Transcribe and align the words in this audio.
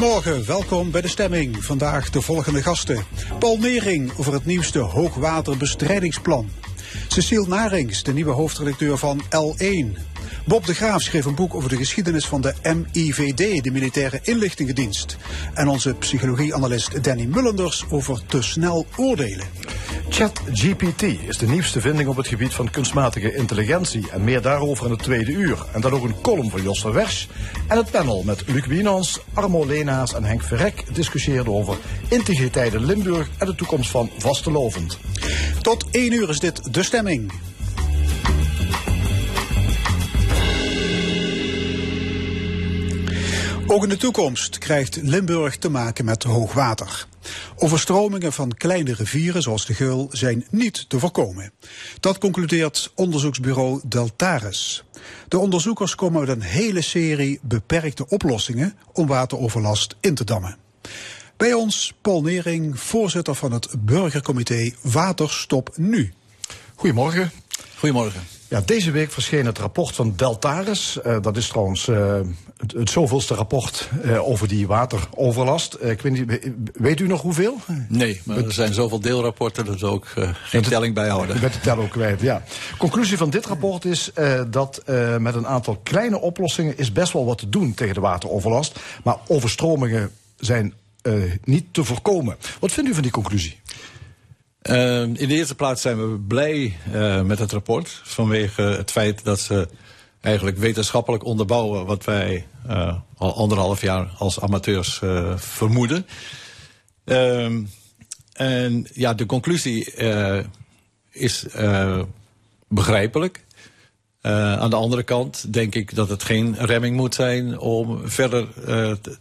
Goedemorgen, 0.00 0.46
welkom 0.46 0.90
bij 0.90 1.00
de 1.00 1.08
stemming. 1.08 1.64
Vandaag 1.64 2.10
de 2.10 2.20
volgende 2.20 2.62
gasten. 2.62 3.04
Paul 3.38 3.58
Nering 3.58 4.12
over 4.16 4.32
het 4.32 4.44
nieuwste 4.44 4.78
hoogwaterbestrijdingsplan. 4.78 6.50
Cecile 7.08 7.46
Narings, 7.46 8.02
de 8.02 8.12
nieuwe 8.12 8.30
hoofdredacteur 8.30 8.98
van 8.98 9.20
L1. 9.22 10.09
Bob 10.50 10.66
de 10.66 10.74
Graaf 10.74 11.02
schreef 11.02 11.24
een 11.24 11.34
boek 11.34 11.54
over 11.54 11.68
de 11.68 11.76
geschiedenis 11.76 12.26
van 12.26 12.40
de 12.40 12.54
MIVD, 12.62 13.64
de 13.64 13.70
Militaire 13.70 14.20
Inlichtingendienst. 14.22 15.16
En 15.54 15.68
onze 15.68 15.94
psychologieanalist 15.94 17.04
Danny 17.04 17.24
Mullenders 17.24 17.84
over 17.90 18.20
te 18.26 18.42
snel 18.42 18.86
oordelen. 18.96 19.46
ChatGPT 20.08 21.02
is 21.02 21.38
de 21.38 21.46
nieuwste 21.46 21.80
vinding 21.80 22.08
op 22.08 22.16
het 22.16 22.26
gebied 22.26 22.54
van 22.54 22.70
kunstmatige 22.70 23.34
intelligentie. 23.34 24.10
En 24.10 24.24
meer 24.24 24.42
daarover 24.42 24.84
in 24.84 24.90
het 24.90 25.02
tweede 25.02 25.32
uur. 25.32 25.58
En 25.72 25.80
dan 25.80 25.92
ook 25.92 26.04
een 26.04 26.20
column 26.20 26.50
van 26.50 26.62
Jos 26.62 26.82
Wersch. 26.82 27.26
En 27.66 27.76
het 27.76 27.90
panel 27.90 28.22
met 28.22 28.42
Luc 28.46 28.66
Wienans, 28.66 29.20
Armo 29.34 29.66
Lenaas 29.66 30.14
en 30.14 30.24
Henk 30.24 30.42
Verrek 30.42 30.94
discussieerden 30.94 31.54
over 31.54 31.76
integriteit 32.08 32.74
in 32.74 32.84
Limburg 32.84 33.28
en 33.38 33.46
de 33.46 33.54
toekomst 33.54 33.90
van 33.90 34.10
Vastelovend. 34.18 34.98
Tot 35.62 35.84
één 35.90 36.12
uur 36.12 36.28
is 36.28 36.38
dit 36.38 36.74
de 36.74 36.82
stemming. 36.82 37.32
Ook 43.72 43.82
in 43.82 43.88
de 43.88 43.96
toekomst 43.96 44.58
krijgt 44.58 44.96
Limburg 45.02 45.56
te 45.56 45.68
maken 45.68 46.04
met 46.04 46.22
hoogwater. 46.22 47.06
Overstromingen 47.56 48.32
van 48.32 48.54
kleine 48.54 48.94
rivieren 48.94 49.42
zoals 49.42 49.66
de 49.66 49.74
Geul 49.74 50.08
zijn 50.12 50.46
niet 50.50 50.88
te 50.88 50.98
voorkomen. 50.98 51.52
Dat 52.00 52.18
concludeert 52.18 52.92
onderzoeksbureau 52.94 53.80
Deltares. 53.84 54.84
De 55.28 55.38
onderzoekers 55.38 55.94
komen 55.94 56.20
met 56.20 56.28
een 56.28 56.42
hele 56.42 56.80
serie 56.80 57.38
beperkte 57.42 58.08
oplossingen 58.08 58.74
om 58.92 59.06
wateroverlast 59.06 59.96
in 60.00 60.14
te 60.14 60.24
dammen. 60.24 60.56
Bij 61.36 61.52
ons 61.52 61.94
Paul 62.02 62.22
Nering, 62.22 62.80
voorzitter 62.80 63.34
van 63.34 63.52
het 63.52 63.68
burgercomité 63.78 64.70
Waterstop 64.82 65.72
Nu. 65.76 66.12
Goedemorgen. 66.74 67.30
Goedemorgen. 67.76 68.39
Ja, 68.50 68.60
deze 68.64 68.90
week 68.90 69.12
verscheen 69.12 69.46
het 69.46 69.58
rapport 69.58 69.94
van 69.94 70.12
Deltares. 70.16 70.98
Uh, 71.06 71.16
dat 71.20 71.36
is 71.36 71.48
trouwens 71.48 71.86
uh, 71.86 72.20
het, 72.56 72.72
het, 72.72 72.90
zoveelste 72.90 73.34
rapport 73.34 73.90
uh, 74.04 74.28
over 74.28 74.48
die 74.48 74.66
wateroverlast. 74.66 75.76
ik 75.80 76.00
weet, 76.00 76.12
niet, 76.12 76.52
weet 76.72 77.00
u 77.00 77.06
nog 77.06 77.22
hoeveel? 77.22 77.56
Nee, 77.88 78.20
maar 78.24 78.36
er 78.36 78.52
zijn 78.52 78.74
zoveel 78.74 79.00
deelrapporten 79.00 79.64
dat 79.64 79.80
we 79.80 79.86
ook 79.86 80.06
geen 80.32 80.62
telling 80.62 80.94
bijhouden. 80.94 81.40
Bent 81.40 81.52
de 81.52 81.60
telling 81.60 81.82
ook 81.82 81.90
kwijt, 81.90 82.20
ja. 82.20 82.42
Conclusie 82.78 83.16
van 83.16 83.30
dit 83.30 83.46
rapport 83.46 83.84
is 83.84 84.10
dat 84.50 84.82
met 85.18 85.34
een 85.34 85.46
aantal 85.46 85.80
kleine 85.82 86.20
oplossingen 86.20 86.78
is 86.78 86.92
best 86.92 87.12
wel 87.12 87.24
wat 87.24 87.38
te 87.38 87.48
doen 87.48 87.74
tegen 87.74 87.94
de 87.94 88.00
wateroverlast. 88.00 88.80
Maar 89.04 89.16
overstromingen 89.26 90.10
zijn 90.38 90.74
niet 91.44 91.64
te 91.70 91.84
voorkomen. 91.84 92.36
Wat 92.60 92.72
vindt 92.72 92.90
u 92.90 92.94
van 92.94 93.02
die 93.02 93.12
conclusie? 93.12 93.59
Uh, 94.62 95.00
in 95.00 95.14
de 95.14 95.34
eerste 95.34 95.54
plaats 95.54 95.82
zijn 95.82 95.96
we 95.96 96.18
blij 96.18 96.76
uh, 96.92 97.22
met 97.22 97.38
het 97.38 97.52
rapport. 97.52 98.00
Vanwege 98.04 98.62
het 98.62 98.90
feit 98.90 99.24
dat 99.24 99.40
ze 99.40 99.68
eigenlijk 100.20 100.58
wetenschappelijk 100.58 101.24
onderbouwen 101.24 101.86
wat 101.86 102.04
wij 102.04 102.46
uh, 102.66 102.96
al 103.16 103.34
anderhalf 103.34 103.80
jaar 103.80 104.10
als 104.18 104.40
amateurs 104.40 105.00
uh, 105.04 105.36
vermoeden. 105.36 106.06
Ehm, 107.04 107.62
en 108.32 108.86
ja, 108.94 109.14
de 109.14 109.26
conclusie 109.26 109.94
is 111.10 111.46
begrijpelijk. 112.68 113.44
aan 114.20 114.70
de 114.70 114.76
andere 114.76 115.02
kant 115.02 115.52
denk 115.52 115.74
ik 115.74 115.94
dat 115.94 116.08
het 116.08 116.22
geen 116.22 116.56
remming 116.58 116.96
moet 116.96 117.14
zijn 117.14 117.58
om 117.58 118.08
verder 118.08 118.48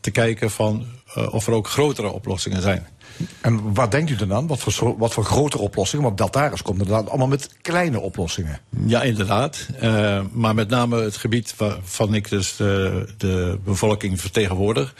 te 0.01 0.11
kijken 0.11 0.51
van 0.51 0.85
of 1.29 1.47
er 1.47 1.53
ook 1.53 1.67
grotere 1.67 2.09
oplossingen 2.11 2.61
zijn. 2.61 2.88
En 3.41 3.74
wat 3.74 3.91
denkt 3.91 4.09
u 4.09 4.16
dan 4.16 4.34
aan? 4.34 4.47
Wat 4.47 4.59
voor, 4.59 4.97
wat 4.97 5.13
voor 5.13 5.24
grotere 5.24 5.63
oplossingen? 5.63 6.06
Want 6.06 6.18
Deltaris 6.18 6.62
komt 6.62 6.80
inderdaad 6.80 7.09
allemaal 7.09 7.28
met 7.28 7.50
kleine 7.62 8.00
oplossingen. 8.00 8.59
Ja, 8.85 9.02
inderdaad. 9.02 9.68
Uh, 9.84 10.22
maar 10.31 10.56
met 10.56 10.69
name 10.69 11.02
het 11.02 11.18
gebied 11.18 11.53
waarvan 11.58 12.13
ik 12.13 12.29
dus 12.29 12.56
de, 12.56 13.06
de 13.18 13.59
bevolking 13.63 14.22
vertegenwoordig, 14.22 14.94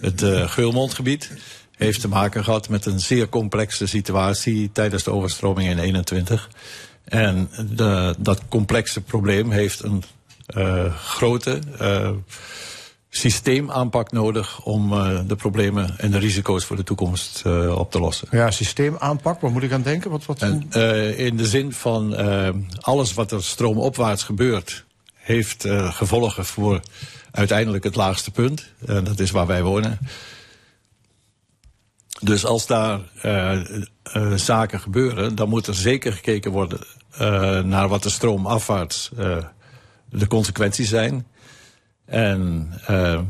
het 0.00 0.22
uh, 0.22 0.48
Geulmondgebied, 0.48 1.32
heeft 1.76 2.00
te 2.00 2.08
maken 2.08 2.44
gehad 2.44 2.68
met 2.68 2.86
een 2.86 3.00
zeer 3.00 3.28
complexe 3.28 3.86
situatie 3.86 4.70
tijdens 4.72 5.02
de 5.02 5.10
overstroming 5.10 5.68
in 5.68 5.78
21. 5.78 6.50
En 7.04 7.50
de, 7.70 8.14
dat 8.18 8.42
complexe 8.48 9.00
probleem 9.00 9.50
heeft 9.50 9.82
een 9.82 10.02
uh, 10.56 10.94
grote 10.94 11.58
systeemaanpak 13.16 14.12
nodig 14.12 14.62
om 14.62 14.92
uh, 14.92 15.20
de 15.26 15.36
problemen 15.36 15.98
en 15.98 16.10
de 16.10 16.18
risico's 16.18 16.64
voor 16.64 16.76
de 16.76 16.82
toekomst 16.82 17.42
uh, 17.46 17.78
op 17.78 17.90
te 17.90 18.00
lossen. 18.00 18.28
Ja, 18.30 18.50
systeemaanpak, 18.50 19.40
waar 19.40 19.50
moet 19.50 19.62
ik 19.62 19.72
aan 19.72 19.82
denken? 19.82 20.10
Wat, 20.10 20.26
wat... 20.26 20.42
En, 20.42 20.66
uh, 20.70 21.18
in 21.18 21.36
de 21.36 21.46
zin 21.46 21.72
van 21.72 22.16
alles 22.80 23.14
wat 23.14 23.32
er 23.32 23.42
stroomopwaarts 23.42 24.22
gebeurt, 24.22 24.84
heeft 25.14 25.64
gevolgen 25.68 26.44
voor 26.44 26.80
uiteindelijk 27.30 27.84
het 27.84 27.96
laagste 27.96 28.30
punt. 28.30 28.72
En 28.86 29.04
dat 29.04 29.20
is 29.20 29.30
waar 29.30 29.46
wij 29.46 29.62
wonen. 29.62 29.98
Dus 32.20 32.44
als 32.44 32.66
daar 32.66 33.00
zaken 34.34 34.80
gebeuren, 34.80 35.34
dan 35.34 35.48
moet 35.48 35.66
er 35.66 35.74
zeker 35.74 36.12
gekeken 36.12 36.50
worden 36.50 36.80
naar 37.68 37.88
wat 37.88 38.02
de 38.02 38.10
stroomafwaarts 38.10 39.10
de 40.10 40.26
consequenties 40.26 40.88
zijn. 40.88 41.26
En 42.06 42.72
uh, 42.90 43.20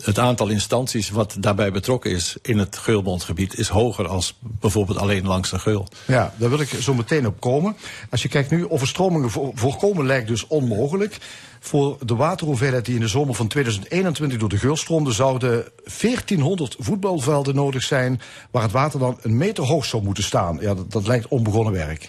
het 0.00 0.18
aantal 0.18 0.48
instanties 0.48 1.10
wat 1.10 1.36
daarbij 1.38 1.72
betrokken 1.72 2.10
is 2.10 2.36
in 2.42 2.58
het 2.58 2.76
Geulmondgebied 2.76 3.58
is 3.58 3.68
hoger 3.68 4.08
als 4.08 4.38
bijvoorbeeld 4.40 4.98
alleen 4.98 5.26
langs 5.26 5.50
de 5.50 5.58
Geul. 5.58 5.88
Ja, 6.06 6.34
daar 6.36 6.50
wil 6.50 6.60
ik 6.60 6.68
zo 6.68 6.94
meteen 6.94 7.26
op 7.26 7.40
komen. 7.40 7.76
Als 8.10 8.22
je 8.22 8.28
kijkt 8.28 8.50
nu, 8.50 8.70
overstromingen 8.70 9.30
voorkomen 9.54 10.06
lijkt 10.06 10.28
dus 10.28 10.46
onmogelijk. 10.46 11.18
Voor 11.60 11.96
de 12.04 12.14
waterhoeveelheid 12.14 12.84
die 12.84 12.94
in 12.94 13.00
de 13.00 13.08
zomer 13.08 13.34
van 13.34 13.48
2021 13.48 14.38
door 14.38 14.48
de 14.48 14.58
Geul 14.58 14.76
stroomde, 14.76 15.12
zouden 15.12 15.64
1400 16.00 16.76
voetbalvelden 16.78 17.54
nodig 17.54 17.82
zijn 17.82 18.20
waar 18.50 18.62
het 18.62 18.72
water 18.72 18.98
dan 18.98 19.18
een 19.22 19.36
meter 19.36 19.64
hoog 19.64 19.84
zou 19.84 20.02
moeten 20.02 20.24
staan. 20.24 20.58
Ja, 20.60 20.74
dat, 20.74 20.92
dat 20.92 21.06
lijkt 21.06 21.28
onbegonnen 21.28 21.72
werk. 21.72 22.06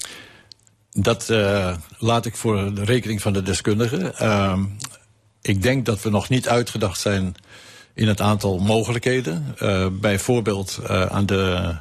Dat 0.92 1.30
uh, 1.30 1.76
laat 1.98 2.26
ik 2.26 2.36
voor 2.36 2.74
de 2.76 2.84
rekening 2.84 3.22
van 3.22 3.34
de 3.34 3.42
deskundigen. 3.42 4.14
Uh, 4.22 4.60
ik 5.42 5.62
denk 5.62 5.86
dat 5.86 6.02
we 6.02 6.10
nog 6.10 6.30
niet 6.30 6.50
uitgedacht 6.50 7.00
zijn 7.00 7.36
in 7.94 8.08
het 8.08 8.22
aantal 8.22 8.60
mogelijkheden. 8.60 9.56
Uh, 9.60 9.88
bijvoorbeeld 9.92 10.80
uh, 10.84 11.06
aan 11.06 11.26
de 11.26 11.76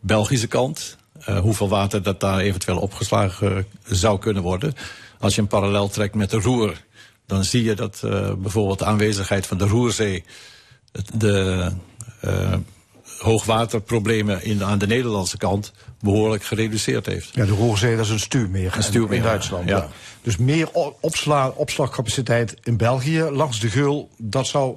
Belgische 0.00 0.46
kant. 0.46 0.96
Uh, 1.28 1.38
hoeveel 1.38 1.68
water 1.68 2.02
dat 2.02 2.20
daar 2.20 2.38
eventueel 2.38 2.78
opgeslagen 2.78 3.66
zou 3.84 4.18
kunnen 4.18 4.42
worden. 4.42 4.74
Als 5.18 5.34
je 5.34 5.40
een 5.40 5.46
parallel 5.46 5.88
trekt 5.88 6.14
met 6.14 6.30
de 6.30 6.40
Roer, 6.40 6.84
dan 7.26 7.44
zie 7.44 7.64
je 7.64 7.74
dat 7.74 8.00
bijvoorbeeld 8.38 8.78
de 8.78 8.84
aanwezigheid 8.84 9.46
van 9.46 9.58
de 9.58 9.66
Roerzee 9.66 10.24
de 11.14 11.72
hoogwaterproblemen 13.18 14.44
in, 14.44 14.64
aan 14.64 14.78
de 14.78 14.86
Nederlandse 14.86 15.36
kant 15.36 15.72
behoorlijk 16.00 16.44
gereduceerd 16.44 17.06
heeft. 17.06 17.34
Ja, 17.34 17.44
de 17.44 17.52
Roerzee 17.52 17.96
dat 17.96 18.04
is 18.04 18.10
een 18.10 18.20
stuurmeer, 18.20 18.76
een 18.76 18.82
stuurmeer 18.82 19.16
in 19.16 19.22
Duitsland. 19.22 19.68
Ja. 19.68 19.76
ja. 19.76 19.88
Dus 20.22 20.36
meer 20.36 20.68
opsla, 21.00 21.48
opslagcapaciteit 21.48 22.54
in 22.62 22.76
België 22.76 23.22
langs 23.22 23.60
de 23.60 23.68
Geul, 23.68 24.10
dat 24.16 24.46
zou 24.46 24.76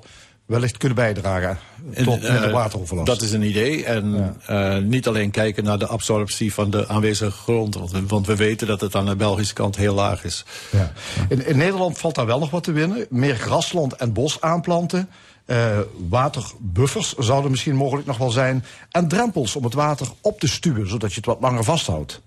wellicht 0.49 0.77
kunnen 0.77 0.97
bijdragen 0.97 1.57
tot 2.03 2.23
uh, 2.23 2.41
de 2.41 2.49
wateroverlast. 2.49 3.07
Dat 3.07 3.21
is 3.21 3.31
een 3.31 3.41
idee. 3.41 3.85
En 3.85 4.35
ja. 4.47 4.75
uh, 4.77 4.83
niet 4.83 5.07
alleen 5.07 5.31
kijken 5.31 5.63
naar 5.63 5.79
de 5.79 5.87
absorptie 5.87 6.53
van 6.53 6.69
de 6.69 6.87
aanwezige 6.87 7.31
grond. 7.31 7.75
Want, 7.75 7.91
want, 8.07 8.27
we 8.27 8.35
weten 8.35 8.67
dat 8.67 8.81
het 8.81 8.95
aan 8.95 9.05
de 9.05 9.15
Belgische 9.15 9.53
kant 9.53 9.75
heel 9.75 9.93
laag 9.93 10.23
is. 10.23 10.45
Ja. 10.71 10.91
In, 11.29 11.45
in 11.45 11.57
Nederland 11.57 11.97
valt 11.97 12.15
daar 12.15 12.25
wel 12.25 12.39
nog 12.39 12.49
wat 12.49 12.63
te 12.63 12.71
winnen. 12.71 13.05
Meer 13.09 13.35
grasland 13.35 13.95
en 13.95 14.13
bos 14.13 14.41
aanplanten. 14.41 15.09
Uh, 15.49 15.79
waterbuffers 16.09 17.13
zouden 17.13 17.51
misschien 17.51 17.75
mogelijk 17.75 18.07
nog 18.07 18.17
wel 18.17 18.31
zijn. 18.31 18.65
En 18.91 19.07
drempels 19.07 19.55
om 19.55 19.63
het 19.63 19.73
water 19.73 20.07
op 20.21 20.39
te 20.39 20.47
stuwen, 20.47 20.89
zodat 20.89 21.09
je 21.09 21.15
het 21.15 21.25
wat 21.25 21.41
langer 21.41 21.63
vasthoudt. 21.63 22.21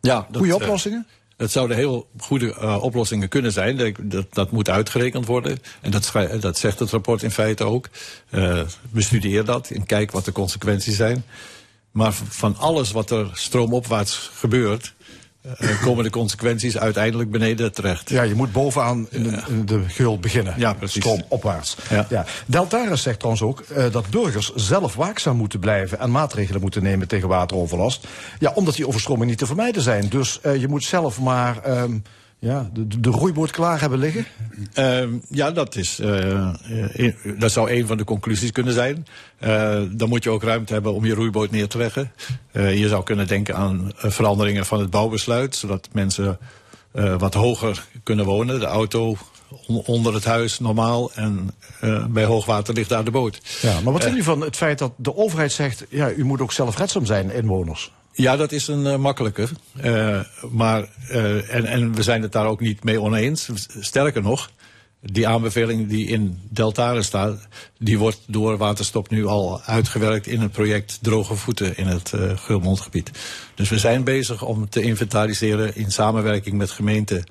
Ja, 0.00 0.26
Goede 0.32 0.54
oplossingen? 0.54 1.06
Het 1.36 1.52
zouden 1.52 1.76
heel 1.76 2.08
goede 2.18 2.56
uh, 2.60 2.82
oplossingen 2.82 3.28
kunnen 3.28 3.52
zijn. 3.52 3.76
Dat, 3.76 3.94
dat, 4.00 4.26
dat, 4.30 4.50
moet 4.50 4.70
uitgerekend 4.70 5.26
worden. 5.26 5.58
En 5.80 5.90
dat, 5.90 6.12
dat 6.40 6.58
zegt 6.58 6.78
het 6.78 6.90
rapport 6.90 7.22
in 7.22 7.30
feite 7.30 7.64
ook. 7.64 7.88
Uh, 8.30 8.60
bestudeer 8.90 9.44
dat 9.44 9.70
en 9.70 9.86
kijk 9.86 10.10
wat 10.10 10.24
de 10.24 10.32
consequenties 10.32 10.96
zijn. 10.96 11.24
Maar 11.90 12.12
van 12.12 12.56
alles 12.56 12.92
wat 12.92 13.10
er 13.10 13.30
stroomopwaarts 13.32 14.30
gebeurt, 14.34 14.94
uh, 15.60 15.82
komen 15.82 16.04
de 16.04 16.10
consequenties 16.10 16.78
uiteindelijk 16.78 17.30
beneden 17.30 17.72
terecht. 17.72 18.10
Ja, 18.10 18.22
je 18.22 18.34
moet 18.34 18.52
bovenaan 18.52 19.06
in 19.10 19.22
de, 19.22 19.42
in 19.48 19.66
de 19.66 19.82
geul 19.86 20.18
beginnen. 20.18 20.54
Ja, 20.56 20.72
precies. 20.74 21.02
Stroomopwaarts. 21.02 21.76
Ja. 21.90 22.06
Ja. 22.08 22.24
Deltaris 22.46 23.02
zegt 23.02 23.18
trouwens 23.18 23.44
ook 23.44 23.64
uh, 23.76 23.84
dat 23.92 24.10
burgers 24.10 24.54
zelf 24.54 24.94
waakzaam 24.94 25.36
moeten 25.36 25.60
blijven 25.60 25.98
en 25.98 26.10
maatregelen 26.10 26.60
moeten 26.60 26.82
nemen 26.82 27.08
tegen 27.08 27.28
wateroverlast. 27.28 28.06
Ja, 28.38 28.52
omdat 28.54 28.74
die 28.74 28.86
overstromingen 28.86 29.28
niet 29.28 29.38
te 29.38 29.46
vermijden 29.46 29.82
zijn. 29.82 30.08
Dus 30.08 30.40
uh, 30.42 30.56
je 30.56 30.68
moet 30.68 30.84
zelf 30.84 31.20
maar. 31.20 31.80
Um, 31.80 32.02
ja, 32.46 32.70
de, 32.72 33.00
de 33.00 33.10
roeiboot 33.10 33.50
klaar 33.50 33.80
hebben 33.80 33.98
liggen? 33.98 34.26
Uh, 34.78 35.04
ja, 35.30 35.50
dat, 35.50 35.76
is, 35.76 36.00
uh, 36.00 36.48
dat 37.38 37.52
zou 37.52 37.70
een 37.70 37.86
van 37.86 37.96
de 37.96 38.04
conclusies 38.04 38.52
kunnen 38.52 38.74
zijn. 38.74 39.06
Uh, 39.40 39.82
dan 39.90 40.08
moet 40.08 40.24
je 40.24 40.30
ook 40.30 40.42
ruimte 40.42 40.72
hebben 40.72 40.94
om 40.94 41.04
je 41.04 41.14
roeiboot 41.14 41.50
neer 41.50 41.68
te 41.68 41.78
leggen. 41.78 42.12
je 42.52 42.88
zou 42.88 43.04
kunnen 43.04 43.26
denken 43.26 43.56
aan 43.56 43.92
veranderingen 43.96 44.66
van 44.66 44.80
het 44.80 44.90
bouwbesluit, 44.90 45.56
zodat 45.56 45.88
mensen 45.92 46.38
wat 47.18 47.34
hoger 47.34 47.86
kunnen 48.02 48.24
wonen. 48.24 48.60
De 48.60 48.66
auto 48.66 49.16
onder 49.66 50.14
het 50.14 50.24
huis 50.24 50.58
normaal 50.58 51.12
en 51.12 51.50
bij 52.08 52.24
hoogwater 52.24 52.74
ligt 52.74 52.88
daar 52.88 53.04
de 53.04 53.10
boot. 53.10 53.40
Ja, 53.62 53.80
maar 53.80 53.92
wat 53.92 54.02
vindt 54.02 54.18
u 54.18 54.22
van 54.22 54.40
het 54.40 54.56
feit 54.56 54.78
dat 54.78 54.92
de 54.96 55.16
overheid 55.16 55.52
zegt... 55.52 55.84
ja, 55.88 56.10
u 56.10 56.24
moet 56.24 56.40
ook 56.40 56.52
zelfredzaam 56.52 57.06
zijn, 57.06 57.30
inwoners? 57.30 57.92
Ja, 58.16 58.36
dat 58.36 58.52
is 58.52 58.68
een 58.68 58.84
uh, 58.84 58.96
makkelijke. 58.96 59.48
Uh, 59.84 60.20
maar, 60.50 60.88
uh, 61.10 61.54
en, 61.54 61.64
en 61.64 61.94
we 61.94 62.02
zijn 62.02 62.22
het 62.22 62.32
daar 62.32 62.46
ook 62.46 62.60
niet 62.60 62.84
mee 62.84 63.00
oneens. 63.00 63.48
Sterker 63.80 64.22
nog, 64.22 64.50
die 65.00 65.28
aanbeveling 65.28 65.88
die 65.88 66.06
in 66.06 66.40
Deltare 66.50 67.02
staat, 67.02 67.48
die 67.78 67.98
wordt 67.98 68.20
door 68.26 68.56
Waterstop 68.56 69.10
nu 69.10 69.26
al 69.26 69.60
uitgewerkt 69.62 70.26
in 70.26 70.40
het 70.40 70.52
project 70.52 70.98
Droge 71.02 71.34
Voeten 71.34 71.76
in 71.76 71.86
het 71.86 72.12
uh, 72.14 72.36
Gulmondgebied. 72.36 73.10
Dus 73.54 73.68
we 73.68 73.78
zijn 73.78 74.04
bezig 74.04 74.42
om 74.42 74.68
te 74.68 74.82
inventariseren 74.82 75.76
in 75.76 75.90
samenwerking 75.90 76.56
met 76.56 76.70
gemeente 76.70 77.24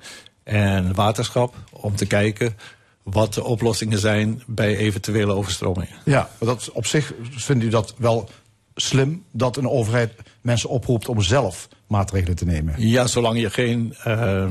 en 0.44 0.94
waterschap, 0.94 1.54
om 1.70 1.96
te 1.96 2.06
kijken 2.06 2.56
wat 3.02 3.34
de 3.34 3.44
oplossingen 3.44 3.98
zijn 3.98 4.42
bij 4.46 4.76
eventuele 4.76 5.32
overstromingen. 5.32 5.96
Ja, 6.04 6.30
dat 6.38 6.70
op 6.72 6.86
zich 6.86 7.12
vindt 7.30 7.64
u 7.64 7.68
dat 7.68 7.94
wel 7.96 8.28
slim 8.74 9.24
dat 9.30 9.56
een 9.56 9.68
overheid 9.68 10.12
mensen 10.46 10.68
oproept 10.68 11.08
om 11.08 11.22
zelf 11.22 11.68
maatregelen 11.86 12.36
te 12.36 12.44
nemen? 12.44 12.74
Ja, 12.76 13.06
zolang 13.06 13.40
je 13.40 13.50
geen, 13.50 13.94
uh, 14.06 14.48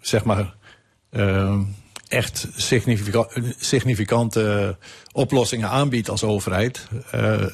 zeg 0.00 0.24
maar, 0.24 0.54
uh, 1.10 1.60
echt 2.08 2.48
significa 2.56 3.28
significante 3.58 4.76
oplossingen 5.12 5.68
aanbiedt 5.68 6.08
als 6.08 6.24
overheid, 6.24 6.86
uh, 7.14 7.46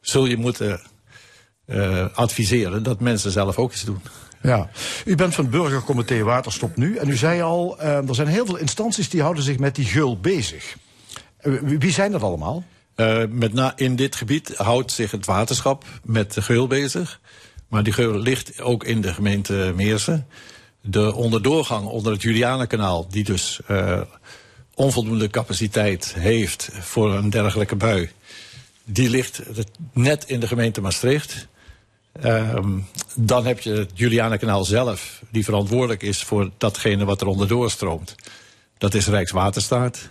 zul 0.00 0.26
je 0.26 0.36
moeten 0.36 0.80
adviseren 2.14 2.82
dat 2.82 3.00
mensen 3.00 3.30
zelf 3.30 3.58
ook 3.58 3.72
iets 3.72 3.84
doen. 3.84 4.00
Ja, 4.42 4.68
u 5.04 5.14
bent 5.14 5.34
van 5.34 5.44
het 5.44 5.52
burgercomité 5.52 6.22
Waterstop 6.22 6.76
Nu 6.76 6.96
en 6.96 7.08
u 7.08 7.16
zei 7.16 7.42
al, 7.42 7.80
er 7.80 8.14
zijn 8.14 8.28
heel 8.28 8.46
veel 8.46 8.56
instanties 8.56 9.10
die 9.10 9.22
houden 9.22 9.42
zich 9.42 9.58
met 9.58 9.74
die 9.74 9.84
gul 9.84 10.20
bezig. 10.20 10.76
wie 11.62 11.92
zijn 11.92 12.12
dat 12.12 12.22
allemaal? 12.22 12.64
Uh, 12.96 13.22
met 13.28 13.52
na, 13.52 13.72
in 13.76 13.96
dit 13.96 14.16
gebied 14.16 14.56
houdt 14.56 14.92
zich 14.92 15.10
het 15.10 15.26
waterschap 15.26 15.84
met 16.02 16.34
de 16.34 16.42
geul 16.42 16.66
bezig. 16.66 17.20
Maar 17.68 17.82
die 17.82 17.92
geul 17.92 18.18
ligt 18.18 18.60
ook 18.60 18.84
in 18.84 19.00
de 19.00 19.14
gemeente 19.14 19.72
Meersen. 19.76 20.26
De 20.80 21.14
onderdoorgang 21.14 21.86
onder 21.86 22.12
het 22.12 22.22
Julianenkanaal, 22.22 23.06
die 23.08 23.24
dus 23.24 23.60
uh, 23.70 24.00
onvoldoende 24.74 25.28
capaciteit 25.28 26.14
heeft 26.18 26.68
voor 26.72 27.14
een 27.14 27.30
dergelijke 27.30 27.76
bui, 27.76 28.10
die 28.84 29.10
ligt 29.10 29.42
net 29.92 30.24
in 30.24 30.40
de 30.40 30.46
gemeente 30.46 30.80
Maastricht. 30.80 31.46
Um, 32.24 32.86
dan 33.16 33.46
heb 33.46 33.60
je 33.60 33.70
het 33.70 33.90
Julianenkanaal 33.94 34.64
zelf, 34.64 35.22
die 35.30 35.44
verantwoordelijk 35.44 36.02
is 36.02 36.22
voor 36.22 36.50
datgene 36.58 37.04
wat 37.04 37.20
er 37.20 37.26
onderdoor 37.26 37.70
stroomt. 37.70 38.14
Dat 38.78 38.94
is 38.94 39.06
Rijkswaterstaat. 39.06 40.08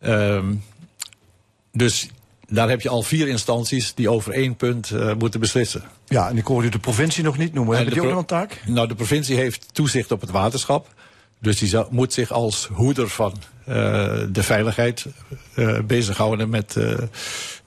Um, 0.00 0.64
dus 1.72 2.08
daar 2.46 2.68
heb 2.68 2.80
je 2.80 2.88
al 2.88 3.02
vier 3.02 3.28
instanties 3.28 3.94
die 3.94 4.10
over 4.10 4.32
één 4.32 4.56
punt 4.56 4.90
uh, 4.90 5.14
moeten 5.14 5.40
beslissen. 5.40 5.82
Ja, 6.06 6.28
en 6.28 6.36
ik 6.36 6.46
hoorde 6.46 6.68
de 6.68 6.78
provincie 6.78 7.24
nog 7.24 7.38
niet 7.38 7.54
noemen. 7.54 7.76
Hebben 7.76 7.94
die 7.94 8.02
ook 8.02 8.08
nog 8.08 8.18
een 8.18 8.24
taak? 8.24 8.62
Nou, 8.66 8.88
de 8.88 8.94
provincie 8.94 9.36
heeft 9.36 9.66
toezicht 9.72 10.12
op 10.12 10.20
het 10.20 10.30
waterschap. 10.30 10.94
Dus 11.40 11.58
die 11.58 11.84
moet 11.90 12.12
zich 12.12 12.30
als 12.30 12.68
hoeder 12.72 13.08
van 13.08 13.32
uh, 13.68 13.74
de 14.30 14.42
veiligheid 14.42 15.06
uh, 15.54 15.78
bezighouden 15.80 16.48
met, 16.48 16.76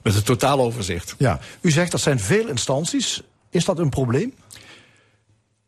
met 0.02 0.14
het 0.14 0.24
totaaloverzicht. 0.24 1.14
Ja, 1.18 1.40
u 1.60 1.70
zegt 1.70 1.90
dat 1.90 2.00
zijn 2.00 2.20
veel 2.20 2.48
instanties. 2.48 3.22
Is 3.50 3.64
dat 3.64 3.78
een 3.78 3.88
probleem? 3.88 4.34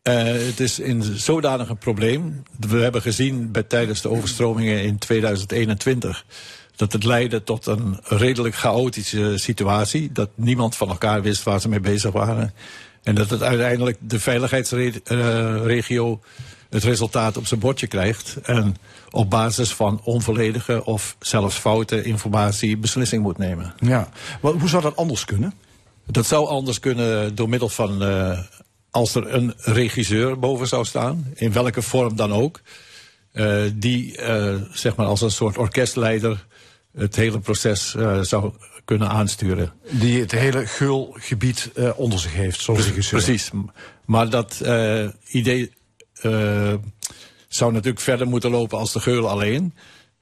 het 0.01 0.59
is 0.59 0.79
in 0.79 1.03
zodanig 1.03 1.69
een 1.69 1.77
probleem. 1.77 2.43
We 2.59 2.77
hebben 2.77 3.01
gezien 3.01 3.51
bij, 3.51 3.63
tijdens 3.63 4.01
de 4.01 4.09
overstromingen 4.09 4.83
in 4.83 4.97
2021 4.97 6.25
dat 6.79 6.93
het 6.93 7.03
leidde 7.03 7.43
tot 7.43 7.65
een 7.65 7.99
redelijk 8.03 8.55
chaotische 8.55 9.37
situatie. 9.37 10.11
Dat 10.11 10.29
niemand 10.35 10.75
van 10.75 10.89
elkaar 10.89 11.21
wist 11.21 11.43
waar 11.43 11.61
ze 11.61 11.69
mee 11.69 11.79
bezig 11.79 12.11
waren. 12.11 12.53
En 13.03 13.15
dat 13.15 13.29
het 13.29 13.43
uiteindelijk 13.43 13.97
de 13.99 14.19
veiligheidsregio 14.19 16.19
het 16.69 16.83
resultaat 16.83 17.37
op 17.37 17.47
zijn 17.47 17.59
bordje 17.59 17.87
krijgt. 17.87 18.37
En 18.43 18.75
op 19.09 19.29
basis 19.29 19.73
van 19.73 20.01
onvolledige 20.03 20.85
of 20.85 21.15
zelfs 21.19 21.55
foute 21.55 22.03
informatie 22.03 22.77
beslissing 22.77 23.23
moet 23.23 23.37
nemen. 23.37 23.73
Ja, 23.79 24.09
maar 24.41 24.51
hoe 24.51 24.69
zou 24.69 24.81
dat 24.81 24.95
anders 24.95 25.25
kunnen? 25.25 25.53
Dat 26.05 26.25
zou 26.25 26.47
anders 26.47 26.79
kunnen 26.79 27.35
door 27.35 27.49
middel 27.49 27.69
van. 27.69 28.03
Uh, 28.03 28.39
als 28.91 29.15
er 29.15 29.33
een 29.33 29.53
regisseur 29.57 30.39
boven 30.39 30.67
zou 30.67 30.85
staan, 30.85 31.31
in 31.35 31.51
welke 31.51 31.81
vorm 31.81 32.15
dan 32.15 32.33
ook. 32.33 32.61
Uh, 33.33 33.61
die 33.73 34.21
uh, 34.21 34.55
zeg 34.71 34.95
maar 34.95 35.05
als 35.05 35.21
een 35.21 35.31
soort 35.31 35.57
orkestleider 35.57 36.47
het 36.97 37.15
hele 37.15 37.39
proces 37.39 37.93
uh, 37.97 38.21
zou 38.21 38.51
kunnen 38.85 39.09
aansturen. 39.09 39.73
Die 39.89 40.19
het 40.19 40.31
hele 40.31 40.65
geulgebied 40.65 41.71
uh, 41.75 41.89
onder 41.95 42.19
zich 42.19 42.33
heeft, 42.33 42.61
zoals 42.61 42.81
Precies, 42.81 43.09
precies. 43.09 43.51
Maar 44.05 44.29
dat 44.29 44.61
uh, 44.63 45.07
idee 45.27 45.73
zou 47.47 47.71
natuurlijk 47.71 47.99
verder 47.99 48.27
moeten 48.27 48.51
lopen 48.51 48.77
als 48.77 48.93
de 48.93 48.99
geul 48.99 49.29
alleen. 49.29 49.73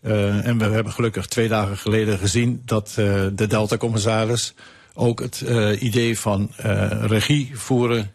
en 0.02 0.58
we 0.58 0.66
hebben 0.66 0.94
gelukkig 0.94 1.25
twee 1.25 1.48
dagen 1.48 1.78
geleden 1.78 2.18
gezien 2.18 2.62
dat 2.66 2.92
de 3.36 3.48
Delta-commissaris 3.48 4.54
ook 4.94 5.19
het 5.19 5.40
idee 5.80 6.19
van 6.19 6.52
regie 7.02 7.52
voeren 7.54 8.14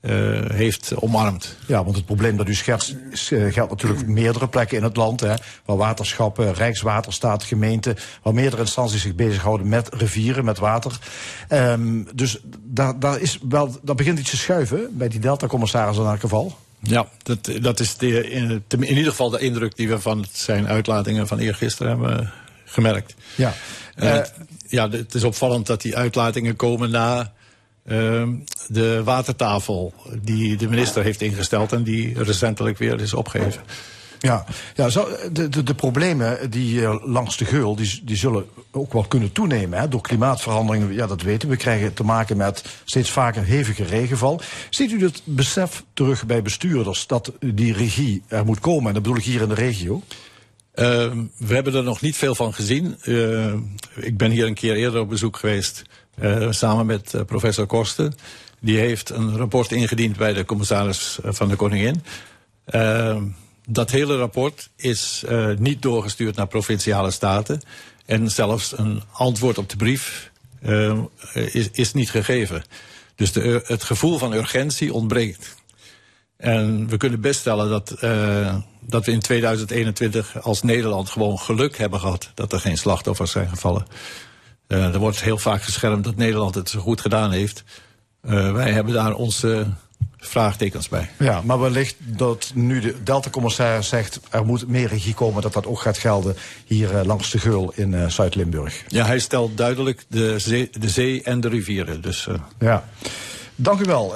uh, 0.00 0.40
heeft 0.50 0.92
omarmd. 0.94 1.56
Ja, 1.66 1.84
want 1.84 1.96
het 1.96 2.04
probleem 2.04 2.36
dat 2.36 2.48
u 2.48 2.54
schetst 2.54 2.94
uh, 3.30 3.52
geldt 3.52 3.70
natuurlijk 3.70 4.06
meerdere 4.06 4.48
plekken 4.48 4.76
in 4.76 4.82
het 4.82 4.96
land. 4.96 5.20
Hè, 5.20 5.34
waar 5.64 5.76
waterschappen, 5.76 6.54
Rijkswaterstaat, 6.54 7.44
gemeenten, 7.44 7.96
waar 8.22 8.34
meerdere 8.34 8.62
instanties 8.62 9.02
zich 9.02 9.14
bezighouden 9.14 9.68
met 9.68 9.88
rivieren, 9.94 10.44
met 10.44 10.58
water. 10.58 10.98
Um, 11.48 12.06
dus 12.14 12.38
daar, 12.64 12.98
daar, 12.98 13.20
is 13.20 13.38
wel, 13.48 13.76
daar 13.82 13.94
begint 13.94 14.18
iets 14.18 14.30
te 14.30 14.36
schuiven 14.36 14.88
bij 14.92 15.08
die 15.08 15.20
Delta-commissaris 15.20 15.96
in 15.96 16.04
elk 16.04 16.20
geval. 16.20 16.56
Ja, 16.82 17.08
dat, 17.22 17.50
dat 17.60 17.80
is 17.80 17.96
de, 17.96 18.30
in, 18.30 18.64
in 18.68 18.82
ieder 18.82 19.10
geval 19.10 19.30
de 19.30 19.38
indruk 19.38 19.76
die 19.76 19.88
we 19.88 20.00
van 20.00 20.24
zijn 20.32 20.68
uitlatingen 20.68 21.26
van 21.26 21.38
eergisteren 21.38 21.88
hebben 21.98 22.32
gemerkt. 22.64 23.14
Ja. 23.34 23.52
Uh, 23.96 24.20
ja, 24.68 24.90
het 24.90 25.14
is 25.14 25.24
opvallend 25.24 25.66
dat 25.66 25.82
die 25.82 25.96
uitlatingen 25.96 26.56
komen 26.56 26.90
na 26.90 27.32
de 28.68 29.00
watertafel 29.04 29.94
die 30.22 30.56
de 30.56 30.68
minister 30.68 31.02
heeft 31.02 31.20
ingesteld 31.20 31.72
en 31.72 31.82
die 31.82 32.22
recentelijk 32.22 32.78
weer 32.78 33.00
is 33.00 33.14
opgegeven. 33.14 33.62
Ja, 34.20 34.44
ja 34.74 34.88
zo, 34.88 35.08
de, 35.32 35.48
de, 35.48 35.62
de, 35.62 35.74
problemen 35.74 36.50
die 36.50 36.80
uh, 36.80 36.94
langs 37.04 37.36
de 37.36 37.44
geul, 37.44 37.76
die, 37.76 38.00
die 38.04 38.16
zullen 38.16 38.46
ook 38.70 38.92
wel 38.92 39.04
kunnen 39.04 39.32
toenemen. 39.32 39.78
Hè, 39.78 39.88
door 39.88 40.00
klimaatverandering, 40.00 40.94
ja 40.94 41.06
dat 41.06 41.22
weten 41.22 41.48
we. 41.48 41.54
We 41.54 41.60
krijgen 41.60 41.94
te 41.94 42.04
maken 42.04 42.36
met 42.36 42.64
steeds 42.84 43.10
vaker 43.10 43.44
hevige 43.44 43.84
regenval. 43.84 44.40
Ziet 44.70 44.92
u 44.92 45.02
het 45.02 45.22
besef 45.24 45.84
terug 45.92 46.26
bij 46.26 46.42
bestuurders 46.42 47.06
dat 47.06 47.32
die 47.40 47.72
regie 47.72 48.22
er 48.28 48.44
moet 48.44 48.60
komen? 48.60 48.86
En 48.86 48.94
dat 48.94 49.02
bedoel 49.02 49.18
ik 49.18 49.24
hier 49.24 49.42
in 49.42 49.48
de 49.48 49.54
regio. 49.54 50.02
Uh, 50.74 50.86
we 51.36 51.54
hebben 51.54 51.74
er 51.74 51.82
nog 51.82 52.00
niet 52.00 52.16
veel 52.16 52.34
van 52.34 52.54
gezien. 52.54 52.96
Uh, 53.04 53.54
ik 53.94 54.16
ben 54.16 54.30
hier 54.30 54.46
een 54.46 54.54
keer 54.54 54.74
eerder 54.74 55.00
op 55.00 55.08
bezoek 55.08 55.36
geweest 55.36 55.82
samen 56.50 56.86
met 56.86 57.12
uh, 57.14 57.22
professor 57.22 57.66
Korsten. 57.66 58.14
Die 58.60 58.78
heeft 58.78 59.10
een 59.10 59.36
rapport 59.36 59.72
ingediend 59.72 60.16
bij 60.16 60.32
de 60.32 60.44
commissaris 60.44 61.18
eh, 61.22 61.32
van 61.32 61.48
de 61.48 61.56
Koningin. 61.56 62.02
Dat 63.66 63.90
hele 63.90 64.16
rapport 64.16 64.70
is 64.76 65.24
niet 65.58 65.82
doorgestuurd 65.82 66.36
naar 66.36 66.46
provinciale 66.46 67.10
staten. 67.10 67.60
En 68.06 68.30
zelfs 68.30 68.78
een 68.78 69.02
antwoord 69.12 69.58
op 69.58 69.68
de 69.68 69.76
brief 69.76 70.30
is, 71.32 71.70
is 71.70 71.92
niet 71.92 72.10
gegeven. 72.10 72.64
Dus 73.14 73.32
de, 73.32 73.62
het 73.64 73.82
gevoel 73.82 74.18
van 74.18 74.32
urgentie 74.32 74.92
ontbreekt. 74.92 75.56
En 76.36 76.88
we 76.88 76.96
kunnen 76.96 77.20
best 77.20 77.40
stellen 77.40 77.68
dat, 77.68 77.88
dat 78.80 79.06
we 79.06 79.12
in 79.12 79.20
2021 79.20 80.42
als 80.42 80.62
Nederland 80.62 81.10
gewoon 81.10 81.38
geluk 81.38 81.78
hebben 81.78 82.00
gehad 82.00 82.30
dat 82.34 82.52
er 82.52 82.60
geen 82.60 82.78
slachtoffers 82.78 83.30
zijn 83.30 83.48
gevallen. 83.48 83.86
Uh, 84.70 84.94
er 84.94 84.98
wordt 84.98 85.22
heel 85.22 85.38
vaak 85.38 85.62
geschermd 85.62 86.04
dat 86.04 86.16
Nederland 86.16 86.54
het 86.54 86.68
zo 86.70 86.80
goed 86.80 87.00
gedaan 87.00 87.30
heeft. 87.30 87.64
Uh, 88.22 88.52
wij 88.52 88.72
hebben 88.72 88.94
daar 88.94 89.14
onze 89.14 89.66
vraagtekens 90.18 90.88
bij. 90.88 91.10
Ja, 91.18 91.40
maar 91.44 91.60
wellicht 91.60 91.96
dat 91.98 92.50
nu 92.54 92.80
de 92.80 93.02
Delta-commissaris 93.02 93.88
zegt... 93.88 94.20
er 94.30 94.46
moet 94.46 94.68
meer 94.68 94.88
regie 94.88 95.14
komen, 95.14 95.42
dat 95.42 95.52
dat 95.52 95.66
ook 95.66 95.80
gaat 95.80 95.98
gelden... 95.98 96.36
hier 96.64 96.92
uh, 96.92 97.00
langs 97.04 97.30
de 97.30 97.38
Geul 97.38 97.72
in 97.74 97.92
uh, 97.92 98.08
Zuid-Limburg. 98.08 98.84
Ja, 98.88 99.06
hij 99.06 99.18
stelt 99.18 99.56
duidelijk 99.56 100.04
de 100.08 100.38
zee, 100.38 100.70
de 100.78 100.88
zee 100.88 101.22
en 101.22 101.40
de 101.40 101.48
rivieren. 101.48 102.00
Dus, 102.00 102.26
uh... 102.26 102.34
Ja. 102.58 102.84
Dank 103.54 103.80
u 103.80 103.84
wel. 103.84 104.14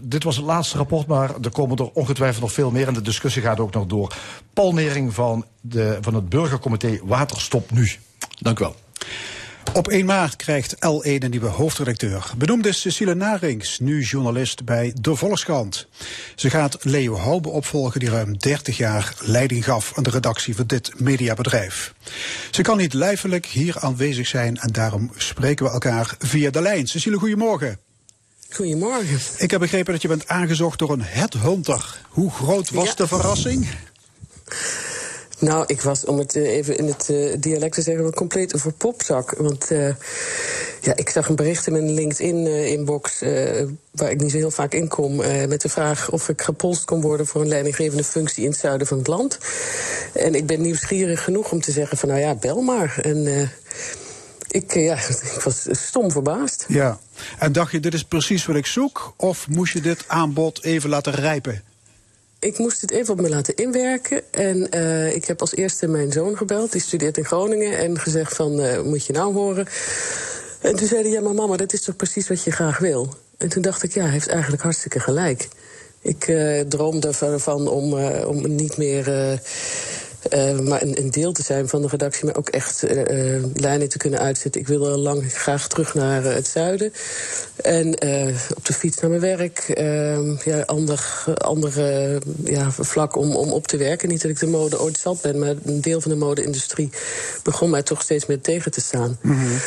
Dit 0.00 0.24
was 0.24 0.36
het 0.36 0.44
laatste 0.44 0.76
rapport, 0.76 1.06
maar 1.06 1.30
er 1.42 1.50
komen 1.50 1.76
er 1.76 1.90
ongetwijfeld 1.92 2.42
nog 2.42 2.52
veel 2.52 2.70
meer. 2.70 2.86
En 2.86 2.94
de 2.94 3.02
discussie 3.02 3.42
gaat 3.42 3.60
ook 3.60 3.72
nog 3.74 3.86
door. 3.86 4.14
Paul 4.52 4.72
Nering 4.72 5.14
van, 5.14 5.44
de, 5.60 5.98
van 6.00 6.14
het 6.14 6.28
Burgercomité 6.28 7.00
Waterstop 7.04 7.70
Nu. 7.70 7.92
Dank 8.38 8.58
u 8.58 8.62
wel. 8.64 8.76
Op 9.72 9.88
1 9.88 10.06
maart 10.06 10.36
krijgt 10.36 10.74
L1 10.74 10.78
een 11.02 11.30
nieuwe 11.30 11.46
hoofdredacteur. 11.46 12.30
Benoemd 12.36 12.66
is 12.66 12.80
Cecile 12.80 13.14
Narings, 13.14 13.78
nu 13.78 14.02
journalist 14.02 14.64
bij 14.64 14.92
De 15.00 15.16
Volkskrant. 15.16 15.86
Ze 16.34 16.50
gaat 16.50 16.84
Leo 16.84 17.14
Hoube 17.14 17.48
opvolgen, 17.48 18.00
die 18.00 18.10
ruim 18.10 18.38
30 18.38 18.76
jaar 18.76 19.14
leiding 19.20 19.64
gaf 19.64 19.92
aan 19.96 20.02
de 20.02 20.10
redactie 20.10 20.56
van 20.56 20.66
dit 20.66 21.00
mediabedrijf. 21.00 21.94
Ze 22.50 22.62
kan 22.62 22.76
niet 22.76 22.92
lijfelijk 22.92 23.46
hier 23.46 23.78
aanwezig 23.78 24.26
zijn 24.26 24.58
en 24.58 24.72
daarom 24.72 25.10
spreken 25.16 25.64
we 25.64 25.72
elkaar 25.72 26.14
via 26.18 26.50
de 26.50 26.60
lijn. 26.60 26.86
Cecile, 26.86 27.18
goedemorgen. 27.18 27.78
Goedemorgen. 28.50 29.18
Ik 29.36 29.50
heb 29.50 29.60
begrepen 29.60 29.92
dat 29.92 30.02
je 30.02 30.08
bent 30.08 30.28
aangezocht 30.28 30.78
door 30.78 30.92
een 30.92 31.02
headhunter. 31.02 32.00
Hoe 32.08 32.30
groot 32.30 32.70
was 32.70 32.86
ja. 32.86 32.94
de 32.94 33.06
verrassing? 33.06 33.68
Nou, 35.42 35.64
ik 35.66 35.80
was, 35.80 36.04
om 36.04 36.18
het 36.18 36.34
even 36.34 36.76
in 36.76 36.86
het 36.86 37.08
uh, 37.10 37.34
dialect 37.38 37.74
te 37.74 37.82
zeggen, 37.82 38.14
compleet 38.14 38.52
voor 38.56 38.72
popzak. 38.72 39.34
Want 39.38 39.70
uh, 39.70 39.94
ja, 40.80 40.96
ik 40.96 41.08
zag 41.08 41.28
een 41.28 41.36
bericht 41.36 41.66
in 41.66 41.72
mijn 41.72 41.90
LinkedIn-inbox... 41.90 43.20
Waar 43.90 44.10
ik 44.10 44.20
niet 44.20 44.30
zo 44.30 44.36
heel 44.36 44.50
vaak 44.50 44.74
in 44.74 44.88
kom... 44.88 45.16
met 45.48 45.60
de 45.60 45.68
vraag 45.68 46.10
of 46.10 46.28
ik 46.28 46.42
gepolst 46.42 46.84
kon 46.84 47.00
worden 47.00 47.26
voor 47.26 47.40
een 47.40 47.48
leidinggevende 47.48 48.04
functie... 48.04 48.44
in 48.44 48.50
het 48.50 48.58
zuiden 48.58 48.86
van 48.86 48.98
het 48.98 49.06
land. 49.06 49.38
En 50.14 50.34
ik 50.34 50.46
ben 50.46 50.60
nieuwsgierig 50.60 51.24
genoeg 51.24 51.52
om 51.52 51.60
te 51.60 51.72
zeggen 51.72 51.98
van, 51.98 52.08
nou 52.08 52.20
ja, 52.20 52.34
bel 52.34 52.60
maar. 52.60 52.98
En 53.02 53.50
ik, 54.48 54.74
ja, 54.74 54.94
ik 55.34 55.40
was 55.44 55.66
stom 55.70 56.10
verbaasd. 56.10 56.64
Ja, 56.68 56.98
en 57.38 57.52
dacht 57.52 57.72
je, 57.72 57.80
dit 57.80 57.94
is 57.94 58.04
precies 58.04 58.46
wat 58.46 58.56
ik 58.56 58.66
zoek? 58.66 59.14
Of 59.16 59.48
moest 59.48 59.72
je 59.72 59.80
dit 59.80 60.04
aanbod 60.06 60.64
even 60.64 60.90
laten 60.90 61.14
rijpen? 61.14 61.62
Ik 62.42 62.58
moest 62.58 62.80
het 62.80 62.90
even 62.90 63.12
op 63.12 63.20
me 63.20 63.28
laten 63.28 63.54
inwerken. 63.54 64.22
En 64.30 64.68
uh, 64.74 65.14
ik 65.14 65.24
heb 65.24 65.40
als 65.40 65.54
eerste 65.54 65.86
mijn 65.86 66.12
zoon 66.12 66.36
gebeld. 66.36 66.72
Die 66.72 66.80
studeert 66.80 67.16
in 67.16 67.24
Groningen. 67.24 67.78
En 67.78 67.98
gezegd 67.98 68.36
van, 68.36 68.60
uh, 68.60 68.80
moet 68.80 69.06
je 69.06 69.12
nou 69.12 69.34
horen? 69.34 69.66
En 70.60 70.76
toen 70.76 70.86
zei 70.86 71.02
hij, 71.02 71.10
ja 71.10 71.20
maar 71.20 71.34
mama, 71.34 71.56
dat 71.56 71.72
is 71.72 71.82
toch 71.82 71.96
precies 71.96 72.28
wat 72.28 72.42
je 72.42 72.50
graag 72.50 72.78
wil? 72.78 73.14
En 73.38 73.48
toen 73.48 73.62
dacht 73.62 73.82
ik, 73.82 73.92
ja, 73.92 74.02
hij 74.02 74.10
heeft 74.10 74.28
eigenlijk 74.28 74.62
hartstikke 74.62 75.00
gelijk. 75.00 75.48
Ik 76.00 76.28
uh, 76.28 76.60
droomde 76.60 77.08
ervan 77.20 77.68
om, 77.68 77.94
om 78.24 78.54
niet 78.54 78.76
meer... 78.76 79.40
Uh, 80.30 80.58
maar 80.58 80.82
een, 80.82 80.98
een, 80.98 81.10
deel 81.10 81.32
te 81.32 81.42
zijn 81.42 81.68
van 81.68 81.82
de 81.82 81.88
redactie, 81.88 82.24
maar 82.24 82.36
ook 82.36 82.48
echt 82.48 82.84
uh, 82.84 83.34
uh, 83.36 83.44
lijnen 83.54 83.88
te 83.88 83.98
kunnen 83.98 84.20
uitzetten. 84.20 84.60
Ik 84.60 84.66
wilde 84.66 84.90
al 84.90 84.98
lang 84.98 85.32
graag 85.32 85.68
terug 85.68 85.94
naar 85.94 86.24
het 86.24 86.46
zuiden. 86.46 86.92
En 87.56 87.86
op 88.56 88.64
de 88.64 88.72
fiets 88.72 89.00
naar 89.00 89.10
mijn 89.10 89.22
werk. 89.22 89.58
Ehm, 89.58 90.34
ja, 90.44 90.60
ander, 90.60 91.24
andere 91.34 92.20
ja, 92.44 92.70
vlak 92.70 93.16
om, 93.16 93.36
om 93.36 93.52
op 93.52 93.66
te 93.66 93.76
werken. 93.76 94.08
Niet 94.08 94.22
dat 94.22 94.30
ik 94.30 94.38
de 94.38 94.46
mode 94.46 94.80
ooit 94.80 94.98
zat 94.98 95.20
ben, 95.20 95.38
maar 95.38 95.54
een 95.64 95.80
deel 95.80 96.00
van 96.00 96.10
de 96.10 96.16
mode-industrie 96.16 96.90
begon 97.42 97.70
mij 97.70 97.82
toch 97.82 98.02
steeds 98.02 98.26
meer 98.26 98.40
tegen 98.40 98.70
te 98.70 98.80
staan. 98.80 99.18
-hmm. 99.20 99.58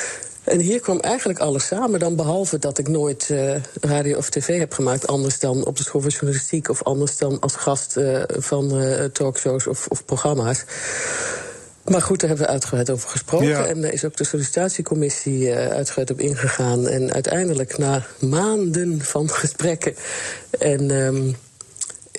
En 0.45 0.59
hier 0.59 0.79
kwam 0.79 0.99
eigenlijk 0.99 1.39
alles 1.39 1.67
samen, 1.67 1.99
dan 1.99 2.15
behalve 2.15 2.59
dat 2.59 2.77
ik 2.77 2.87
nooit 2.87 3.29
uh, 3.31 3.55
radio 3.81 4.17
of 4.17 4.29
tv 4.29 4.59
heb 4.59 4.73
gemaakt, 4.73 5.07
anders 5.07 5.39
dan 5.39 5.65
op 5.65 5.77
de 5.77 5.83
school 5.83 6.01
van 6.01 6.09
journalistiek 6.09 6.69
of 6.69 6.83
anders 6.83 7.17
dan 7.17 7.39
als 7.39 7.55
gast 7.55 7.97
uh, 7.97 8.23
van 8.27 8.81
uh, 8.81 9.03
talkshows 9.03 9.67
of, 9.67 9.87
of, 9.87 10.05
programma's. 10.05 10.63
Maar 11.85 12.01
goed, 12.01 12.19
daar 12.19 12.29
hebben 12.29 12.47
we 12.47 12.51
uitgebreid 12.53 12.89
over 12.89 13.09
gesproken. 13.09 13.47
Ja. 13.47 13.65
En 13.65 13.81
daar 13.81 13.93
is 13.93 14.05
ook 14.05 14.17
de 14.17 14.23
sollicitatiecommissie 14.23 15.53
uitgebreid 15.53 16.11
op 16.11 16.19
ingegaan. 16.19 16.87
En 16.87 17.13
uiteindelijk, 17.13 17.77
na 17.77 18.05
maanden 18.19 19.01
van 19.01 19.29
gesprekken 19.41 19.95
en 20.59 20.91
um, 20.91 21.35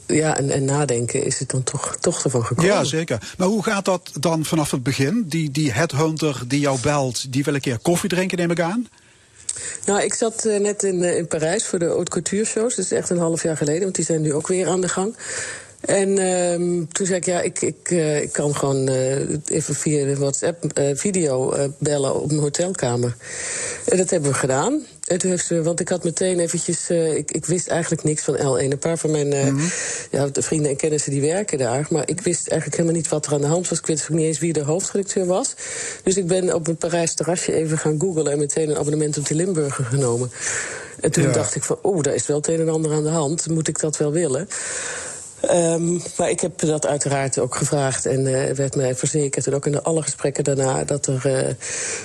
ja, 0.06 0.36
en, 0.36 0.50
en, 0.50 0.64
nadenken 0.64 1.24
is 1.24 1.38
het 1.38 1.50
dan 1.50 1.62
toch, 1.62 1.96
toch 2.00 2.24
ervan 2.24 2.44
gekomen. 2.44 2.70
Ja, 2.70 2.84
zeker. 2.84 3.34
Maar 3.38 3.48
hoe 3.48 3.62
gaat 3.62 3.84
dat 3.84 4.10
dan 4.20 4.44
vanaf 4.44 4.70
het 4.70 4.82
begin? 4.82 5.24
Die, 5.26 5.50
die 5.50 5.72
headhunter 5.72 6.42
die 6.46 6.60
jou 6.60 6.80
belt, 6.80 7.32
die 7.32 7.44
wil 7.44 7.54
een 7.54 7.60
keer 7.60 7.78
koffie 7.78 8.08
drinken, 8.08 8.38
neem 8.38 8.50
ik 8.50 8.60
aan? 8.60 8.88
Nou, 9.86 10.02
ik 10.02 10.14
zat 10.14 10.44
uh, 10.44 10.60
net 10.60 10.82
in, 10.82 11.02
uh, 11.02 11.16
in 11.16 11.26
Parijs 11.26 11.66
voor 11.66 11.78
de 11.78 11.86
Haute 11.86 12.10
Couture 12.10 12.44
shows. 12.44 12.74
Dat 12.74 12.84
is 12.84 12.92
echt 12.92 13.10
een 13.10 13.18
half 13.18 13.42
jaar 13.42 13.56
geleden, 13.56 13.82
want 13.82 13.94
die 13.94 14.04
zijn 14.04 14.22
nu 14.22 14.32
ook 14.32 14.46
weer 14.46 14.68
aan 14.68 14.80
de 14.80 14.88
gang. 14.88 15.16
En 15.80 16.18
um, 16.18 16.92
toen 16.92 17.06
zei 17.06 17.18
ik, 17.18 17.24
ja, 17.24 17.40
ik, 17.40 17.60
ik, 17.60 17.90
uh, 17.90 18.22
ik 18.22 18.32
kan 18.32 18.56
gewoon 18.56 18.90
uh, 18.90 19.18
even 19.46 19.74
via 19.74 20.04
de 20.04 20.16
WhatsApp 20.16 20.64
video 20.94 21.54
bellen 21.78 22.20
op 22.22 22.26
mijn 22.26 22.40
hotelkamer. 22.40 23.16
En 23.86 23.96
dat 23.96 24.10
hebben 24.10 24.30
we 24.30 24.36
gedaan. 24.36 24.82
En 25.06 25.18
toen 25.18 25.30
heeft 25.30 25.46
ze, 25.46 25.62
want 25.62 25.80
ik 25.80 25.88
had 25.88 26.04
meteen 26.04 26.40
eventjes, 26.40 26.90
ik, 26.90 27.30
ik 27.30 27.46
wist 27.46 27.68
eigenlijk 27.68 28.04
niks 28.04 28.22
van 28.22 28.36
L1. 28.36 28.70
Een 28.70 28.78
paar 28.78 28.98
van 28.98 29.10
mijn 29.10 29.26
mm 29.26 29.58
-hmm. 29.58 29.70
ja, 30.10 30.26
de 30.26 30.42
vrienden 30.42 30.70
en 30.70 30.76
kennissen 30.76 31.10
die 31.10 31.20
werken 31.20 31.58
daar. 31.58 31.86
Maar 31.90 32.08
ik 32.08 32.20
wist 32.20 32.48
eigenlijk 32.48 32.80
helemaal 32.80 33.00
niet 33.00 33.08
wat 33.08 33.26
er 33.26 33.32
aan 33.32 33.40
de 33.40 33.46
hand 33.46 33.68
was. 33.68 33.78
Ik 33.78 33.86
wist 33.86 34.02
ook 34.02 34.16
niet 34.16 34.26
eens 34.26 34.38
wie 34.38 34.52
de 34.52 34.62
hoofdredacteur 34.62 35.26
was. 35.26 35.54
Dus 36.02 36.16
ik 36.16 36.26
ben 36.26 36.54
op 36.54 36.66
een 36.66 36.76
Parijs 36.76 37.14
terrasje 37.14 37.52
even 37.52 37.78
gaan 37.78 38.00
googlen 38.00 38.32
en 38.32 38.38
meteen 38.38 38.70
een 38.70 38.76
abonnement 38.76 39.18
op 39.18 39.26
de 39.26 39.34
Limburger 39.34 39.84
genomen. 39.84 40.30
En 41.00 41.10
toen 41.10 41.24
ja. 41.24 41.32
dacht 41.32 41.54
ik 41.54 41.62
van, 41.62 41.78
oh, 41.82 42.02
daar 42.02 42.14
is 42.14 42.26
wel 42.26 42.36
het 42.36 42.48
een 42.48 42.60
en 42.60 42.68
ander 42.68 42.92
aan 42.92 43.02
de 43.02 43.08
hand. 43.08 43.48
Moet 43.48 43.68
ik 43.68 43.80
dat 43.80 43.96
wel 43.96 44.12
willen? 44.12 44.48
Um, 45.50 46.02
maar 46.16 46.30
ik 46.30 46.40
heb 46.40 46.58
dat 46.58 46.86
uiteraard 46.86 47.38
ook 47.38 47.54
gevraagd 47.54 48.06
en 48.06 48.26
uh, 48.26 48.50
werd 48.50 48.76
mij 48.76 48.94
verzekerd, 48.94 49.46
en 49.46 49.54
ook 49.54 49.66
in 49.66 49.82
alle 49.82 50.02
gesprekken 50.02 50.44
daarna, 50.44 50.84
dat 50.84 51.06
er 51.06 51.22
uh, 51.26 51.54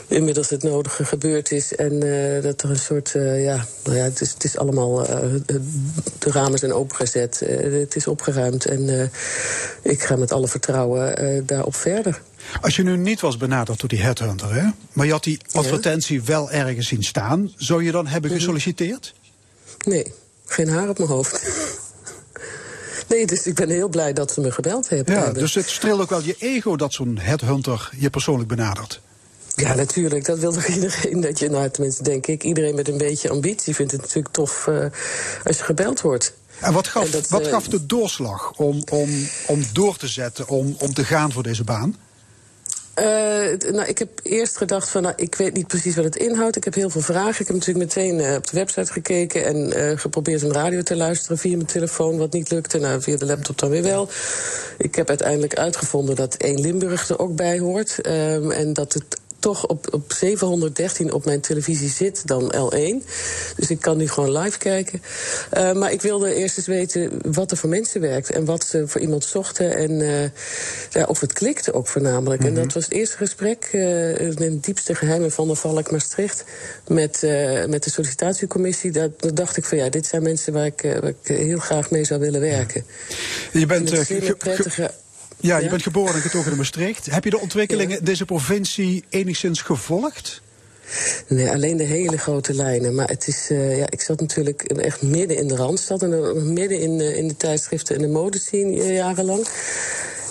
inmiddels 0.07 0.49
het 0.49 0.63
nodige 0.63 1.05
gebeurd 1.05 1.51
is. 1.51 1.75
En 1.75 2.05
uh, 2.05 2.43
dat 2.43 2.61
er 2.61 2.69
een 2.69 2.79
soort, 2.79 3.11
ja, 3.13 3.65
nou 3.83 3.97
ja, 3.97 4.03
het 4.03 4.21
is, 4.21 4.33
het 4.33 4.43
is 4.43 4.57
allemaal, 4.57 4.95
de 6.19 6.31
ramen 6.31 6.59
zijn 6.59 6.73
opengezet, 6.73 7.39
het 7.61 7.95
is 7.95 8.07
opgeruimd. 8.07 8.65
En 8.65 9.11
ik 9.81 10.03
ga 10.03 10.15
met 10.15 10.31
alle 10.31 10.47
vertrouwen 10.47 11.45
daarop 11.45 11.75
verder. 11.75 12.21
Als 12.61 12.75
je 12.75 12.83
nu 12.83 12.97
niet 12.97 13.21
was 13.21 13.37
benaderd 13.37 13.79
door 13.79 13.89
die 13.89 14.01
headhunter, 14.01 14.53
hè, 14.53 14.69
maar 14.93 15.05
je 15.05 15.11
had 15.11 15.23
die 15.23 15.39
advertentie 15.51 16.19
ja. 16.19 16.25
wel 16.25 16.51
ergens 16.51 16.87
zien 16.87 17.03
staan, 17.03 17.51
zou 17.55 17.83
je 17.83 17.91
dan 17.91 18.07
hebben 18.07 18.31
gesolliciteerd? 18.31 19.13
Nee, 19.85 20.13
geen 20.45 20.69
haar 20.69 20.89
op 20.89 20.97
mijn 20.97 21.09
hoofd. 21.09 21.41
Nee, 23.11 23.25
dus 23.25 23.45
ik 23.45 23.55
ben 23.55 23.69
heel 23.69 23.89
blij 23.89 24.13
dat 24.13 24.31
ze 24.31 24.41
me 24.41 24.51
gebeld 24.51 24.89
hebben. 24.89 25.13
Ja, 25.13 25.31
dus 25.31 25.53
het 25.53 25.69
streelt 25.69 26.01
ook 26.01 26.09
wel 26.09 26.21
je 26.21 26.35
ego 26.39 26.75
dat 26.75 26.93
zo'n 26.93 27.17
headhunter 27.17 27.89
je 27.99 28.09
persoonlijk 28.09 28.49
benadert. 28.49 29.01
Ja, 29.55 29.75
natuurlijk. 29.75 30.25
Dat 30.25 30.39
wil 30.39 30.51
toch 30.51 30.67
iedereen 30.75 31.21
dat 31.21 31.39
je, 31.39 31.49
nou 31.49 31.69
tenminste 31.69 32.03
denk 32.03 32.27
ik, 32.27 32.43
iedereen 32.43 32.75
met 32.75 32.87
een 32.87 32.97
beetje 32.97 33.29
ambitie 33.29 33.75
vindt 33.75 33.91
het 33.91 34.01
natuurlijk 34.01 34.33
tof 34.33 34.67
uh, 34.69 34.85
als 35.43 35.57
je 35.57 35.63
gebeld 35.63 36.01
wordt. 36.01 36.33
En 36.59 36.73
wat 36.73 36.87
gaf, 36.87 37.05
en 37.05 37.11
dat, 37.11 37.29
wat 37.29 37.45
uh, 37.45 37.51
gaf 37.51 37.67
de 37.67 37.85
doorslag 37.85 38.51
om, 38.51 38.83
om, 38.91 39.09
om 39.47 39.63
door 39.73 39.97
te 39.97 40.07
zetten, 40.07 40.47
om, 40.47 40.75
om 40.79 40.93
te 40.93 41.05
gaan 41.05 41.31
voor 41.31 41.43
deze 41.43 41.63
baan? 41.63 41.95
Uh, 43.01 43.71
nou, 43.71 43.87
ik 43.87 43.97
heb 43.97 44.09
eerst 44.23 44.57
gedacht 44.57 44.89
van, 44.89 45.01
nou, 45.01 45.13
ik 45.17 45.35
weet 45.35 45.53
niet 45.53 45.67
precies 45.67 45.95
wat 45.95 46.05
het 46.05 46.15
inhoudt. 46.15 46.55
Ik 46.55 46.63
heb 46.63 46.73
heel 46.73 46.89
veel 46.89 47.01
vragen. 47.01 47.41
Ik 47.41 47.47
heb 47.47 47.55
natuurlijk 47.55 47.85
meteen 47.95 48.19
uh, 48.19 48.35
op 48.35 48.47
de 48.47 48.57
website 48.57 48.91
gekeken 48.91 49.45
en 49.45 49.77
uh, 49.77 49.97
geprobeerd 49.97 50.43
om 50.43 50.51
radio 50.51 50.81
te 50.81 50.95
luisteren 50.95 51.37
via 51.37 51.55
mijn 51.55 51.67
telefoon, 51.67 52.17
wat 52.17 52.33
niet 52.33 52.51
lukte. 52.51 52.77
Nou, 52.77 53.01
via 53.01 53.17
de 53.17 53.25
laptop 53.25 53.59
dan 53.59 53.69
weer 53.69 53.83
wel. 53.83 54.09
Ik 54.77 54.95
heb 54.95 55.09
uiteindelijk 55.09 55.55
uitgevonden 55.55 56.15
dat 56.15 56.35
één 56.35 56.59
Limburg 56.59 57.09
er 57.09 57.19
ook 57.19 57.35
bij 57.35 57.59
hoort. 57.59 58.07
Um, 58.07 58.51
en 58.51 58.73
dat 58.73 58.93
het 58.93 59.20
toch 59.41 59.67
op, 59.67 59.93
op 59.93 60.11
713 60.11 61.13
op 61.13 61.25
mijn 61.25 61.41
televisie 61.41 61.89
zit 61.89 62.27
dan 62.27 62.53
L1. 62.55 63.07
Dus 63.55 63.69
ik 63.69 63.79
kan 63.79 63.97
nu 63.97 64.07
gewoon 64.07 64.37
live 64.37 64.57
kijken. 64.57 65.01
Uh, 65.57 65.73
maar 65.73 65.91
ik 65.91 66.01
wilde 66.01 66.33
eerst 66.33 66.57
eens 66.57 66.67
weten 66.67 67.11
wat 67.31 67.51
er 67.51 67.57
voor 67.57 67.69
mensen 67.69 68.01
werkt 68.01 68.29
en 68.29 68.45
wat 68.45 68.65
ze 68.65 68.87
voor 68.87 69.01
iemand 69.01 69.23
zochten 69.23 69.75
en 69.75 69.91
uh, 69.91 70.21
ja, 70.89 71.05
of 71.05 71.19
het 71.19 71.33
klikte 71.33 71.73
ook 71.73 71.87
voornamelijk. 71.87 72.41
Mm 72.41 72.47
-hmm. 72.47 72.57
En 72.57 72.63
dat 72.63 72.73
was 72.73 72.83
het 72.83 72.93
eerste 72.93 73.17
gesprek 73.17 73.69
uh, 73.71 74.19
in 74.19 74.41
het 74.41 74.63
diepste 74.63 74.95
geheimen 74.95 75.31
van 75.31 75.47
de 75.47 75.55
Valk 75.55 75.91
Maastricht 75.91 76.43
met, 76.87 77.21
met 77.67 77.83
de 77.83 77.89
sollicitatiecommissie. 77.89 78.91
Daar, 78.91 79.09
daar, 79.17 79.33
dacht 79.33 79.57
ik 79.57 79.65
van 79.65 79.77
ja, 79.77 79.89
dit 79.89 80.05
zijn 80.05 80.23
mensen 80.23 80.53
waar 80.53 80.65
ik, 80.65 80.81
waar 80.81 81.13
ik 81.21 81.37
heel 81.37 81.59
graag 81.59 81.91
mee 81.91 82.03
zou 82.03 82.19
willen 82.19 82.41
werken. 82.41 82.85
Je 83.51 83.65
bent 83.65 83.91
een 83.91 84.37
prettige 84.37 84.91
ja, 85.41 85.57
je 85.57 85.69
bent 85.69 85.83
geboren 85.83 86.15
en 86.15 86.21
getogen 86.21 86.51
in 86.51 86.57
Maastricht. 86.57 87.05
Heb 87.05 87.23
je 87.23 87.29
de 87.29 87.39
ontwikkelingen 87.39 87.97
in 87.97 88.03
deze 88.03 88.25
provincie 88.25 89.03
enigszins 89.09 89.61
gevolgd? 89.61 90.41
Nee, 91.27 91.49
alleen 91.49 91.77
de 91.77 91.83
hele 91.83 92.17
grote 92.17 92.53
lijnen. 92.53 92.95
Maar 92.95 93.09
het 93.09 93.27
is, 93.27 93.49
uh, 93.51 93.77
ja, 93.77 93.85
ik 93.89 94.01
zat 94.01 94.19
natuurlijk 94.19 94.63
echt 94.63 95.01
midden 95.01 95.37
in 95.37 95.47
de 95.47 95.55
Randstad... 95.55 96.03
en 96.03 96.53
midden 96.53 96.79
in, 96.79 96.99
uh, 96.99 97.17
in 97.17 97.27
de 97.27 97.37
tijdschriften 97.37 97.95
en 97.95 98.01
de 98.01 98.07
modescene 98.07 98.93
jarenlang. 98.93 99.47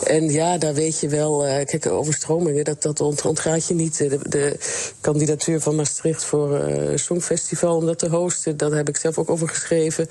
En 0.05 0.31
ja, 0.31 0.59
daar 0.59 0.75
weet 0.75 1.01
je 1.01 1.09
wel, 1.09 1.47
uh, 1.47 1.53
kijk, 1.65 1.87
overstromingen, 1.87 2.65
dat, 2.65 2.83
dat 2.83 3.01
ont, 3.01 3.25
ontgaat 3.25 3.67
je 3.67 3.75
niet. 3.75 3.99
De, 3.99 4.19
de 4.29 4.57
kandidatuur 5.01 5.61
van 5.61 5.75
Maastricht 5.75 6.25
voor 6.25 6.69
uh, 6.69 6.97
Songfestival, 6.97 7.77
om 7.77 7.87
dat 7.87 7.99
te 7.99 8.09
hosten, 8.09 8.57
daar 8.57 8.71
heb 8.71 8.89
ik 8.89 8.97
zelf 8.97 9.19
ook 9.19 9.31
over 9.31 9.49
geschreven. 9.49 10.07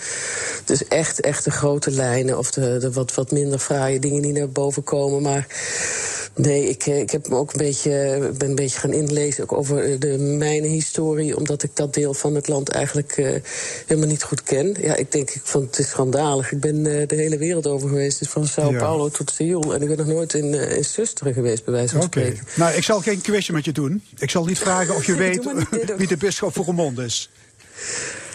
Dus 0.66 0.88
echt, 0.88 1.20
echt 1.20 1.44
de 1.44 1.52
grote 1.52 1.92
lijnen 1.92 2.38
of 2.38 2.52
de, 2.52 2.78
de 2.78 2.92
wat, 2.92 3.14
wat 3.14 3.32
minder 3.32 3.60
fraaie 3.60 4.00
dingen 4.00 4.22
die 4.22 4.34
naar 4.34 4.50
boven 4.50 4.84
komen. 4.84 5.22
Maar 5.22 5.48
nee, 6.36 6.70
ik, 6.70 6.86
ik 6.86 7.12
heb 7.12 7.28
me 7.30 7.36
ook 7.36 7.52
een 7.52 7.58
beetje, 7.58 7.92
ben 8.38 8.50
een 8.50 8.56
beetje 8.56 8.80
gaan 8.80 8.94
inlezen 8.94 9.44
ook 9.44 9.54
over 9.54 10.00
de 10.00 10.18
mijnenhistorie, 10.40 11.38
omdat 11.38 11.64
ik 11.64 11.72
dat 11.74 11.94
deel 11.94 12.14
van 12.14 12.36
het 12.36 12.48
land 12.48 12.70
eigenlijk 12.70 13.18
uh, 13.18 13.36
helemaal 13.86 14.10
niet 14.10 14.24
goed 14.24 14.44
ken. 14.44 14.76
Ja, 14.82 14.96
ik 14.96 15.12
denk, 15.12 15.30
ik 15.30 15.42
vond 15.44 15.66
het 15.66 15.80
is 15.80 15.90
schandalig. 15.90 16.52
Ik 16.52 16.60
ben 16.60 16.84
de 16.84 17.16
hele 17.16 17.38
wereld 17.38 17.68
over 17.68 17.90
geweest, 17.90 18.20
dus 18.20 18.30
van 18.30 18.48
Sao 18.48 18.72
Paulo 18.72 19.10
tot 19.10 19.32
Seoul. 19.32 19.74
En 19.74 19.82
ik 19.82 19.88
ben 19.88 19.98
nog 19.98 20.08
nooit 20.08 20.34
in, 20.34 20.54
uh, 20.54 20.78
in 20.78 20.86
Susteren 20.86 21.34
geweest, 21.34 21.64
bij 21.64 21.74
wijze 21.74 21.94
van 21.94 22.04
okay. 22.04 22.24
spreken. 22.24 22.48
Nou, 22.56 22.74
ik 22.74 22.84
zal 22.84 23.00
geen 23.00 23.22
quizje 23.22 23.54
met 23.54 23.66
je 23.66 23.72
doen. 23.72 24.04
Ik 24.18 24.30
zal 24.30 24.46
niet 24.46 24.60
vragen 24.60 24.96
of 24.96 25.06
je 25.06 25.16
weet 25.26 25.52
wie 25.98 26.08
de 26.08 26.18
bisschop 26.18 26.54
voor 26.54 26.66
Roermond 26.66 26.98
is. 26.98 27.30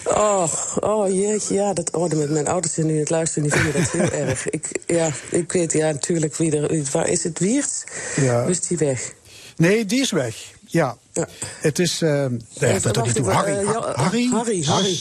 Oh, 0.04 0.52
oh 0.80 1.08
jeetje, 1.08 1.54
ja, 1.54 1.72
dat, 1.72 1.90
oh, 1.90 2.10
met 2.10 2.30
mijn 2.30 2.48
ouders 2.48 2.74
zijn 2.74 2.86
nu 2.86 2.98
het 2.98 3.10
luisteren, 3.10 3.48
die 3.48 3.58
vinden 3.58 3.82
dat 3.82 3.90
heel 3.90 4.20
erg. 4.26 4.50
Ik, 4.50 4.68
ja, 4.86 5.10
ik 5.30 5.52
weet, 5.52 5.72
ja, 5.72 5.90
natuurlijk, 5.90 6.36
wie 6.36 6.56
er, 6.56 6.84
waar 6.92 7.08
is 7.08 7.24
het 7.24 7.38
Wiert? 7.38 7.84
Ja. 8.16 8.44
Is 8.44 8.60
die 8.60 8.78
weg? 8.78 9.12
Nee, 9.56 9.86
die 9.86 10.00
is 10.00 10.10
weg. 10.10 10.52
Ja. 10.74 10.96
ja. 11.12 11.28
Het 11.60 11.78
is. 11.78 12.02
Uh, 12.02 12.26
nee, 12.58 12.80
dat 12.80 12.94
doet 12.94 13.04
niet 13.04 13.14
toe. 13.14 13.30
Harry. 13.30 13.52
Uh, 13.52 13.62
ja, 13.62 13.92
Harry. 13.94 14.28
Harry. 14.28 14.64
Harry. 14.64 14.94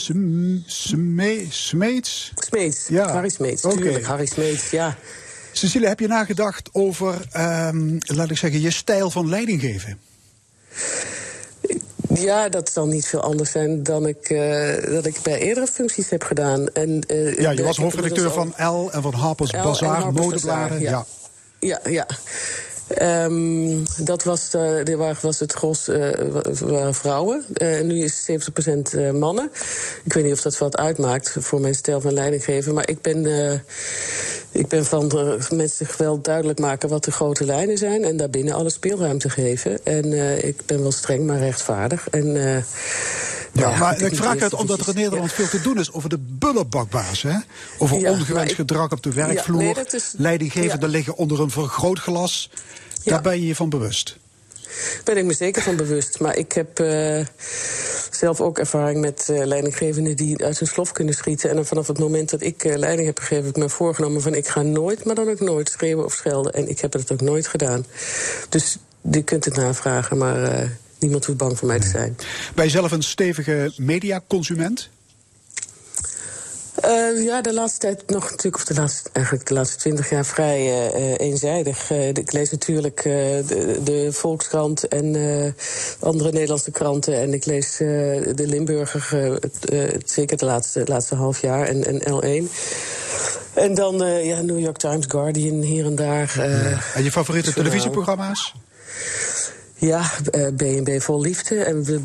Smeets. 0.65 1.71
Smeets. 2.35 2.87
Ja. 2.87 3.11
Harry 3.11 3.29
Smeets. 3.29 3.65
Okay. 3.65 3.77
Tuurlijk, 3.77 4.05
Harry 4.05 4.25
Smeets, 4.25 4.69
ja. 4.69 4.97
Cecilia, 5.51 5.87
heb 5.87 5.99
je 5.99 6.07
nagedacht 6.07 6.69
over, 6.71 7.15
um, 7.37 7.97
laat 7.99 8.29
ik 8.29 8.37
zeggen, 8.37 8.61
je 8.61 8.71
stijl 8.71 9.09
van 9.09 9.29
leiding 9.29 9.61
geven? 9.61 9.99
Ja, 12.13 12.49
dat 12.49 12.71
zal 12.71 12.87
niet 12.87 13.05
veel 13.05 13.21
anders 13.21 13.51
zijn 13.51 13.83
dan 13.83 14.07
ik, 14.07 14.29
uh, 14.29 14.73
dat 14.85 15.05
ik 15.05 15.21
bij 15.23 15.39
eerdere 15.39 15.67
functies 15.67 16.09
heb 16.09 16.23
gedaan. 16.23 16.67
En, 16.67 17.03
uh, 17.07 17.37
ja, 17.37 17.51
je 17.51 17.63
was 17.63 17.77
hoofdredacteur 17.77 18.31
van 18.31 18.53
L 18.57 18.89
en 18.91 19.01
van 19.01 19.13
Harper's 19.13 19.51
Bazaar, 19.51 20.13
modebladen. 20.13 20.79
Ja. 20.79 21.05
ja, 21.59 21.79
ja. 21.89 22.07
Um, 23.01 23.83
dat 23.97 24.23
was, 24.23 24.49
de, 24.49 25.15
was 25.21 25.39
het 25.39 25.53
gros 25.53 25.89
uh, 25.89 26.09
waren 26.59 26.95
vrouwen. 26.95 27.45
Uh, 27.57 27.81
nu 27.81 28.03
is 28.03 28.27
het 28.27 28.51
70% 28.93 29.13
mannen. 29.13 29.51
Ik 30.03 30.13
weet 30.13 30.23
niet 30.23 30.33
of 30.33 30.41
dat 30.41 30.57
wat 30.57 30.77
uitmaakt 30.77 31.35
voor 31.39 31.61
mijn 31.61 31.75
stijl 31.75 32.01
van 32.01 32.13
leidinggeven. 32.13 32.73
Maar 32.73 32.89
ik 32.89 33.01
ben, 33.01 33.25
uh, 33.25 33.53
ik 34.51 34.67
ben 34.67 34.85
van 34.85 35.11
mensen 35.49 35.87
wel 35.97 36.21
duidelijk 36.21 36.59
maken 36.59 36.89
wat 36.89 37.03
de 37.03 37.11
grote 37.11 37.45
lijnen 37.45 37.77
zijn. 37.77 38.03
En 38.03 38.17
daarbinnen 38.17 38.53
alle 38.53 38.69
speelruimte 38.69 39.29
geven. 39.29 39.85
En 39.85 40.13
ik 40.43 40.65
ben 40.65 40.81
wel 40.81 40.91
streng, 40.91 41.25
maar 41.25 41.39
rechtvaardig. 41.39 42.09
En 42.09 42.35
ja, 43.53 43.69
ja, 43.69 43.77
maar 43.77 44.01
ik 44.01 44.15
vraag 44.15 44.39
het 44.39 44.53
omdat 44.53 44.79
er 44.79 44.87
in 44.87 44.95
Nederland 44.95 45.31
veel 45.31 45.47
te 45.47 45.61
doen 45.61 45.79
is 45.79 45.93
over 45.93 46.09
de 46.09 46.17
bullenbakbaas. 46.19 47.21
Hè? 47.21 47.37
Over 47.77 47.99
ja, 47.99 48.11
ongewenst 48.11 48.51
ik, 48.51 48.55
gedrag 48.55 48.91
op 48.91 49.03
de 49.03 49.13
werkvloer. 49.13 49.61
Nee, 49.61 49.85
is, 49.91 50.13
Leidinggevenden 50.17 50.89
liggen 50.89 51.15
onder 51.15 51.41
een 51.41 51.49
vergrootglas. 51.49 52.49
Daar 53.03 53.21
ben 53.21 53.39
je 53.39 53.47
je 53.47 53.55
van 53.55 53.69
bewust. 53.69 54.17
ben 55.03 55.17
ik 55.17 55.25
me 55.25 55.33
zeker 55.33 55.61
van 55.61 55.75
bewust. 55.75 56.19
Maar 56.19 56.37
ik 56.37 56.51
heb 56.51 56.79
uh, 56.79 57.25
zelf 58.11 58.41
ook 58.41 58.59
ervaring 58.59 59.01
met 59.01 59.27
uh, 59.31 59.45
leidinggevenden 59.45 60.15
die 60.15 60.43
uit 60.43 60.59
hun 60.59 60.67
slof 60.67 60.91
kunnen 60.91 61.13
schieten. 61.13 61.49
En 61.49 61.65
vanaf 61.65 61.87
het 61.87 61.99
moment 61.99 62.29
dat 62.29 62.41
ik 62.41 62.63
uh, 62.63 62.75
leiding 62.75 63.07
heb 63.07 63.19
gegeven, 63.19 63.45
heb 63.45 63.55
ik 63.55 63.61
me 63.61 63.69
voorgenomen 63.69 64.21
van 64.21 64.33
ik 64.33 64.47
ga 64.47 64.61
nooit, 64.61 65.05
maar 65.05 65.15
dan 65.15 65.29
ook 65.29 65.39
nooit 65.39 65.69
schreeuwen 65.69 66.05
of 66.05 66.13
schelden. 66.13 66.53
En 66.53 66.69
ik 66.69 66.79
heb 66.79 66.93
het 66.93 67.11
ook 67.11 67.21
nooit 67.21 67.47
gedaan. 67.47 67.85
Dus 68.49 68.77
je 69.11 69.23
kunt 69.23 69.45
het 69.45 69.55
navragen, 69.55 70.17
maar 70.17 70.69
niemand 70.99 71.25
hoeft 71.25 71.37
bang 71.37 71.57
voor 71.57 71.67
mij 71.67 71.79
te 71.79 71.87
zijn. 71.87 72.17
Ben 72.55 72.65
je 72.65 72.71
zelf 72.71 72.91
een 72.91 73.03
stevige 73.03 73.73
mediaconsument? 73.77 74.89
Uh, 76.85 77.23
ja, 77.25 77.41
de 77.41 77.53
laatste 77.53 77.79
tijd 77.79 78.09
nog 78.09 78.29
natuurlijk, 78.29 78.55
of 78.55 78.65
de 78.65 78.73
laatste, 78.73 79.09
eigenlijk 79.11 79.47
de 79.47 79.53
laatste 79.53 79.77
twintig 79.77 80.09
jaar 80.09 80.25
vrij 80.25 80.59
uh, 80.61 81.17
eenzijdig. 81.17 81.91
Uh, 81.91 82.07
ik 82.07 82.31
lees 82.31 82.51
natuurlijk 82.51 83.03
de, 83.03 83.79
de, 83.83 84.13
Volkskrant 84.13 84.87
en 84.87 85.15
andere 85.99 86.31
Nederlandse 86.31 86.71
kranten. 86.71 87.21
En 87.21 87.33
ik 87.33 87.45
lees 87.45 87.77
de 87.77 88.33
Limburger, 88.35 89.39
zeker 90.05 90.37
de 90.37 90.45
laatste, 90.45 90.81
laatste 90.85 91.15
half 91.15 91.41
jaar, 91.41 91.67
en, 91.67 91.83
en 91.83 92.01
L1. 92.01 92.51
En 93.53 93.73
dan 93.73 94.23
ja, 94.23 94.41
New 94.41 94.59
York 94.59 94.77
Times, 94.77 95.05
Guardian, 95.07 95.61
hier 95.61 95.85
en 95.85 95.95
daar. 95.95 96.33
Ja. 96.35 96.79
En 96.93 97.03
je 97.03 97.11
favoriete 97.11 97.53
televisieprogramma's? 97.53 98.53
Ja, 99.75 100.11
B&B 100.55 101.01
Vol 101.01 101.21
Liefde 101.21 101.63
en 101.63 101.83
de. 101.83 102.01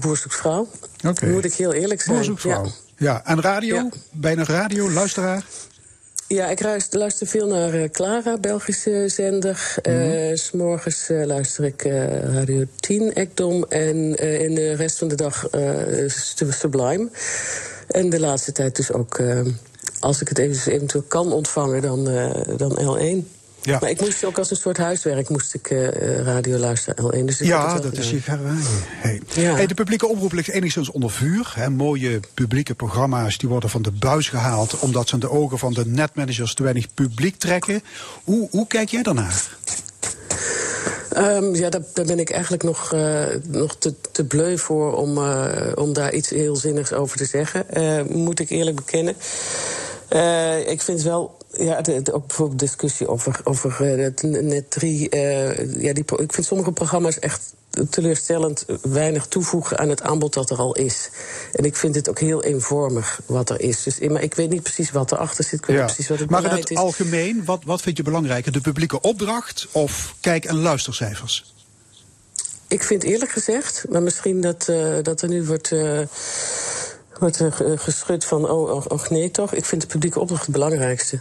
Okay. 1.09 1.31
Moet 1.31 1.45
ik 1.45 1.55
heel 1.55 1.73
eerlijk 1.73 2.01
zijn. 2.01 2.17
Boerzoeksvrouw. 2.17 2.65
Ja. 2.65 2.71
Ja, 2.99 3.25
en 3.25 3.41
radio? 3.41 3.77
Ja. 3.77 3.89
Bijna 4.13 4.45
radio, 4.45 4.91
luisteraar? 4.91 5.45
Ja, 6.29 6.47
ik 6.49 6.63
luister 6.91 7.27
veel 7.27 7.47
naar 7.47 7.75
uh, 7.75 7.89
Clara, 7.89 8.39
Belgische 8.39 9.05
zender. 9.09 9.75
Mm 9.83 9.93
-hmm. 9.93 10.11
uh, 10.11 10.37
S'morgens 10.37 11.11
uh, 11.11 11.25
luister 11.25 11.65
ik 11.65 11.83
Radio 12.23 12.65
10, 12.81 13.15
Ekdom. 13.15 13.65
En 13.65 14.15
in 14.41 14.55
de 14.55 14.73
rest 14.73 14.99
van 14.99 15.09
de 15.09 15.15
dag 15.15 15.49
Sublime. 16.49 17.09
En 17.89 18.11
de 18.11 18.21
laatste 18.21 18.53
tijd 18.53 18.77
dus 18.77 18.93
ook, 18.93 19.23
als 20.01 20.21
ik 20.21 20.29
het 20.29 20.39
even, 20.39 20.73
eventueel 20.73 21.05
kan 21.09 21.33
ontvangen, 21.33 21.83
dan, 21.83 22.05
dan 22.57 22.79
L1. 22.81 23.38
Ja. 23.63 23.79
Maar 23.81 23.91
ik 23.91 24.01
moest 24.01 24.25
ook 24.25 24.39
als 24.39 24.51
een 24.51 24.57
soort 24.57 24.77
huiswerk 24.77 25.29
moest 25.29 25.55
ik 25.55 25.71
uh, 25.71 26.21
radio 26.21 26.59
luisteren, 26.59 27.05
L1. 27.05 27.25
Dus 27.25 27.39
ja, 27.39 27.79
dat 27.79 27.97
is 27.97 28.11
je 28.11 28.21
hey. 28.25 29.23
ja. 29.35 29.55
hey, 29.55 29.67
De 29.67 29.75
publieke 29.75 30.07
omroep 30.07 30.33
ligt 30.33 30.49
enigszins 30.49 30.91
onder 30.91 31.11
vuur. 31.11 31.53
Hè. 31.55 31.71
Mooie 31.71 32.21
publieke 32.35 32.75
programma's 32.75 33.39
die 33.39 33.49
worden 33.49 33.71
van 33.71 33.83
de 33.83 33.91
buis 33.91 34.29
gehaald... 34.29 34.79
omdat 34.79 35.09
ze 35.09 35.19
de 35.19 35.31
ogen 35.31 35.59
van 35.59 35.73
de 35.73 35.87
netmanagers 35.87 36.55
te 36.55 36.63
weinig 36.63 36.95
publiek 36.95 37.37
trekken. 37.37 37.83
Hoe, 38.25 38.49
hoe 38.51 38.67
kijk 38.67 38.89
jij 38.89 39.03
daarnaar? 39.03 39.49
Um, 41.17 41.55
ja, 41.55 41.69
daar, 41.71 41.83
daar, 41.95 42.05
ben 42.05 42.19
ik 42.19 42.31
eigenlijk 42.31 42.63
nog, 42.63 42.93
uh, 42.95 43.25
nog 43.47 43.77
te, 43.77 43.95
te 44.13 44.25
bleu 44.25 44.59
voor 44.59 44.97
om, 44.97 45.19
uh, 45.19 45.73
om 45.75 45.93
daar 45.93 46.13
iets 46.13 46.31
heel 46.31 46.57
zinnigs 46.57 46.93
over 46.93 47.17
te 47.17 47.25
zeggen. 47.25 47.67
Moet 48.11 48.41
ik 48.41 48.51
eerlijk 48.51 48.77
bekennen. 48.77 49.15
ik 50.67 50.83
vind 50.83 51.03
wel 51.03 51.38
ja, 51.59 51.81
de, 51.81 52.03
de, 52.03 52.13
ook 52.13 52.27
bijvoorbeeld 52.27 52.59
discussie 52.59 53.09
over, 53.09 53.41
over 53.45 53.79
het 53.79 54.23
net 54.23 54.71
drie. 54.71 55.17
Uh, 55.17 55.83
ja, 55.83 55.93
die, 55.93 56.05
ik 56.17 56.33
vind 56.33 56.47
sommige 56.47 56.73
programma's 56.73 57.19
echt 57.19 57.55
teleurstellend 57.91 58.65
weinig 58.83 59.27
toevoegen 59.27 59.79
aan 59.79 59.89
het 59.89 60.03
aanbod 60.03 60.35
dat 60.35 60.51
er 60.51 60.59
al 60.59 60.75
is. 60.75 61.11
En 61.53 61.65
ik 61.65 61.77
vind 61.77 61.95
het 61.95 62.09
ook 62.09 62.19
heel 62.19 62.43
eenvormig 62.43 63.21
wat 63.27 63.51
er 63.51 63.61
is. 63.61 63.83
Dus, 63.83 63.99
maar 63.99 64.23
ik 64.23 64.35
weet 64.35 64.51
niet 64.51 64.63
precies 64.63 64.91
wat 64.91 65.13
erachter 65.13 65.45
zit. 65.45 65.59
Ik 65.59 65.67
weet 65.67 65.77
ja. 65.77 65.83
niet 65.83 65.93
precies 65.93 66.11
wat 66.11 66.19
het 66.19 66.31
maar 66.31 66.45
in 66.45 66.51
het 66.51 66.71
is. 66.71 66.77
algemeen, 66.77 67.45
wat, 67.45 67.65
wat 67.65 67.81
vind 67.81 67.97
je 67.97 68.03
belangrijker? 68.03 68.53
De 68.53 68.61
publieke 68.61 69.01
opdracht 69.01 69.67
of 69.73 70.15
kijk- 70.21 70.45
en 70.45 70.57
luistercijfers? 70.57 71.55
Ik 72.69 72.83
vind 72.83 73.03
eerlijk 73.03 73.31
gezegd, 73.31 73.85
maar 73.91 74.03
misschien 74.03 74.41
dat, 74.41 74.67
uh, 74.71 74.97
dat 75.03 75.23
er 75.23 75.29
nu 75.29 75.45
wordt. 75.45 75.71
Uh, 75.71 76.01
wordt 77.19 77.43
geschud 77.77 78.25
van, 78.25 78.51
oh 78.51 79.09
nee 79.09 79.31
toch? 79.31 79.55
Ik 79.55 79.65
vind 79.65 79.81
de 79.81 79.87
publieke 79.87 80.21
opdracht 80.21 80.43
het 80.43 80.53
belangrijkste. 80.53 81.21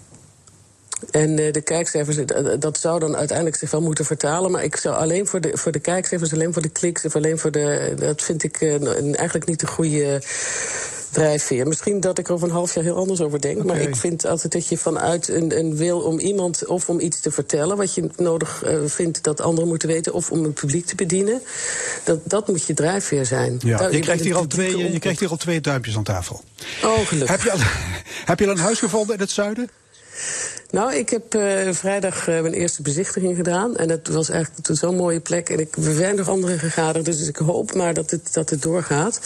En 1.11 1.39
uh, 1.39 1.51
de 1.51 1.61
kijkcijfers, 1.61 2.17
dat 2.59 2.77
zou 2.77 2.99
dan 2.99 3.15
uiteindelijk 3.15 3.57
zich 3.57 3.71
wel 3.71 3.81
moeten 3.81 4.05
vertalen. 4.05 4.51
Maar 4.51 4.63
ik 4.63 4.75
zou 4.75 4.95
alleen 4.95 5.27
voor 5.27 5.41
de, 5.41 5.57
voor 5.57 5.71
de 5.71 5.79
kijkcijfers, 5.79 6.33
alleen 6.33 6.53
voor 6.53 6.61
de 6.61 6.69
kliks 6.69 7.05
of 7.05 7.15
alleen 7.15 7.37
voor 7.37 7.51
de. 7.51 7.93
Dat 7.97 8.21
vind 8.21 8.43
ik 8.43 8.61
uh, 8.61 8.87
eigenlijk 9.17 9.47
niet 9.47 9.59
de 9.59 9.67
goede 9.67 10.21
drijfveer. 11.11 11.67
Misschien 11.67 11.99
dat 11.99 12.17
ik 12.17 12.27
er 12.27 12.33
over 12.33 12.47
een 12.47 12.53
half 12.53 12.73
jaar 12.73 12.83
heel 12.83 12.95
anders 12.95 13.21
over 13.21 13.41
denk. 13.41 13.63
Okay. 13.63 13.67
Maar 13.67 13.87
ik 13.87 13.95
vind 13.95 14.25
altijd 14.25 14.51
dat 14.51 14.67
je 14.67 14.77
vanuit 14.77 15.27
een, 15.27 15.57
een, 15.57 15.75
wil 15.75 15.99
om 15.99 16.19
iemand 16.19 16.65
of 16.65 16.89
om 16.89 16.99
iets 16.99 17.19
te 17.19 17.31
vertellen. 17.31 17.77
wat 17.77 17.93
je 17.93 18.09
nodig 18.17 18.63
uh, 18.65 18.77
vindt 18.85 19.23
dat 19.23 19.41
anderen 19.41 19.69
moeten 19.69 19.87
weten. 19.87 20.13
of 20.13 20.31
om 20.31 20.43
het 20.43 20.53
publiek 20.53 20.85
te 20.85 20.95
bedienen. 20.95 21.41
dat, 22.03 22.19
dat 22.23 22.47
moet 22.47 22.65
je 22.65 22.73
drijfveer 22.73 23.25
zijn. 23.25 23.59
Ja, 23.63 23.77
Daar, 23.77 23.93
je, 23.93 23.99
krijgt 23.99 24.23
hier 24.23 24.35
al 24.35 24.47
twee, 24.47 24.91
je 24.91 24.99
krijgt 24.99 25.19
hier 25.19 25.29
al 25.29 25.37
twee 25.37 25.61
duimpjes 25.61 25.97
aan 25.97 26.03
tafel. 26.03 26.41
Oh, 26.83 26.99
gelukkig. 26.99 27.29
Heb 27.29 27.41
je 27.41 27.51
al, 27.51 27.59
heb 28.31 28.39
je 28.39 28.45
al 28.45 28.51
een 28.51 28.57
huis 28.57 28.79
gevonden 28.79 29.15
in 29.15 29.21
het 29.21 29.31
zuiden? 29.31 29.69
Nou, 30.71 30.95
ik 30.95 31.09
heb 31.09 31.35
uh, 31.35 31.73
vrijdag 31.73 32.27
uh, 32.27 32.41
mijn 32.41 32.53
eerste 32.53 32.81
bezichtiging 32.81 33.35
gedaan. 33.35 33.77
En 33.77 33.87
dat 33.87 34.07
was 34.07 34.29
eigenlijk 34.29 34.79
zo'n 34.79 34.95
mooie 34.95 35.19
plek. 35.19 35.49
En 35.49 35.59
ik, 35.59 35.75
er 35.75 35.95
zijn 35.95 36.15
nog 36.15 36.29
andere 36.29 36.57
gegaderd, 36.57 37.05
dus 37.05 37.27
ik 37.27 37.35
hoop 37.35 37.73
maar 37.73 37.93
dat 37.93 38.11
het, 38.11 38.33
dat 38.33 38.49
het 38.49 38.61
doorgaat. 38.61 39.19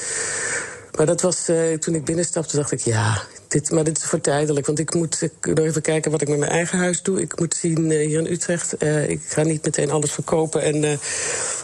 Maar 0.98 1.06
dat 1.06 1.22
was, 1.22 1.50
uh, 1.50 1.78
toen 1.78 1.96
ik 1.96 2.06
binnenstapte, 2.06 2.56
dacht 2.56 2.72
ik, 2.72 2.80
ja, 2.80 3.22
dit, 3.48 3.72
maar 3.72 3.84
dit 3.84 3.98
is 3.98 4.04
voor 4.04 4.22
tijdelijk. 4.22 4.66
Want 4.66 4.80
ik 4.80 4.94
moet 4.94 5.30
nog 5.42 5.66
even 5.66 5.82
kijken 5.82 6.12
wat 6.12 6.22
ik 6.22 6.28
met 6.28 6.40
mijn 6.40 6.52
eigen 6.52 6.78
huis 6.78 7.02
doe. 7.02 7.22
Ik 7.22 7.40
moet 7.40 7.56
zien 7.56 7.92
uh, 7.92 8.08
hier 8.08 8.20
in 8.20 8.32
Utrecht. 8.32 8.84
Ik 9.08 9.22
ga 9.28 9.44
niet 9.44 9.66
meteen 9.66 9.92
alles 9.92 10.12
verkopen 10.12 10.62
en 10.62 11.00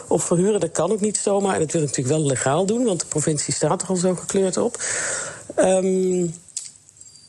of 0.08 0.24
verhuren. 0.24 0.60
Dat 0.60 0.72
kan 0.72 0.92
ook 0.92 1.00
niet 1.00 1.16
zomaar. 1.16 1.54
En 1.54 1.60
dat 1.60 1.72
wil 1.72 1.82
ik 1.82 1.86
natuurlijk 1.86 2.16
wel 2.16 2.26
legaal 2.26 2.66
doen, 2.66 2.84
want 2.84 3.00
de 3.00 3.06
provincie 3.06 3.54
staat 3.54 3.82
er 3.82 3.88
al 3.88 3.96
zo 3.96 4.14
gekleurd 4.14 4.56
op. 4.56 4.82
Um, 5.58 6.34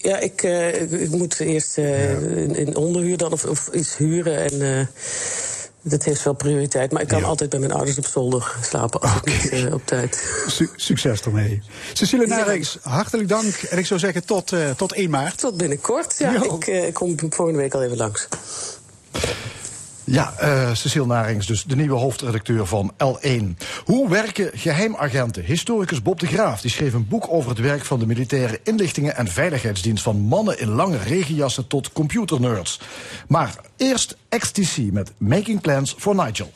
ja, 0.03 0.19
ik, 0.19 0.41
ik, 0.89 1.09
moet 1.09 1.39
eerst 1.39 1.77
in, 1.77 2.55
in, 2.55 2.75
onderhuur 2.75 3.17
dan 3.17 3.31
of, 3.31 3.45
of 3.45 3.69
iets 3.73 3.97
huren. 3.97 4.51
En 4.51 4.87
dat 5.83 6.03
heeft 6.03 6.23
wel 6.23 6.33
prioriteit. 6.33 6.91
Maar 6.91 7.01
ik 7.01 7.07
kan 7.07 7.19
ja. 7.19 7.25
altijd 7.25 7.49
bij 7.49 7.59
mijn 7.59 7.71
ouders 7.71 7.97
op 7.97 8.05
zolder 8.05 8.55
slapen 8.61 9.01
als 9.01 9.15
okay. 9.15 9.33
ik 9.33 9.51
niet 9.51 9.63
uh, 9.63 9.73
op 9.73 9.85
tijd. 9.85 10.43
Su 10.47 10.69
succes 10.75 11.21
ermee. 11.21 11.61
Cecilie 11.93 12.27
Narings, 12.27 12.77
hartelijk 12.81 13.29
dank. 13.29 13.53
En 13.55 13.77
ik 13.77 13.85
zou 13.85 13.99
zeggen 13.99 14.25
tot, 14.25 14.51
uh, 14.51 14.69
tot 14.69 14.93
1 14.93 15.09
maart. 15.09 15.37
Tot 15.37 15.57
binnenkort. 15.57 16.15
Ja, 16.17 16.43
ik, 16.43 16.67
uh, 16.67 16.87
ik 16.87 16.93
kom 16.93 17.15
volgende 17.29 17.59
week 17.59 17.73
al 17.73 17.83
even 17.83 17.97
langs. 17.97 18.27
Ja, 20.05 20.33
uh, 20.41 20.73
Cecile 20.73 21.05
Narings, 21.05 21.47
dus 21.47 21.63
de 21.63 21.75
nieuwe 21.75 21.95
hoofdredacteur 21.95 22.65
van 22.65 22.93
L1. 23.03 23.65
Hoe 23.85 24.09
werken 24.09 24.51
geheimagenten? 24.53 25.43
Historicus 25.43 26.01
Bob 26.01 26.19
de 26.19 26.27
Graaf 26.27 26.61
die 26.61 26.71
schreef 26.71 26.93
een 26.93 27.07
boek 27.07 27.25
over 27.29 27.49
het 27.49 27.59
werk 27.59 27.85
van 27.85 27.99
de 27.99 28.05
militaire 28.05 28.59
inlichtingen 28.63 29.15
en 29.15 29.27
veiligheidsdienst. 29.27 30.03
Van 30.03 30.19
mannen 30.19 30.59
in 30.59 30.69
lange 30.69 30.97
regenjassen 30.97 31.67
tot 31.67 31.91
computernerds. 31.91 32.79
Maar 33.27 33.55
eerst 33.77 34.17
XTC 34.29 34.77
met 34.91 35.11
Making 35.17 35.61
Plans 35.61 35.95
for 35.97 36.15
Nigel. 36.15 36.51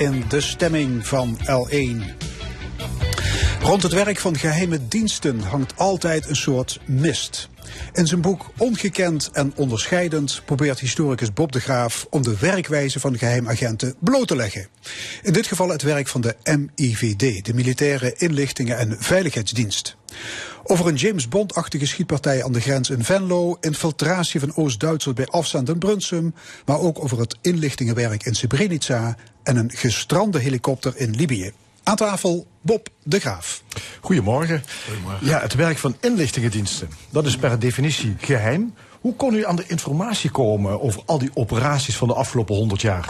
In 0.00 0.24
de 0.28 0.40
stemming 0.40 1.06
van 1.06 1.38
L1. 1.38 2.28
Rond 3.62 3.82
het 3.82 3.92
werk 3.92 4.18
van 4.18 4.38
geheime 4.38 4.88
diensten 4.88 5.40
hangt 5.40 5.76
altijd 5.76 6.28
een 6.28 6.36
soort 6.36 6.80
mist. 6.86 7.48
In 7.92 8.06
zijn 8.06 8.20
boek 8.20 8.50
Ongekend 8.56 9.30
en 9.32 9.52
Onderscheidend 9.56 10.42
probeert 10.44 10.78
historicus 10.78 11.32
Bob 11.32 11.52
de 11.52 11.60
Graaf 11.60 12.06
om 12.10 12.22
de 12.22 12.36
werkwijze 12.38 13.00
van 13.00 13.18
geheimagenten 13.18 13.94
bloot 13.98 14.28
te 14.28 14.36
leggen. 14.36 14.68
In 15.22 15.32
dit 15.32 15.46
geval 15.46 15.68
het 15.68 15.82
werk 15.82 16.08
van 16.08 16.20
de 16.20 16.36
MIVD, 16.44 17.44
de 17.44 17.54
Militaire 17.54 18.14
Inlichtingen 18.16 18.78
en 18.78 18.96
Veiligheidsdienst. 18.98 19.96
Over 20.64 20.86
een 20.86 20.94
James 20.94 21.28
Bond-achtige 21.28 21.86
schietpartij 21.86 22.44
aan 22.44 22.52
de 22.52 22.60
grens 22.60 22.90
in 22.90 23.04
Venlo, 23.04 23.56
infiltratie 23.60 24.40
van 24.40 24.56
Oost-Duitsers 24.56 25.14
bij 25.14 25.26
afstand 25.26 25.68
in 25.68 25.78
Brunsum, 25.78 26.34
maar 26.64 26.78
ook 26.78 27.02
over 27.02 27.18
het 27.18 27.36
inlichtingenwerk 27.40 28.24
in 28.24 28.34
Srebrenica 28.34 29.16
en 29.42 29.56
een 29.56 29.70
gestrande 29.74 30.38
helikopter 30.38 30.92
in 30.96 31.10
Libië. 31.10 31.52
Aan 31.82 31.96
tafel 31.96 32.46
Bob 32.60 32.88
de 33.02 33.20
Graaf. 33.20 33.62
Goedemorgen. 34.00 34.62
Goedemorgen. 34.86 35.26
Ja, 35.26 35.40
het 35.40 35.54
werk 35.54 35.78
van 35.78 35.96
inlichtingendiensten, 36.00 36.88
dat 37.10 37.26
is 37.26 37.36
per 37.36 37.58
definitie 37.58 38.16
geheim. 38.20 38.74
Hoe 39.00 39.14
kon 39.14 39.34
u 39.34 39.46
aan 39.46 39.56
de 39.56 39.64
informatie 39.66 40.30
komen 40.30 40.80
over 40.80 41.02
al 41.06 41.18
die 41.18 41.30
operaties 41.34 41.96
van 41.96 42.08
de 42.08 42.14
afgelopen 42.14 42.54
100 42.54 42.80
jaar? 42.80 43.08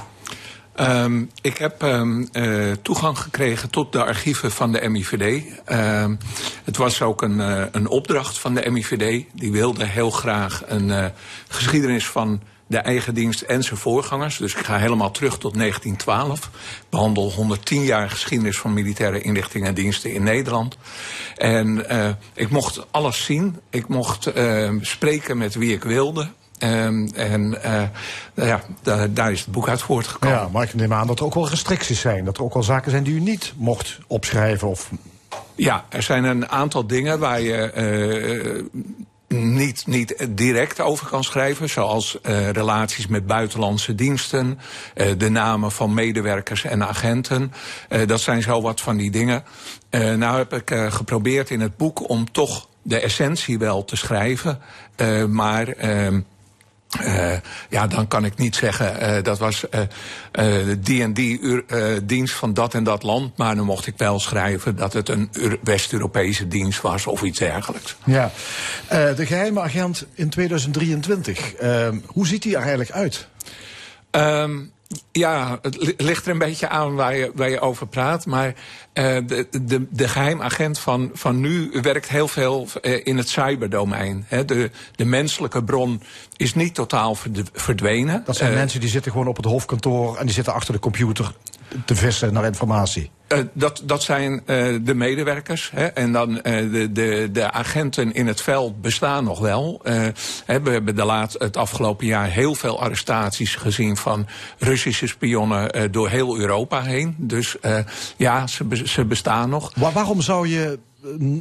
Um, 0.80 1.30
ik 1.42 1.58
heb 1.58 1.82
um, 1.82 2.28
uh, 2.32 2.72
toegang 2.82 3.18
gekregen 3.18 3.70
tot 3.70 3.92
de 3.92 4.04
archieven 4.04 4.50
van 4.50 4.72
de 4.72 4.88
MIVD. 4.88 5.44
Um, 5.72 6.18
het 6.64 6.76
was 6.76 7.02
ook 7.02 7.22
een, 7.22 7.38
uh, 7.38 7.64
een 7.72 7.88
opdracht 7.88 8.38
van 8.38 8.54
de 8.54 8.70
MIVD. 8.70 9.24
Die 9.32 9.52
wilde 9.52 9.84
heel 9.84 10.10
graag 10.10 10.62
een 10.66 10.88
uh, 10.88 11.06
geschiedenis 11.48 12.06
van 12.06 12.40
de 12.70 12.78
eigen 12.78 13.14
dienst 13.14 13.40
en 13.40 13.62
zijn 13.62 13.78
voorgangers. 13.78 14.36
Dus 14.36 14.54
ik 14.54 14.64
ga 14.64 14.78
helemaal 14.78 15.10
terug 15.10 15.38
tot 15.38 15.54
1912. 15.54 16.50
Behandel 16.88 17.32
110 17.32 17.82
jaar 17.82 18.10
geschiedenis 18.10 18.58
van 18.58 18.72
militaire 18.72 19.20
inlichtingen 19.20 19.68
en 19.68 19.74
diensten 19.74 20.12
in 20.12 20.22
Nederland. 20.22 20.76
En 21.36 21.86
ik 22.34 22.50
mocht 22.50 22.86
alles 22.90 23.24
zien. 23.24 23.60
Ik 23.70 23.88
mocht 23.88 24.32
spreken 24.80 25.38
met 25.38 25.54
wie 25.54 25.72
ik 25.72 25.84
wilde. 25.84 26.28
Um, 26.62 27.10
en 27.14 27.58
uh, 27.64 27.82
ja, 28.46 28.60
daar, 28.82 29.14
daar, 29.14 29.32
is 29.32 29.40
het 29.40 29.52
boek 29.52 29.68
uit 29.68 29.82
voortgekomen. 29.82 30.38
Ja, 30.38 30.48
maar 30.52 30.62
ik 30.62 30.74
neem 30.74 30.92
aan 30.92 31.06
dat 31.06 31.18
er 31.18 31.24
ook 31.24 31.34
wel 31.34 31.48
restricties 31.48 32.00
zijn. 32.00 32.24
Dat 32.24 32.36
er 32.36 32.42
ook 32.42 32.54
wel 32.54 32.62
zaken 32.62 32.90
zijn 32.90 33.02
die 33.02 33.14
u 33.14 33.20
niet 33.20 33.52
mocht 33.56 33.98
opschrijven 34.06 34.68
of 34.68 34.90
Ja, 35.54 35.84
er 35.88 36.02
zijn 36.02 36.24
een 36.24 36.48
aantal 36.48 36.86
dingen 36.86 37.18
waar 37.18 37.40
je 37.40 37.72
uh, 37.76 38.80
niet, 39.34 39.86
niet 39.86 40.26
direct 40.30 40.80
over 40.80 41.06
kan 41.06 41.24
schrijven. 41.24 41.68
Zoals 41.68 42.18
uh, 42.22 42.50
relaties 42.50 43.06
met 43.06 43.26
buitenlandse 43.26 43.94
diensten. 43.94 44.58
Uh, 44.94 45.06
de 45.18 45.28
namen 45.28 45.72
van 45.72 45.94
medewerkers 45.94 46.64
en 46.64 46.86
agenten. 46.86 47.52
Uh, 47.88 48.06
dat 48.06 48.20
zijn 48.20 48.42
zo 48.42 48.62
wat 48.62 48.80
van 48.80 48.96
die 48.96 49.10
dingen. 49.10 49.44
nou 49.90 50.36
heb 50.36 50.52
ik 50.52 50.92
geprobeerd 50.92 51.50
in 51.50 51.60
het 51.60 51.76
boek 51.76 52.08
om 52.08 52.32
toch 52.32 52.68
de 52.82 53.00
essentie 53.00 53.58
wel 53.58 53.84
te 53.84 53.96
schrijven. 53.96 54.60
maar 55.28 55.68
ehm, 55.68 56.20
uh, 57.04 57.32
ja, 57.68 57.86
dan 57.86 58.08
kan 58.08 58.24
ik 58.24 58.36
niet 58.36 58.56
zeggen 58.56 59.16
uh, 59.16 59.22
dat 59.22 59.38
was 59.38 59.64
uh, 60.32 60.76
die 60.78 61.02
en 61.02 61.12
die 61.12 61.64
dienst 62.04 62.34
van 62.34 62.54
dat 62.54 62.74
en 62.74 62.84
dat 62.84 63.02
land. 63.02 63.36
Maar 63.36 63.56
dan 63.56 63.64
mocht 63.64 63.86
ik 63.86 63.94
wel 63.96 64.20
schrijven 64.20 64.76
dat 64.76 64.92
het 64.92 65.08
een 65.08 65.30
West-Europese 65.62 66.48
dienst 66.48 66.80
was 66.80 67.06
of 67.06 67.22
iets 67.22 67.38
dergelijks. 67.38 67.96
Ja, 68.04 68.30
de 68.88 69.26
geheime 69.26 69.60
agent 69.60 70.06
in 70.14 70.30
2023. 70.30 71.54
Ehm, 71.54 71.98
hoe 72.06 72.26
ziet 72.26 72.42
die 72.42 72.52
er 72.52 72.60
eigenlijk 72.60 72.90
uit? 72.90 73.28
Um, 74.10 74.72
ja, 75.12 75.58
het 75.62 75.94
ligt 75.96 76.24
er 76.24 76.32
een 76.32 76.38
beetje 76.38 76.68
aan 76.68 76.94
waar 76.94 77.16
je, 77.16 77.32
waar 77.34 77.50
je 77.50 77.60
over 77.60 77.86
praat. 77.86 78.26
Maar 78.26 78.46
uh, 78.46 78.54
de, 78.94 79.48
de, 79.62 79.86
de 79.90 80.08
geheimagent 80.08 80.78
van, 80.78 81.10
van 81.12 81.40
nu 81.40 81.70
werkt 81.82 82.08
heel 82.08 82.28
veel 82.28 82.68
uh, 82.82 83.00
in 83.06 83.16
het 83.16 83.28
cyberdomein. 83.28 84.24
He, 84.28 84.44
de, 84.44 84.70
de 84.94 85.04
menselijke 85.04 85.64
bron 85.64 86.02
is 86.36 86.54
niet 86.54 86.74
totaal 86.74 87.16
verdwenen. 87.52 88.22
Dat 88.24 88.36
zijn 88.36 88.50
uh, 88.50 88.56
mensen 88.56 88.80
die 88.80 88.88
zitten 88.88 89.12
gewoon 89.12 89.26
op 89.26 89.36
het 89.36 89.44
hoofdkantoor 89.44 90.16
en 90.16 90.26
die 90.26 90.34
zitten 90.34 90.52
achter 90.52 90.74
de 90.74 90.80
computer 90.80 91.34
te 91.84 91.94
vissen 91.94 92.32
naar 92.32 92.44
informatie. 92.44 93.10
Uh, 93.32 93.38
dat, 93.52 93.82
dat 93.84 94.02
zijn 94.02 94.32
uh, 94.32 94.78
de 94.82 94.94
medewerkers. 94.94 95.70
Hè, 95.74 95.86
en 95.86 96.12
dan 96.12 96.30
uh, 96.30 96.42
de, 96.42 96.92
de, 96.92 97.28
de 97.32 97.50
agenten 97.50 98.12
in 98.12 98.26
het 98.26 98.40
veld 98.40 98.80
bestaan 98.80 99.24
nog 99.24 99.38
wel. 99.38 99.80
We 99.82 100.12
hebben 100.46 100.96
de 100.96 101.04
laat, 101.04 101.32
het 101.38 101.56
afgelopen 101.56 102.06
jaar 102.06 102.30
heel 102.30 102.54
veel 102.54 102.80
arrestaties 102.80 103.54
gezien 103.54 103.96
van 103.96 104.26
Russische 104.58 105.06
spionnen 105.06 105.92
door 105.92 106.08
heel 106.08 106.38
Europa 106.38 106.82
heen. 106.82 107.14
Dus 107.18 107.56
ja, 108.16 108.46
ze, 108.46 108.66
ze 108.84 109.04
bestaan 109.04 109.48
nog. 109.48 109.72
Waar, 109.76 109.92
waarom 109.92 110.20
zou 110.20 110.48
je 110.48 110.78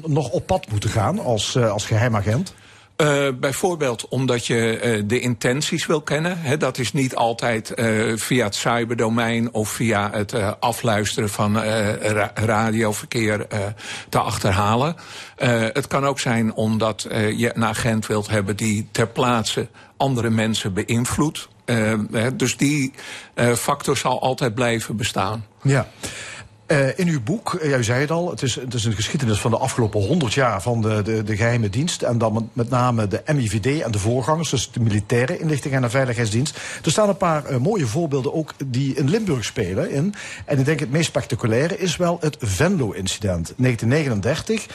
nog 0.06 0.30
op 0.30 0.46
pad 0.46 0.70
moeten 0.72 0.90
gaan 0.90 1.20
als, 1.20 1.58
als 1.58 1.86
geheimagent? 1.86 2.54
Uh, 3.02 3.28
bijvoorbeeld 3.40 4.08
omdat 4.08 4.46
je 4.46 4.82
uh, 4.84 5.04
de 5.06 5.20
intenties 5.20 5.86
wil 5.86 6.02
kennen. 6.02 6.60
Dat 6.60 6.78
is 6.78 6.94
niet 6.94 7.16
altijd 7.16 7.72
uh, 7.76 8.18
via 8.18 8.46
het 8.46 8.56
cyberdomein 8.56 9.54
of 9.54 9.70
via 9.70 10.10
het 10.12 10.60
afluisteren 10.60 11.30
van 11.30 11.60
ra 11.60 12.32
radioverkeer 12.34 13.48
te 14.10 14.20
achterhalen. 14.20 14.96
het 15.74 15.88
kan 15.88 16.06
ook 16.06 16.20
zijn 16.20 16.54
omdat 16.54 17.08
je 17.36 17.52
een 17.56 17.66
agent 17.66 18.08
wilt 18.08 18.30
hebben 18.30 18.56
die 18.56 18.88
ter 18.92 19.08
plaatse 19.08 19.68
andere 19.98 20.30
mensen 20.30 20.74
beïnvloedt. 20.74 21.48
dus 22.34 22.58
die 22.58 22.94
factor 23.56 23.98
zal 23.98 24.22
altijd 24.22 24.56
blijven 24.56 24.98
bestaan. 24.98 25.46
Ja. 25.62 25.88
Uh, 26.72 26.88
in 26.96 27.08
uw 27.08 27.22
boek, 27.22 27.54
uh, 27.54 27.70
jij 27.70 27.84
zei 27.84 28.02
het 28.02 28.12
al, 28.12 28.30
het 28.30 28.42
is, 28.42 28.56
het 28.56 28.74
is 28.74 28.86
een 28.86 28.94
geschiedenis 28.94 29.40
van 29.40 29.52
de 29.52 29.58
afgelopen 29.58 30.02
100 30.02 30.34
jaar 30.34 30.62
van 30.62 30.82
de, 30.82 31.02
de, 31.02 31.24
de 31.24 31.36
geheime 31.36 31.70
dienst. 31.70 32.02
En 32.02 32.18
dan 32.18 32.50
met 32.54 32.70
name 32.70 33.08
de 33.08 33.22
MIVD 33.34 33.82
en 33.82 33.92
de 33.92 34.00
voorgangers, 34.00 34.50
dus 34.50 34.72
de 34.72 34.80
militaire 34.80 35.40
inlichting 35.40 35.74
en 35.74 35.82
de 35.82 35.90
veiligheidsdienst. 35.90 36.60
Er 36.84 36.92
staan 36.92 37.10
een 37.10 37.18
paar 37.18 37.52
uh, 37.52 37.58
mooie 37.58 37.88
voorbeelden 37.88 38.34
ook 38.34 38.54
die 38.66 38.96
in 38.96 39.10
Limburg 39.10 39.46
spelen. 39.46 39.92
In. 39.92 40.14
En 40.46 40.60
ik 40.60 40.66
denk 40.66 40.80
het 40.80 40.92
meest 40.92 41.08
spectaculaire 41.08 41.78
is 41.78 41.98
wel 41.98 42.18
het 42.22 42.38
Venlo-incident. 42.40 43.54
1939, 43.58 44.66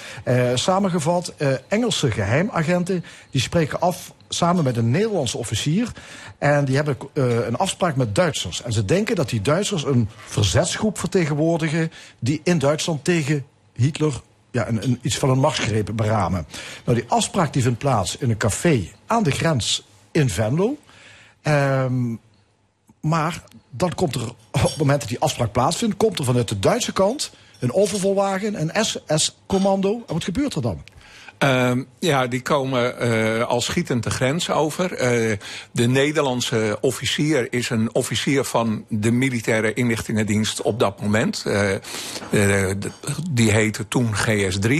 samengevat, 0.54 1.35
Engelse 1.68 2.11
geheimagenten 2.11 3.04
die 3.30 3.40
spreken 3.40 3.80
af 3.80 4.12
samen 4.35 4.64
met 4.64 4.77
een 4.77 4.90
Nederlandse 4.90 5.38
officier. 5.38 5.92
En 6.38 6.64
die 6.64 6.77
hebben 6.77 6.97
uh, 7.12 7.47
een 7.47 7.57
afspraak 7.57 7.97
met 7.97 8.14
Duitsers. 8.14 8.62
En 8.62 8.73
ze 8.73 8.85
denken 8.85 9.16
dat 9.16 9.29
die 9.29 9.42
Duitsers 9.42 9.85
een 9.85 10.09
verzetsgroep 10.27 10.99
vertegenwoordigen... 10.99 11.92
die 12.18 12.40
in 12.44 12.59
Duitsland 12.59 13.05
tegen 13.05 13.44
Hitler 13.73 14.20
ja, 14.51 14.68
een, 14.68 14.83
een, 14.83 14.99
iets 15.03 15.18
van 15.18 15.31
een 15.31 15.38
machtsgreep 15.38 15.90
beramen. 15.94 16.47
Nou, 16.85 16.99
die 16.99 17.09
afspraak 17.09 17.53
die 17.53 17.62
vindt 17.62 17.79
plaats 17.79 18.16
in 18.16 18.31
een 18.31 18.37
café 18.37 18.90
aan 19.07 19.23
de 19.23 19.31
grens 19.31 19.87
in 20.11 20.31
Venlo. 20.31 20.77
Um, 21.42 22.20
maar 23.01 23.42
dan 23.70 23.94
komt 23.94 24.14
er, 24.14 24.29
op 24.51 24.62
het 24.62 24.77
moment 24.77 25.01
dat 25.01 25.09
die 25.09 25.20
afspraak 25.20 25.53
plaatsvindt... 25.53 25.97
komt 25.97 26.18
er 26.18 26.25
vanuit 26.25 26.49
de 26.49 26.59
Duitse 26.59 26.92
kant 26.92 27.33
een 27.59 27.73
overvolwagen, 27.73 28.61
een 28.61 28.85
SS-commando. 28.85 30.03
En 30.07 30.12
wat 30.14 30.25
gebeurt 30.25 30.55
er 30.55 30.62
dan? 30.62 30.83
Uh, 31.38 31.73
ja, 31.99 32.27
die 32.27 32.42
komen 32.42 32.94
uh, 33.03 33.42
al 33.44 33.61
schietend 33.61 34.03
de 34.03 34.11
grens 34.11 34.51
over. 34.51 34.92
Uh, 34.92 35.37
de 35.73 35.87
Nederlandse 35.87 36.79
officier 36.81 37.53
is 37.53 37.70
een 37.70 37.94
officier 37.94 38.44
van 38.44 38.85
de 38.88 39.11
militaire 39.11 39.73
inlichtingendienst 39.73 40.62
op 40.62 40.79
dat 40.79 41.01
moment. 41.01 41.44
Uh, 41.47 42.70
die 43.31 43.51
heette 43.53 43.88
toen 43.88 44.14
GS3. 44.16 44.73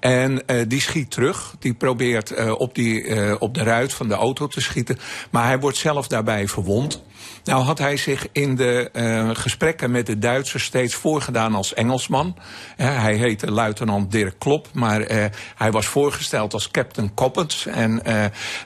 En 0.00 0.44
die 0.68 0.80
schiet 0.80 1.10
terug. 1.10 1.54
Die 1.58 1.74
probeert 1.74 2.50
op, 2.56 2.74
die, 2.74 3.40
op 3.40 3.54
de 3.54 3.62
ruit 3.62 3.94
van 3.94 4.08
de 4.08 4.14
auto 4.14 4.46
te 4.46 4.60
schieten. 4.60 4.98
Maar 5.30 5.46
hij 5.46 5.58
wordt 5.58 5.76
zelf 5.76 6.08
daarbij 6.08 6.48
verwond. 6.48 7.02
Nou 7.44 7.62
had 7.62 7.78
hij 7.78 7.96
zich 7.96 8.26
in 8.32 8.56
de 8.56 8.90
uh, 8.92 9.30
gesprekken 9.32 9.90
met 9.90 10.06
de 10.06 10.18
Duitsers 10.18 10.64
steeds 10.64 10.94
voorgedaan 10.94 11.54
als 11.54 11.74
Engelsman. 11.74 12.36
Hij 12.76 13.14
heette 13.14 13.50
luitenant 13.50 14.10
Dirk 14.10 14.38
Klop, 14.38 14.68
maar 14.72 15.00
uh, 15.00 15.24
hij 15.54 15.70
was 15.70 15.86
voorgesteld 15.86 16.52
als 16.52 16.70
Captain 16.70 17.14
Coppens. 17.14 17.66
En 17.66 18.02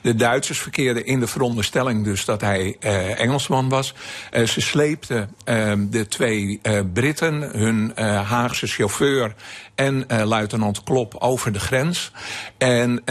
de 0.01 0.15
Duitsers 0.15 0.59
verkeerden 0.59 1.05
in 1.05 1.19
de 1.19 1.27
veronderstelling 1.27 2.03
dus 2.03 2.25
dat 2.25 2.41
hij 2.41 2.75
Engelsman 3.15 3.69
was. 3.69 3.93
ze 4.45 4.61
sleepten 4.61 5.29
ehm, 5.43 5.89
de 5.89 6.07
twee 6.07 6.61
Britten, 6.93 7.41
hun 7.41 7.91
Haagse 8.25 8.67
chauffeur 8.67 9.35
en 9.75 10.05
luitenant 10.23 10.83
Klop 10.83 11.15
over 11.19 11.51
de 11.51 11.59
grens. 11.59 12.11
En 12.57 13.03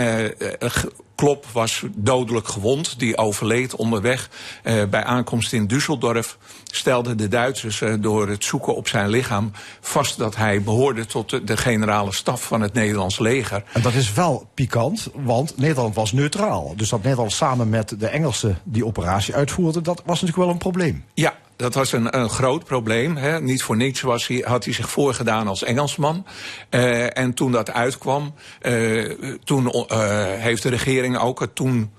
Klop 1.17 1.47
was 1.53 1.83
dodelijk 1.95 2.49
gewond. 2.49 2.99
Die 2.99 3.17
overleed 3.17 3.75
onderweg. 3.75 4.31
Uh, 4.65 4.85
bij 4.85 5.05
aankomst 5.05 5.53
in 5.53 5.71
Düsseldorf 5.73 6.37
stelden 6.65 7.17
de 7.17 7.29
Duitsers 7.29 7.81
uh, 7.81 7.95
door 8.01 8.29
het 8.29 8.45
zoeken 8.45 8.77
op 8.77 8.89
zijn 8.89 9.09
lichaam 9.09 9.53
vast 9.81 10.19
dat 10.19 10.37
hij 10.37 10.63
behoorde 10.63 11.07
tot 11.07 11.31
de, 11.31 11.45
de, 11.45 11.57
generale 11.57 12.13
staf 12.13 12.43
van 12.43 12.61
het 12.61 12.73
Nederlands 12.73 13.19
leger. 13.19 13.65
En 13.73 13.83
dat 13.83 13.95
is 13.95 14.13
wel 14.13 14.49
pikant, 14.55 15.09
want 15.15 15.59
Nederland 15.59 15.95
was 15.95 16.13
neutraal. 16.13 16.73
Dus 16.77 16.89
dat 16.89 17.03
Nederland 17.03 17.33
samen 17.33 17.69
met 17.69 18.01
de 18.01 18.07
Engelsen 18.07 18.59
die 18.65 18.87
operatie 18.87 19.35
uitvoerden, 19.35 19.83
dat 19.83 20.03
was 20.05 20.21
natuurlijk 20.21 20.37
wel 20.37 20.49
een 20.49 20.59
probleem. 20.59 21.05
Ja, 21.15 21.35
dat 21.57 21.75
was 21.75 21.93
een, 21.93 22.19
een 22.19 22.29
groot 22.29 22.65
probleem. 22.65 23.17
Hè. 23.17 23.41
Niet 23.41 23.63
voor 23.63 23.77
niets 23.77 24.01
was 24.01 24.27
hij, 24.27 24.43
had 24.47 24.65
hij 24.65 24.73
zich 24.73 24.91
voorgedaan 24.91 25.49
als 25.49 25.63
Engelsman. 25.63 26.27
Uh, 26.71 27.19
en 27.19 27.35
toen 27.35 27.53
dat 27.53 27.73
uitkwam, 27.73 28.35
uh, 28.63 29.35
toen 29.45 29.65
uh, 29.65 29.89
heeft 30.25 30.63
de 30.63 30.69
regering 30.69 31.19
ook 31.19 31.41
het 31.41 31.55
toen 31.55 31.91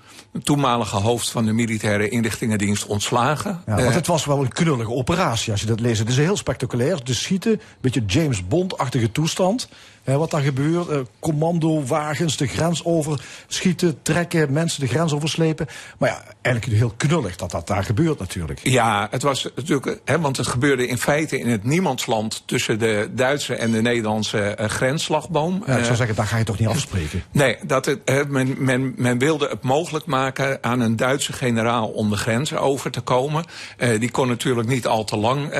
toenmalige 0.42 0.96
hoofd 0.96 1.30
van 1.30 1.44
de 1.44 1.52
militaire 1.52 2.08
inlichtingendienst 2.08 2.86
ontslagen. 2.86 3.62
Ja, 3.66 3.74
want 3.74 3.94
het 3.94 4.06
was 4.06 4.24
wel 4.24 4.40
een 4.40 4.52
knullige 4.52 4.90
operatie 4.90 5.52
als 5.52 5.60
je 5.60 5.66
dat 5.66 5.80
leest. 5.80 5.98
Het 5.98 6.08
is 6.08 6.16
heel 6.16 6.36
spectaculair. 6.36 7.04
De 7.04 7.14
schieten, 7.14 7.52
een 7.52 7.60
beetje 7.80 8.04
James 8.06 8.46
Bond-achtige 8.46 9.12
toestand 9.12 9.68
wat 10.16 10.30
daar 10.30 10.42
gebeurt. 10.42 10.90
Uh, 10.90 10.98
commandowagens 11.18 12.36
de 12.36 12.46
grens 12.46 12.84
over 12.84 13.20
schieten, 13.46 14.02
trekken, 14.02 14.52
mensen 14.52 14.80
de 14.80 14.86
grens 14.86 15.12
overslepen. 15.12 15.66
Maar 15.98 16.08
ja, 16.08 16.22
eigenlijk 16.42 16.78
heel 16.78 16.92
knullig 16.96 17.36
dat 17.36 17.50
dat 17.50 17.66
daar 17.66 17.84
gebeurt 17.84 18.18
natuurlijk. 18.18 18.60
Ja, 18.62 19.08
het 19.10 19.22
was 19.22 19.48
natuurlijk, 19.56 20.00
hè, 20.04 20.20
want 20.20 20.36
het 20.36 20.46
gebeurde 20.46 20.86
in 20.86 20.98
feite 20.98 21.38
in 21.38 21.48
het 21.48 21.64
niemandsland 21.64 22.42
tussen 22.46 22.78
de 22.78 23.08
Duitse 23.12 23.54
en 23.54 23.70
de 23.70 23.82
Nederlandse 23.82 24.56
uh, 24.60 24.66
grensslagboom. 24.66 25.62
Ja, 25.66 25.76
ik 25.76 25.84
zou 25.84 25.96
zeggen, 25.96 26.16
daar 26.16 26.26
ga 26.26 26.36
je 26.36 26.44
toch 26.44 26.58
niet 26.58 26.68
afspreken? 26.68 27.22
Nee, 27.32 27.56
dat 27.66 27.84
het, 27.84 28.28
men, 28.28 28.54
men, 28.58 28.94
men 28.96 29.18
wilde 29.18 29.48
het 29.48 29.62
mogelijk 29.62 30.06
maken 30.06 30.58
aan 30.60 30.80
een 30.80 30.96
Duitse 30.96 31.32
generaal 31.32 31.88
om 31.88 32.10
de 32.10 32.16
grens 32.16 32.54
over 32.54 32.90
te 32.90 33.00
komen. 33.00 33.44
Uh, 33.78 34.00
die 34.00 34.10
kon 34.10 34.28
natuurlijk 34.28 34.68
niet 34.68 34.86
al 34.86 35.04
te 35.04 35.16
lang 35.16 35.54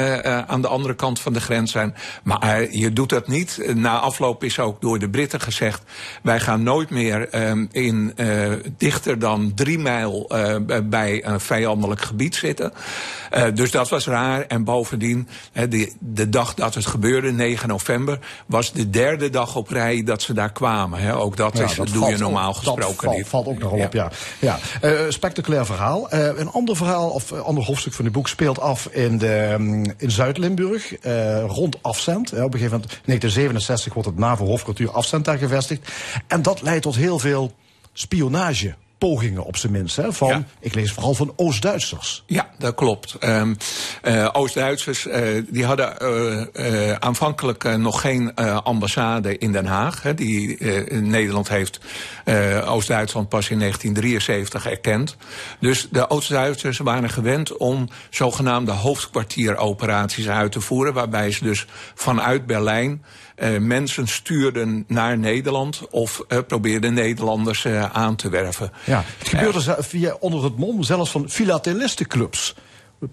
aan 0.46 0.60
de 0.60 0.68
andere 0.68 0.94
kant 0.94 1.20
van 1.20 1.32
de 1.32 1.40
grens 1.40 1.70
zijn. 1.70 1.94
Maar 2.22 2.72
je 2.72 2.92
doet 2.92 3.08
dat 3.08 3.28
niet 3.28 3.72
na 3.74 3.98
afloop 3.98 4.37
is 4.42 4.58
ook 4.58 4.80
door 4.80 4.98
de 4.98 5.08
Britten 5.08 5.40
gezegd... 5.40 5.82
wij 6.22 6.40
gaan 6.40 6.62
nooit 6.62 6.90
meer 6.90 7.48
um, 7.48 7.68
in 7.72 8.12
uh, 8.16 8.52
dichter 8.76 9.18
dan 9.18 9.52
drie 9.54 9.78
mijl 9.78 10.30
uh, 10.32 10.56
bij 10.84 11.24
een 11.24 11.40
vijandelijk 11.40 12.00
gebied 12.00 12.34
zitten. 12.34 12.72
Uh, 13.36 13.44
dus 13.54 13.70
dat 13.70 13.88
was 13.88 14.06
raar. 14.06 14.40
En 14.40 14.64
bovendien, 14.64 15.28
de, 15.52 15.92
de 15.98 16.28
dag 16.28 16.54
dat 16.54 16.74
het 16.74 16.86
gebeurde, 16.86 17.32
9 17.32 17.68
november... 17.68 18.18
was 18.46 18.72
de 18.72 18.90
derde 18.90 19.30
dag 19.30 19.56
op 19.56 19.68
rij 19.68 20.02
dat 20.04 20.22
ze 20.22 20.32
daar 20.32 20.52
kwamen. 20.52 21.14
Ook 21.14 21.36
dat, 21.36 21.56
ja, 21.56 21.64
is, 21.64 21.74
dat 21.74 21.88
doe 21.88 22.08
je 22.08 22.16
normaal 22.16 22.54
gesproken 22.54 23.08
dat 23.08 23.16
niet. 23.16 23.28
valt 23.28 23.46
ook 23.46 23.58
nog 23.58 23.72
op, 23.72 23.92
ja. 23.92 24.10
ja. 24.38 24.58
spectaculair 25.08 25.66
verhaal. 25.66 26.12
een 26.12 26.50
ander 26.50 26.76
verhaal, 26.76 27.08
of 27.10 27.30
een 27.30 27.42
ander 27.42 27.64
hoofdstuk 27.64 27.92
van 27.92 28.04
het 28.04 28.14
boek... 28.14 28.28
speelt 28.28 28.60
af 28.60 28.86
in, 28.86 29.18
de, 29.18 29.56
in 29.96 30.10
Zuid-Limburg, 30.10 30.94
rond 31.46 31.82
Afzend. 31.82 32.32
op 32.32 32.38
een 32.38 32.52
gegeven 32.52 32.70
moment, 32.70 33.00
1967 33.04 33.94
wordt 33.94 34.08
het 34.08 34.18
NAVO-hoofdkwartier 34.28 34.90
afzend 34.90 35.24
daar 35.24 35.38
gevestigd. 35.38 35.92
En 36.26 36.42
dat 36.42 36.62
leidt 36.62 36.82
tot 36.82 36.94
heel 36.94 37.18
veel 37.18 37.52
spionage 37.92 38.74
pogingen 38.98 39.44
op 39.44 39.56
zijn 39.56 39.72
minst. 39.72 39.96
Hè, 39.96 40.12
van, 40.12 40.28
Ja. 40.28 40.44
ik 40.60 40.74
lees 40.74 40.92
vooral 40.92 41.14
van 41.14 41.32
Oost-Duitsers. 41.36 42.22
Ja, 42.26 42.48
dat 42.58 42.74
klopt. 42.74 43.14
Ehm, 43.14 43.54
eh, 44.02 44.28
Oost-Duitsers 44.32 45.06
eh, 45.06 45.22
die 45.48 45.64
hadden 45.64 45.98
eh, 46.52 46.92
aanvankelijk 46.92 47.76
nog 47.76 48.00
geen 48.00 48.34
ambassade 48.62 49.38
in 49.38 49.52
Den 49.52 49.66
Haag. 49.66 50.02
Hè, 50.02 50.14
die, 50.14 50.64
Nederland 50.92 51.48
heeft 51.48 51.80
Oost-Duitsland 52.64 53.28
pas 53.28 53.50
in 53.50 53.58
1973 53.58 54.66
erkend. 54.66 55.16
Dus 55.60 55.88
de 55.90 56.10
Oost-Duitsers 56.10 56.78
waren 56.78 57.10
gewend 57.10 57.56
om 57.56 57.88
zogenaamde 58.10 58.72
hoofdkwartieroperaties 58.72 60.28
uit 60.28 60.52
te 60.52 60.60
voeren. 60.60 60.92
Waarbij 60.92 61.32
ze 61.32 61.44
dus 61.44 61.66
vanuit 61.94 62.46
Berlijn 62.46 63.02
eh, 63.38 63.58
mensen 63.58 64.08
stuurden 64.08 64.84
naar 64.86 65.18
Nederland 65.18 65.88
of 65.90 66.24
eh, 66.28 66.38
probeerden 66.46 66.94
Nederlanders 66.94 67.64
eh, 67.64 67.84
aan 67.84 68.16
te 68.16 68.28
werven. 68.28 68.72
Ja, 68.84 69.04
het 69.18 69.28
gebeurde 69.28 69.76
via 69.78 70.16
onder 70.20 70.44
het 70.44 70.56
mom 70.56 70.82
zelfs 70.82 71.10
van 71.10 71.28
filatelistenclubs. 71.28 72.54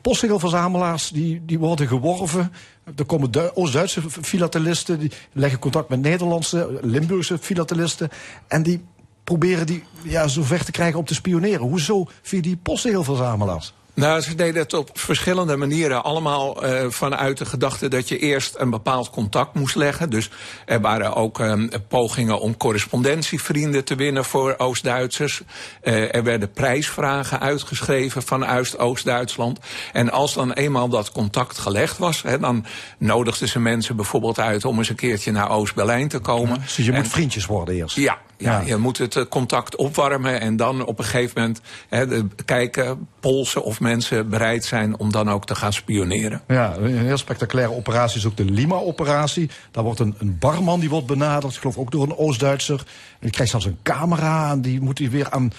Postzegelverzamelaars 0.01 1.09
die, 1.09 1.41
die 1.45 1.59
worden 1.59 1.88
geworven. 1.88 2.51
Er 2.95 3.05
komen 3.05 3.31
Du- 3.31 3.49
Oost-Duitse 3.53 4.01
filatelisten, 4.21 4.99
die 4.99 5.11
leggen 5.31 5.59
contact 5.59 5.89
met 5.89 6.01
Nederlandse, 6.01 6.79
Limburgse 6.81 7.38
filatelisten. 7.38 8.09
En 8.47 8.63
die 8.63 8.83
proberen 9.23 9.65
die 9.65 9.83
ja, 10.03 10.27
zo 10.27 10.43
ver 10.43 10.65
te 10.65 10.71
krijgen 10.71 10.99
om 10.99 11.05
te 11.05 11.13
spioneren. 11.13 11.67
Hoezo 11.67 12.07
via 12.21 12.41
die 12.41 12.57
postzegelverzamelaars? 12.57 13.73
Nou, 13.95 14.21
ze 14.21 14.36
deden 14.36 14.62
het 14.62 14.73
op 14.73 14.89
verschillende 14.93 15.55
manieren. 15.55 16.03
Allemaal 16.03 16.63
eh, 16.63 16.86
vanuit 16.89 17.38
de 17.38 17.45
gedachte 17.45 17.88
dat 17.88 18.08
je 18.08 18.19
eerst 18.19 18.55
een 18.58 18.69
bepaald 18.69 19.10
contact 19.10 19.53
moest 19.53 19.75
leggen. 19.75 20.10
Dus 20.10 20.29
er 20.65 20.81
waren 20.81 21.13
ook 21.15 21.39
eh, 21.39 21.53
pogingen 21.88 22.39
om 22.39 22.58
correspondentievrienden 22.58 23.84
te 23.86 23.95
winnen 23.95 24.25
voor 24.25 24.55
Oost-Duitsers. 24.58 25.41
Eh, 25.81 26.15
er 26.15 26.23
werden 26.23 26.51
prijsvragen 26.51 27.39
uitgeschreven 27.39 28.23
vanuit 28.23 28.79
Oost-Duitsland. 28.79 29.60
En 29.93 30.12
als 30.12 30.34
dan 30.34 30.51
eenmaal 30.53 30.89
dat 30.89 31.12
contact 31.12 31.58
gelegd 31.58 31.97
was, 31.97 32.21
hè, 32.21 32.39
dan 32.39 32.65
nodigden 32.97 33.47
ze 33.47 33.60
mensen 33.60 33.95
bijvoorbeeld 33.95 34.39
uit 34.39 34.65
om 34.65 34.77
eens 34.77 34.89
een 34.89 34.95
keertje 34.95 35.31
naar 35.31 35.49
Oost-Berlijn 35.51 36.08
te 36.08 36.19
komen. 36.19 36.62
Dus 36.62 36.75
je 36.75 36.91
En- 36.91 36.97
moet 36.97 37.08
vriendjes 37.08 37.45
worden 37.45 37.75
eerst. 37.75 37.95
ja, 37.95 38.17
ja, 38.37 38.59
Ja. 38.59 38.65
je 38.65 38.77
moet 38.77 38.97
het 38.97 39.15
eh, 39.15 39.23
contact 39.29 39.75
opwarmen 39.75 40.39
en 40.41 40.55
dan 40.55 40.85
op 40.85 40.99
een 40.99 41.05
gegeven 41.05 41.41
moment 41.41 41.61
hè, 41.89 42.05
kijken, 42.45 43.07
polsen 43.19 43.63
of 43.63 43.79
mensen 43.79 44.29
bereid 44.29 44.65
zijn 44.65 44.99
om 44.99 45.11
dan 45.11 45.29
ook 45.29 45.45
te 45.45 45.55
gaan 45.55 45.73
spioneren. 45.73 46.41
Ja, 46.47 46.75
een 46.77 46.97
heel 46.97 47.17
spectaculaire 47.17 47.73
operatie 47.73 48.17
is 48.17 48.25
ook 48.25 48.37
de 48.37 48.45
Lima-operatie. 48.45 49.49
Daar 49.71 49.83
wordt 49.83 49.99
een, 49.99 50.15
een 50.17 50.37
barman 50.39 50.79
die 50.79 50.89
wordt 50.89 51.07
benaderd, 51.07 51.53
ik 51.53 51.59
geloof 51.59 51.77
ook 51.77 51.91
door 51.91 52.03
een 52.03 52.17
Oost-Duitser. 52.17 52.79
En 52.79 52.85
die 53.19 53.31
krijgt 53.31 53.51
zelfs 53.51 53.65
een 53.65 53.79
camera 53.83 54.51
en 54.51 54.61
die 54.61 54.81
moet 54.81 54.97
hij 54.99 55.09
weer 55.09 55.29
aan 55.29 55.51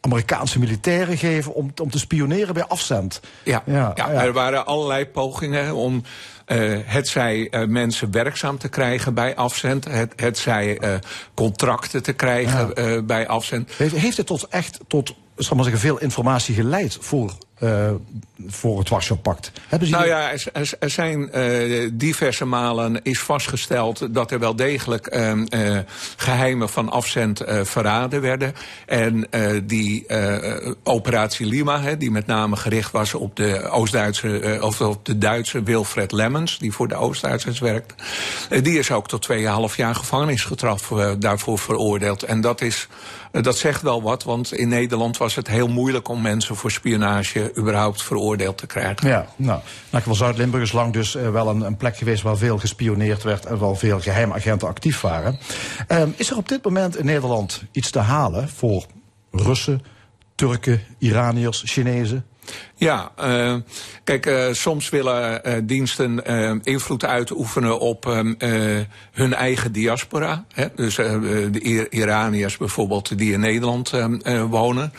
Amerikaanse 0.00 0.58
militairen 0.58 1.18
geven 1.18 1.54
om, 1.54 1.72
om 1.82 1.90
te 1.90 1.98
spioneren 1.98 2.54
bij 2.54 2.64
afzend. 2.64 3.20
Ja, 3.44 3.62
ja, 3.66 3.92
ja. 3.94 4.08
er 4.10 4.32
waren 4.32 4.66
allerlei 4.66 5.06
pogingen 5.06 5.74
om 5.74 6.02
eh 6.52 6.78
het 6.84 7.08
zij 7.08 7.48
eh, 7.50 7.66
mensen 7.66 8.10
werkzaam 8.10 8.58
te 8.58 8.68
krijgen 8.68 9.14
bij 9.14 9.36
afzend, 9.36 9.84
het, 9.84 10.12
het 10.16 10.38
zij 10.38 10.78
eh, 10.78 10.94
contracten 11.34 12.02
te 12.02 12.12
krijgen 12.12 13.06
bij 13.06 13.28
afzend. 13.28 13.70
Heeft, 13.76 13.96
heeft 13.96 14.16
het 14.16 14.26
tot 14.26 14.46
echt 14.48 14.80
tot, 14.86 15.14
zal 15.36 15.56
maar 15.56 15.64
zeggen, 15.64 15.82
veel 15.82 15.98
informatie 15.98 16.54
geleid 16.54 16.98
voor, 17.00 17.32
voor 18.46 18.78
het 18.78 18.88
Warschau-pact? 18.88 19.52
Hebben 19.68 19.88
ze 19.88 19.94
Nou 19.94 20.06
ja, 20.06 20.30
er, 20.32 20.44
er- 20.78 20.90
zijn 20.90 21.32
eh, 21.32 21.88
diverse 21.92 22.44
malen 22.44 23.00
is 23.02 23.18
vastgesteld 23.20 24.14
dat 24.14 24.30
er 24.30 24.38
wel 24.38 24.56
degelijk 24.56 25.06
ehm, 25.06 25.44
eh, 25.44 25.78
geheimen 26.16 26.68
van 26.68 26.88
afzend 26.88 27.40
eh, 27.40 27.60
verraden 27.64 28.20
werden. 28.20 28.54
En 28.86 29.26
eh, 29.30 29.60
die 29.64 30.06
eh, 30.06 30.70
operatie 30.82 31.46
Lima, 31.46 31.80
hè, 31.80 31.96
die 31.96 32.10
met 32.10 32.26
name 32.26 32.56
gericht 32.56 32.92
was 32.92 33.14
op 33.14 33.36
de 33.36 33.68
Oost-Duitse 33.68 34.38
eh, 34.38 34.62
of 34.62 34.80
op 34.80 35.04
de 35.04 35.18
Duitse 35.18 35.62
Wilfred 35.62 36.12
Lemmens, 36.12 36.58
die 36.58 36.72
voor 36.72 36.88
de 36.88 36.94
Oost-Duitsers 36.94 37.58
werkte, 37.58 37.94
eh, 38.50 38.62
die 38.62 38.78
is 38.78 38.90
ook 38.90 39.08
tot 39.08 39.28
2,5 39.30 39.76
jaar 39.76 39.94
gevangenisgestraf 39.94 40.90
eh, 40.90 41.10
daarvoor 41.18 41.58
veroordeeld. 41.58 42.22
En 42.22 42.40
dat 42.40 42.60
is 42.60 42.88
eh, 43.32 43.42
dat 43.42 43.56
zegt 43.58 43.82
wel 43.82 44.02
wat, 44.02 44.22
want 44.24 44.52
in 44.52 44.68
Nederland 44.68 45.16
was 45.16 45.34
het 45.34 45.46
heel 45.48 45.68
moeilijk 45.68 46.08
om 46.08 46.20
mensen 46.22 46.56
voor 46.56 46.70
spionage 46.70 47.51
überhaupt 47.58 48.02
veroordeeld 48.02 48.58
te 48.58 48.66
krijgen. 48.66 49.08
Ja, 49.08 49.26
nou, 49.36 49.60
nou 49.90 50.14
Zuid-Limburg 50.14 50.62
is 50.62 50.72
lang 50.72 50.92
dus 50.92 51.14
eh, 51.14 51.30
wel 51.30 51.48
een, 51.48 51.60
een 51.60 51.76
plek 51.76 51.96
geweest 51.96 52.22
waar 52.22 52.36
veel 52.36 52.58
gespioneerd 52.58 53.22
werd 53.22 53.46
en 53.46 53.58
wel 53.58 53.74
veel 53.74 54.00
geheimagenten 54.00 54.68
actief 54.68 55.00
waren. 55.00 55.38
Ehm, 55.86 56.08
is 56.16 56.30
er 56.30 56.36
op 56.36 56.48
dit 56.48 56.64
moment 56.64 56.96
in 56.96 57.04
Nederland 57.04 57.62
iets 57.72 57.90
te 57.90 57.98
halen 57.98 58.48
voor 58.48 58.86
Russen, 59.30 59.82
Turken, 60.34 60.80
Iraniërs, 60.98 61.62
Chinezen? 61.64 62.24
Ja, 62.82 63.12
eh, 63.16 63.54
kijk, 64.04 64.26
eh, 64.26 64.44
soms 64.52 64.88
willen 64.88 65.44
eh, 65.44 65.54
diensten 65.64 66.22
invloed 66.62 67.04
uitoefenen 67.04 67.78
op 67.78 68.06
ehm, 68.06 68.34
eh, 68.38 68.50
hun 69.12 69.34
eigen 69.34 69.72
diaspora. 69.72 70.44
Hè? 70.54 70.66
Dus 70.76 70.94
de 70.94 71.60
Ir- 71.60 71.92
Iraniërs 71.92 72.56
bijvoorbeeld 72.56 73.18
die 73.18 73.32
in 73.32 73.40
Nederland 73.40 73.92
ehm, 73.92 74.14
eh, 74.14 74.44
wonen. 74.44 74.92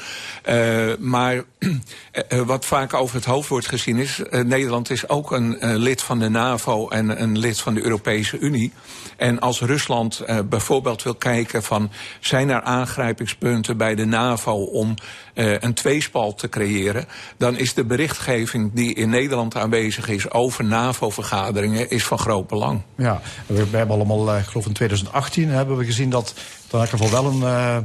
Maar 1.00 1.44
wat 2.46 2.66
vaak 2.66 2.94
over 2.94 3.16
het 3.16 3.26
hoofd 3.26 3.50
wordt 3.50 3.68
gezien 3.68 3.98
is... 3.98 4.22
Nederland 4.30 4.90
is 4.90 5.10
ook 5.10 5.32
een 5.32 5.78
lid 5.78 6.02
van 6.02 6.20
de 6.20 6.30
NAVO 6.30 6.90
en 6.90 7.22
een 7.22 7.40
lid 7.40 7.60
van 7.60 7.74
de 7.74 7.84
Europese 7.84 8.40
Unie. 8.40 8.72
En 9.18 9.40
als 9.40 9.62
Rusland 9.62 10.26
bijvoorbeeld 10.50 11.04
wil 11.04 11.16
kijken 11.16 11.64
van... 11.64 11.92
zijn 12.20 12.50
er 12.50 12.62
aangrijpingspunten 12.62 13.78
bij 13.78 13.96
de 13.96 14.06
NAVO 14.06 14.54
om 14.54 14.96
een 15.34 15.74
tweespalt 15.74 16.38
te 16.38 16.50
creëren... 16.50 17.06
dan 17.38 17.58
is 17.58 17.73
de 17.74 17.86
berichtgeving 17.86 18.72
die 18.74 18.94
in 18.94 19.10
Nederland 19.10 19.56
aanwezig 19.56 20.08
is 20.08 20.32
over 20.32 20.64
NAVO-vergaderingen... 20.64 21.90
is 21.90 22.04
van 22.04 22.18
groot 22.18 22.48
belang. 22.48 22.82
Ja, 22.96 23.22
we, 23.46 23.70
we 23.70 23.78
hebben 23.78 23.96
allemaal, 23.96 24.34
eh, 24.34 24.40
ik 24.40 24.46
geloof 24.46 24.66
in 24.66 24.74
2018 24.74 25.50
hebben 25.50 25.78
we 25.78 25.86
gezien 25.86 26.10
dat 26.10 26.34
er 26.68 26.74
in 26.74 26.80
elk 26.80 26.90
geval 26.90 27.10
wel 27.10 27.26
een 27.26 27.44
eh, 27.44 27.78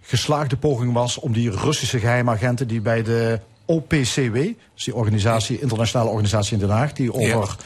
geslaagde 0.00 0.56
poging 0.56 0.92
was 0.92 1.18
om 1.18 1.32
die 1.32 1.50
Russische 1.50 1.98
geheimagenten 1.98 2.68
die 2.68 2.80
bij 2.80 3.02
de 3.02 3.40
OPCW, 3.66 4.34
dus 4.74 4.84
die 4.84 4.94
organisatie, 4.94 5.60
internationale 5.60 6.10
organisatie 6.10 6.52
in 6.52 6.58
Den 6.58 6.76
Haag, 6.76 6.92
die 6.92 7.12
over 7.12 7.56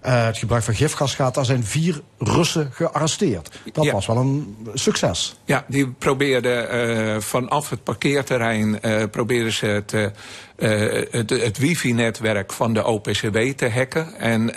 eh, 0.00 0.24
het 0.24 0.38
gebruik 0.38 0.62
van 0.62 0.74
gifgas 0.74 1.14
gaat, 1.14 1.34
daar 1.34 1.44
zijn 1.44 1.64
vier 1.64 2.00
Russen 2.18 2.70
gearresteerd. 2.72 3.50
Dat 3.72 3.84
Ja. 3.84 3.92
was 3.92 4.06
wel 4.06 4.16
een 4.16 4.56
succes. 4.74 5.36
Ja, 5.44 5.64
die 5.68 5.88
probeerden 5.90 6.70
eh, 6.70 7.20
vanaf 7.20 7.70
het 7.70 7.82
parkeerterrein 7.84 8.80
eh, 8.80 9.02
probeerden 9.10 9.52
ze 9.52 9.66
het, 9.66 9.92
eh, 9.92 10.06
het, 11.10 11.30
het 11.30 11.58
wifi-netwerk 11.58 12.52
van 12.52 12.72
de 12.74 12.84
OPCW 12.86 13.38
te 13.56 13.70
hacken. 13.70 14.14
En 14.18 14.52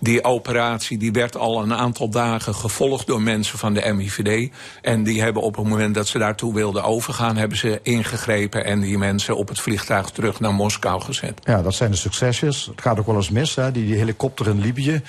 die 0.00 0.24
operatie 0.24 0.98
die 0.98 1.12
werd 1.12 1.36
al 1.36 1.62
een 1.62 1.74
aantal 1.74 2.08
dagen 2.08 2.54
gevolgd 2.54 3.06
door 3.06 3.22
mensen 3.22 3.58
van 3.58 3.74
de 3.74 3.92
MIVD. 3.92 4.50
En 4.82 5.02
die 5.02 5.22
hebben 5.22 5.42
op 5.42 5.56
het 5.56 5.66
moment 5.68 5.94
dat 5.94 6.06
ze 6.08 6.18
daartoe 6.18 6.54
wilden 6.54 6.84
overgaan, 6.84 7.36
hebben 7.36 7.58
ze 7.58 7.80
ingegrepen 7.82 8.64
en 8.64 8.80
die 8.80 8.98
mensen 8.98 9.36
op 9.36 9.48
het 9.48 9.60
vliegtuig 9.60 10.10
terug 10.10 10.40
naar 10.40 10.54
Moskou 10.54 11.00
gezet. 11.02 11.40
Ja, 11.44 11.62
dat 11.62 11.74
zijn 11.74 11.90
de 11.90 11.96
succesjes. 11.96 12.66
Het 12.70 12.80
gaat 12.80 12.98
ook 12.98 13.06
wel 13.06 13.16
eens 13.16 13.30
mis. 13.30 13.54
Hè. 13.54 13.70
Die, 13.72 13.86
die 13.86 13.96
helikopter 13.96 14.46
in 14.48 14.60
Libië, 14.60 15.02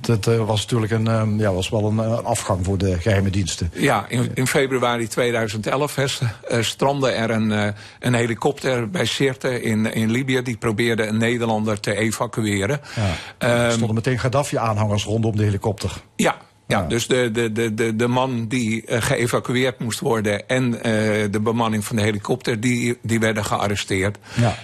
dat 0.00 0.26
eh, 0.26 0.46
was 0.46 0.60
natuurlijk 0.60 0.92
een, 0.92 1.06
eh, 1.06 1.22
ja, 1.38 1.52
was 1.52 1.68
wel 1.68 1.84
een, 1.84 1.98
eh, 1.98 2.18
afgang 2.18 2.64
voor 2.64 2.78
de 2.78 3.00
geheime 3.00 3.30
diensten. 3.30 3.70
Ja, 3.74 4.04
in, 4.08 4.30
in 4.34 4.46
februari 4.46 5.06
2011 5.08 5.94
hè, 5.94 6.08
st- 6.08 6.22
eh, 6.48 6.62
strandde 6.62 7.10
er 7.10 7.30
een, 7.30 7.52
eh, 7.52 7.68
een 8.00 8.14
helikopter 8.14 8.90
bij 8.90 9.04
Sirte 9.04 9.62
in, 9.62 9.92
in 9.94 10.10
Libië. 10.10 10.42
Die 10.42 10.56
probeerde 10.56 11.06
een 11.06 11.16
Nederlander 11.16 11.80
te 11.80 11.94
evacueren. 11.96 12.80
Ja. 12.96 13.02
Ehm, 13.38 13.50
er 13.60 13.72
stonden 13.72 13.94
meteen 13.94 14.18
Gaddafi-aanhangers 14.18 15.04
rondom 15.04 15.36
de 15.36 15.42
helikopter. 15.44 15.90
ja, 16.16 16.36
ja, 16.68 16.78
Ja. 16.80 16.86
dus 16.86 17.06
de, 17.06 17.30
de, 17.30 17.52
de, 17.52 17.74
de, 17.74 17.96
de 17.96 18.06
man 18.06 18.46
die 18.48 18.84
eh, 18.86 19.02
geëvacueerd 19.02 19.78
moest 19.78 20.00
worden 20.00 20.48
en 20.48 20.82
eh, 20.82 20.92
de 21.30 21.40
bemanning 21.42 21.84
van 21.84 21.96
de 21.96 22.02
helikopter, 22.02 22.60
die, 22.60 22.98
die 23.02 23.18
werden 23.20 23.44
gearresteerd. 23.44 24.18
Ja. 24.34 24.54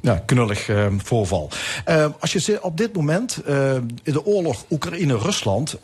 Ja, 0.00 0.22
knullig 0.26 0.68
eh, 0.68 0.86
voorval. 0.96 1.50
Eh, 1.84 2.06
als 2.20 2.32
je 2.32 2.40
ze- 2.40 2.58
op 2.62 2.76
dit 2.76 2.94
moment 2.94 3.42
eh, 3.46 3.74
in 4.02 4.12
de 4.12 4.26
oorlog 4.26 4.64
Oekraïne-Rusland 4.70 5.76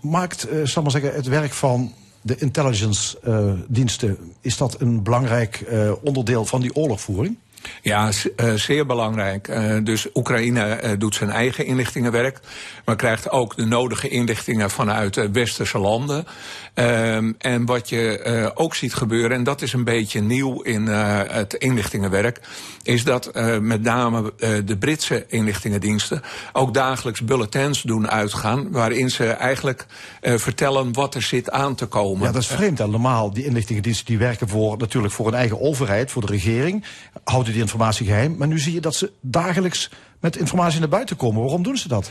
maakt, 0.00 0.48
eh 0.48 0.58
zal 0.64 0.82
maar 0.82 0.90
zeggen, 0.90 1.14
het 1.14 1.26
werk 1.26 1.52
van 1.52 1.92
de 2.20 2.36
intelligence 2.38 3.18
eh, 3.22 3.50
diensten, 3.68 4.18
is 4.40 4.56
dat 4.56 4.80
een 4.80 5.02
belangrijk 5.02 5.60
eh, 5.60 5.92
onderdeel 6.02 6.44
van 6.44 6.60
die 6.60 6.74
oorlogvoering? 6.74 7.36
Ja, 7.82 8.10
uh, 8.36 8.52
zeer 8.52 8.86
belangrijk. 8.86 9.48
Uh, 9.48 9.76
dus 9.82 10.06
Oekraïne 10.14 10.80
uh, 10.82 10.90
doet 10.98 11.14
zijn 11.14 11.30
eigen 11.30 11.66
inlichtingenwerk, 11.66 12.40
maar 12.84 12.96
krijgt 12.96 13.30
ook 13.30 13.56
de 13.56 13.64
nodige 13.64 14.08
inlichtingen 14.08 14.70
vanuit 14.70 15.30
westerse 15.32 15.78
landen. 15.78 16.26
Ehm, 16.74 17.32
en 17.38 17.64
wat 17.64 17.88
je 17.88 18.52
ook 18.54 18.74
ziet 18.74 18.94
gebeuren, 18.94 19.36
en 19.36 19.44
dat 19.44 19.62
is 19.62 19.72
een 19.72 19.84
beetje 19.84 20.20
nieuw 20.20 20.62
in 20.62 20.86
het 20.86 21.54
inlichtingenwerk, 21.54 22.40
is 22.82 23.04
dat 23.04 23.30
met 23.60 23.82
name 23.82 24.32
de 24.64 24.76
Britse 24.78 25.24
inlichtingendiensten 25.28 26.22
ook 26.52 26.74
dagelijks 26.74 27.24
bulletins 27.24 27.82
doen 27.82 28.10
uitgaan, 28.10 28.70
waarin 28.70 29.10
ze 29.10 29.26
eigenlijk 29.26 29.86
vertellen 30.20 30.92
wat 30.92 31.14
er 31.14 31.22
zit 31.22 31.50
aan 31.50 31.74
te 31.74 31.86
komen. 31.86 32.26
Ja, 32.26 32.32
dat 32.32 32.42
is 32.42 32.48
vreemd. 32.48 32.78
Normaal, 32.78 33.32
die 33.32 33.44
inlichtingendiensten 33.44 34.06
die 34.06 34.18
werken 34.18 34.48
voor, 34.48 34.76
natuurlijk 34.76 35.14
voor 35.14 35.26
een 35.26 35.34
eigen 35.34 35.60
overheid, 35.60 36.10
voor 36.10 36.26
de 36.26 36.32
regering, 36.32 36.84
houden 37.24 37.52
die 37.56 37.64
informatie 37.64 38.06
geheim. 38.06 38.36
Maar 38.36 38.48
nu 38.48 38.58
zie 38.58 38.72
je 38.72 38.80
dat 38.80 38.94
ze 38.94 39.12
dagelijks 39.20 39.90
met 40.20 40.36
informatie 40.36 40.80
naar 40.80 40.88
buiten 40.88 41.16
komen. 41.16 41.42
Waarom 41.42 41.62
doen 41.62 41.76
ze 41.76 41.88
dat? 41.88 42.10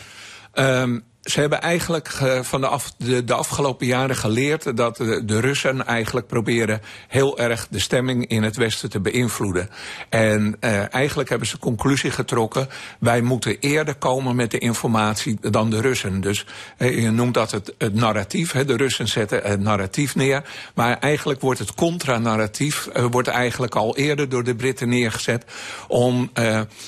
Um, 0.54 1.04
ze 1.26 1.40
hebben 1.40 1.62
eigenlijk 1.62 2.08
van 2.42 2.62
de, 2.62 2.80
de, 2.98 3.24
de, 3.24 3.34
afgelopen 3.34 3.88
jaren 3.88 4.16
geleerd 4.16 4.78
dat 4.78 4.98
de, 4.98 5.26
de, 5.26 5.40
Russen 5.40 5.86
eigenlijk 5.86 6.28
proberen 6.28 6.82
heel 7.08 7.40
erg 7.40 7.68
de 7.70 7.80
stemming 7.80 8.28
in 8.28 8.44
het 8.44 8.56
Westen 8.56 8.90
te 8.90 9.00
beïnvloeden. 9.00 9.70
En 10.10 10.58
uh, 10.62 10.94
eigenlijk 10.94 11.30
hebben 11.30 11.48
ze 11.48 11.60
conclusie 11.60 12.12
getrokken, 12.12 12.68
wij 13.00 13.22
moeten 13.22 13.60
eerder 13.60 13.96
komen 13.96 14.36
met 14.36 14.52
de 14.52 14.58
informatie 14.58 15.38
dan 15.42 15.70
de 15.70 15.82
Russen. 15.82 16.22
Dus 16.22 16.46
uh, 16.78 17.04
je 17.04 17.12
noemt 17.12 17.34
dat 17.34 17.52
het, 17.52 17.74
het 17.78 17.94
narratief, 17.94 18.52
hè. 18.52 18.66
de 18.66 18.78
Russen 18.78 19.08
zetten 19.08 19.42
het 19.44 19.60
narratief 19.60 20.16
neer. 20.16 20.44
Maar 20.74 21.00
eigenlijk 21.00 21.42
wordt 21.42 21.60
het 21.60 21.74
contranarratief 21.74 22.90
uh, 22.96 23.06
wordt 23.12 23.28
eigenlijk 23.28 23.76
al 23.76 23.98
eerder 23.98 24.30
door 24.30 24.44
de 24.44 24.56
Britten 24.56 24.90
neergezet 24.90 25.46
om 25.88 26.30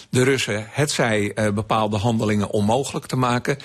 de 0.10 0.24
Russen 0.24 0.68
hetzij 0.70 1.36
bepaalde 1.54 1.98
handelingen 1.98 2.50
onmogelijk 2.50 3.06
te 3.06 3.16
maken, 3.16 3.58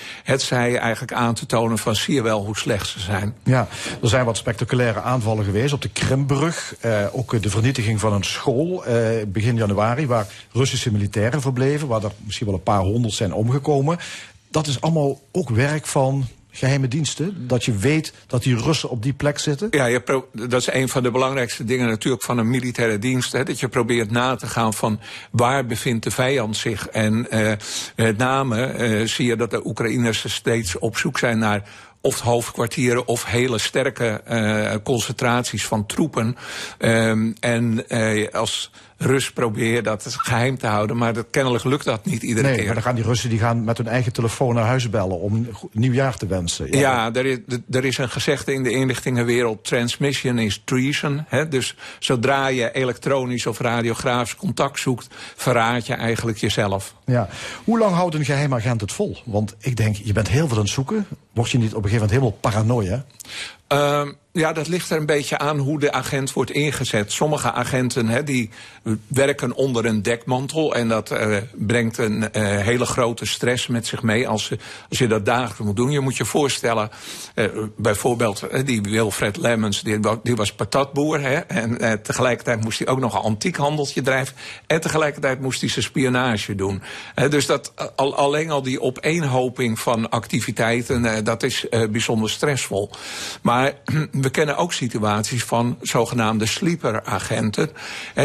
eigenlijk 0.71 1.13
aan 1.13 1.33
te 1.33 1.45
tonen 1.45 1.77
van 1.77 1.95
zie 1.95 2.13
je 2.13 2.21
wel 2.21 2.45
hoe 2.45 2.57
slecht 2.57 2.87
ze 2.87 2.99
zijn. 2.99 3.35
Ja, 3.43 3.67
er 4.01 4.09
zijn 4.09 4.25
wat 4.25 4.37
spectaculaire 4.37 5.01
aanvallen 5.01 5.45
geweest 5.45 5.73
op 5.73 5.81
de 5.81 5.89
Krimbrug. 5.89 6.75
Eh, 6.79 7.05
ook 7.11 7.41
de 7.41 7.49
vernietiging 7.49 7.99
van 7.99 8.13
een 8.13 8.23
school 8.23 8.85
eh, 8.85 9.25
begin 9.27 9.55
januari 9.55 10.07
waar 10.07 10.27
Russische 10.51 10.91
militairen 10.91 11.41
verbleven. 11.41 11.87
Waar 11.87 12.03
er 12.03 12.11
misschien 12.25 12.45
wel 12.47 12.55
een 12.55 12.63
paar 12.63 12.81
honderd 12.81 13.13
zijn 13.13 13.33
omgekomen. 13.33 13.97
Dat 14.51 14.67
is 14.67 14.81
allemaal 14.81 15.21
ook 15.31 15.49
werk 15.49 15.85
van 15.85 16.27
geheime 16.55 16.87
diensten? 16.87 17.47
Dat 17.47 17.65
je 17.65 17.77
weet 17.77 18.13
dat 18.27 18.43
die 18.43 18.57
Russen 18.57 18.89
op 18.89 19.03
die 19.03 19.13
plek 19.13 19.39
zitten? 19.39 19.67
Ja, 19.71 19.85
je 19.85 20.23
dat 20.31 20.61
is 20.61 20.71
een 20.71 20.89
van 20.89 21.03
de 21.03 21.11
belangrijkste 21.11 21.63
dingen 21.63 21.87
natuurlijk 21.87 22.23
van 22.23 22.37
een 22.37 22.49
militaire 22.49 22.99
dienst. 22.99 23.31
Hè, 23.31 23.43
dat 23.43 23.59
je 23.59 23.67
probeert 23.67 24.11
na 24.11 24.35
te 24.35 24.47
gaan 24.47 24.73
van 24.73 24.99
waar 25.31 25.65
bevindt 25.65 26.03
de 26.03 26.11
vijand 26.11 26.57
zich. 26.57 26.87
En 26.87 27.27
uh, 27.31 27.51
met 27.95 28.17
name 28.17 28.77
uh, 28.77 29.07
zie 29.07 29.25
je 29.25 29.35
dat 29.35 29.51
de 29.51 29.65
Oekraïners 29.65 30.33
steeds 30.33 30.77
op 30.77 30.97
zoek 30.97 31.17
zijn 31.17 31.37
naar 31.37 31.69
of 32.05 32.19
hoofdkwartieren 32.19 33.07
of 33.07 33.25
hele 33.25 33.57
sterke 33.57 34.21
uh, 34.29 34.73
concentraties 34.83 35.65
van 35.65 35.85
troepen. 35.85 36.35
Um, 36.79 37.33
en 37.39 37.83
uh, 37.87 38.27
als 38.31 38.71
Rus 38.97 39.31
probeer 39.31 39.83
dat 39.83 40.15
geheim 40.17 40.57
te 40.57 40.67
houden. 40.67 40.97
Maar 40.97 41.13
dat, 41.13 41.25
kennelijk 41.31 41.63
lukt 41.63 41.85
dat 41.85 42.05
niet 42.05 42.23
iedere 42.23 42.47
nee, 42.47 42.55
keer. 42.55 42.65
maar 42.65 42.73
dan 42.73 42.83
gaan 42.83 42.95
die 42.95 43.03
Russen 43.03 43.29
die 43.29 43.39
gaan 43.39 43.63
met 43.63 43.77
hun 43.77 43.87
eigen 43.87 44.13
telefoon 44.13 44.55
naar 44.55 44.65
huis 44.65 44.89
bellen 44.89 45.19
om 45.19 45.47
nieuwjaar 45.71 46.17
te 46.17 46.27
wensen. 46.27 46.71
Ja, 46.71 46.79
ja 46.79 47.13
er, 47.13 47.25
is, 47.25 47.37
er 47.71 47.85
is 47.85 47.97
een 47.97 48.09
gezegde 48.09 48.53
in 48.53 48.63
de 48.63 48.71
inlichtingenwereld: 48.71 49.63
transmission 49.63 50.39
is 50.39 50.61
treason. 50.65 51.25
Hè? 51.27 51.47
Dus 51.47 51.75
zodra 51.99 52.47
je 52.47 52.71
elektronisch 52.71 53.45
of 53.45 53.59
radiografisch 53.59 54.35
contact 54.35 54.79
zoekt, 54.79 55.07
verraad 55.35 55.85
je 55.85 55.93
eigenlijk 55.93 56.37
jezelf. 56.37 56.95
Ja. 57.05 57.29
Hoe 57.63 57.79
lang 57.79 57.95
houdt 57.95 58.15
een 58.15 58.25
geheim 58.25 58.53
agent 58.53 58.81
het 58.81 58.91
vol? 58.91 59.17
Want 59.25 59.55
ik 59.59 59.75
denk, 59.75 59.95
je 59.95 60.13
bent 60.13 60.29
heel 60.29 60.47
veel 60.47 60.57
aan 60.57 60.63
het 60.63 60.71
zoeken. 60.71 61.07
Word 61.33 61.51
je 61.51 61.57
niet 61.57 61.73
op 61.73 61.83
een 61.83 61.89
gegeven 61.89 62.07
moment 62.07 62.41
helemaal 62.41 62.63
paranoia? 62.63 63.05
Uh, 63.69 64.13
ja, 64.33 64.53
dat 64.53 64.67
ligt 64.67 64.89
er 64.89 64.97
een 64.97 65.05
beetje 65.05 65.37
aan 65.37 65.57
hoe 65.57 65.79
de 65.79 65.91
agent 65.91 66.33
wordt 66.33 66.51
ingezet. 66.51 67.11
Sommige 67.11 67.51
agenten 67.51 68.25
die 68.25 68.49
werken 69.07 69.53
onder 69.53 69.85
een 69.85 70.01
dekmantel. 70.01 70.75
En 70.75 70.87
dat 70.87 71.11
uh, 71.11 71.37
brengt 71.53 71.97
een 71.97 72.17
uh, 72.21 72.27
hele 72.57 72.85
grote 72.85 73.25
stress 73.25 73.67
met 73.67 73.87
zich 73.87 74.01
mee 74.01 74.27
als, 74.27 74.51
als 74.89 74.97
je 74.97 75.07
dat 75.07 75.25
dagelijks 75.25 75.59
moet 75.59 75.75
doen. 75.75 75.91
Je 75.91 75.99
moet 75.99 76.17
je 76.17 76.25
voorstellen, 76.25 76.89
uh, 77.35 77.45
bijvoorbeeld 77.77 78.43
die 78.65 78.81
Wilfred 78.81 79.37
Lemmens, 79.37 79.81
die, 79.81 79.99
die 80.23 80.35
was 80.35 80.53
patatboer. 80.53 81.23
En 81.23 82.01
tegelijkertijd 82.03 82.63
moest 82.63 82.79
hij 82.79 82.87
ook 82.87 82.99
nog 82.99 83.13
een 83.13 83.21
antiekhandeltje 83.21 84.01
drijven. 84.01 84.35
En 84.67 84.81
tegelijkertijd 84.81 85.41
moest 85.41 85.61
hij 85.61 85.69
zijn 85.69 85.85
spionage 85.85 86.55
doen. 86.55 86.81
dus 87.29 87.45
dat, 87.45 87.73
al, 87.95 88.15
alleen 88.15 88.51
al 88.51 88.61
die 88.61 88.81
opeenhoping 88.81 89.79
van 89.79 90.09
activiteiten, 90.09 91.23
dat 91.23 91.43
is 91.43 91.65
bijzonder 91.91 92.29
stressvol. 92.29 92.89
Maar 93.41 93.73
we 94.23 94.29
kennen 94.29 94.57
ook 94.57 94.73
situaties 94.73 95.43
van 95.43 95.77
zogenaamde 95.81 96.45
sleeper-agenten. 96.45 97.69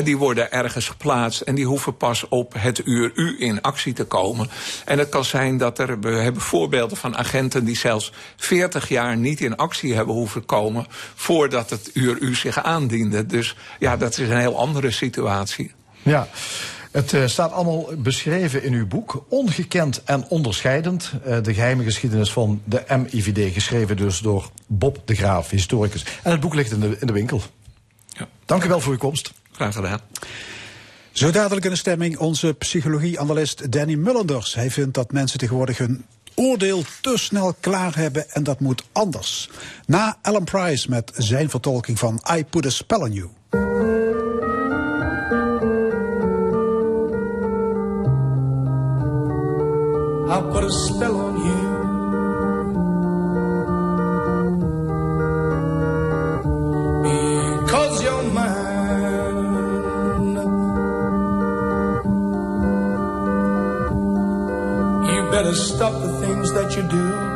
Die 0.05 0.17
worden 0.17 0.53
ergens 0.53 0.89
geplaatst 0.89 1.41
en 1.41 1.55
die 1.55 1.67
hoeven 1.67 1.97
pas 1.97 2.29
op 2.29 2.55
het 2.59 2.81
uur 2.85 3.11
U 3.15 3.37
in 3.39 3.63
actie 3.63 3.93
te 3.93 4.05
komen. 4.05 4.51
En 4.85 4.99
het 4.99 5.09
kan 5.09 5.25
zijn 5.25 5.57
dat 5.57 5.79
er, 5.79 6.01
we 6.01 6.11
hebben 6.11 6.43
voorbeelden 6.43 6.97
van 6.97 7.17
agenten 7.17 7.65
die 7.65 7.77
zelfs 7.77 8.13
40 8.37 8.89
jaar 8.89 9.17
niet 9.17 9.41
in 9.41 9.57
actie 9.57 9.95
hebben 9.95 10.15
hoeven 10.15 10.45
komen 10.45 10.87
voordat 11.15 11.71
het 11.71 11.91
uur 11.93 12.19
U 12.19 12.35
zich 12.35 12.63
aandiende. 12.63 13.27
Dus 13.27 13.57
ja, 13.79 13.97
dat 13.97 14.19
is 14.19 14.29
een 14.29 14.39
heel 14.39 14.59
andere 14.59 14.91
situatie. 14.91 15.73
Ja. 16.03 16.29
Het 16.91 17.13
uh, 17.13 17.27
staat 17.27 17.53
allemaal 17.53 17.89
beschreven 17.99 18.63
in 18.63 18.73
uw 18.73 18.87
boek. 18.87 19.25
Ongekend 19.29 20.03
en 20.05 20.29
onderscheidend. 20.29 21.13
Uh, 21.27 21.43
de 21.43 21.55
geheime 21.55 21.85
geschiedenis 21.85 22.33
van 22.33 22.63
de 22.65 22.83
MIVD. 22.89 23.53
Geschreven 23.53 23.97
dus 23.97 24.19
door 24.19 24.51
Bob 24.67 25.03
de 25.05 25.15
Graaf, 25.15 25.51
historicus. 25.51 26.05
En 26.23 26.31
het 26.31 26.41
boek 26.41 26.55
ligt 26.55 26.73
in 26.73 26.81
de, 26.81 26.97
in 27.01 27.07
de 27.07 27.13
winkel. 27.13 27.43
Ja. 28.09 28.29
Dank 28.45 28.65
u 28.65 28.69
wel 28.69 28.81
voor 28.81 28.93
uw 28.93 28.99
komst. 28.99 29.33
Graag 29.53 29.75
gedaan. 29.75 30.01
Zo 31.13 31.31
dadelijk 31.31 31.65
in 31.65 31.71
de 31.71 31.77
stemming 31.77 32.19
onze 32.19 32.55
psychologie-analyst 32.59 33.73
Danny 33.73 33.95
Mullenders. 33.95 34.55
Hij 34.55 34.71
vindt 34.71 34.95
dat 34.95 35.13
mensen 35.13 35.39
tegenwoordig 35.39 35.79
hun 35.79 36.05
oordeel 36.35 36.85
te 37.01 37.17
snel 37.17 37.55
klaar 37.61 37.97
hebben 37.97 38.31
en 38.31 38.43
dat 38.43 38.61
moet 38.61 38.85
anders. 38.93 39.51
Na 39.87 40.19
Alan 40.23 40.45
Price 40.45 40.91
met 40.91 41.13
zijn 41.17 41.51
vertolking 41.51 41.99
van 41.99 42.23
I 42.37 42.45
Put 42.45 42.67
a 42.67 42.71
Spell 42.71 42.99
on 42.99 43.13
You. 43.13 44.08
I'll 50.31 50.51
put 50.53 50.63
a 50.63 50.71
spell 50.71 51.17
on 51.17 51.37
you. 51.39 51.69
Because 57.65 58.03
you're 58.03 58.23
mine. 58.25 58.69
You 65.11 65.31
better 65.31 65.55
stop 65.55 65.95
the 66.03 66.13
things 66.21 66.53
that 66.53 66.77
you 66.77 66.83
do. 66.89 67.28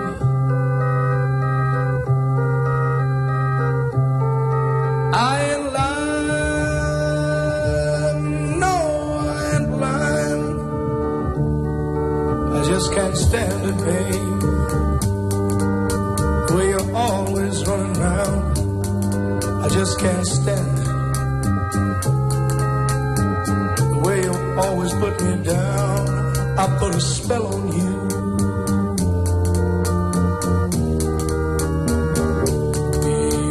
Can't 12.95 13.17
stand 13.17 13.65
it, 13.65 13.77
babe. 13.87 14.41
The 16.47 16.55
way 16.57 16.69
you're 16.69 16.95
always 16.95 17.67
running 17.67 17.97
around. 17.97 18.59
I 19.65 19.69
just 19.69 19.99
can't 19.99 20.27
stand 20.27 20.79
it. 20.79 20.85
The 23.79 24.01
way 24.05 24.23
you 24.23 24.35
always 24.61 24.93
put 24.93 25.23
me 25.23 25.43
down. 25.43 26.09
I 26.59 26.79
put 26.79 26.95
a 26.95 27.01
spell 27.01 27.47
on 27.47 27.73
you. 27.73 27.93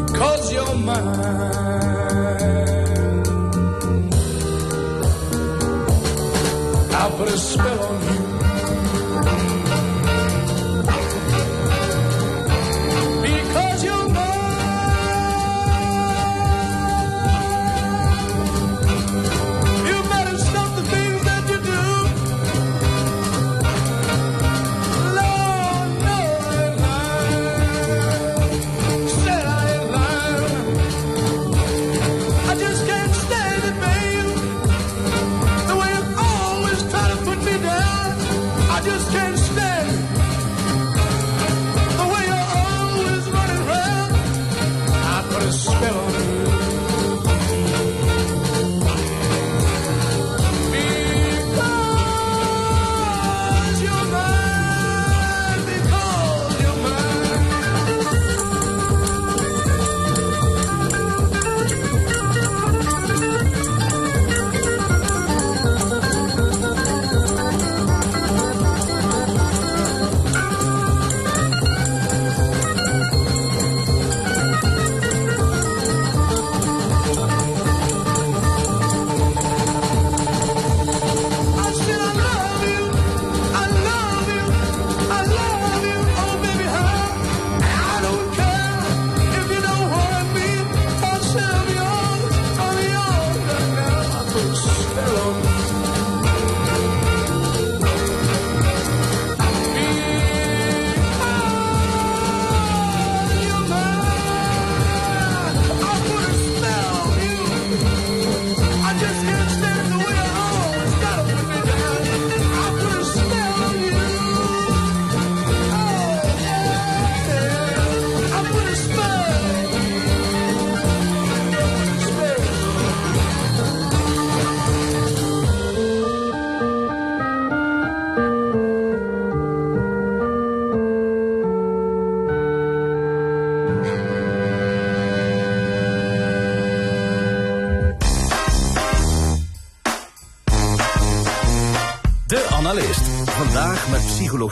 Because 0.05 0.53
you're 0.53 0.75
mine. 0.75 1.07
I 6.93 7.09
put 7.17 7.27
a 7.27 7.37
spell 7.37 7.79
on 7.83 8.01
you. 8.13 8.40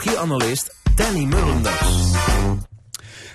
Met 0.04 0.14
psychologieanalist 0.14 0.74
Danny 0.94 1.24
Mullenders. 1.24 2.12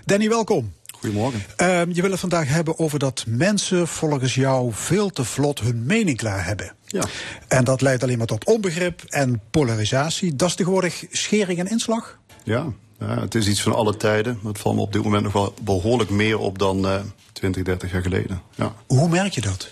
Danny, 0.06 0.30
welkom. 0.30 0.74
Goedemorgen. 1.00 1.44
Ehm, 1.56 1.92
je 1.92 2.02
wil 2.02 2.12
het 2.12 2.20
vandaag 2.20 2.48
hebben 2.48 2.80
over 2.80 3.00
dat 3.00 3.24
mensen 3.28 3.88
volgens 3.88 4.36
jou 4.36 4.70
veel 4.74 5.10
te 5.10 5.24
vlot 5.24 5.60
hun 5.60 5.86
mening 5.86 6.18
klaar 6.18 6.46
hebben. 6.46 6.76
Ja. 6.86 7.04
En 7.48 7.64
dat 7.64 7.82
leidt 7.82 8.04
alleen 8.04 8.18
maar 8.18 8.28
tot 8.28 8.46
onbegrip 8.46 9.02
en 9.10 9.42
polarisatie. 9.52 10.36
Dat 10.36 10.48
is 10.50 10.56
tegenwoordig 10.56 11.06
schering 11.12 11.60
en 11.60 11.70
inslag? 11.70 12.20
Ja, 12.44 12.66
ja, 13.00 13.20
het 13.20 13.36
is 13.36 13.48
iets 13.48 13.62
van 13.62 13.76
alle 13.76 13.98
tijden. 13.98 14.40
Het 14.44 14.60
valt 14.60 14.76
me 14.76 14.82
op 14.82 14.94
dit 14.94 15.04
moment 15.04 15.24
nog 15.24 15.34
wel 15.34 15.54
behoorlijk 15.62 16.10
meer 16.10 16.38
op 16.38 16.60
dan 16.60 16.88
eh 16.88 17.00
20, 17.32 17.64
30 17.64 17.92
jaar 17.92 18.02
geleden. 18.02 18.42
Ja. 18.56 18.74
Hoe 18.88 19.10
merk 19.10 19.34
je 19.34 19.42
dat? 19.42 19.70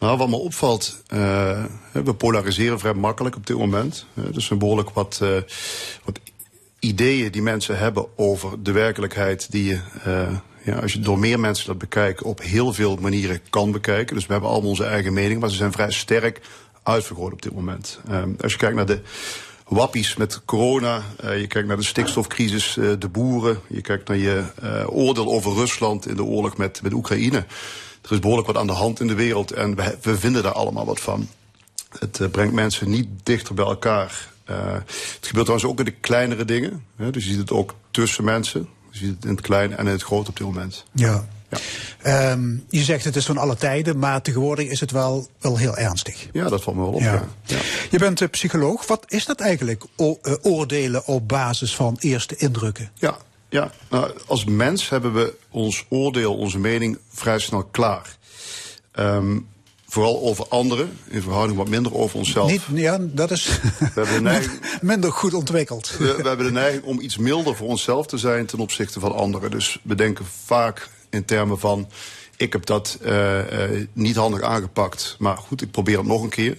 Nou, 0.00 0.18
wat 0.18 0.28
me 0.28 0.36
opvalt, 0.36 1.02
eh, 1.06 1.64
we 1.92 2.14
polariseren 2.14 2.78
vrij 2.78 2.94
makkelijk 2.94 3.36
op 3.36 3.46
dit 3.46 3.56
moment. 3.56 4.06
Eh, 4.14 4.34
er 4.34 4.42
zijn 4.42 4.58
behoorlijk 4.58 4.90
wat, 4.90 5.18
eh, 5.22 5.28
wat 6.04 6.20
ideeën 6.78 7.30
die 7.30 7.42
mensen 7.42 7.78
hebben 7.78 8.06
over 8.16 8.62
de 8.62 8.72
werkelijkheid 8.72 9.50
die 9.50 9.64
je, 9.64 9.80
eh, 10.04 10.36
ja, 10.64 10.78
als 10.78 10.92
je 10.92 11.00
door 11.00 11.18
meer 11.18 11.40
mensen 11.40 11.66
dat 11.66 11.78
bekijkt, 11.78 12.22
op 12.22 12.42
heel 12.42 12.72
veel 12.72 12.96
manieren 12.96 13.40
kan 13.50 13.72
bekijken. 13.72 14.14
Dus 14.14 14.26
we 14.26 14.32
hebben 14.32 14.50
allemaal 14.50 14.70
onze 14.70 14.84
eigen 14.84 15.12
mening, 15.12 15.40
maar 15.40 15.50
ze 15.50 15.56
zijn 15.56 15.72
vrij 15.72 15.90
sterk 15.90 16.40
uitvergroot 16.82 17.32
op 17.32 17.42
dit 17.42 17.54
moment. 17.54 18.00
Als 18.40 18.52
je 18.52 18.58
kijkt 18.58 18.76
naar 18.76 18.86
de 18.86 19.00
wappies 19.68 20.16
met 20.16 20.44
corona, 20.44 21.02
je 21.22 21.46
kijkt 21.46 21.68
naar 21.68 21.76
de 21.76 21.82
stikstofcrisis, 21.82 22.78
de 22.98 23.08
boeren, 23.08 23.60
je 23.66 23.80
kijkt 23.80 24.08
naar 24.08 24.16
je 24.16 24.44
oordeel 24.86 25.26
over 25.26 25.52
Rusland 25.52 26.06
in 26.08 26.16
de 26.16 26.24
oorlog 26.24 26.56
met, 26.56 26.82
met 26.82 26.92
Oekraïne. 26.92 27.44
Er 28.02 28.12
is 28.12 28.18
behoorlijk 28.18 28.46
wat 28.46 28.56
aan 28.56 28.66
de 28.66 28.72
hand 28.72 29.00
in 29.00 29.06
de 29.06 29.14
wereld 29.14 29.52
en 29.52 29.74
we, 29.76 29.98
we 30.02 30.18
vinden 30.18 30.42
daar 30.42 30.52
allemaal 30.52 30.84
wat 30.86 31.00
van. 31.00 31.28
Het 31.98 32.20
eh, 32.20 32.28
brengt 32.28 32.52
mensen 32.54 32.90
niet 32.90 33.08
dichter 33.22 33.54
bij 33.54 33.64
elkaar. 33.64 34.28
Eh, 34.44 34.56
het 34.72 35.26
gebeurt 35.26 35.46
trouwens 35.46 35.64
ook 35.64 35.78
in 35.78 35.84
de 35.84 35.90
kleinere 36.00 36.44
dingen. 36.44 36.84
Hè, 36.96 37.10
dus 37.10 37.24
je 37.24 37.30
ziet 37.30 37.38
het 37.38 37.50
ook 37.52 37.74
tussen 37.90 38.24
mensen. 38.24 38.68
Je 38.90 38.98
ziet 38.98 39.14
het 39.14 39.24
in 39.24 39.30
het 39.30 39.40
klein 39.40 39.76
en 39.76 39.86
in 39.86 39.92
het 39.92 40.02
groot 40.02 40.28
op 40.28 40.36
dit 40.36 40.46
moment. 40.46 40.84
Ja. 40.92 41.26
Ja. 41.50 41.58
Ehm, 42.02 42.50
je 42.68 42.82
zegt 42.82 43.04
het 43.04 43.16
is 43.16 43.26
van 43.26 43.38
alle 43.38 43.56
tijden, 43.56 43.98
maar 43.98 44.22
tegenwoordig 44.22 44.68
is 44.68 44.80
het 44.80 44.90
wel, 44.90 45.28
wel 45.40 45.56
heel 45.56 45.76
ernstig. 45.76 46.28
Ja, 46.32 46.48
dat 46.48 46.62
valt 46.62 46.76
me 46.76 46.82
wel 46.82 46.92
op. 46.92 47.00
Ja. 47.00 47.24
Je 47.90 47.98
bent 47.98 48.20
eh, 48.20 48.28
psycholoog. 48.28 48.86
Wat 48.86 49.04
is 49.08 49.24
dat 49.24 49.40
eigenlijk, 49.40 49.84
o- 49.96 50.18
oordelen 50.42 51.06
op 51.06 51.28
basis 51.28 51.74
van 51.74 51.96
eerste 52.00 52.36
indrukken? 52.36 52.90
Ja, 52.94 53.16
ja. 53.50 53.72
Nou, 53.90 54.12
als 54.26 54.44
mens 54.44 54.88
hebben 54.88 55.12
we 55.12 55.34
ons 55.50 55.84
oordeel, 55.88 56.36
onze 56.36 56.58
mening 56.58 56.98
vrij 57.12 57.38
snel 57.38 57.64
klaar. 57.64 58.16
Ehm, 58.92 59.38
vooral 59.86 60.20
over 60.22 60.46
anderen, 60.48 60.98
in 61.08 61.22
verhouding 61.22 61.58
wat 61.58 61.68
minder 61.68 61.94
over 61.94 62.18
onszelf. 62.18 62.50
Niet, 62.50 62.62
ja, 62.72 62.98
dat 63.00 63.30
is 63.30 63.46
hebben 63.94 64.14
de 64.14 64.20
neiging- 64.30 64.60
minder 64.80 65.12
goed 65.12 65.34
ontwikkeld. 65.34 65.96
We, 65.98 66.16
we 66.22 66.28
hebben 66.28 66.46
de 66.46 66.52
neiging 66.52 66.84
om 66.84 67.00
iets 67.00 67.16
milder 67.16 67.56
voor 67.56 67.68
onszelf 67.68 68.06
te 68.06 68.18
zijn 68.18 68.46
ten 68.46 68.58
opzichte 68.58 69.00
van 69.00 69.14
anderen. 69.14 69.50
Dus 69.50 69.78
we 69.82 69.94
denken 69.94 70.24
vaak 70.44 70.88
in 71.10 71.24
termen 71.24 71.58
van: 71.58 71.88
ik 72.36 72.52
heb 72.52 72.66
dat 72.66 72.98
eh, 73.02 73.64
eh, 73.64 73.86
niet 73.92 74.16
handig 74.16 74.40
aangepakt, 74.42 75.16
maar 75.18 75.36
goed, 75.36 75.62
ik 75.62 75.70
probeer 75.70 75.98
het 75.98 76.06
nog 76.06 76.22
een 76.22 76.28
keer. 76.28 76.58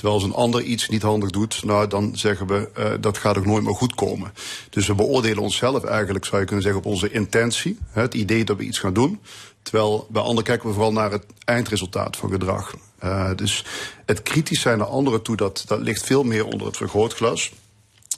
Terwijl 0.00 0.20
als 0.20 0.28
een 0.28 0.42
ander 0.42 0.62
iets 0.62 0.88
niet 0.88 1.02
handig 1.02 1.30
doet, 1.30 1.64
nou, 1.64 1.86
dan 1.86 2.16
zeggen 2.16 2.46
we 2.46 2.68
eh, 2.74 2.92
dat 3.00 3.18
gaat 3.18 3.38
ook 3.38 3.46
nooit 3.46 3.64
meer 3.64 3.74
goed 3.74 3.94
komen. 3.94 4.32
Dus 4.70 4.86
we 4.86 4.94
beoordelen 4.94 5.42
onszelf 5.42 5.84
eigenlijk, 5.84 6.24
zou 6.24 6.40
je 6.40 6.46
kunnen 6.46 6.64
zeggen, 6.64 6.82
op 6.82 6.90
onze 6.90 7.10
intentie. 7.10 7.78
Het 7.90 8.14
idee 8.14 8.44
dat 8.44 8.56
we 8.56 8.62
iets 8.62 8.78
gaan 8.78 8.92
doen. 8.92 9.20
Terwijl 9.62 10.06
bij 10.10 10.22
anderen 10.22 10.44
kijken 10.44 10.68
we 10.68 10.74
vooral 10.74 10.92
naar 10.92 11.10
het 11.10 11.24
eindresultaat 11.44 12.16
van 12.16 12.30
gedrag. 12.30 12.74
Eh, 12.98 13.30
dus 13.36 13.64
het 14.06 14.22
kritisch 14.22 14.60
zijn 14.60 14.78
naar 14.78 14.86
anderen 14.86 15.22
toe, 15.22 15.36
dat, 15.36 15.64
dat 15.66 15.80
ligt 15.80 16.06
veel 16.06 16.22
meer 16.22 16.44
onder 16.44 16.66
het 16.66 16.76
vergrootglas. 16.76 17.52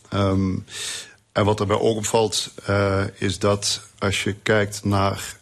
Ehm, 0.09 0.57
en 1.33 1.45
wat 1.45 1.61
er 1.61 1.67
bij 1.67 1.79
ook 1.79 1.97
opvalt, 1.97 2.51
eh, 2.65 3.03
is 3.19 3.39
dat 3.39 3.83
als 3.99 4.23
je 4.23 4.35
kijkt 4.43 4.85
naar 4.85 5.41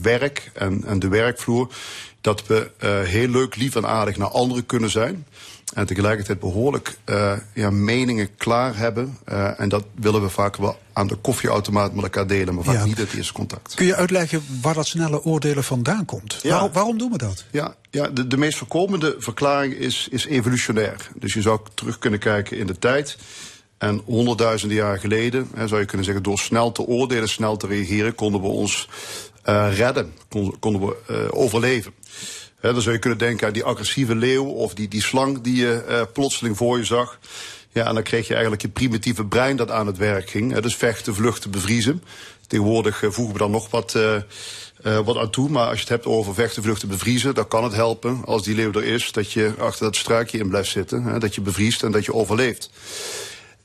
werk 0.00 0.50
en, 0.54 0.84
en 0.84 0.98
de 0.98 1.08
werkvloer, 1.08 1.74
dat 2.20 2.46
we 2.46 2.70
heel 3.06 3.28
leuk, 3.28 3.56
lief 3.56 3.76
en 3.76 3.86
aardig 3.86 4.16
naar 4.16 4.28
anderen 4.28 4.66
kunnen 4.66 4.90
zijn. 4.90 5.26
En 5.74 5.86
tegelijkertijd 5.86 6.40
behoorlijk 6.40 6.96
eh, 7.04 7.32
ja, 7.54 7.70
meningen 7.70 8.36
klaar 8.36 8.76
hebben. 8.76 9.18
Eh, 9.24 9.60
en 9.60 9.68
dat 9.68 9.84
willen 9.94 10.22
we 10.22 10.28
vaak 10.28 10.56
wel 10.56 10.78
aan 10.92 11.06
de 11.06 11.14
koffieautomaat 11.14 11.94
met 11.94 12.04
elkaar 12.04 12.26
delen, 12.26 12.54
maar 12.54 12.64
vaak 12.64 12.74
Ja. 12.74 12.84
niet 12.84 12.98
het 12.98 13.14
eerste 13.14 13.32
contact. 13.32 13.74
Kun 13.74 13.86
je 13.86 13.94
uitleggen 13.94 14.42
waar 14.62 14.74
dat 14.74 14.86
snelle 14.86 15.24
oordelen 15.24 15.64
vandaan 15.64 16.04
komt? 16.04 16.38
Ja. 16.42 16.50
Waarom, 16.50 16.72
waarom 16.72 16.98
doen 16.98 17.10
we 17.12 17.18
dat? 17.18 17.44
Ja, 17.50 17.74
ja 17.90 18.08
de, 18.08 18.26
de 18.26 18.36
meest 18.36 18.58
voorkomende 18.58 19.14
verklaring 19.18 19.74
is, 19.74 20.08
is 20.10 20.26
evolutionair. 20.26 21.10
Dus 21.14 21.34
je 21.34 21.42
zou 21.42 21.60
terug 21.74 21.98
kunnen 21.98 22.20
kijken 22.20 22.58
in 22.58 22.66
de 22.66 22.78
tijd. 22.78 23.16
En 23.78 24.02
honderdduizenden 24.04 24.76
jaar 24.76 24.98
geleden, 24.98 25.48
hè, 25.54 25.68
zou 25.68 25.80
je 25.80 25.86
kunnen 25.86 26.04
zeggen, 26.06 26.22
door 26.22 26.38
snel 26.38 26.72
te 26.72 26.82
oordelen, 26.82 27.28
snel 27.28 27.56
te 27.56 27.66
reageren, 27.66 28.14
konden 28.14 28.40
we 28.40 28.46
ons 28.46 28.88
eh, 29.42 29.76
redden, 29.76 30.12
konden, 30.28 30.58
konden 30.58 30.80
we 30.80 31.28
overleven. 31.32 31.92
Dan 32.72 32.82
zou 32.82 32.94
je 32.94 33.00
kunnen 33.00 33.18
denken 33.18 33.46
aan 33.46 33.52
die 33.52 33.64
agressieve 33.64 34.14
leeuw 34.14 34.44
of 34.44 34.74
die, 34.74 34.88
die 34.88 35.02
slang 35.02 35.40
die 35.40 35.56
je 35.56 35.82
eh, 35.88 36.02
plotseling 36.12 36.56
voor 36.56 36.78
je 36.78 36.84
zag. 36.84 37.18
Ja, 37.72 37.86
en 37.86 37.94
dan 37.94 38.02
kreeg 38.02 38.26
je 38.26 38.32
eigenlijk 38.32 38.62
je 38.62 38.68
primitieve 38.68 39.24
brein 39.26 39.56
dat 39.56 39.70
aan 39.70 39.86
het 39.86 39.96
werk 39.96 40.30
ging. 40.30 40.52
Hè, 40.52 40.60
dus 40.60 40.76
vechten, 40.76 41.14
vluchten, 41.14 41.50
bevriezen. 41.50 42.02
Tegenwoordig 42.46 43.02
eh, 43.02 43.10
voegen 43.10 43.32
we 43.32 43.38
dan 43.38 43.50
nog 43.50 43.70
wat, 43.70 43.94
eh, 43.94 44.98
wat 45.04 45.16
aan 45.16 45.30
toe. 45.30 45.48
Maar 45.48 45.66
als 45.66 45.74
je 45.74 45.80
het 45.80 45.88
hebt 45.88 46.06
over 46.06 46.34
vechten, 46.34 46.62
vluchten, 46.62 46.88
bevriezen, 46.88 47.34
dan 47.34 47.48
kan 47.48 47.64
het 47.64 47.74
helpen 47.74 48.24
als 48.24 48.42
die 48.42 48.54
leeuw 48.54 48.72
er 48.72 48.84
is, 48.84 49.12
dat 49.12 49.32
je 49.32 49.52
achter 49.58 49.84
dat 49.84 49.96
struikje 49.96 50.38
in 50.38 50.48
blijft 50.48 50.70
zitten. 50.70 51.20
Dat 51.20 51.34
je 51.34 51.40
bevriest 51.40 51.82
en 51.82 51.92
dat 51.92 52.04
je 52.04 52.14
overleeft. 52.14 52.70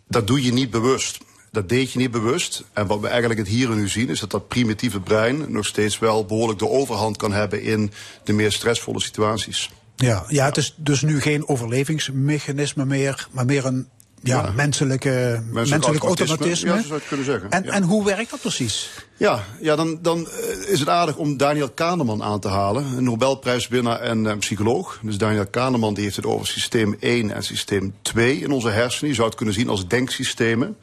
Dat 0.07 0.27
doe 0.27 0.43
je 0.43 0.53
niet 0.53 0.69
bewust. 0.69 1.17
Dat 1.51 1.69
deed 1.69 1.91
je 1.91 1.99
niet 1.99 2.11
bewust. 2.11 2.63
En 2.73 2.87
wat 2.87 2.99
we 2.99 3.07
eigenlijk 3.07 3.39
het 3.39 3.49
hier 3.49 3.71
en 3.71 3.77
nu 3.77 3.87
zien, 3.87 4.09
is 4.09 4.19
dat 4.19 4.31
dat 4.31 4.47
primitieve 4.47 4.99
brein 4.99 5.45
nog 5.51 5.65
steeds 5.65 5.99
wel 5.99 6.25
behoorlijk 6.25 6.59
de 6.59 6.69
overhand 6.69 7.17
kan 7.17 7.31
hebben 7.31 7.61
in 7.63 7.91
de 8.23 8.33
meer 8.33 8.51
stressvolle 8.51 9.01
situaties. 9.01 9.69
Ja, 9.95 10.23
ja, 10.27 10.45
het 10.45 10.57
is 10.57 10.73
dus 10.77 11.01
nu 11.01 11.21
geen 11.21 11.47
overlevingsmechanisme 11.47 12.85
meer, 12.85 13.27
maar 13.31 13.45
meer 13.45 13.65
een 13.65 13.87
ja, 14.23 14.43
Ja. 14.45 14.51
menselijke, 14.51 15.43
menselijk, 15.51 15.83
automatisme. 15.85 16.27
automatisme. 16.29 16.69
Ja, 16.69 16.75
zo 16.75 16.81
zou 16.81 16.93
je 16.93 16.99
het 16.99 17.07
kunnen 17.07 17.25
zeggen. 17.25 17.49
En, 17.49 17.63
Ja. 17.63 17.71
en 17.71 17.83
hoe 17.83 18.05
werkt 18.05 18.29
dat 18.29 18.41
precies? 18.41 18.89
Ja, 19.17 19.43
ja 19.61 19.75
dan, 19.75 19.99
dan 20.01 20.27
eh, 20.27 20.71
is 20.71 20.79
het 20.79 20.89
aardig 20.89 21.15
om 21.17 21.37
Daniel 21.37 21.69
Kahneman 21.69 22.23
aan 22.23 22.39
te 22.39 22.47
halen. 22.47 22.85
Een 22.97 23.03
Nobelprijswinnaar 23.03 23.99
en 23.99 24.27
eh, 24.27 24.37
psycholoog. 24.37 24.99
Dus 25.01 25.17
Daniel 25.17 25.47
Kahneman 25.47 25.93
die 25.93 26.03
heeft 26.03 26.15
het 26.15 26.25
over 26.25 26.47
systeem 26.47 26.95
1 26.99 27.31
en 27.31 27.43
systeem 27.43 27.93
2 28.01 28.39
in 28.39 28.51
onze 28.51 28.69
hersenen. 28.69 29.09
Je 29.09 29.15
zou 29.15 29.27
het 29.27 29.37
kunnen 29.37 29.55
zien 29.55 29.69
als 29.69 29.87
denksystemen. 29.87 30.77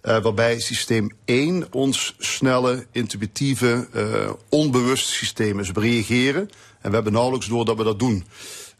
Eh, 0.00 0.22
waarbij 0.22 0.60
systeem 0.60 1.10
1 1.24 1.66
ons 1.72 2.14
snelle, 2.18 2.86
intuïtieve, 2.92 3.88
eh, 3.92 4.30
onbewuste 4.48 5.12
systeem 5.12 5.60
is. 5.60 5.70
We 5.70 5.80
reageren 5.80 6.50
en 6.80 6.88
we 6.88 6.94
hebben 6.94 7.12
nauwelijks 7.12 7.46
door 7.46 7.64
dat 7.64 7.76
we 7.76 7.84
dat 7.84 7.98
doen. 7.98 8.24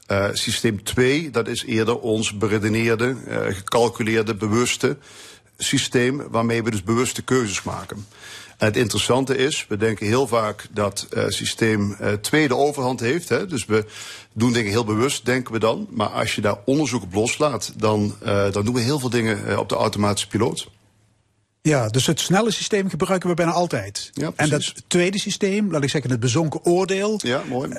Eh, 0.06 0.28
systeem 0.32 0.82
2, 0.82 1.30
dat 1.30 1.48
is 1.48 1.64
eerder 1.64 1.98
ons 1.98 2.36
beredeneerde, 2.36 3.16
gecalculeerde, 3.48 4.34
bewuste 4.34 4.96
systeem 5.58 6.28
waarmee 6.30 6.62
we 6.62 6.70
dus 6.70 6.82
bewuste 6.82 7.22
keuzes 7.22 7.62
maken. 7.62 8.06
En 8.58 8.66
het 8.66 8.76
interessante 8.76 9.36
is, 9.36 9.66
we 9.68 9.76
denken 9.76 10.06
heel 10.06 10.26
vaak 10.26 10.66
dat 10.70 11.06
systeem 11.28 11.96
2 12.20 12.48
de 12.48 12.56
overhand 12.56 13.00
heeft. 13.00 13.28
Hè? 13.28 13.46
Dus 13.46 13.64
we 13.64 13.84
doen 14.32 14.52
dingen 14.52 14.70
heel 14.70 14.84
bewust, 14.84 15.24
denken 15.24 15.52
we 15.52 15.58
dan. 15.58 15.86
Maar 15.90 16.08
als 16.08 16.34
je 16.34 16.40
daar 16.40 16.58
onderzoek 16.64 17.02
op 17.02 17.14
loslaat, 17.14 17.72
dan, 17.76 18.14
dan 18.50 18.64
doen 18.64 18.74
we 18.74 18.80
heel 18.80 18.98
veel 18.98 19.10
dingen 19.10 19.58
op 19.58 19.68
de 19.68 19.74
automatische 19.74 20.28
piloot. 20.28 20.68
Ja, 21.68 21.88
dus 21.88 22.06
het 22.06 22.20
snelle 22.20 22.50
systeem 22.50 22.88
gebruiken 22.88 23.28
we 23.28 23.34
bijna 23.34 23.52
altijd. 23.52 24.10
Ja, 24.12 24.32
en 24.36 24.48
dat 24.48 24.72
tweede 24.86 25.18
systeem, 25.18 25.70
laat 25.70 25.82
ik 25.82 25.90
zeggen 25.90 26.10
het 26.10 26.20
bezonken 26.20 26.64
oordeel, 26.64 27.20
Ja, 27.22 27.42
mooi. 27.48 27.70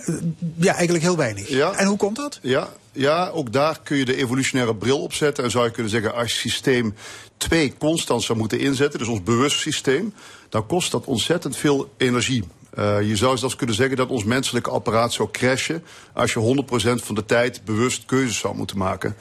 ja, 0.55 0.73
eigenlijk 0.73 1.03
heel 1.03 1.17
weinig. 1.17 1.49
Ja. 1.49 1.71
En 1.73 1.87
hoe 1.87 1.97
komt 1.97 2.15
dat? 2.15 2.39
Ja, 2.41 2.69
ja, 2.91 3.29
ook 3.29 3.53
daar 3.53 3.79
kun 3.83 3.97
je 3.97 4.05
de 4.05 4.15
evolutionaire 4.15 4.75
bril 4.75 5.01
op 5.01 5.13
zetten. 5.13 5.43
En 5.43 5.51
zou 5.51 5.65
je 5.65 5.71
kunnen 5.71 5.91
zeggen, 5.91 6.15
als 6.15 6.31
je 6.31 6.37
systeem 6.49 6.95
2 7.37 7.73
constant 7.77 8.23
zou 8.23 8.37
moeten 8.37 8.59
inzetten, 8.59 8.99
dus 8.99 9.07
ons 9.07 9.23
bewust 9.23 9.59
systeem, 9.59 10.13
dan 10.49 10.65
kost 10.65 10.91
dat 10.91 11.05
ontzettend 11.05 11.57
veel 11.57 11.93
energie. 11.97 12.43
Eh, 12.69 13.01
je 13.01 13.15
zou 13.15 13.37
zelfs 13.37 13.55
kunnen 13.55 13.75
zeggen 13.75 13.97
dat 13.97 14.09
ons 14.09 14.23
menselijke 14.23 14.69
apparaat 14.69 15.13
zou 15.13 15.29
crashen 15.31 15.83
als 16.13 16.33
je 16.33 16.39
100% 16.39 17.03
van 17.03 17.15
de 17.15 17.25
tijd 17.25 17.61
bewust 17.65 18.05
keuzes 18.05 18.37
zou 18.37 18.55
moeten 18.55 18.77
maken. 18.77 19.15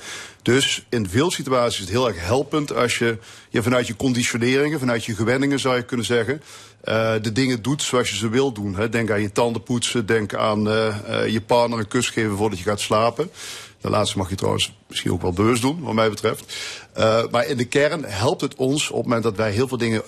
Dus 0.48 0.82
in 0.88 1.08
veel 1.08 1.30
situaties 1.30 1.74
is 1.74 1.80
het 1.80 1.94
heel 1.94 2.08
erg 2.08 2.26
helpend 2.26 2.74
als 2.74 2.98
je, 2.98 3.18
je 3.50 3.62
vanuit 3.62 3.86
je 3.86 3.96
conditioneringen, 3.96 4.78
vanuit 4.78 5.04
je 5.04 5.14
gewenningen 5.14 5.58
zou 5.58 5.76
je 5.76 5.82
kunnen 5.82 6.06
zeggen, 6.06 6.42
eh, 6.80 7.12
de 7.22 7.32
dingen 7.32 7.62
doet 7.62 7.82
zoals 7.82 8.10
je 8.10 8.16
ze 8.16 8.28
wil 8.28 8.52
doen. 8.52 8.76
Hè. 8.76 8.88
Denk 8.88 9.10
aan 9.10 9.20
je 9.20 9.32
tanden 9.32 9.62
poetsen, 9.62 10.06
denk 10.06 10.34
aan 10.34 10.70
eh, 10.70 11.26
je 11.26 11.40
partner 11.40 11.78
een 11.78 11.88
kus 11.88 12.08
geven 12.08 12.36
voordat 12.36 12.58
je 12.58 12.64
gaat 12.64 12.80
slapen. 12.80 13.30
De 13.80 13.90
laatste 13.90 14.18
mag 14.18 14.28
je 14.28 14.34
trouwens 14.34 14.72
misschien 14.86 15.12
ook 15.12 15.22
wel 15.22 15.32
bewust 15.32 15.62
doen, 15.62 15.80
wat 15.80 15.94
mij 15.94 16.10
betreft. 16.10 16.56
Maar 17.30 17.46
in 17.46 17.56
de 17.56 17.64
kern 17.64 18.04
helpt 18.04 18.40
het 18.40 18.54
ons 18.54 18.90
op 18.90 18.96
het 18.96 19.04
moment 19.04 19.22
dat 19.22 19.36
wij 19.36 19.50
heel 19.50 19.68
veel 19.68 19.78
dingen 19.78 20.02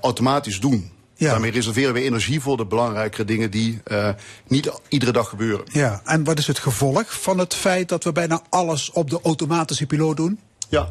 automatisch 0.00 0.60
doen. 0.60 0.90
Ja. 1.16 1.30
Daarmee 1.30 1.50
reserveren 1.50 1.94
we 1.94 2.02
energie 2.02 2.40
voor 2.40 2.56
de 2.56 2.66
belangrijkere 2.66 3.24
dingen 3.24 3.50
die 3.50 3.80
eh, 3.84 4.08
niet 4.48 4.70
iedere 4.88 5.12
dag 5.12 5.28
gebeuren. 5.28 5.66
Ja, 5.72 6.00
en 6.04 6.24
wat 6.24 6.38
is 6.38 6.46
het 6.46 6.58
gevolg 6.58 7.20
van 7.20 7.38
het 7.38 7.54
feit 7.54 7.88
dat 7.88 8.04
we 8.04 8.12
bijna 8.12 8.42
alles 8.48 8.90
op 8.90 9.10
de 9.10 9.20
automatische 9.22 9.86
piloot 9.86 10.16
doen? 10.16 10.38
Ja. 10.68 10.88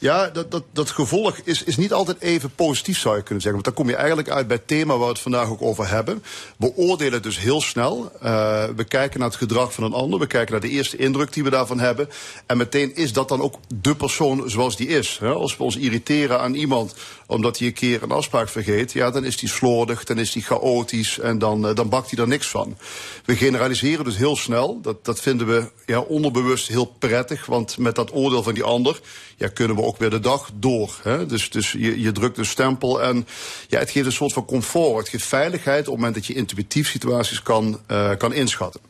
Ja, 0.00 0.28
dat, 0.28 0.50
dat, 0.50 0.64
dat 0.72 0.90
gevolg 0.90 1.38
is, 1.44 1.62
is 1.62 1.76
niet 1.76 1.92
altijd 1.92 2.20
even 2.20 2.50
positief, 2.50 2.98
zou 2.98 3.16
je 3.16 3.22
kunnen 3.22 3.42
zeggen. 3.42 3.62
Want 3.62 3.64
dan 3.64 3.84
kom 3.84 3.92
je 3.92 3.98
eigenlijk 3.98 4.28
uit 4.28 4.46
bij 4.46 4.56
het 4.56 4.66
thema 4.66 4.92
waar 4.92 5.06
we 5.06 5.12
het 5.12 5.18
vandaag 5.18 5.48
ook 5.48 5.62
over 5.62 5.88
hebben. 5.88 6.22
We 6.56 6.76
oordelen 6.76 7.22
dus 7.22 7.38
heel 7.38 7.60
snel. 7.60 8.12
Uh, 8.22 8.64
we 8.76 8.84
kijken 8.84 9.20
naar 9.20 9.28
het 9.28 9.38
gedrag 9.38 9.72
van 9.72 9.84
een 9.84 9.92
ander. 9.92 10.18
We 10.18 10.26
kijken 10.26 10.52
naar 10.52 10.60
de 10.60 10.68
eerste 10.68 10.96
indruk 10.96 11.32
die 11.32 11.44
we 11.44 11.50
daarvan 11.50 11.78
hebben. 11.78 12.08
En 12.46 12.56
meteen 12.56 12.96
is 12.96 13.12
dat 13.12 13.28
dan 13.28 13.40
ook 13.40 13.54
de 13.74 13.96
persoon 13.96 14.50
zoals 14.50 14.76
die 14.76 14.88
is. 14.88 15.18
Hè? 15.20 15.32
Als 15.32 15.56
we 15.56 15.62
ons 15.62 15.76
irriteren 15.76 16.40
aan 16.40 16.54
iemand 16.54 16.94
omdat 17.26 17.58
hij 17.58 17.66
een 17.66 17.72
keer 17.72 18.02
een 18.02 18.10
afspraak 18.10 18.48
vergeet... 18.48 18.92
ja, 18.92 19.10
dan 19.10 19.24
is 19.24 19.36
die 19.36 19.48
slordig, 19.48 20.04
dan 20.04 20.18
is 20.18 20.32
die 20.32 20.42
chaotisch 20.42 21.18
en 21.18 21.38
dan, 21.38 21.68
uh, 21.68 21.74
dan 21.74 21.88
bakt 21.88 22.10
hij 22.10 22.18
er 22.18 22.28
niks 22.28 22.48
van. 22.48 22.76
We 23.24 23.36
generaliseren 23.36 24.04
dus 24.04 24.16
heel 24.16 24.36
snel. 24.36 24.80
Dat, 24.82 25.04
dat 25.04 25.20
vinden 25.20 25.46
we 25.46 25.70
ja, 25.86 26.00
onderbewust 26.00 26.68
heel 26.68 26.94
prettig. 26.98 27.46
Want 27.46 27.78
met 27.78 27.94
dat 27.94 28.14
oordeel 28.14 28.42
van 28.42 28.54
die 28.54 28.62
ander 28.62 29.00
ja, 29.36 29.48
kunnen 29.48 29.76
we 29.76 29.82
ook 29.88 29.96
weer 29.96 30.10
de 30.10 30.20
dag 30.20 30.50
door. 30.54 31.00
Hè? 31.02 31.26
Dus, 31.26 31.50
dus 31.50 31.72
je, 31.72 32.00
je 32.00 32.12
drukt 32.12 32.38
een 32.38 32.46
stempel 32.46 33.02
en 33.02 33.26
ja, 33.68 33.78
het 33.78 33.90
geeft 33.90 34.06
een 34.06 34.12
soort 34.12 34.32
van 34.32 34.44
comfort. 34.44 34.98
Het 34.98 35.08
geeft 35.08 35.24
veiligheid 35.24 35.80
op 35.80 35.86
het 35.86 35.94
moment 35.94 36.14
dat 36.14 36.26
je 36.26 36.34
intuïtief 36.34 36.88
situaties 36.88 37.42
kan, 37.42 37.80
uh, 37.90 38.10
kan 38.16 38.32
inschatten. 38.32 38.80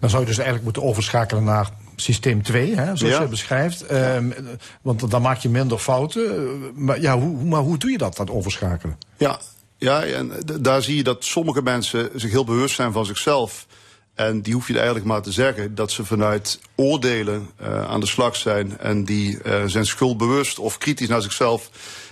Dan 0.00 0.10
zou 0.10 0.22
je 0.22 0.28
dus 0.28 0.36
eigenlijk 0.36 0.64
moeten 0.64 0.82
overschakelen 0.82 1.44
naar 1.44 1.70
systeem 1.96 2.42
2, 2.42 2.74
hè, 2.74 2.96
zoals 2.96 3.14
ja. 3.14 3.22
je 3.22 3.28
beschrijft. 3.28 3.92
Um, 3.92 4.34
want 4.82 5.10
dan 5.10 5.22
maak 5.22 5.38
je 5.38 5.48
minder 5.48 5.78
fouten. 5.78 6.60
Maar, 6.74 7.00
ja, 7.00 7.18
hoe, 7.18 7.44
maar 7.44 7.60
hoe 7.60 7.78
doe 7.78 7.90
je 7.90 7.98
dat, 7.98 8.16
dat 8.16 8.30
overschakelen? 8.30 8.98
Ja, 9.16 9.40
ja 9.78 10.04
en 10.04 10.32
daar 10.60 10.82
zie 10.82 10.96
je 10.96 11.02
dat 11.02 11.24
sommige 11.24 11.62
mensen 11.62 12.10
zich 12.14 12.30
heel 12.30 12.44
bewust 12.44 12.74
zijn 12.74 12.92
van 12.92 13.06
zichzelf. 13.06 13.66
En 14.16 14.40
die 14.40 14.54
hoef 14.54 14.68
je 14.68 14.74
eigenlijk 14.74 15.06
maar 15.06 15.22
te 15.22 15.32
zeggen 15.32 15.74
dat 15.74 15.90
ze 15.90 16.04
vanuit 16.04 16.58
oordelen 16.74 17.50
uh, 17.62 17.88
aan 17.88 18.00
de 18.00 18.06
slag 18.06 18.36
zijn. 18.36 18.78
En 18.78 19.04
die 19.04 19.38
uh, 19.46 19.62
zijn 19.66 19.86
schuldbewust 19.86 20.58
of 20.58 20.78
kritisch 20.78 21.08
naar 21.08 21.22
zichzelf. 21.22 21.70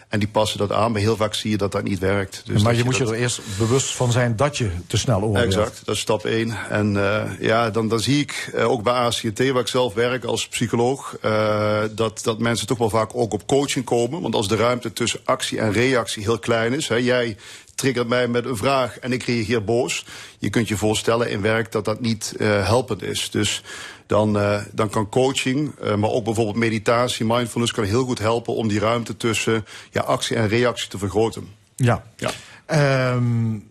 En 0.09 0.19
die 0.19 0.29
passen 0.29 0.59
dat 0.59 0.73
aan. 0.73 0.93
Maar 0.93 1.01
heel 1.01 1.17
vaak 1.17 1.35
zie 1.35 1.51
je 1.51 1.57
dat 1.57 1.73
dat 1.73 1.83
niet 1.83 1.99
werkt. 1.99 2.43
Dus 2.45 2.63
maar 2.63 2.73
je, 2.73 2.79
je 2.79 2.85
moet 2.85 2.99
dat... 2.99 3.09
je 3.09 3.15
er 3.15 3.21
eerst 3.21 3.41
bewust 3.59 3.95
van 3.95 4.13
zijn 4.13 4.37
dat 4.37 4.57
je 4.57 4.71
te 4.87 4.97
snel 4.97 5.23
oordeelt. 5.23 5.45
Exact, 5.45 5.83
dat 5.85 5.95
is 5.95 6.01
stap 6.01 6.25
1. 6.25 6.57
En 6.71 6.95
uh, 6.95 7.23
ja, 7.41 7.71
dan, 7.71 7.89
dan 7.89 8.01
zie 8.01 8.21
ik 8.21 8.51
uh, 8.55 8.71
ook 8.71 8.83
bij 8.83 8.93
ACT, 8.93 9.51
waar 9.51 9.61
ik 9.61 9.69
zelf 9.69 9.95
werk 9.95 10.25
als 10.25 10.49
psycholoog, 10.49 11.17
uh, 11.25 11.83
dat, 11.91 12.21
dat 12.23 12.39
mensen 12.39 12.67
toch 12.67 12.79
wel 12.79 12.91
vaak 12.91 13.11
ook 13.15 13.33
op 13.33 13.47
coaching 13.47 13.85
komen. 13.85 14.21
Want 14.21 14.35
als 14.35 14.49
de 14.49 14.57
ruimte 14.57 14.93
tussen 14.93 15.21
actie 15.25 15.59
en 15.59 15.73
reactie 15.73 16.23
heel 16.23 16.39
klein 16.39 16.73
is. 16.73 16.89
Hè, 16.89 16.97
jij 16.97 17.37
triggert 17.75 18.09
mij 18.09 18.29
met 18.29 18.45
een 18.45 18.57
vraag 18.57 18.99
en 18.99 19.13
ik 19.13 19.23
reageer 19.23 19.65
boos. 19.65 20.07
Je 20.39 20.51
kunt 20.51 20.69
je 20.69 20.77
voorstellen 20.77 21.31
in 21.31 21.41
werk 21.41 21.73
dat 21.73 21.85
dat 21.85 22.01
niet 22.01 22.35
uh, 22.39 22.67
helpend 22.67 23.03
is. 23.03 23.31
Dus 23.31 23.63
dan, 24.07 24.37
uh, 24.37 24.61
dan 24.73 24.89
kan 24.89 25.09
coaching, 25.09 25.73
uh, 25.83 25.95
maar 25.95 26.11
ook 26.11 26.25
bijvoorbeeld 26.25 26.57
meditatie, 26.57 27.27
mindfulness 27.27 27.73
kan 27.73 27.85
heel 27.85 28.05
goed 28.05 28.19
helpen 28.19 28.55
om 28.55 28.69
die 28.69 28.79
ruimte 28.79 29.17
tussen 29.17 29.65
ja, 29.91 30.01
actie 30.01 30.37
en 30.37 30.49
reactie 30.49 30.89
te 30.89 30.99
vergroten. 30.99 31.49
Ja. 31.77 32.05
ja. 32.17 33.13
Um, 33.15 33.71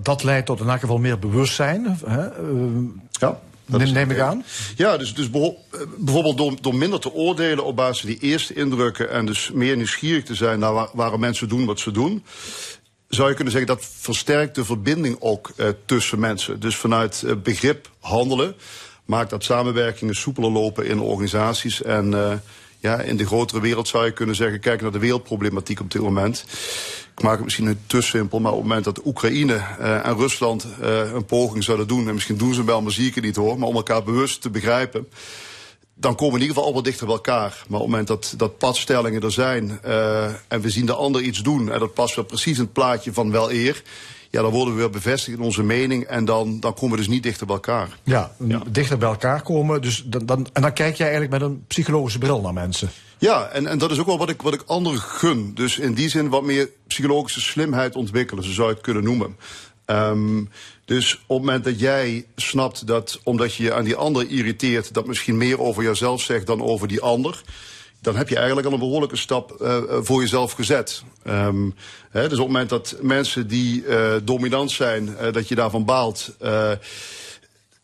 dat 0.00 0.22
leidt 0.22 0.46
tot 0.46 0.60
in 0.60 0.68
elk 0.68 0.80
geval 0.80 0.98
meer 0.98 1.18
bewustzijn. 1.18 1.98
Hè? 2.06 2.42
Uh, 2.42 2.88
ja. 3.10 3.40
Dat 3.68 3.80
neem, 3.80 3.92
neem 3.92 4.10
ik 4.10 4.18
aan? 4.18 4.44
Ja, 4.76 4.96
dus, 4.96 5.14
dus 5.14 5.30
bijvoorbeeld 5.30 6.36
door, 6.36 6.54
door 6.60 6.74
minder 6.74 7.00
te 7.00 7.12
oordelen 7.12 7.64
op 7.64 7.76
basis 7.76 8.00
van 8.00 8.08
die 8.08 8.18
eerste 8.18 8.54
indrukken 8.54 9.10
en 9.10 9.26
dus 9.26 9.50
meer 9.54 9.76
nieuwsgierig 9.76 10.24
te 10.24 10.34
zijn 10.34 10.58
naar 10.58 10.72
waar, 10.72 10.88
waarom 10.92 11.20
mensen 11.20 11.48
doen 11.48 11.64
wat 11.66 11.80
ze 11.80 11.90
doen 11.90 12.24
zou 13.08 13.28
je 13.28 13.34
kunnen 13.34 13.52
zeggen 13.52 13.74
dat 13.76 13.88
versterkt 13.98 14.54
de 14.54 14.64
verbinding 14.64 15.16
ook 15.20 15.52
uh, 15.56 15.68
tussen 15.84 16.18
mensen. 16.18 16.60
Dus 16.60 16.76
vanuit 16.76 17.22
uh, 17.24 17.32
begrip 17.42 17.90
handelen 18.00 18.54
maakt 19.04 19.30
dat 19.30 19.44
samenwerkingen 19.44 20.14
soepeler 20.14 20.50
lopen 20.50 20.86
in 20.86 21.00
organisaties. 21.00 21.82
En 21.82 22.12
uh, 22.12 22.32
ja, 22.78 23.00
in 23.00 23.16
de 23.16 23.26
grotere 23.26 23.60
wereld 23.60 23.88
zou 23.88 24.04
je 24.04 24.12
kunnen 24.12 24.34
zeggen, 24.34 24.60
kijk 24.60 24.82
naar 24.82 24.92
de 24.92 24.98
wereldproblematiek 24.98 25.80
op 25.80 25.90
dit 25.90 26.02
moment. 26.02 26.44
Ik 27.16 27.22
maak 27.22 27.34
het 27.34 27.44
misschien 27.44 27.78
te 27.86 28.00
simpel, 28.00 28.40
maar 28.40 28.52
op 28.52 28.58
het 28.58 28.66
moment 28.66 28.84
dat 28.84 29.04
Oekraïne 29.04 29.54
en 29.78 30.16
Rusland 30.16 30.66
een 31.14 31.24
poging 31.24 31.64
zouden 31.64 31.88
doen, 31.88 32.08
en 32.08 32.14
misschien 32.14 32.36
doen 32.36 32.54
ze 32.54 32.64
wel, 32.64 32.82
maar 32.82 32.92
zie 32.92 33.06
ik 33.06 33.14
het 33.14 33.24
niet 33.24 33.36
hoor, 33.36 33.58
maar 33.58 33.68
om 33.68 33.76
elkaar 33.76 34.02
bewust 34.02 34.42
te 34.42 34.50
begrijpen 34.50 35.08
dan 35.98 36.14
komen 36.14 36.34
we 36.34 36.40
in 36.40 36.46
ieder 36.46 36.56
geval 36.56 36.68
al 36.68 36.74
wat 36.74 36.84
dichter 36.84 37.06
bij 37.06 37.14
elkaar. 37.14 37.64
Maar 37.68 37.80
op 37.80 37.86
het 37.86 37.90
moment 37.90 38.06
dat, 38.06 38.34
dat 38.36 38.58
padstellingen 38.58 39.22
er 39.22 39.32
zijn 39.32 39.80
uh, 39.86 40.24
en 40.24 40.60
we 40.60 40.70
zien 40.70 40.86
de 40.86 40.94
ander 40.94 41.22
iets 41.22 41.42
doen 41.42 41.72
en 41.72 41.78
dat 41.78 41.94
past 41.94 42.14
wel 42.14 42.24
precies 42.24 42.56
in 42.56 42.64
het 42.64 42.72
plaatje 42.72 43.12
van 43.12 43.30
wel 43.30 43.52
eer. 43.52 43.82
Ja, 44.30 44.42
dan 44.42 44.50
worden 44.50 44.74
we 44.74 44.80
weer 44.80 44.90
bevestigd 44.90 45.38
in 45.38 45.44
onze 45.44 45.62
mening 45.62 46.04
en 46.04 46.24
dan, 46.24 46.60
dan 46.60 46.74
komen 46.74 46.90
we 46.90 46.96
dus 46.96 47.08
niet 47.08 47.22
dichter 47.22 47.46
bij 47.46 47.54
elkaar. 47.54 47.98
Ja, 48.02 48.32
ja. 48.46 48.62
dichter 48.70 48.98
bij 48.98 49.08
elkaar 49.08 49.42
komen. 49.42 49.82
Dus 49.82 50.04
dan, 50.06 50.26
dan, 50.26 50.46
en 50.52 50.62
dan 50.62 50.72
kijk 50.72 50.96
jij 50.96 51.08
eigenlijk 51.10 51.40
met 51.40 51.50
een 51.50 51.64
psychologische 51.66 52.18
bril 52.18 52.40
naar 52.40 52.52
mensen. 52.52 52.90
Ja, 53.18 53.46
en, 53.46 53.66
en 53.66 53.78
dat 53.78 53.90
is 53.90 53.98
ook 53.98 54.06
wel 54.06 54.18
wat 54.18 54.28
ik, 54.28 54.42
wat 54.42 54.54
ik 54.54 54.62
anderen 54.66 55.00
gun. 55.00 55.54
Dus 55.54 55.78
in 55.78 55.94
die 55.94 56.08
zin 56.08 56.28
wat 56.28 56.42
meer 56.42 56.68
psychologische 56.86 57.40
slimheid 57.40 57.96
ontwikkelen, 57.96 58.44
zo 58.44 58.50
zou 58.50 58.68
je 58.68 58.74
het 58.74 58.82
kunnen 58.82 59.04
noemen. 59.04 59.36
Um, 59.86 60.50
dus 60.86 61.14
op 61.14 61.36
het 61.36 61.46
moment 61.46 61.64
dat 61.64 61.80
jij 61.80 62.26
snapt 62.36 62.86
dat 62.86 63.20
omdat 63.22 63.54
je 63.54 63.62
je 63.62 63.72
aan 63.74 63.84
die 63.84 63.96
ander 63.96 64.30
irriteert, 64.30 64.94
dat 64.94 65.06
misschien 65.06 65.36
meer 65.36 65.60
over 65.60 65.82
jezelf 65.82 66.20
zegt 66.20 66.46
dan 66.46 66.62
over 66.62 66.88
die 66.88 67.00
ander. 67.00 67.42
Dan 68.00 68.16
heb 68.16 68.28
je 68.28 68.36
eigenlijk 68.36 68.66
al 68.66 68.72
een 68.72 68.78
behoorlijke 68.78 69.16
stap 69.16 69.56
uh, 69.60 69.82
voor 69.88 70.20
jezelf 70.20 70.52
gezet. 70.52 71.02
Um, 71.26 71.74
hè, 72.10 72.22
dus 72.28 72.38
op 72.38 72.44
het 72.44 72.46
moment 72.46 72.68
dat 72.68 72.96
mensen 73.00 73.48
die 73.48 73.84
uh, 73.84 74.14
dominant 74.22 74.70
zijn, 74.70 75.08
uh, 75.08 75.32
dat 75.32 75.48
je 75.48 75.54
daarvan 75.54 75.84
baalt 75.84 76.36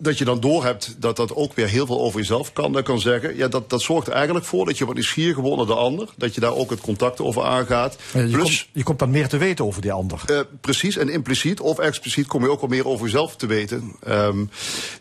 dat 0.03 0.19
je 0.19 0.25
dan 0.25 0.41
doorhebt 0.41 0.95
dat 0.99 1.17
dat 1.17 1.35
ook 1.35 1.53
weer 1.55 1.69
heel 1.69 1.87
veel 1.87 2.01
over 2.01 2.19
jezelf 2.19 2.53
kan. 2.53 2.83
Kan 2.83 3.01
zeggen, 3.01 3.37
ja, 3.37 3.49
dat, 3.49 3.71
dat 3.71 3.83
zorgt 3.83 4.07
er 4.07 4.13
eigenlijk 4.13 4.47
voor 4.47 4.67
dat 4.67 4.79
je 4.79 4.87
wat 4.87 4.95
nieuwsgierig 4.95 5.37
wordt 5.37 5.57
naar 5.57 5.67
de 5.67 5.75
ander. 5.75 6.09
Dat 6.17 6.35
je 6.35 6.41
daar 6.41 6.55
ook 6.55 6.71
het 6.71 6.81
contact 6.81 7.21
over 7.21 7.43
aangaat. 7.43 7.97
Ja, 8.13 8.21
je, 8.21 8.29
Plus, 8.29 8.43
komt, 8.43 8.67
je 8.73 8.83
komt 8.83 8.99
dan 8.99 9.11
meer 9.11 9.29
te 9.29 9.37
weten 9.37 9.65
over 9.65 9.83
die 9.83 9.93
ander. 9.93 10.21
Uh, 10.31 10.41
precies, 10.61 10.97
en 10.97 11.09
impliciet 11.09 11.61
of 11.61 11.79
expliciet 11.79 12.27
kom 12.27 12.43
je 12.43 12.51
ook 12.51 12.61
wel 12.61 12.69
meer 12.69 12.87
over 12.87 13.05
jezelf 13.05 13.37
te 13.37 13.47
weten. 13.47 13.97
Um, 14.09 14.51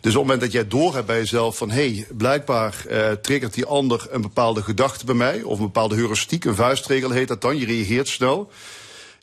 op 0.00 0.02
het 0.02 0.14
moment 0.14 0.40
dat 0.40 0.52
jij 0.52 0.68
doorhebt 0.68 1.06
bij 1.06 1.18
jezelf 1.18 1.56
van... 1.56 1.70
hé, 1.70 1.92
hey, 1.92 2.06
blijkbaar 2.16 2.84
uh, 2.90 3.10
triggert 3.10 3.54
die 3.54 3.66
ander 3.66 4.06
een 4.10 4.22
bepaalde 4.22 4.62
gedachte 4.62 5.04
bij 5.04 5.14
mij... 5.14 5.42
of 5.42 5.58
een 5.58 5.64
bepaalde 5.64 5.94
heuristiek, 5.94 6.44
een 6.44 6.54
vuistregel 6.54 7.10
heet 7.10 7.28
dat 7.28 7.40
dan. 7.40 7.58
Je 7.58 7.66
reageert 7.66 8.08
snel 8.08 8.50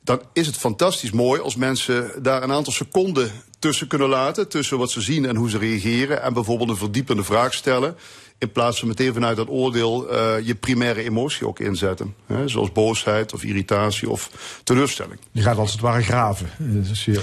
dan 0.10 0.22
is 0.34 0.48
het 0.48 0.58
fantastisch 0.58 1.12
mooi 1.12 1.42
als 1.42 1.56
mensen 1.56 2.12
daar 2.22 2.44
een 2.44 2.52
aantal 2.52 2.74
seconden 2.74 3.32
tussen 3.60 3.88
kunnen 3.88 4.10
laten. 4.10 4.48
Tussen 4.48 4.78
wat 4.78 4.92
ze 4.92 5.02
zien 5.02 5.26
en 5.26 5.36
hoe 5.36 5.50
ze 5.50 5.58
reageren. 5.58 6.22
En 6.22 6.34
bijvoorbeeld 6.34 6.70
een 6.70 6.78
verdiepende 6.78 7.24
vraag 7.24 7.54
stellen. 7.54 7.96
In 8.38 8.52
plaats 8.52 8.80
van 8.80 8.88
meteen 8.88 9.14
vanuit 9.14 9.38
dat 9.38 9.50
oordeel 9.50 10.14
uh, 10.14 10.34
je 10.44 10.56
primaire 10.56 11.04
emotie 11.04 11.48
ook 11.48 11.60
inzetten. 11.60 12.16
Hè, 12.26 12.48
zoals 12.48 12.72
boosheid 12.72 13.34
of 13.34 13.44
irritatie 13.44 14.10
of 14.10 14.30
teleurstelling. 14.64 15.20
Je 15.32 15.42
gaat 15.42 15.58
als 15.58 15.72
het 15.72 15.82
ware 15.82 16.04
graven. 16.04 16.50
Dus 16.58 17.06
je... 17.06 17.22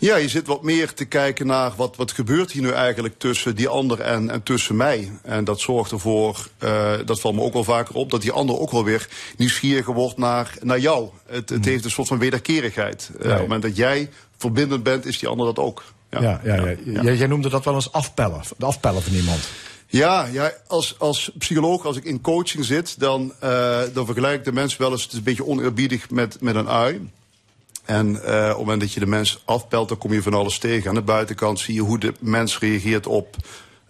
Ja, 0.00 0.16
je 0.16 0.28
zit 0.28 0.46
wat 0.46 0.62
meer 0.62 0.94
te 0.94 1.04
kijken 1.04 1.46
naar 1.46 1.72
wat, 1.76 1.96
wat 1.96 2.12
gebeurt 2.12 2.52
hier 2.52 2.62
nu 2.62 2.70
eigenlijk 2.70 3.18
tussen 3.18 3.56
die 3.56 3.68
ander 3.68 4.00
en, 4.00 4.30
en 4.30 4.42
tussen 4.42 4.76
mij. 4.76 5.12
En 5.22 5.44
dat 5.44 5.60
zorgt 5.60 5.92
ervoor, 5.92 6.48
uh, 6.64 6.92
dat 7.04 7.20
valt 7.20 7.34
me 7.34 7.40
ook 7.40 7.52
wel 7.52 7.64
vaker 7.64 7.94
op, 7.94 8.10
dat 8.10 8.22
die 8.22 8.32
ander 8.32 8.58
ook 8.58 8.70
wel 8.70 8.84
weer 8.84 9.08
nieuwsgieriger 9.36 9.94
wordt 9.94 10.18
naar, 10.18 10.54
naar 10.62 10.78
jou. 10.78 11.08
Het, 11.26 11.50
het 11.50 11.64
heeft 11.64 11.84
een 11.84 11.90
soort 11.90 12.08
van 12.08 12.18
wederkerigheid. 12.18 13.10
Uh, 13.12 13.18
op 13.18 13.30
het 13.30 13.40
moment 13.40 13.62
dat 13.62 13.76
jij 13.76 14.10
verbindend 14.36 14.82
bent, 14.82 15.06
is 15.06 15.18
die 15.18 15.28
ander 15.28 15.46
dat 15.46 15.58
ook. 15.58 15.84
Ja, 16.10 16.20
ja, 16.20 16.40
ja, 16.44 16.74
ja. 16.84 17.02
Jij, 17.02 17.16
jij 17.16 17.26
noemde 17.26 17.48
dat 17.48 17.64
wel 17.64 17.74
eens 17.74 17.92
afpellen, 17.92 18.40
de 18.56 18.64
afpellen 18.64 19.02
van 19.02 19.14
iemand. 19.14 19.48
Ja, 19.86 20.26
ja 20.32 20.52
als, 20.66 20.94
als 20.98 21.30
psycholoog, 21.38 21.84
als 21.84 21.96
ik 21.96 22.04
in 22.04 22.20
coaching 22.20 22.64
zit, 22.64 23.00
dan, 23.00 23.32
uh, 23.44 23.80
dan 23.92 24.06
vergelijk 24.06 24.38
ik 24.38 24.44
de 24.44 24.52
mensen 24.52 24.80
wel 24.80 24.90
eens, 24.90 25.02
het 25.02 25.12
is 25.12 25.18
een 25.18 25.24
beetje 25.24 25.46
oneerbiedig 25.46 26.10
met, 26.10 26.40
met 26.40 26.54
een 26.54 26.68
ui. 26.68 27.10
En 27.84 28.06
uh, 28.06 28.14
op 28.14 28.24
het 28.24 28.56
moment 28.56 28.80
dat 28.80 28.92
je 28.92 29.00
de 29.00 29.06
mens 29.06 29.42
afpelt, 29.44 29.88
dan 29.88 29.98
kom 29.98 30.12
je 30.12 30.22
van 30.22 30.34
alles 30.34 30.58
tegen. 30.58 30.88
Aan 30.88 30.94
de 30.94 31.02
buitenkant 31.02 31.60
zie 31.60 31.74
je 31.74 31.80
hoe 31.80 31.98
de 31.98 32.14
mens 32.20 32.58
reageert 32.58 33.06
op 33.06 33.36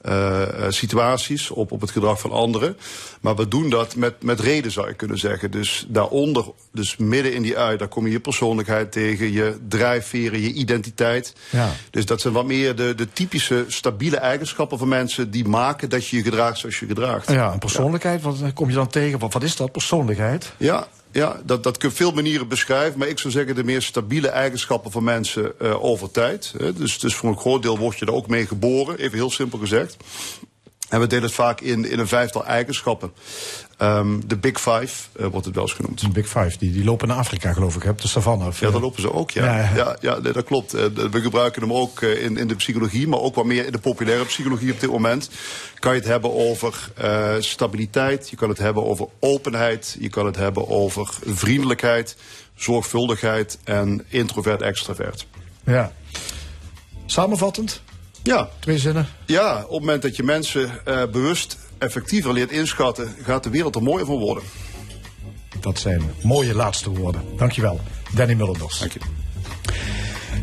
uh, 0.09 0.43
situaties, 0.69 1.51
op, 1.51 1.73
op 1.73 1.81
het 1.81 1.91
gedrag 1.91 2.21
van 2.21 2.33
anderen. 2.33 2.77
Maar 3.21 3.37
we 3.37 3.49
doen 3.49 3.71
dat 3.71 3.97
met, 3.97 4.23
met 4.23 4.41
reden, 4.41 4.71
zou 4.71 4.89
je 4.89 4.95
kunnen 4.95 5.19
zeggen. 5.19 5.51
Dus 5.51 5.87
daaronder, 5.89 6.45
dus 6.73 6.97
midden 6.97 7.35
in 7.35 7.43
die 7.43 7.59
ui, 7.59 7.77
daar 7.77 7.89
kom 7.89 8.07
je 8.07 8.13
je 8.13 8.21
persoonlijkheid 8.21 8.93
tegen, 8.93 9.33
je 9.33 9.59
drijfveren, 9.69 10.41
je 10.41 10.53
identiteit. 10.53 11.35
Ja. 11.51 11.71
Dus 11.91 12.07
dat 12.07 12.21
zijn 12.21 12.35
wat 12.35 12.47
meer 12.47 12.77
de, 12.77 12.95
de 12.95 13.13
typische 13.13 13.65
stabiele 13.69 14.17
eigenschappen 14.17 14.79
van 14.79 14.89
mensen 14.89 15.31
die 15.31 15.49
maken 15.49 15.89
dat 15.89 16.07
je 16.07 16.17
je 16.17 16.23
gedraagt 16.23 16.59
zoals 16.59 16.79
je 16.79 16.87
gedraagt. 16.87 17.31
Ja, 17.31 17.53
een 17.53 17.59
persoonlijkheid, 17.59 18.23
wat 18.23 18.37
kom 18.55 18.69
je 18.69 18.75
dan 18.75 18.89
tegen? 18.89 19.19
Wat, 19.19 19.33
wat 19.33 19.43
is 19.43 19.57
dat, 19.57 19.73
persoonlijkheid? 19.73 20.53
Ja, 20.57 20.89
ja, 21.13 21.41
dat, 21.45 21.63
dat 21.63 21.79
kun 21.79 21.89
je 21.89 21.95
op 21.95 22.01
veel 22.01 22.13
manieren 22.13 22.49
beschrijven. 22.49 22.99
Maar 22.99 23.09
ik 23.09 23.19
zou 23.19 23.33
zeggen 23.33 23.55
de 23.55 23.65
meer 23.65 23.83
stabiele 23.83 24.29
eigenschappen 24.29 24.91
van 24.91 25.05
mensen 25.05 25.53
uh, 25.63 25.85
over 25.85 26.11
tijd. 26.11 26.55
Hè. 26.59 26.73
Dus, 26.73 26.99
dus 26.99 27.15
voor 27.15 27.29
een 27.29 27.39
groot 27.39 27.63
deel 27.63 27.79
word 27.79 27.99
je 27.99 28.07
er 28.07 28.15
ook 28.15 28.29
mee 28.29 28.47
geboren, 28.47 28.99
even 28.99 29.19
heel 29.19 29.31
simpel 29.31 29.59
gezegd. 29.59 29.97
En 30.89 31.01
we 31.01 31.07
delen 31.07 31.25
het 31.25 31.33
vaak 31.33 31.61
in, 31.61 31.85
in 31.85 31.99
een 31.99 32.09
vijftal 32.09 32.45
eigenschappen. 32.45 33.13
Ehm, 33.81 34.21
de 34.27 34.37
Big 34.37 34.61
Five 34.61 35.09
eh, 35.13 35.27
wordt 35.27 35.47
het 35.47 35.55
wel 35.55 35.65
eens 35.65 35.73
genoemd. 35.73 36.01
De 36.01 36.09
Big 36.09 36.27
Five, 36.29 36.59
die, 36.59 36.73
die 36.73 36.85
lopen 36.85 37.09
naar 37.09 37.17
Afrika 37.17 37.53
geloof 37.53 37.77
ik, 37.77 37.85
op 37.85 38.01
de 38.01 38.09
savanne. 38.09 38.47
Of, 38.47 38.61
Ja, 38.61 38.67
eh, 38.67 38.73
dat 38.73 38.81
lopen 38.83 39.01
ze 39.01 39.13
ook, 39.13 39.31
ja. 39.31 39.45
Ja, 39.75 39.97
Ja, 40.01 40.21
dat 40.21 40.45
klopt. 40.45 40.75
Eh, 40.75 40.85
We 41.11 41.21
gebruiken 41.21 41.63
hem 41.63 41.73
ook 41.73 42.03
eh, 42.03 42.23
in, 42.25 42.37
in 42.37 42.49
de 42.49 42.55
psychologie, 42.55 43.09
maar 43.09 43.19
ook 43.21 43.35
wat 43.35 43.45
meer 43.45 43.67
in 43.67 43.73
de 43.73 43.79
populaire 43.79 44.25
psychologie 44.25 44.73
op 44.73 44.81
dit 44.81 44.91
moment. 44.91 45.31
Kan 45.79 45.93
je 45.93 45.99
het 45.99 46.09
hebben 46.09 46.35
over 46.35 46.91
eh, 46.95 47.35
stabiliteit, 47.39 48.29
je 48.31 48.37
kan 48.37 48.49
het 48.49 48.59
hebben 48.59 48.85
over 48.85 49.07
openheid, 49.21 49.97
je 50.01 50.09
kan 50.09 50.27
het 50.27 50.37
hebben 50.37 50.69
over 50.69 51.09
vriendelijkheid, 51.27 52.17
zorgvuldigheid 52.55 53.59
en 53.65 54.05
introvert-extravert. 54.09 55.27
ja. 55.65 55.93
Samenvattend, 57.07 57.83
Ja, 58.23 58.49
twee 58.59 58.79
zinnen. 58.79 59.09
ja, 59.27 59.57
op 59.57 59.71
het 59.71 59.81
moment 59.81 60.03
dat 60.03 60.17
je 60.17 60.23
mensen 60.23 60.71
eh, 60.85 61.03
bewust 61.13 61.59
effectiever 61.81 62.33
leert 62.33 62.51
inschatten, 62.51 63.15
gaat 63.23 63.43
de 63.43 63.51
wereld 63.51 63.75
er 63.75 63.83
mooier 63.83 64.07
van 64.07 64.19
worden. 64.19 64.45
Dat 65.61 65.79
zijn 65.79 66.03
mooie 66.23 66.55
laatste 66.55 66.91
woorden. 66.91 67.23
Dankjewel, 67.37 67.81
Danny 68.15 68.35
Mullenders. 68.35 68.79
Dank 68.79 68.93
je. 68.93 69.01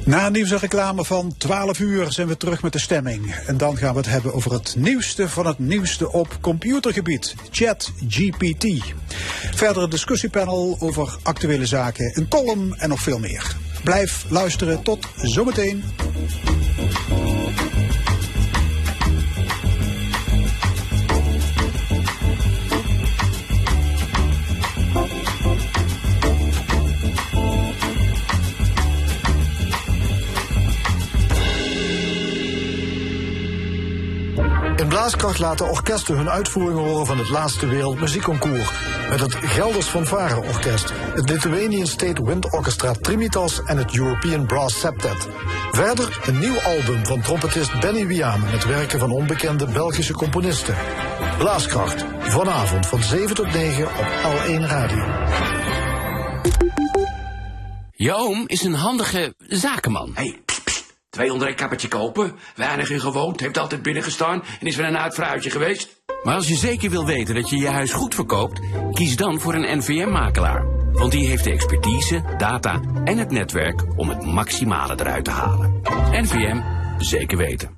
Na 0.07 0.29
nieuws 0.29 0.51
en 0.51 0.57
reclame 0.57 1.05
van 1.05 1.33
12 1.38 1.79
uur 1.79 2.11
zijn 2.11 2.27
we 2.27 2.38
terug 2.38 2.61
met 2.61 2.73
de 2.73 2.79
stemming. 2.79 3.35
En 3.45 3.57
dan 3.57 3.77
gaan 3.77 3.91
we 3.91 3.97
het 3.97 4.09
hebben 4.09 4.33
over 4.33 4.51
het 4.51 4.75
nieuwste 4.77 5.29
van 5.29 5.45
het 5.45 5.59
nieuwste 5.59 6.11
op 6.11 6.38
computergebied. 6.41 7.35
ChatGPT. 7.51 8.93
Verder 9.51 9.83
een 9.83 9.89
discussiepanel 9.89 10.77
over 10.79 11.17
actuele 11.23 11.65
zaken, 11.65 12.11
een 12.13 12.27
column 12.27 12.75
en 12.77 12.89
nog 12.89 12.99
veel 13.01 13.19
meer. 13.19 13.55
Blijf 13.83 14.25
luisteren, 14.29 14.81
tot 14.83 15.07
zometeen. 15.15 15.83
Blaaskracht 34.97 35.39
laten 35.39 35.69
orkesten 35.69 36.17
hun 36.17 36.29
uitvoeringen 36.29 36.83
horen 36.83 37.05
van 37.05 37.17
het 37.17 37.29
laatste 37.29 37.67
Wereldmuziekconcours. 37.67 38.71
Met 39.09 39.19
het 39.19 39.35
Gelders 39.35 39.87
Fanfare 39.87 40.41
Orkest, 40.41 40.93
het 41.13 41.29
Lithuanian 41.29 41.87
State 41.87 42.25
Wind 42.25 42.53
Orchestra 42.53 42.93
Trimitas 43.01 43.63
en 43.63 43.77
het 43.77 43.97
European 43.97 44.45
Brass 44.45 44.79
Septet. 44.79 45.27
Verder 45.71 46.19
een 46.25 46.39
nieuw 46.39 46.59
album 46.61 47.05
van 47.05 47.21
trompetist 47.21 47.79
Benny 47.79 48.07
Wiame 48.07 48.51
met 48.51 48.65
werken 48.65 48.99
van 48.99 49.11
onbekende 49.11 49.65
Belgische 49.65 50.13
componisten. 50.13 50.75
Blaaskracht, 51.37 52.05
vanavond 52.19 52.85
van 52.85 53.03
7 53.03 53.35
tot 53.35 53.53
9 53.53 53.83
op 53.83 54.07
L1 54.23 54.67
Radio. 54.67 55.05
Je 57.91 58.13
oom 58.13 58.43
is 58.47 58.63
een 58.63 58.75
handige 58.75 59.35
zakenman. 59.47 60.13
Pst. 60.13 60.46
200 61.09 61.49
een 61.49 61.55
kappertje 61.55 61.87
kopen. 61.87 62.35
Weinig 62.55 62.89
in 62.89 62.99
gewoond, 62.99 63.39
heeft 63.39 63.57
altijd 63.57 63.81
binnengestaan 63.81 64.43
en 64.59 64.67
is 64.67 64.75
weer 64.75 64.85
een 64.85 64.97
uitvrouwtje 64.97 65.49
geweest. 65.49 66.01
Maar 66.23 66.35
als 66.35 66.47
je 66.47 66.55
zeker 66.55 66.89
wil 66.89 67.05
weten 67.05 67.35
dat 67.35 67.49
je 67.49 67.57
je 67.57 67.67
huis 67.67 67.93
goed 67.93 68.15
verkoopt, 68.15 68.59
kies 68.91 69.15
dan 69.15 69.39
voor 69.39 69.53
een 69.53 69.77
NVM-makelaar. 69.77 70.65
Want 70.91 71.11
die 71.11 71.27
heeft 71.27 71.43
de 71.43 71.51
expertise, 71.51 72.23
data 72.37 72.81
en 73.03 73.17
het 73.17 73.31
netwerk 73.31 73.83
om 73.95 74.09
het 74.09 74.25
maximale 74.25 74.93
eruit 74.99 75.23
te 75.23 75.31
halen. 75.31 75.81
NVM, 76.11 76.61
zeker 76.97 77.37
weten. 77.37 77.75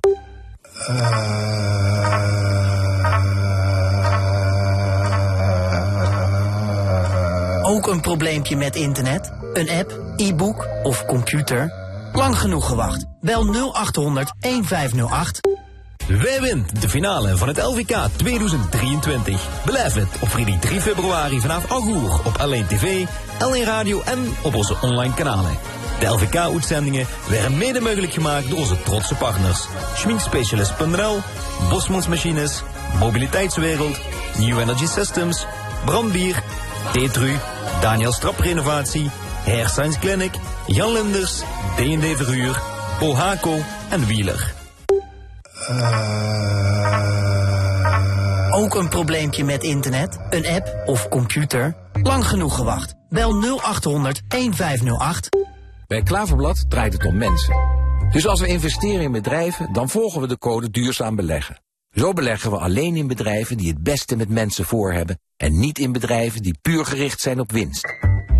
Ook 7.62 7.86
een 7.86 8.00
probleempje 8.00 8.56
met 8.56 8.76
internet? 8.76 9.32
Een 9.52 9.70
app, 9.70 10.00
e-book 10.16 10.68
of 10.82 11.04
computer? 11.04 11.79
Lang 12.12 12.38
genoeg 12.38 12.66
gewacht. 12.66 13.04
Bel 13.20 13.44
0800 13.44 14.32
1508. 14.40 15.40
Wij 16.06 16.40
wint 16.40 16.82
de 16.82 16.88
finale 16.88 17.36
van 17.36 17.48
het 17.48 17.62
LVK 17.62 17.96
2023. 18.16 19.48
Beleef 19.64 19.94
het 19.94 20.08
op 20.20 20.28
vrijdag 20.28 20.58
3 20.58 20.80
februari 20.80 21.40
vanaf 21.40 21.70
8 21.70 21.88
uur 21.88 22.12
op 22.24 22.36
Alleen 22.38 22.66
TV, 22.66 23.04
Alleen 23.38 23.64
Radio 23.64 24.02
en 24.02 24.18
op 24.42 24.54
onze 24.54 24.76
online 24.80 25.14
kanalen. 25.14 25.58
De 25.98 26.06
LVK-uitzendingen 26.06 27.06
werden 27.28 27.56
mede 27.56 27.80
mogelijk 27.80 28.12
gemaakt 28.12 28.48
door 28.48 28.58
onze 28.58 28.82
trotse 28.82 29.14
partners. 29.14 29.66
Schminkspecialist.nl, 29.94 31.18
Bosmans 31.68 32.08
Machines, 32.08 32.62
Mobiliteitswereld, 32.98 34.00
New 34.38 34.58
Energy 34.58 34.86
Systems, 34.86 35.46
Brandbier, 35.84 36.42
Tetru, 36.92 37.38
Daniel 37.80 38.12
Strap 38.12 38.38
Renovatie, 38.38 39.10
Hair 39.44 39.96
Clinic, 40.00 40.32
Jan 40.72 40.92
Linders, 40.92 41.42
D&D 41.76 42.16
Verhuur, 42.16 42.62
Bohaco 42.98 43.58
en 43.90 44.06
Wieler. 44.06 44.54
Ook 48.50 48.74
een 48.74 48.88
probleempje 48.88 49.44
met 49.44 49.62
internet? 49.62 50.18
Een 50.28 50.46
app 50.46 50.82
of 50.86 51.08
computer? 51.08 51.76
Lang 52.02 52.26
genoeg 52.26 52.54
gewacht. 52.54 52.94
Bel 53.08 53.32
0800 53.32 54.22
1508. 54.28 55.28
Bij 55.86 56.02
Klaverblad 56.02 56.64
draait 56.68 56.92
het 56.92 57.04
om 57.04 57.16
mensen. 57.16 57.54
Dus 58.10 58.26
als 58.26 58.40
we 58.40 58.46
investeren 58.46 59.00
in 59.00 59.12
bedrijven, 59.12 59.72
dan 59.72 59.88
volgen 59.88 60.20
we 60.20 60.26
de 60.26 60.38
code 60.38 60.70
duurzaam 60.70 61.16
beleggen. 61.16 61.62
Zo 61.90 62.12
beleggen 62.12 62.50
we 62.50 62.58
alleen 62.58 62.96
in 62.96 63.06
bedrijven 63.06 63.56
die 63.56 63.68
het 63.68 63.82
beste 63.82 64.16
met 64.16 64.28
mensen 64.28 64.64
voor 64.64 64.92
hebben 64.92 65.18
en 65.36 65.58
niet 65.58 65.78
in 65.78 65.92
bedrijven 65.92 66.42
die 66.42 66.58
puur 66.62 66.84
gericht 66.84 67.20
zijn 67.20 67.40
op 67.40 67.52
winst. 67.52 67.86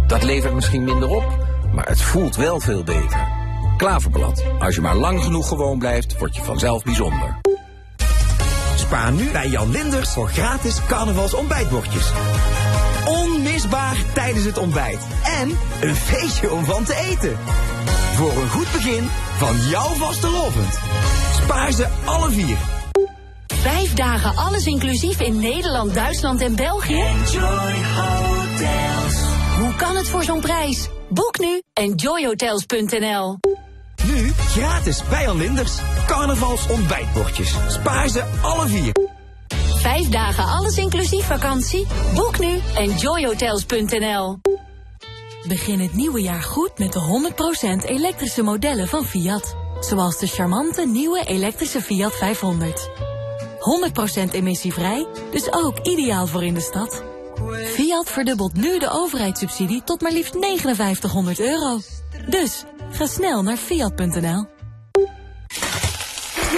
Dat 0.06 0.22
levert 0.22 0.54
misschien 0.54 0.84
minder 0.84 1.08
op, 1.08 1.49
maar 1.72 1.88
het 1.88 2.02
voelt 2.02 2.36
wel 2.36 2.60
veel 2.60 2.84
beter. 2.84 3.28
Klaverblad, 3.76 4.44
als 4.58 4.74
je 4.74 4.80
maar 4.80 4.96
lang 4.96 5.22
genoeg 5.22 5.48
gewoon 5.48 5.78
blijft, 5.78 6.18
word 6.18 6.36
je 6.36 6.42
vanzelf 6.42 6.82
bijzonder. 6.82 7.38
Spaar 8.76 9.12
nu 9.12 9.30
bij 9.30 9.48
Jan 9.48 9.70
Linders 9.70 10.12
voor 10.12 10.28
gratis 10.28 10.86
carnavals 10.86 11.34
ontbijtbordjes. 11.34 12.12
Onmisbaar 13.06 13.96
tijdens 14.12 14.44
het 14.44 14.58
ontbijt. 14.58 15.06
En 15.40 15.58
een 15.80 15.94
feestje 15.94 16.50
om 16.50 16.64
van 16.64 16.84
te 16.84 16.94
eten. 16.94 17.36
Voor 18.14 18.42
een 18.42 18.48
goed 18.48 18.72
begin 18.72 19.08
van 19.36 19.56
jouw 19.56 19.94
vastelovend. 19.94 20.78
Spaar 21.42 21.72
ze 21.72 21.86
alle 22.04 22.30
vier. 22.30 22.56
Vijf 23.46 23.94
dagen 23.94 24.36
alles 24.36 24.66
inclusief 24.66 25.20
in 25.20 25.40
Nederland, 25.40 25.94
Duitsland 25.94 26.40
en 26.40 26.56
België? 26.56 27.00
Enjoy 27.00 27.74
Hotels. 27.96 28.99
Hoe 29.60 29.74
kan 29.74 29.96
het 29.96 30.08
voor 30.08 30.22
zo'n 30.22 30.40
prijs? 30.40 30.88
Boek 31.08 31.38
nu 31.38 31.62
enjoyhotels.nl 31.72 33.38
Nu 34.04 34.32
gratis 34.32 35.02
bij 35.08 35.22
Jan 35.22 35.36
Linders. 35.36 35.78
Carnavals 36.06 36.66
ontbijtbordjes. 36.68 37.54
Spaar 37.68 38.08
ze 38.08 38.24
alle 38.42 38.66
vier. 38.68 38.92
Vijf 39.74 40.08
dagen 40.08 40.44
alles 40.44 40.76
inclusief 40.76 41.26
vakantie? 41.26 41.86
Boek 42.14 42.38
nu 42.38 42.60
enjoyhotels.nl 42.74 44.38
Begin 45.48 45.80
het 45.80 45.94
nieuwe 45.94 46.22
jaar 46.22 46.42
goed 46.42 46.78
met 46.78 46.92
de 46.92 47.32
100% 47.84 47.84
elektrische 47.84 48.42
modellen 48.42 48.88
van 48.88 49.04
Fiat. 49.04 49.56
Zoals 49.80 50.18
de 50.18 50.26
charmante 50.26 50.86
nieuwe 50.86 51.24
elektrische 51.24 51.82
Fiat 51.82 52.12
500. 52.16 52.90
100% 54.30 54.32
emissievrij, 54.32 55.06
dus 55.30 55.52
ook 55.52 55.78
ideaal 55.78 56.26
voor 56.26 56.44
in 56.44 56.54
de 56.54 56.60
stad. 56.60 57.09
Fiat 57.64 58.10
verdubbelt 58.10 58.56
nu 58.56 58.78
de 58.78 58.90
overheidssubsidie 58.90 59.82
tot 59.84 60.00
maar 60.00 60.12
liefst 60.12 60.36
5900 60.40 61.40
euro. 61.40 61.80
Dus, 62.28 62.64
ga 62.90 63.06
snel 63.06 63.42
naar 63.42 63.56
fiat.nl. 63.56 64.46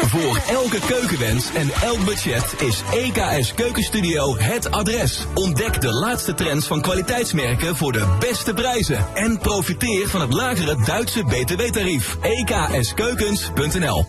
Voor 0.07 0.41
elke 0.49 0.79
keukenwens 0.87 1.53
en 1.55 1.71
elk 1.83 2.05
budget 2.05 2.55
is 2.59 2.83
EKS 2.93 3.55
Keukenstudio 3.55 4.37
het 4.39 4.71
adres. 4.71 5.27
Ontdek 5.35 5.81
de 5.81 5.93
laatste 5.93 6.35
trends 6.35 6.67
van 6.67 6.81
kwaliteitsmerken 6.81 7.77
voor 7.77 7.93
de 7.93 8.17
beste 8.19 8.55
prijzen. 8.55 9.07
En 9.15 9.39
profiteer 9.39 10.09
van 10.09 10.21
het 10.21 10.33
lagere 10.33 10.77
Duitse 10.85 11.25
btw-tarief. 11.25 12.17
EKSkeukens.nl 12.21 14.07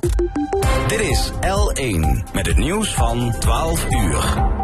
Dit 0.87 0.99
is 0.99 1.31
L1 1.31 2.33
met 2.33 2.45
het 2.45 2.57
nieuws 2.57 2.93
van 2.93 3.35
12 3.39 3.85
uur. 3.89 4.62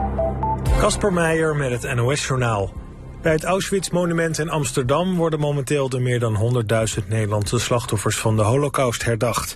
Kasper 0.80 1.14
Meijer 1.14 1.56
met 1.56 1.82
het 1.82 1.96
NOS-journaal. 1.96 2.74
Bij 3.22 3.32
het 3.32 3.44
Auschwitz-monument 3.44 4.40
in 4.40 4.50
Amsterdam 4.50 5.16
worden 5.16 5.40
momenteel 5.40 5.90
de 5.90 6.00
meer 6.00 6.20
dan 6.20 6.64
100.000 7.02 7.08
Nederlandse 7.08 7.60
slachtoffers 7.60 8.18
van 8.18 8.36
de 8.36 8.42
Holocaust 8.42 9.04
herdacht. 9.04 9.56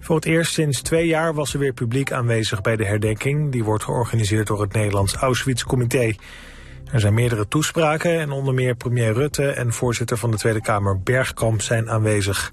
Voor 0.00 0.16
het 0.16 0.24
eerst 0.24 0.52
sinds 0.52 0.80
twee 0.80 1.06
jaar 1.06 1.34
was 1.34 1.52
er 1.52 1.58
weer 1.58 1.72
publiek 1.72 2.12
aanwezig 2.12 2.60
bij 2.60 2.76
de 2.76 2.84
herdenking. 2.84 3.52
Die 3.52 3.64
wordt 3.64 3.84
georganiseerd 3.84 4.46
door 4.46 4.60
het 4.60 4.72
Nederlands 4.72 5.14
Auschwitz-comité. 5.14 6.14
Er 6.92 7.00
zijn 7.00 7.14
meerdere 7.14 7.48
toespraken 7.48 8.20
en 8.20 8.30
onder 8.30 8.54
meer 8.54 8.74
premier 8.74 9.12
Rutte 9.12 9.50
en 9.50 9.72
voorzitter 9.72 10.16
van 10.16 10.30
de 10.30 10.36
Tweede 10.36 10.60
Kamer 10.60 11.00
Bergkamp 11.00 11.62
zijn 11.62 11.90
aanwezig. 11.90 12.52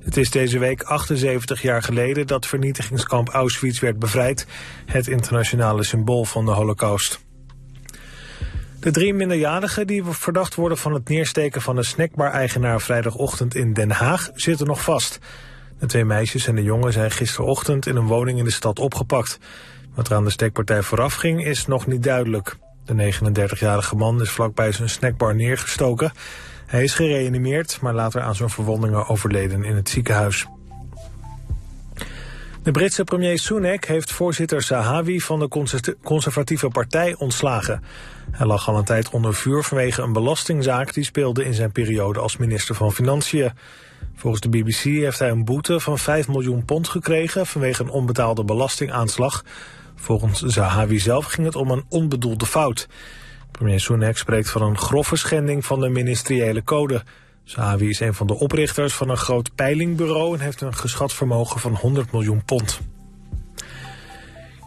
Het 0.00 0.16
is 0.16 0.30
deze 0.30 0.58
week 0.58 0.82
78 0.82 1.62
jaar 1.62 1.82
geleden 1.82 2.26
dat 2.26 2.46
vernietigingskamp 2.46 3.28
Auschwitz 3.28 3.80
werd 3.80 3.98
bevrijd, 3.98 4.46
het 4.86 5.08
internationale 5.08 5.84
symbool 5.84 6.24
van 6.24 6.44
de 6.44 6.50
holocaust. 6.50 7.24
De 8.80 8.90
drie 8.90 9.14
minderjarigen 9.14 9.86
die 9.86 10.04
verdacht 10.04 10.54
worden 10.54 10.78
van 10.78 10.92
het 10.92 11.08
neersteken 11.08 11.62
van 11.62 11.76
een 11.76 11.84
snackbar-eigenaar 11.84 12.80
vrijdagochtend 12.80 13.54
in 13.54 13.72
Den 13.72 13.90
Haag 13.90 14.30
zitten 14.34 14.66
nog 14.66 14.82
vast. 14.82 15.18
De 15.78 15.86
twee 15.86 16.04
meisjes 16.04 16.46
en 16.46 16.54
de 16.54 16.62
jongen 16.62 16.92
zijn 16.92 17.10
gisterochtend 17.10 17.86
in 17.86 17.96
een 17.96 18.06
woning 18.06 18.38
in 18.38 18.44
de 18.44 18.50
stad 18.50 18.78
opgepakt. 18.78 19.38
Wat 19.94 20.08
er 20.08 20.16
aan 20.16 20.24
de 20.24 20.30
steekpartij 20.30 20.82
vooraf 20.82 21.14
ging 21.14 21.44
is 21.44 21.66
nog 21.66 21.86
niet 21.86 22.02
duidelijk. 22.02 22.56
De 22.84 23.12
39-jarige 23.14 23.96
man 23.96 24.20
is 24.20 24.30
vlakbij 24.30 24.72
zijn 24.72 24.88
snackbar 24.88 25.34
neergestoken. 25.34 26.12
Hij 26.66 26.82
is 26.82 26.94
gereanimeerd, 26.94 27.78
maar 27.80 27.94
later 27.94 28.20
aan 28.20 28.34
zijn 28.34 28.50
verwondingen 28.50 29.06
overleden 29.06 29.64
in 29.64 29.76
het 29.76 29.88
ziekenhuis. 29.88 30.46
De 32.66 32.72
Britse 32.72 33.04
premier 33.04 33.38
Sunak 33.38 33.84
heeft 33.84 34.12
voorzitter 34.12 34.62
Zahawi 34.62 35.20
van 35.20 35.38
de 35.38 35.48
conservatieve 36.02 36.68
partij 36.68 37.14
ontslagen. 37.18 37.82
Hij 38.30 38.46
lag 38.46 38.68
al 38.68 38.76
een 38.76 38.84
tijd 38.84 39.10
onder 39.10 39.34
vuur 39.34 39.62
vanwege 39.62 40.02
een 40.02 40.12
belastingzaak 40.12 40.94
die 40.94 41.04
speelde 41.04 41.44
in 41.44 41.54
zijn 41.54 41.72
periode 41.72 42.20
als 42.20 42.36
minister 42.36 42.74
van 42.74 42.92
Financiën. 42.92 43.52
Volgens 44.14 44.42
de 44.42 44.48
BBC 44.48 44.82
heeft 44.82 45.18
hij 45.18 45.30
een 45.30 45.44
boete 45.44 45.80
van 45.80 45.98
5 45.98 46.28
miljoen 46.28 46.64
pond 46.64 46.88
gekregen 46.88 47.46
vanwege 47.46 47.82
een 47.82 47.90
onbetaalde 47.90 48.44
belastingaanslag. 48.44 49.44
Volgens 49.94 50.40
Zahawi 50.42 50.98
zelf 50.98 51.24
ging 51.24 51.46
het 51.46 51.56
om 51.56 51.70
een 51.70 51.84
onbedoelde 51.88 52.46
fout. 52.46 52.88
Premier 53.50 53.80
Sunak 53.80 54.16
spreekt 54.16 54.50
van 54.50 54.62
een 54.62 54.78
grove 54.78 55.16
schending 55.16 55.64
van 55.64 55.80
de 55.80 55.88
ministeriële 55.88 56.64
code. 56.64 57.02
Zahawi 57.46 57.88
is 57.88 58.00
een 58.00 58.14
van 58.14 58.26
de 58.26 58.34
oprichters 58.38 58.94
van 58.94 59.08
een 59.08 59.16
groot 59.16 59.54
peilingbureau 59.54 60.34
en 60.34 60.40
heeft 60.40 60.60
een 60.60 60.74
geschat 60.74 61.12
vermogen 61.12 61.60
van 61.60 61.74
100 61.74 62.12
miljoen 62.12 62.44
pond. 62.44 62.80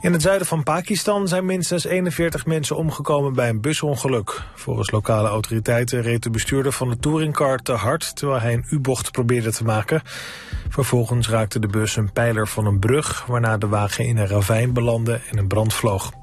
In 0.02 0.14
het 0.14 0.22
zuiden 0.22 0.48
van 0.48 0.64
Pakistan 0.64 1.28
zijn 1.28 1.46
minstens 1.46 1.86
41 1.86 2.46
mensen 2.46 2.76
omgekomen 2.76 3.34
bij 3.34 3.50
een 3.50 3.62
busongeluk. 3.62 4.44
Volgens 4.56 4.92
lokale 4.92 5.28
autoriteiten 5.28 6.02
reed 6.02 6.24
de 6.24 6.30
bestuurder 6.30 6.72
van 6.72 6.90
de 6.90 6.98
touringcar 6.98 7.58
te 7.58 7.72
hard... 7.72 8.16
terwijl 8.16 8.42
hij 8.42 8.54
een 8.54 8.66
U-bocht 8.70 9.12
probeerde 9.12 9.52
te 9.52 9.64
maken. 9.64 10.02
Vervolgens 10.70 11.30
raakte 11.30 11.60
de 11.60 11.68
bus 11.68 11.96
een 11.96 12.12
pijler 12.12 12.48
van 12.48 12.66
een 12.66 12.80
brug... 12.80 13.26
waarna 13.26 13.58
de 13.58 13.68
wagen 13.68 14.06
in 14.06 14.18
een 14.18 14.28
ravijn 14.28 14.74
belandde 14.74 15.20
en 15.32 15.38
een 15.38 15.48
brand 15.48 15.74
vloog. 15.74 16.19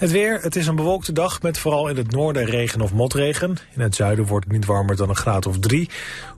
Het 0.00 0.10
weer, 0.10 0.38
het 0.42 0.56
is 0.56 0.66
een 0.66 0.76
bewolkte 0.76 1.12
dag 1.12 1.42
met 1.42 1.58
vooral 1.58 1.88
in 1.88 1.96
het 1.96 2.10
noorden 2.10 2.44
regen 2.44 2.80
of 2.80 2.92
motregen. 2.92 3.56
In 3.74 3.80
het 3.80 3.94
zuiden 3.94 4.26
wordt 4.26 4.44
het 4.44 4.54
niet 4.54 4.64
warmer 4.64 4.96
dan 4.96 5.08
een 5.08 5.16
graad 5.16 5.46
of 5.46 5.58
drie. 5.58 5.90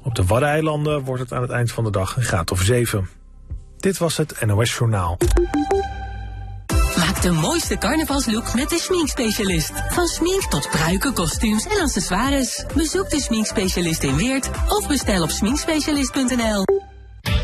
Op 0.02 0.14
de 0.14 0.24
Waddeneilanden 0.24 1.04
wordt 1.04 1.22
het 1.22 1.32
aan 1.32 1.42
het 1.42 1.50
eind 1.50 1.72
van 1.72 1.84
de 1.84 1.90
dag 1.90 2.16
een 2.16 2.22
graad 2.22 2.50
of 2.50 2.60
zeven. 2.60 3.08
Dit 3.76 3.98
was 3.98 4.16
het 4.16 4.44
NOS 4.46 4.74
Journaal. 4.76 5.18
Maak 6.96 7.22
de 7.22 7.30
mooiste 7.30 7.78
carnavalslook 7.78 8.54
met 8.54 8.70
de 8.70 8.78
sminkspecialist. 8.78 9.72
Van 9.88 10.06
smink 10.06 10.42
tot 10.42 10.68
pruiken, 10.70 11.14
kostuums 11.14 11.66
en 11.66 11.80
accessoires. 11.80 12.64
Bezoek 12.74 13.10
de 13.10 13.20
sminkspecialist 13.20 14.02
in 14.02 14.16
Weert 14.16 14.50
of 14.68 14.88
bestel 14.88 15.22
op 15.22 15.30
sminkspecialist.nl. 15.30 16.64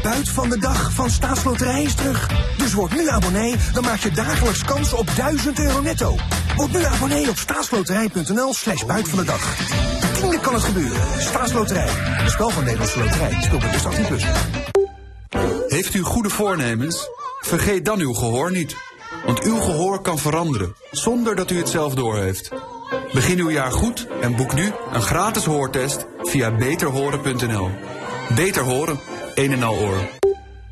Buit 0.02 0.28
van 0.28 0.48
de 0.48 0.58
dag 0.58 0.92
van 0.92 1.10
Staatsloterij 1.10 1.82
is 1.82 1.94
terug. 1.94 2.30
Dus 2.56 2.72
word 2.72 2.94
nu 2.94 3.08
abonnee, 3.08 3.54
dan 3.72 3.84
maak 3.84 3.98
je 3.98 4.10
dagelijks 4.10 4.64
kans 4.64 4.92
op 4.92 5.10
1000 5.16 5.58
euro 5.58 5.80
netto. 5.80 6.16
Word 6.56 6.72
nu 6.72 6.84
abonnee 6.84 7.28
op 7.28 7.38
staatsloterij.nl 7.38 8.54
slash 8.54 8.84
buit 8.84 9.08
van 9.08 9.18
de 9.18 9.24
dag. 9.24 9.56
De 10.00 10.10
tiende 10.20 10.40
kan 10.40 10.54
het 10.54 10.62
gebeuren. 10.62 11.00
Staatsloterij. 11.18 11.88
Een 12.18 12.30
spel 12.30 12.50
van 12.50 12.64
Nederlandse 12.64 12.98
Loterij. 12.98 13.42
Speel 13.42 13.58
met 13.58 13.86
18 13.86 14.06
plus. 14.06 14.24
Heeft 15.68 15.94
u 15.94 16.02
goede 16.02 16.30
voornemens? 16.30 17.08
Vergeet 17.40 17.84
dan 17.84 18.00
uw 18.00 18.12
gehoor 18.12 18.50
niet. 18.50 18.76
Want 19.26 19.42
uw 19.42 19.60
gehoor 19.60 20.00
kan 20.00 20.18
veranderen, 20.18 20.74
zonder 20.90 21.36
dat 21.36 21.50
u 21.50 21.58
het 21.58 21.68
zelf 21.68 21.94
doorheeft. 21.94 22.50
Begin 23.12 23.38
uw 23.38 23.50
jaar 23.50 23.72
goed 23.72 24.06
en 24.20 24.36
boek 24.36 24.54
nu 24.54 24.72
een 24.92 25.02
gratis 25.02 25.44
hoortest 25.44 26.06
via 26.22 26.56
beterhoren.nl. 26.56 27.70
Beter 28.34 28.62
horen, 28.62 29.00
een 29.38 29.52
en 29.52 29.62
al 29.62 29.76
oor. 29.76 30.08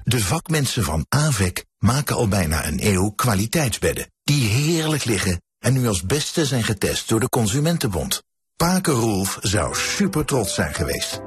De 0.05 0.21
vakmensen 0.21 0.85
van 0.85 1.07
AVEC 1.09 1.65
maken 1.79 2.17
al 2.17 2.29
bijna 2.29 2.67
een 2.67 2.87
eeuw 2.87 3.11
kwaliteitsbedden. 3.11 4.11
Die 4.23 4.49
heerlijk 4.49 5.05
liggen 5.05 5.43
en 5.59 5.73
nu 5.73 5.87
als 5.87 6.03
beste 6.03 6.47
zijn 6.47 6.65
getest 6.65 7.09
door 7.09 7.21
de 7.21 7.29
Consumentenbond. 7.29 8.23
Paken 8.57 8.93
zou 9.41 9.75
super 9.75 10.25
trots 10.25 10.55
zijn 10.55 10.75
geweest. 10.75 11.21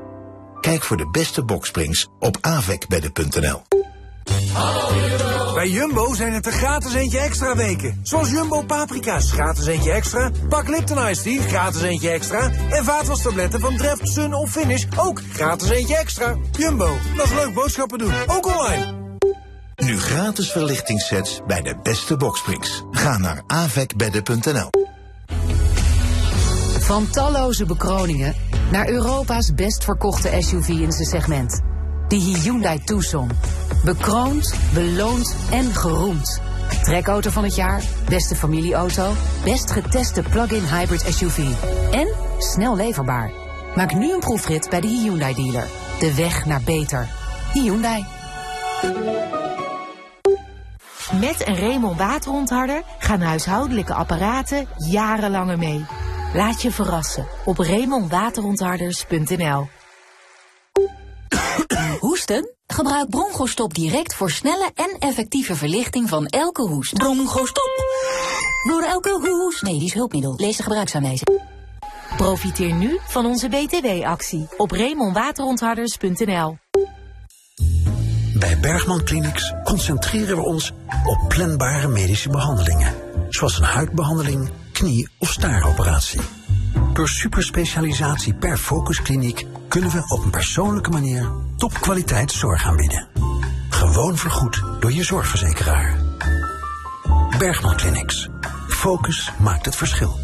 Kijk 0.62 0.84
voor 0.84 0.98
de 0.98 1.10
beste 1.10 1.44
boksprings 1.44 2.08
op 2.20 2.38
avecbedden.nl. 2.42 3.62
Bij 5.54 5.70
Jumbo 5.70 6.14
zijn 6.14 6.34
het 6.34 6.46
er 6.46 6.52
gratis 6.52 6.94
eentje 6.94 7.20
extra 7.20 7.56
weken. 7.56 8.00
Zoals 8.04 8.30
Jumbo 8.30 8.62
paprika's, 8.62 9.32
gratis 9.32 9.66
eentje 9.66 9.92
extra. 9.92 10.32
Pak 10.50 10.68
Lipton 10.68 11.08
Ice 11.10 11.22
Tea, 11.22 11.42
gratis 11.42 11.82
eentje 11.82 12.10
extra. 12.10 12.52
En 12.70 12.84
vaatwastabletten 12.84 13.60
van 13.60 13.78
Dreft, 13.78 14.08
Sun 14.08 14.34
of 14.34 14.52
Finish, 14.52 14.86
ook 14.96 15.22
gratis 15.34 15.70
eentje 15.70 15.98
extra. 15.98 16.36
Jumbo, 16.52 16.98
dat 17.16 17.26
is 17.26 17.32
leuk 17.32 17.54
boodschappen 17.54 17.98
doen, 17.98 18.14
ook 18.28 18.46
online. 18.46 18.98
Nu 19.76 20.00
gratis 20.00 20.52
verlichtingssets 20.52 21.40
bij 21.48 21.62
de 21.62 21.76
beste 21.84 22.18
boksprings. 22.18 22.84
Ga 22.92 23.18
naar 23.18 23.42
avecbedden.nl. 23.48 24.70
Van 26.80 27.10
talloze 27.10 27.66
bekroningen 27.66 28.36
naar 28.72 28.90
Europa's 28.90 29.54
best 29.54 29.84
verkochte 29.84 30.36
SUV 30.40 30.68
in 30.68 30.92
zijn 30.92 31.08
segment. 31.08 31.62
De 32.10 32.16
Hyundai 32.16 32.84
Tucson. 32.84 33.30
Bekroond, 33.84 34.56
beloond 34.74 35.36
en 35.52 35.76
geroemd. 35.76 36.42
Trekauto 36.84 37.30
van 37.30 37.44
het 37.44 37.56
jaar, 37.56 37.84
beste 38.08 38.36
familieauto, 38.36 39.12
best 39.44 39.72
geteste 39.72 40.22
plug-in 40.22 40.64
hybrid 40.64 41.02
SUV. 41.02 41.38
En 41.92 42.08
snel 42.38 42.76
leverbaar. 42.76 43.32
Maak 43.76 43.94
nu 43.94 44.14
een 44.14 44.20
proefrit 44.20 44.70
bij 44.70 44.82
de 44.82 44.88
Hyundai 44.88 45.34
dealer. 45.34 45.68
De 46.00 46.16
weg 46.16 46.46
naar 46.46 46.62
beter. 46.66 47.08
Hyundai. 47.54 48.06
Met 51.20 51.48
een 51.48 51.58
Raymond 51.58 51.98
waterontharder 51.98 52.84
gaan 53.00 53.22
huishoudelijke 53.22 53.94
apparaten 53.94 54.68
jarenlanger 54.76 55.58
mee. 55.58 55.86
Laat 56.34 56.62
je 56.62 56.72
verrassen 56.72 57.28
op 57.46 57.58
RaymondWaterontharders.nl 57.58 59.68
Hoesten? 62.30 62.56
Gebruik 62.68 63.10
Bronchostop 63.10 63.74
direct 63.74 64.16
voor 64.16 64.32
snelle 64.32 64.72
en 64.76 64.96
effectieve 65.00 65.56
verlichting 65.56 66.10
van 66.10 66.26
elke 66.26 66.62
hoest. 66.62 66.94
Bronchostop! 66.94 67.70
Door 68.68 68.82
elke 68.82 69.20
hoest. 69.22 69.62
Medisch 69.62 69.94
hulpmiddel. 69.94 70.34
Lees 70.38 70.58
de 70.58 70.64
gebruiksaanwijzing. 70.64 71.42
Profiteer 72.18 72.74
nu 72.74 73.00
van 73.08 73.26
onze 73.26 73.50
BTW-actie 73.50 74.48
op 74.58 74.72
RaymondWaterontharders.nl 74.72 76.58
Bij 78.40 78.60
Bergman 78.60 79.04
Clinics 79.04 79.54
concentreren 79.64 80.36
we 80.36 80.44
ons 80.44 80.72
op 81.04 81.30
planbare 81.30 81.88
medische 81.88 82.30
behandelingen. 82.30 82.96
Zoals 83.30 83.58
een 83.58 83.64
huidbehandeling, 83.64 84.50
knie- 84.72 85.08
of 85.20 85.32
staaroperatie. 85.32 86.39
Door 87.00 87.08
superspecialisatie 87.08 88.34
per 88.34 88.58
focuskliniek 88.58 89.46
kunnen 89.68 89.90
we 89.90 90.04
op 90.08 90.24
een 90.24 90.30
persoonlijke 90.30 90.90
manier 90.90 91.32
topkwaliteit 91.58 92.32
zorg 92.32 92.66
aanbieden. 92.66 93.08
Gewoon 93.70 94.18
vergoed 94.18 94.64
door 94.80 94.92
je 94.92 95.04
zorgverzekeraar. 95.04 95.98
Bergman 97.38 97.76
Clinics. 97.76 98.30
Focus 98.68 99.32
maakt 99.40 99.66
het 99.66 99.76
verschil. 99.76 100.20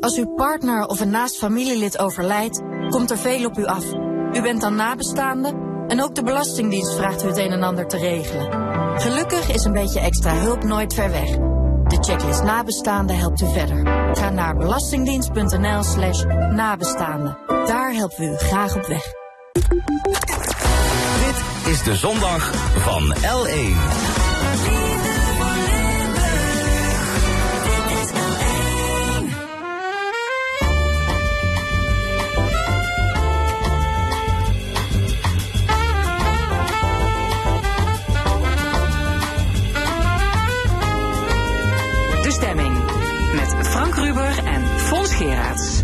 Als 0.00 0.18
uw 0.18 0.34
partner 0.34 0.86
of 0.86 1.00
een 1.00 1.10
naast 1.10 1.38
familielid 1.38 1.98
overlijdt, 1.98 2.62
komt 2.88 3.10
er 3.10 3.18
veel 3.18 3.46
op 3.46 3.58
u 3.58 3.64
af. 3.64 3.84
U 4.32 4.42
bent 4.42 4.60
dan 4.60 4.74
nabestaande 4.74 5.48
en 5.86 6.02
ook 6.02 6.14
de 6.14 6.22
Belastingdienst 6.22 6.94
vraagt 6.94 7.24
u 7.24 7.26
het 7.26 7.38
een 7.38 7.52
en 7.52 7.62
ander 7.62 7.86
te 7.86 7.96
regelen. 7.96 8.52
Gelukkig 9.00 9.54
is 9.54 9.64
een 9.64 9.72
beetje 9.72 10.00
extra 10.00 10.34
hulp 10.34 10.64
nooit 10.64 10.94
ver 10.94 11.10
weg. 11.10 11.47
De 11.98 12.04
checklist 12.04 12.42
nabestaande 12.42 13.12
helpt 13.12 13.40
u 13.40 13.46
verder. 13.52 13.86
Ga 14.12 14.30
naar 14.30 14.56
belastingdienst.nl 14.56 15.82
slash 15.82 16.24
nabestaande. 16.50 17.38
Daar 17.46 17.92
helpen 17.92 18.18
we 18.18 18.24
u 18.24 18.36
graag 18.36 18.76
op 18.76 18.86
weg. 18.86 19.02
Dit 21.24 21.72
is 21.72 21.82
de 21.82 21.96
zondag 21.96 22.54
van 22.76 23.14
L1. 23.14 24.17
En 44.08 44.78
Fons 44.78 45.14
Geraerts. 45.14 45.82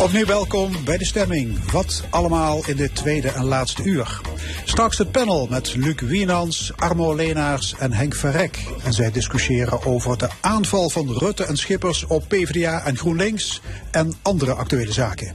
Opnieuw 0.00 0.26
welkom 0.26 0.84
bij 0.84 0.98
de 0.98 1.04
stemming. 1.04 1.70
Wat 1.70 2.04
allemaal 2.10 2.62
in 2.66 2.76
dit 2.76 2.94
tweede 2.94 3.28
en 3.28 3.44
laatste 3.44 3.82
uur. 3.82 4.20
Straks 4.78 4.98
het 4.98 5.10
panel 5.10 5.46
met 5.50 5.74
Luc 5.74 6.00
Wienans, 6.00 6.72
Armo 6.76 7.14
Leenaars 7.14 7.74
en 7.78 7.92
Henk 7.92 8.14
Verrek. 8.14 8.64
En 8.84 8.92
zij 8.92 9.10
discussiëren 9.10 9.84
over 9.84 10.18
de 10.18 10.28
aanval 10.40 10.90
van 10.90 11.12
Rutte 11.18 11.44
en 11.44 11.56
Schippers 11.56 12.06
op 12.06 12.24
PvdA 12.28 12.84
en 12.84 12.96
GroenLinks 12.96 13.60
en 13.90 14.12
andere 14.22 14.54
actuele 14.54 14.92
zaken. 14.92 15.34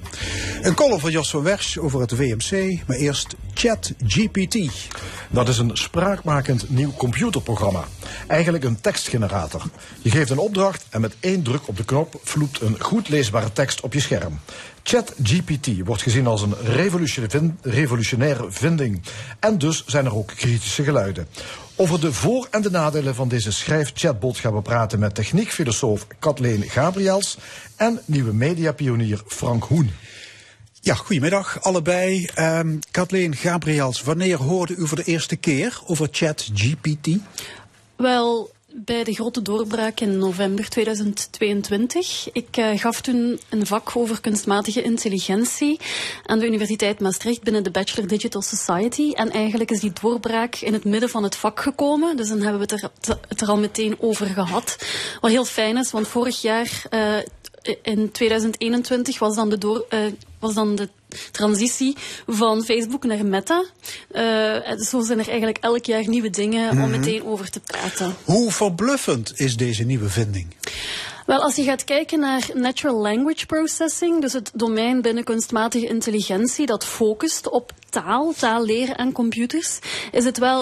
Een 0.62 0.74
column 0.74 1.00
van 1.00 1.12
Jos 1.12 1.30
van 1.30 1.44
Wersch 1.44 1.78
over 1.78 2.00
het 2.00 2.18
WMC, 2.18 2.80
maar 2.88 2.98
eerst 2.98 3.36
ChatGPT. 3.54 4.58
Dat 5.30 5.48
is 5.48 5.58
een 5.58 5.72
spraakmakend 5.74 6.70
nieuw 6.70 6.94
computerprogramma. 6.98 7.84
Eigenlijk 8.28 8.64
een 8.64 8.82
tekstgenerator. 8.82 9.64
Je 10.02 10.10
geeft 10.10 10.30
een 10.30 10.38
opdracht 10.38 10.86
en 10.90 11.02
met 11.02 11.16
één 11.20 11.44
druk 11.44 11.68
op 11.68 11.78
de 11.78 11.86
knop 11.86 12.20
vloept 12.24 12.62
een 12.62 12.76
goed 12.80 13.10
leesbare 13.10 13.52
tekst 13.54 13.82
op 13.82 13.94
je 13.94 14.00
scherm. 14.00 14.40
ChatGPT 14.84 15.68
wordt 15.86 16.02
gezien 16.02 16.28
als 16.28 16.42
een 16.42 16.56
revolutionaire 17.64 18.52
vinding. 18.52 19.02
En 19.40 19.58
dus 19.58 19.84
zijn 19.86 20.06
er 20.06 20.16
ook 20.16 20.32
kritische 20.36 20.84
geluiden. 20.84 21.28
Over 21.76 22.00
de 22.00 22.14
voor- 22.14 22.48
en 22.52 22.62
de 22.62 22.70
nadelen 22.70 23.16
van 23.16 23.28
deze 23.28 23.52
schrijfchatbot 23.52 24.38
gaan 24.38 24.54
we 24.54 24.62
praten 24.62 25.00
met 25.00 25.16
techniekfilosoof 25.16 26.08
Kathleen 26.20 26.64
Gabriels 26.64 27.38
en 27.76 28.00
nieuwe 28.06 28.34
mediapionier 28.34 29.22
Frank 29.28 29.64
Hoen. 29.64 29.92
Ja, 30.82 30.94
goedemiddag 30.94 31.62
allebei. 31.62 32.30
Um, 32.40 32.80
Kathleen 32.92 33.36
Gabriels, 33.36 34.02
wanneer 34.02 34.38
hoorde 34.38 34.76
u 34.76 34.88
voor 34.88 34.98
de 34.98 35.04
eerste 35.04 35.36
keer 35.36 35.82
over 35.86 36.08
ChatGPT? 36.12 37.08
Wel, 37.96 38.52
bij 38.76 39.04
de 39.04 39.14
grote 39.14 39.42
doorbraak 39.42 40.00
in 40.00 40.18
november 40.18 40.70
2022. 40.70 42.30
Ik 42.34 42.58
uh, 42.58 42.80
gaf 42.80 43.02
toen 43.02 43.40
een 43.50 43.66
vak 43.66 43.96
over 43.96 44.22
kunstmatige 44.22 44.82
intelligentie 44.82 45.80
aan 46.26 46.40
de 46.40 46.46
Universiteit 46.46 47.00
Maastricht 47.00 47.44
binnen 47.44 47.64
de 47.64 47.72
Bachelor 47.72 48.08
Digital 48.08 48.42
Society. 48.42 49.12
En 49.12 49.30
eigenlijk 49.30 49.72
is 49.72 49.80
die 49.80 49.94
doorbraak 50.02 50.56
in 50.56 50.74
het 50.74 50.86
midden 50.86 51.10
van 51.10 51.24
het 51.24 51.36
vak 51.36 51.60
gekomen. 51.60 52.18
Dus 52.18 52.28
dan 52.28 52.42
hebben 52.42 52.68
we 52.68 52.74
het 52.74 53.08
er, 53.08 53.20
er 53.38 53.48
al 53.48 53.58
meteen 53.58 53.96
over 54.00 54.26
gehad. 54.26 54.78
Wat 55.22 55.32
heel 55.32 55.46
fijn 55.46 55.78
is, 55.78 55.92
want 55.92 56.08
vorig 56.08 56.42
jaar 56.42 56.84
uh, 56.92 57.18
in 57.82 58.12
2021 58.12 59.20
was 59.20 59.36
dan 59.36 59.50
de, 59.50 59.58
door, 59.58 59.86
uh, 59.90 60.00
was 60.40 60.54
dan 60.54 60.76
de 60.76 60.90
transitie 61.32 61.96
van 62.28 62.64
Facebook 62.64 63.04
naar 63.04 63.26
Meta. 63.26 63.66
Uh, 64.16 64.80
zo 64.80 65.02
zijn 65.02 65.20
er 65.20 65.28
eigenlijk 65.28 65.58
elk 65.58 65.86
jaar 65.86 66.08
nieuwe 66.08 66.30
dingen 66.30 66.70
om 66.70 66.78
Mhm. 66.78 66.90
meteen 66.90 67.24
over 67.26 67.50
te 67.50 67.60
praten. 67.60 68.16
Hoe 68.24 68.52
verbluffend 68.52 69.40
is 69.40 69.58
deze 69.58 69.84
nieuwe 69.84 70.10
vinding? 70.10 70.48
Wel, 71.26 71.42
als 71.42 71.56
je 71.56 71.64
gaat 71.64 71.84
kijken 71.84 72.20
naar 72.20 72.50
natural 72.54 73.02
language 73.02 73.46
processing, 73.46 74.22
dus 74.22 74.34
het 74.34 74.52
domein 74.54 75.02
binnen 75.02 75.24
kunstmatige 75.24 75.88
intelligentie 75.88 76.66
dat 76.66 76.86
focust 76.86 77.50
op 77.50 77.72
taal, 77.90 78.34
taal 78.38 78.66
leren 78.66 78.96
en 78.96 79.12
computers, 79.12 79.80
is 80.12 80.24
het 80.26 80.38
wel 80.38 80.62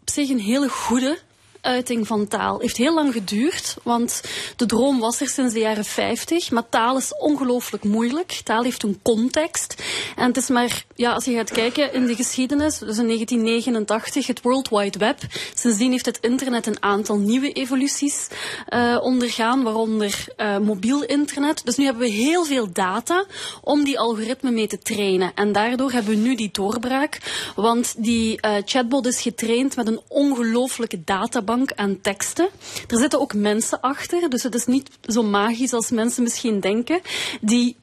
op 0.00 0.10
zich 0.10 0.28
een 0.30 0.40
hele 0.40 0.68
goede 0.68 1.18
uiting 1.64 2.06
van 2.06 2.28
taal. 2.28 2.60
Heeft 2.60 2.76
heel 2.76 2.94
lang 2.94 3.12
geduurd, 3.12 3.76
want 3.82 4.22
de 4.56 4.66
droom 4.66 4.98
was 4.98 5.20
er 5.20 5.28
sinds 5.28 5.54
de 5.54 5.60
jaren 5.60 5.84
50. 5.84 6.50
Maar 6.50 6.68
taal 6.68 6.96
is 6.96 7.16
ongelooflijk 7.18 7.84
moeilijk. 7.84 8.40
Taal 8.44 8.62
heeft 8.62 8.82
een 8.82 8.98
context. 9.02 9.82
En 10.16 10.26
het 10.26 10.36
is 10.36 10.48
maar, 10.48 10.84
ja, 10.94 11.12
als 11.12 11.24
je 11.24 11.34
gaat 11.34 11.50
kijken 11.50 11.92
in 11.92 12.06
de 12.06 12.14
geschiedenis, 12.14 12.78
dus 12.78 12.98
in 12.98 13.06
1989 13.06 14.26
het 14.26 14.42
World 14.42 14.68
Wide 14.68 14.98
Web. 14.98 15.18
Sindsdien 15.54 15.90
heeft 15.90 16.06
het 16.06 16.18
internet 16.20 16.66
een 16.66 16.82
aantal 16.82 17.16
nieuwe 17.16 17.52
evoluties 17.52 18.28
uh, 18.68 18.98
ondergaan, 19.02 19.62
waaronder 19.62 20.24
uh, 20.36 20.58
mobiel 20.58 21.02
internet. 21.02 21.64
Dus 21.64 21.76
nu 21.76 21.84
hebben 21.84 22.02
we 22.02 22.14
heel 22.14 22.44
veel 22.44 22.72
data 22.72 23.24
om 23.62 23.84
die 23.84 23.98
algoritmen 23.98 24.54
mee 24.54 24.66
te 24.66 24.78
trainen. 24.78 25.32
En 25.34 25.52
daardoor 25.52 25.92
hebben 25.92 26.14
we 26.14 26.20
nu 26.20 26.34
die 26.34 26.50
doorbraak, 26.52 27.20
want 27.56 27.94
die 27.98 28.38
uh, 28.46 28.52
chatbot 28.64 29.06
is 29.06 29.20
getraind 29.20 29.76
met 29.76 29.86
een 29.86 30.00
ongelooflijke 30.08 31.04
databank 31.04 31.53
aan 31.74 32.00
teksten. 32.00 32.48
Er 32.88 32.98
zitten 32.98 33.20
ook 33.20 33.34
mensen 33.34 33.80
achter, 33.80 34.30
dus 34.30 34.42
het 34.42 34.54
is 34.54 34.66
niet 34.66 34.90
zo 35.02 35.22
magisch 35.22 35.72
als 35.72 35.90
mensen 35.90 36.22
misschien 36.22 36.60
denken. 36.60 37.00
Die 37.40 37.76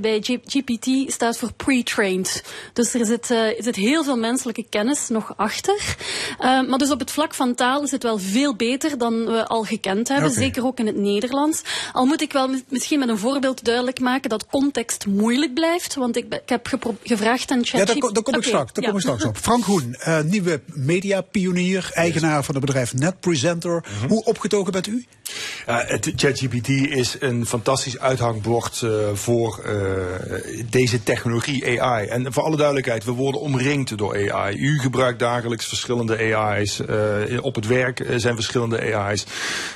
bij 0.00 0.40
GPT 0.44 1.12
staat 1.12 1.38
voor 1.38 1.52
pre-trained. 1.52 2.42
Dus 2.72 2.94
er 2.94 3.06
zit, 3.06 3.30
uh, 3.30 3.38
er 3.38 3.62
zit 3.62 3.76
heel 3.76 4.04
veel 4.04 4.16
menselijke 4.16 4.64
kennis 4.68 5.08
nog 5.08 5.32
achter. 5.36 5.96
Uh, 6.40 6.68
maar 6.68 6.78
dus 6.78 6.90
op 6.90 7.00
het 7.00 7.10
vlak 7.10 7.34
van 7.34 7.54
taal 7.54 7.82
is 7.82 7.90
het 7.90 8.02
wel 8.02 8.18
veel 8.18 8.56
beter 8.56 8.98
dan 8.98 9.24
we 9.24 9.46
al 9.46 9.62
gekend 9.62 10.08
hebben. 10.08 10.30
Okay. 10.30 10.42
Zeker 10.42 10.66
ook 10.66 10.78
in 10.78 10.86
het 10.86 10.96
Nederlands. 10.96 11.62
Al 11.92 12.06
moet 12.06 12.20
ik 12.20 12.32
wel 12.32 12.48
misschien 12.68 12.98
met 12.98 13.08
een 13.08 13.18
voorbeeld 13.18 13.64
duidelijk 13.64 14.00
maken 14.00 14.30
dat 14.30 14.46
context 14.46 15.06
moeilijk 15.06 15.54
blijft. 15.54 15.94
Want 15.94 16.16
ik, 16.16 16.34
ik 16.34 16.48
heb 16.48 16.68
gevraagd 17.02 17.50
aan 17.50 17.64
ChatGPT... 17.64 17.94
Ja, 17.94 18.00
daar, 18.00 18.12
daar 18.12 18.22
kom 18.22 18.34
ik 18.34 18.38
okay, 18.38 18.42
straks, 18.42 18.72
daar 18.72 18.84
ja. 18.84 18.90
kom 18.90 18.98
ik 18.98 19.04
straks 19.04 19.24
op. 19.24 19.36
Frank 19.36 19.64
Hoen, 19.64 19.96
uh, 19.98 20.20
nieuwe 20.20 20.60
mediapionier, 20.66 21.90
eigenaar 21.92 22.44
van 22.44 22.54
het 22.54 22.64
bedrijf 22.64 22.94
NetPresenter. 22.94 23.74
Mm 23.74 23.98
-hmm. 23.98 24.08
Hoe 24.08 24.24
opgetogen 24.24 24.72
bent 24.72 24.86
u? 24.86 25.06
ChatGPT 26.16 26.68
is 26.68 27.16
een 27.20 27.46
fantastisch 27.46 27.98
uithangbord 27.98 28.82
voor 29.14 29.60
uh, 29.66 29.72
deze 30.70 31.02
technologie 31.02 31.80
AI. 31.80 32.06
En 32.06 32.32
voor 32.32 32.42
alle 32.42 32.56
duidelijkheid, 32.56 33.04
we 33.04 33.12
worden 33.12 33.40
omringd 33.40 33.98
door 33.98 34.32
AI. 34.32 34.56
U 34.56 34.78
gebruikt 34.78 35.18
dagelijks 35.18 35.66
verschillende 35.66 36.16
AI's. 36.16 36.80
Op 37.40 37.54
het 37.54 37.66
werk 37.66 38.06
zijn 38.16 38.34
verschillende 38.34 38.94
AI's. 38.94 39.24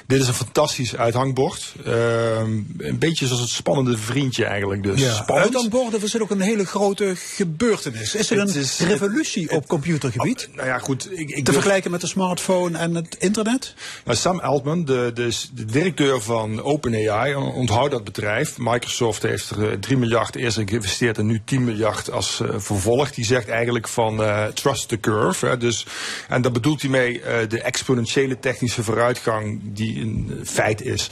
Dit 0.07 0.21
is 0.21 0.29
een 0.29 0.35
fantastisch 0.35 0.97
uithangbord. 0.97 1.75
Uh, 1.87 2.39
een 2.79 2.99
beetje 2.99 3.27
zoals 3.27 3.41
het 3.41 3.51
spannende 3.51 3.99
vriendje 3.99 4.45
eigenlijk. 4.45 4.83
Dus. 4.83 5.01
Ja, 5.01 5.15
Spannend. 5.15 5.47
uithangborden 5.47 6.03
is 6.03 6.21
ook 6.21 6.31
een 6.31 6.41
hele 6.41 6.67
grote 6.67 7.13
gebeurtenis. 7.17 8.15
Is 8.15 8.31
er 8.31 8.39
een 8.39 8.55
is, 8.55 8.79
revolutie 8.79 9.43
het, 9.43 9.53
op 9.53 9.67
computergebied? 9.67 10.49
Oh, 10.51 10.57
nou 10.57 10.69
ja, 10.69 10.79
goed. 10.79 11.13
Ik, 11.13 11.19
ik 11.19 11.35
Te 11.35 11.43
durf... 11.43 11.55
vergelijken 11.55 11.91
met 11.91 12.01
de 12.01 12.07
smartphone 12.07 12.79
en 12.79 12.95
het 12.95 13.17
internet? 13.19 13.75
Nou, 14.05 14.17
Sam 14.17 14.39
Altman, 14.39 14.85
de, 14.85 15.11
de, 15.15 15.31
de 15.55 15.65
directeur 15.65 16.21
van 16.21 16.63
OpenAI, 16.63 17.35
onthoud 17.35 17.91
dat 17.91 18.05
bedrijf. 18.05 18.59
Microsoft 18.59 19.23
heeft 19.23 19.51
er 19.51 19.81
3 19.81 19.97
miljard 19.97 20.37
eerst 20.37 20.57
geïnvesteerd 20.65 21.19
en 21.19 21.27
nu 21.27 21.41
10 21.45 21.65
miljard 21.65 22.11
als 22.11 22.41
uh, 22.41 22.49
vervolg. 22.57 23.11
Die 23.11 23.25
zegt 23.25 23.49
eigenlijk 23.49 23.89
van 23.89 24.21
uh, 24.21 24.45
trust 24.47 24.89
the 24.89 25.01
curve. 25.01 25.47
Hè, 25.47 25.57
dus, 25.57 25.87
en 26.29 26.43
daar 26.43 26.53
bedoelt 26.53 26.81
hij 26.81 26.91
mee 26.91 27.21
de 27.49 27.63
exponentiële 27.63 28.39
technische 28.39 28.83
vooruitgang 28.83 29.61
die 29.65 30.01
een 30.01 30.41
feit 30.45 30.83
is. 30.83 31.11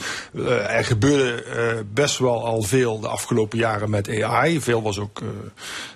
er 0.67 0.85
gebeurde 0.85 1.85
best 1.93 2.17
wel 2.17 2.45
al 2.45 2.61
veel 2.61 2.99
de 2.99 3.07
afgelopen 3.07 3.57
jaren 3.57 3.89
met 3.89 4.23
AI. 4.23 4.61
Veel 4.61 4.81
was 4.81 4.99
ook, 4.99 5.21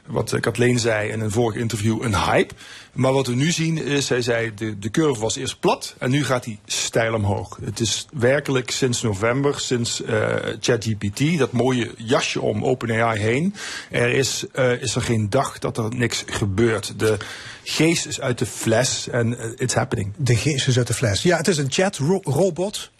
wat 0.05 0.39
Kathleen 0.39 0.79
zei 0.79 1.11
in 1.11 1.19
een 1.19 1.31
vorig 1.31 1.55
interview, 1.55 2.03
een 2.03 2.15
hype. 2.15 2.53
Maar 2.93 3.13
wat 3.13 3.27
we 3.27 3.35
nu 3.35 3.51
zien 3.51 3.77
is, 3.77 4.09
hij 4.09 4.21
zei, 4.21 4.53
de, 4.53 4.79
de 4.79 4.91
curve 4.91 5.19
was 5.19 5.35
eerst 5.35 5.59
plat 5.59 5.95
en 5.99 6.11
nu 6.11 6.25
gaat 6.25 6.45
hij 6.45 6.59
steil 6.65 7.13
omhoog. 7.13 7.59
Het 7.63 7.79
is 7.79 8.05
werkelijk 8.13 8.71
sinds 8.71 9.01
november, 9.01 9.59
sinds 9.59 10.01
uh, 10.01 10.35
ChatGPT, 10.59 11.37
dat 11.37 11.51
mooie 11.51 11.91
jasje 11.97 12.41
om 12.41 12.63
OpenAI 12.63 13.19
heen. 13.19 13.55
Er 13.91 14.09
is, 14.09 14.45
uh, 14.55 14.81
is 14.81 14.95
er 14.95 15.01
geen 15.01 15.29
dag 15.29 15.59
dat 15.59 15.77
er 15.77 15.95
niks 15.95 16.23
gebeurt. 16.25 16.99
De 16.99 17.17
geest 17.63 18.05
is 18.05 18.21
uit 18.21 18.39
de 18.39 18.45
fles 18.45 19.07
en 19.07 19.31
uh, 19.31 19.45
it's 19.55 19.73
happening. 19.73 20.13
De 20.17 20.35
geest 20.35 20.67
is 20.67 20.77
uit 20.77 20.87
de 20.87 20.93
fles. 20.93 21.21
Ja, 21.21 21.37
het 21.37 21.47
is 21.47 21.57
een 21.57 21.71
chatrobot. 21.71 22.91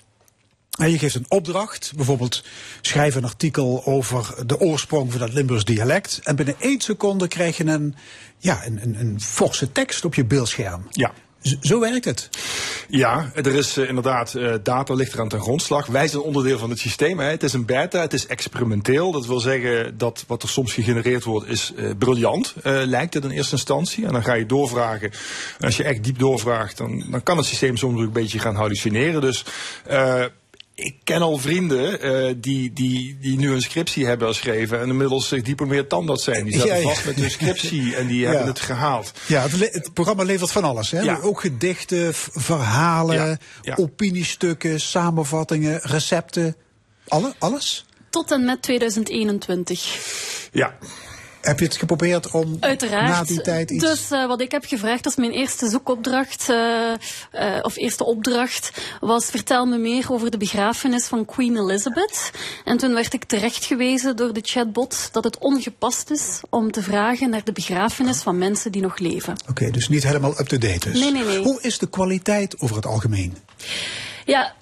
Je 0.78 0.98
geeft 0.98 1.16
een 1.16 1.26
opdracht, 1.28 1.92
bijvoorbeeld 1.96 2.44
schrijf 2.82 3.16
een 3.16 3.24
artikel 3.24 3.86
over 3.86 4.36
de 4.46 4.60
oorsprong 4.60 5.12
van 5.12 5.20
dat 5.20 5.34
Limburgs 5.34 5.66
dialect. 5.66 6.20
En 6.24 6.36
binnen 6.36 6.56
één 6.60 6.82
seconde 6.82 7.28
krijg 7.28 7.58
je 7.58 7.66
een, 7.66 7.96
ja, 8.38 8.66
een, 8.66 8.80
een, 8.82 9.00
een 9.00 9.22
forse 9.22 9.72
tekst 9.72 10.06
op 10.06 10.14
je 10.14 10.26
beeldscherm. 10.26 10.88
Ja. 10.90 11.14
Zo 11.62 11.80
werkt 11.80 12.06
het. 12.06 12.30
Ja, 12.88 13.32
er 13.36 13.56
is 13.56 13.78
uh, 13.78 13.88
inderdaad, 13.88 14.34
uh, 14.34 14.54
data 14.64 14.94
ligt 14.94 15.14
eraan 15.14 15.30
ten 15.30 15.42
grondslag. 15.42 15.86
Wij 15.86 16.08
zijn 16.08 16.22
onderdeel 16.22 16.58
van 16.58 16.70
het 16.70 16.80
systeem. 16.80 17.20
Hè. 17.20 17.30
Het 17.30 17.44
is 17.44 17.54
een 17.54 17.66
beta, 17.66 18.02
het 18.02 18.14
is 18.14 18.28
experimenteel. 18.28 19.12
Dat 19.12 19.26
wil 19.26 19.40
zeggen 19.40 19.98
dat 19.98 20.24
wat 20.28 20.44
er 20.44 20.50
soms 20.50 20.74
gegenereerd 20.74 21.24
wordt 21.24 21.48
is 21.48 21.74
uh, 21.76 21.92
briljant, 21.98 22.54
lijkt 22.64 23.14
het 23.14 23.24
in 23.24 23.30
eerste 23.30 23.56
instantie. 23.56 24.06
En 24.06 24.14
dan 24.14 24.24
ga 24.24 24.34
je 24.34 24.46
doorvragen. 24.46 25.12
En 25.60 25.66
als 25.66 25.78
je 25.78 25.84
echt 25.84 26.04
diep 26.04 26.20
doorvraagt, 26.20 26.78
dan, 26.78 27.04
dan 27.10 27.24
kan 27.24 27.38
het 27.38 27.46
systeem 27.46 27.78
soms 27.78 28.00
ook 28.00 28.06
een 28.06 28.12
beetje 28.12 28.40
gaan 28.40 28.56
hallucineren. 28.56 29.22
Dus 29.22 29.46
ik 30.76 30.96
ken 31.04 31.22
al 31.22 31.38
vrienden 31.38 32.06
uh, 32.06 32.34
die, 32.38 32.74
die, 32.74 33.18
die 33.20 33.38
nu 33.38 33.52
een 33.52 33.62
scriptie 33.62 34.06
hebben 34.06 34.28
geschreven 34.28 34.80
en 34.80 34.90
inmiddels 34.90 35.28
gediplomeerd 35.28 35.90
tandarts 35.90 36.24
zijn. 36.24 36.46
Die 36.46 36.54
zaten 36.54 36.70
ja, 36.70 36.76
ja. 36.76 36.88
vast 36.88 37.06
met 37.06 37.16
hun 37.16 37.32
scriptie 37.32 37.96
en 37.96 38.08
die 38.08 38.20
ja. 38.22 38.30
hebben 38.30 38.48
het 38.48 38.60
gehaald. 38.60 39.12
Ja, 39.28 39.42
het, 39.42 39.74
het, 39.74 39.94
programma 39.94 40.24
levert 40.24 40.52
van 40.52 40.64
alles. 40.64 40.92
Hè? 40.92 41.02
Ja. 41.02 41.20
Ook 41.22 41.42
gedichten, 41.42 42.14
verhalen, 42.14 43.40
opiniestukken, 43.76 44.82
samenvattingen, 44.82 45.80
recepten. 45.84 46.56
Alle, 47.08 47.34
alles? 47.38 47.86
Tot 48.10 48.32
en 48.32 48.46
met 48.46 48.62
2021. 48.62 50.50
Ja. 50.52 50.78
Heb 51.44 51.60
je 51.60 51.66
het 51.66 51.76
geprobeerd 51.76 52.32
om 52.32 52.58
Uiteraard. 52.60 53.08
na 53.08 53.24
die 53.24 53.42
tijd 53.42 53.72
iets... 53.72 53.84
Dus 53.84 54.12
uh, 54.12 54.28
wat 54.28 54.42
ik 54.42 54.52
heb 54.52 54.66
gevraagd 54.66 55.06
als 55.06 55.16
mijn 55.16 55.32
eerste 55.32 55.70
zoekopdracht, 55.70 56.50
uh, 56.50 56.58
uh, 57.34 57.60
of 57.62 57.76
eerste 57.76 58.04
opdracht, 58.04 58.72
was 59.00 59.26
vertel 59.26 59.66
me 59.66 59.78
meer 59.78 60.12
over 60.12 60.32
de 60.32 60.38
begrafenis 60.38 61.06
van 61.06 61.26
Queen 61.26 61.58
Elizabeth. 61.58 62.32
En 62.66 62.78
toen 62.78 62.94
werd 62.94 63.14
ik 63.14 63.24
terecht 63.24 63.66
gewezen 63.66 64.16
door 64.16 64.34
de 64.34 64.42
chatbot 64.44 65.10
dat 65.12 65.24
het 65.24 65.38
ongepast 65.38 66.12
is 66.12 66.42
om 66.50 66.72
te 66.72 66.82
vragen 66.82 67.30
naar 67.30 67.44
de 67.44 67.52
begrafenis 67.52 68.18
van 68.18 68.38
mensen 68.38 68.72
die 68.72 68.82
nog 68.82 68.98
leven. 68.98 69.34
Oké, 69.34 69.50
okay, 69.50 69.72
dus 69.72 69.90
niet 69.90 70.04
helemaal 70.04 70.40
up-to-date 70.40 70.92
dus. 70.92 71.00
Nee, 71.00 71.12
nee, 71.12 71.24
nee. 71.24 71.44
Hoe 71.44 71.62
is 71.62 71.78
de 71.78 71.90
kwaliteit 71.90 72.60
over 72.60 72.76
het 72.76 72.86
algemeen? 72.86 73.38
Ja, 74.26 74.54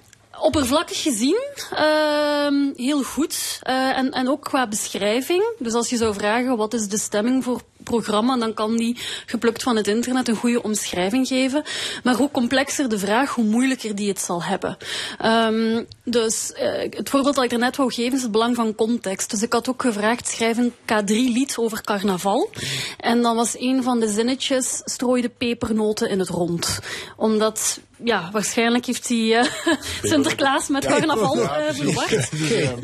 oppervlakkig 0.42 1.02
gezien 1.02 1.48
uh, 1.72 2.74
heel 2.76 3.02
goed. 3.02 3.60
Uh, 3.68 3.98
en, 3.98 4.10
en 4.10 4.28
ook 4.28 4.42
qua 4.42 4.66
beschrijving. 4.66 5.54
Dus 5.58 5.72
als 5.72 5.90
je 5.90 5.96
zou 5.96 6.14
vragen 6.14 6.56
wat 6.56 6.74
is 6.74 6.88
de 6.88 6.98
stemming 6.98 7.44
voor 7.44 7.60
programma, 7.84 8.36
dan 8.36 8.54
kan 8.54 8.76
die 8.76 8.96
geplukt 9.26 9.62
van 9.62 9.76
het 9.76 9.88
internet 9.88 10.28
een 10.28 10.36
goede 10.36 10.62
omschrijving 10.62 11.26
geven. 11.26 11.62
Maar 12.02 12.14
hoe 12.14 12.30
complexer 12.30 12.88
de 12.88 12.98
vraag, 12.98 13.34
hoe 13.34 13.44
moeilijker 13.44 13.94
die 13.94 14.08
het 14.08 14.20
zal 14.20 14.42
hebben. 14.42 14.76
Um, 15.24 15.86
dus 16.04 16.52
uh, 16.56 16.72
het 16.90 17.10
voorbeeld 17.10 17.34
dat 17.34 17.44
ik 17.44 17.52
er 17.52 17.58
net 17.58 17.76
wou 17.76 17.92
geven 17.92 18.16
is 18.16 18.22
het 18.22 18.30
belang 18.30 18.56
van 18.56 18.74
context. 18.74 19.30
Dus 19.30 19.42
ik 19.42 19.52
had 19.52 19.68
ook 19.68 19.82
gevraagd, 19.82 20.28
schrijf 20.28 20.56
een 20.56 20.72
K3-lied 20.72 21.54
over 21.56 21.82
carnaval. 21.82 22.50
En 22.98 23.22
dan 23.22 23.36
was 23.36 23.58
een 23.58 23.82
van 23.82 24.00
de 24.00 24.08
zinnetjes, 24.08 24.80
strooide 24.84 25.28
pepernoten 25.28 26.10
in 26.10 26.18
het 26.18 26.28
rond. 26.28 26.78
Omdat 27.16 27.80
ja, 28.04 28.28
waarschijnlijk 28.32 28.86
heeft 28.86 29.08
hij 29.08 29.18
uh, 29.18 29.44
Sinterklaas 30.10 30.68
met 30.68 30.86
carnaval 30.86 31.38
uh, 31.38 31.54
verwacht. 31.70 32.30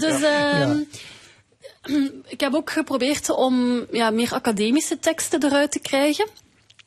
Dus 0.01 0.21
uh, 0.21 0.71
ik 2.35 2.41
heb 2.41 2.55
ook 2.55 2.71
geprobeerd 2.71 3.31
om 3.31 3.87
ja, 3.91 4.11
meer 4.11 4.33
academische 4.35 4.99
teksten 4.99 5.45
eruit 5.45 5.73
te 5.73 5.79
krijgen. 5.79 6.29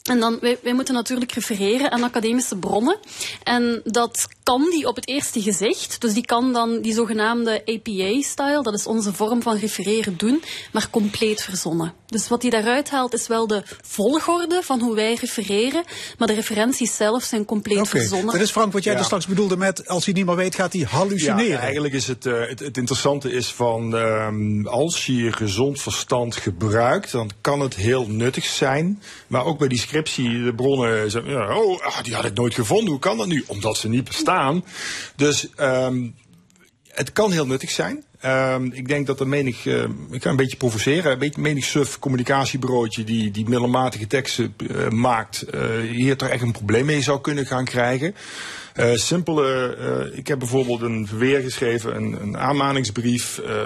En 0.04 0.20
dan, 0.20 0.38
wij, 0.42 0.58
wij 0.64 0.74
moeten 0.74 0.94
natuurlijk 0.94 1.32
refereren 1.32 1.92
aan 1.92 2.04
academische 2.04 2.58
bronnen. 2.58 2.98
En 3.44 3.82
dat 3.84 4.28
kan 4.52 4.70
die 4.70 4.88
op 4.88 4.96
het 4.96 5.08
eerste 5.08 5.42
gezicht. 5.42 6.02
Dus 6.02 6.14
die 6.14 6.26
kan 6.26 6.54
dan 6.54 6.82
die 6.82 6.94
zogenaamde 6.94 7.62
APA-style, 7.66 8.64
dat 8.64 8.74
is 8.74 8.86
onze 8.86 9.14
vorm 9.14 9.42
van 9.42 9.58
refereren, 9.58 10.18
doen, 10.18 10.44
maar 10.72 10.90
compleet 10.90 11.42
verzonnen. 11.42 11.94
Dus 12.06 12.28
wat 12.28 12.42
hij 12.42 12.52
daaruit 12.52 12.90
haalt 12.90 13.14
is 13.14 13.28
wel 13.28 13.48
de 13.48 13.64
volgorde 13.82 14.62
van 14.64 14.80
hoe 14.80 14.96
wij 14.96 15.14
refereren, 15.14 15.84
maar 16.18 16.28
de 16.28 16.34
referenties 16.34 16.96
zelf 16.96 17.24
zijn 17.24 17.46
compleet 17.46 17.78
okay. 17.78 18.02
verzonnen. 18.02 18.34
Dat 18.34 18.42
is 18.42 18.52
Frank 18.52 18.74
wat 18.74 18.84
jij 18.84 18.94
ja. 18.94 19.00
er 19.00 19.06
straks 19.06 19.28
bedoelde 19.28 19.58
met 19.58 19.88
als 19.88 20.06
hij 20.06 20.14
niet 20.14 20.26
meer 20.26 20.36
weet 20.36 20.56
gaat 20.56 20.74
hij 20.74 20.82
hallucineren. 20.82 21.48
Ja, 21.48 21.60
eigenlijk 21.60 21.94
is 21.94 22.08
het, 22.08 22.26
uh, 22.26 22.40
het, 22.40 22.60
het, 22.60 22.78
interessante 22.78 23.32
is 23.32 23.48
van 23.48 23.94
um, 23.94 24.68
als 24.68 25.06
je 25.06 25.16
je 25.16 25.32
gezond 25.32 25.82
verstand 25.82 26.36
gebruikt, 26.36 27.12
dan 27.12 27.30
kan 27.42 27.60
het 27.60 27.76
heel 27.76 28.08
nuttig 28.08 28.46
zijn. 28.46 29.02
Maar 29.28 29.46
ook 29.46 29.58
bij 29.58 29.68
die 29.68 29.80
scriptie, 29.80 30.44
de 30.44 30.54
bronnen 30.56 31.26
ja, 31.26 31.58
oh, 31.58 32.02
die 32.04 32.16
had 32.16 32.26
ik 32.26 32.34
nooit 32.34 32.54
gevonden. 32.54 32.90
Hoe 32.90 33.00
kan 33.00 33.18
dat 33.18 33.28
nu? 33.28 33.44
Omdat 33.48 33.78
ze 33.78 33.90
niet 33.90 34.04
bestaan. 34.04 34.41
Dus 35.16 35.48
um, 35.60 36.16
het 36.88 37.12
kan 37.14 37.32
heel 37.32 37.48
nuttig 37.48 37.70
zijn. 37.70 38.04
Um, 38.26 38.72
ik 38.74 38.88
denk 38.88 39.08
dat 39.08 39.20
er 39.20 39.28
menig, 39.28 39.66
uh, 39.66 39.84
ik 40.12 40.24
ga 40.24 40.30
een 40.30 40.36
beetje 40.36 40.58
provoceren, 40.58 41.12
een 41.12 41.20
beetje 41.20 41.42
menig 41.42 41.64
suf 41.64 42.00
communicatiebureautje 42.00 43.04
die, 43.04 43.32
die 43.32 43.50
middelmatige 43.50 44.08
teksten 44.08 44.56
uh, 44.58 44.88
maakt, 44.90 45.46
uh, 45.54 45.62
hier 45.92 46.18
toch 46.18 46.30
echt 46.30 46.42
een 46.42 46.52
probleem 46.52 46.86
mee 46.86 47.02
zou 47.02 47.22
kunnen 47.22 47.46
gaan 47.46 47.66
krijgen. 47.66 48.16
Uh, 48.76 48.96
simpele, 48.96 49.78
uh, 50.12 50.18
ik 50.18 50.28
heb 50.28 50.40
bijvoorbeeld 50.40 50.82
een 50.82 51.08
verweer 51.08 51.42
geschreven, 51.42 51.96
een, 51.96 52.22
een 52.22 52.38
aanmaningsbrief, 52.38 53.42
uh, 53.46 53.62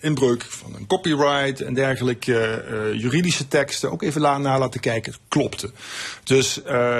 inbreuk 0.00 0.42
van 0.48 0.74
een 0.74 0.86
copyright 0.86 1.60
en 1.60 1.74
dergelijke 1.74 2.64
juridische 2.96 3.48
teksten. 3.48 3.90
Ook 3.90 4.02
even 4.02 4.20
na 4.20 4.58
laten 4.58 4.80
kijken, 4.80 5.12
het 5.12 5.20
klopte. 5.28 5.70
Dus 6.24 6.54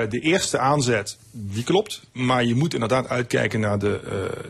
de 0.08 0.20
eerste 0.20 0.58
aanzet, 0.58 1.16
die 1.30 1.64
klopt. 1.64 2.00
Maar 2.12 2.44
je 2.44 2.54
moet 2.54 2.74
inderdaad 2.74 3.08
uitkijken 3.08 3.60
naar 3.60 3.78
de, 3.78 4.00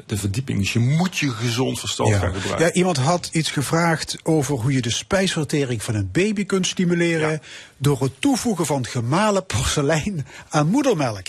de 0.07 0.17
verdieping. 0.17 0.59
Dus 0.59 0.73
je 0.73 0.79
moet 0.79 1.19
je 1.19 1.31
gezond 1.31 1.79
verstand 1.79 2.11
ja. 2.11 2.19
gaan 2.19 2.35
gebruiken. 2.35 2.67
Ja, 2.67 2.73
iemand 2.73 2.97
had 2.97 3.29
iets 3.33 3.51
gevraagd 3.51 4.17
over 4.23 4.55
hoe 4.55 4.73
je 4.73 4.81
de 4.81 4.91
spijsvertering 4.91 5.83
van 5.83 5.95
een 5.95 6.09
baby 6.13 6.47
kunt 6.47 6.67
stimuleren. 6.67 7.31
Ja. 7.31 7.41
door 7.77 8.01
het 8.03 8.13
toevoegen 8.19 8.67
van 8.67 8.87
gemalen 8.87 9.47
porselein 9.47 10.27
aan 10.49 10.67
moedermelk. 10.67 11.27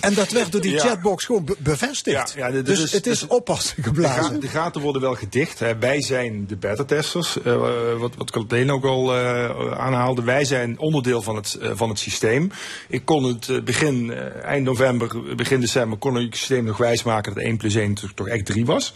En 0.00 0.14
dat 0.14 0.30
werd 0.30 0.52
door 0.52 0.60
die 0.60 0.72
ja. 0.72 0.82
Chatbox 1.10 1.24
gewoon 1.24 1.44
be 1.44 1.56
bevestigd. 1.58 2.32
Ja, 2.36 2.46
ja, 2.46 2.62
dus 2.62 2.92
het 2.92 3.06
is 3.06 3.18
dus 3.18 3.26
oppassen 3.26 3.82
geblazen. 3.82 4.22
De, 4.22 4.30
ga, 4.30 4.40
de, 4.40 4.48
gaten 4.48 4.80
worden 4.80 5.02
wel 5.02 5.14
gedicht. 5.14 5.58
Hè. 5.58 5.78
Wij 5.78 6.02
zijn 6.02 6.46
de 6.46 6.56
beta-testers. 6.56 7.36
Uh, 7.44 7.98
wat, 7.98 8.14
wat 8.16 8.30
Kathleen 8.30 8.70
ook 8.70 8.84
al 8.84 9.16
uh, 9.16 9.78
aanhaalde. 9.78 10.22
Wij 10.22 10.44
zijn 10.44 10.78
onderdeel 10.78 11.22
van 11.22 11.36
het, 11.36 11.58
uh, 11.62 11.70
van 11.74 11.88
het 11.88 11.98
systeem. 11.98 12.50
Ik 12.88 13.04
kon 13.04 13.24
het 13.24 13.64
begin, 13.64 14.12
eind 14.42 14.64
november, 14.64 15.34
begin 15.36 15.60
december, 15.60 15.98
kon 15.98 16.18
ik 16.18 16.24
het 16.24 16.36
systeem 16.36 16.64
nog 16.64 16.76
wijsmaken 16.76 17.34
dat 17.34 17.42
1 17.42 17.56
plus 17.56 17.74
1 17.74 17.94
toch, 17.94 18.12
toch 18.14 18.28
echt 18.28 18.46
3 18.46 18.66
was. 18.66 18.92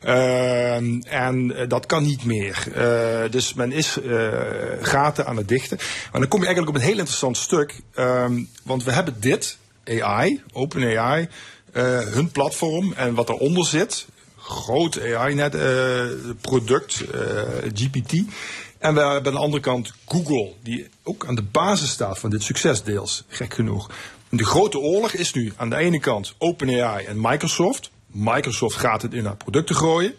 en 0.00 1.54
dat 1.68 1.86
kan 1.86 2.02
niet 2.02 2.24
meer. 2.24 2.64
dus 3.30 3.54
men 3.54 3.72
is 3.72 3.98
gaten 4.80 5.26
aan 5.26 5.36
het 5.36 5.48
dichten. 5.48 5.76
Maar 6.12 6.20
dan 6.20 6.28
kom 6.28 6.40
je 6.40 6.46
eigenlijk 6.46 6.76
op 6.76 6.82
een 6.82 6.88
heel 6.88 6.98
interessant 6.98 7.36
stuk. 7.36 7.80
want 8.64 8.84
we 8.84 8.92
hebben 8.92 9.14
dit 9.20 9.58
AI, 9.88 10.42
OpenAI, 10.52 11.28
uh, 11.72 11.98
hun 12.00 12.30
platform 12.30 12.92
en 12.92 13.14
wat 13.14 13.28
eronder 13.28 13.66
zit, 13.66 14.06
groot 14.36 15.00
AI-net 15.00 15.54
uh, 15.54 16.02
product, 16.40 17.04
uh, 17.14 17.20
GPT. 17.74 18.12
En 18.78 18.94
we 18.94 19.00
hebben 19.00 19.26
aan 19.26 19.32
de 19.32 19.38
andere 19.38 19.62
kant 19.62 19.92
Google, 20.06 20.52
die 20.62 20.88
ook 21.02 21.26
aan 21.26 21.34
de 21.34 21.42
basis 21.42 21.90
staat 21.90 22.18
van 22.18 22.30
dit 22.30 22.42
succes 22.42 22.82
deels, 22.82 23.24
gek 23.28 23.54
genoeg. 23.54 23.90
De 24.28 24.44
grote 24.44 24.78
oorlog 24.78 25.12
is 25.12 25.32
nu 25.32 25.52
aan 25.56 25.70
de 25.70 25.76
ene 25.76 26.00
kant 26.00 26.34
OpenAI 26.38 27.04
en 27.04 27.20
Microsoft. 27.20 27.90
Microsoft 28.06 28.76
gaat 28.76 29.02
het 29.02 29.14
in 29.14 29.24
haar 29.24 29.36
producten 29.36 29.76
gooien. 29.76 30.14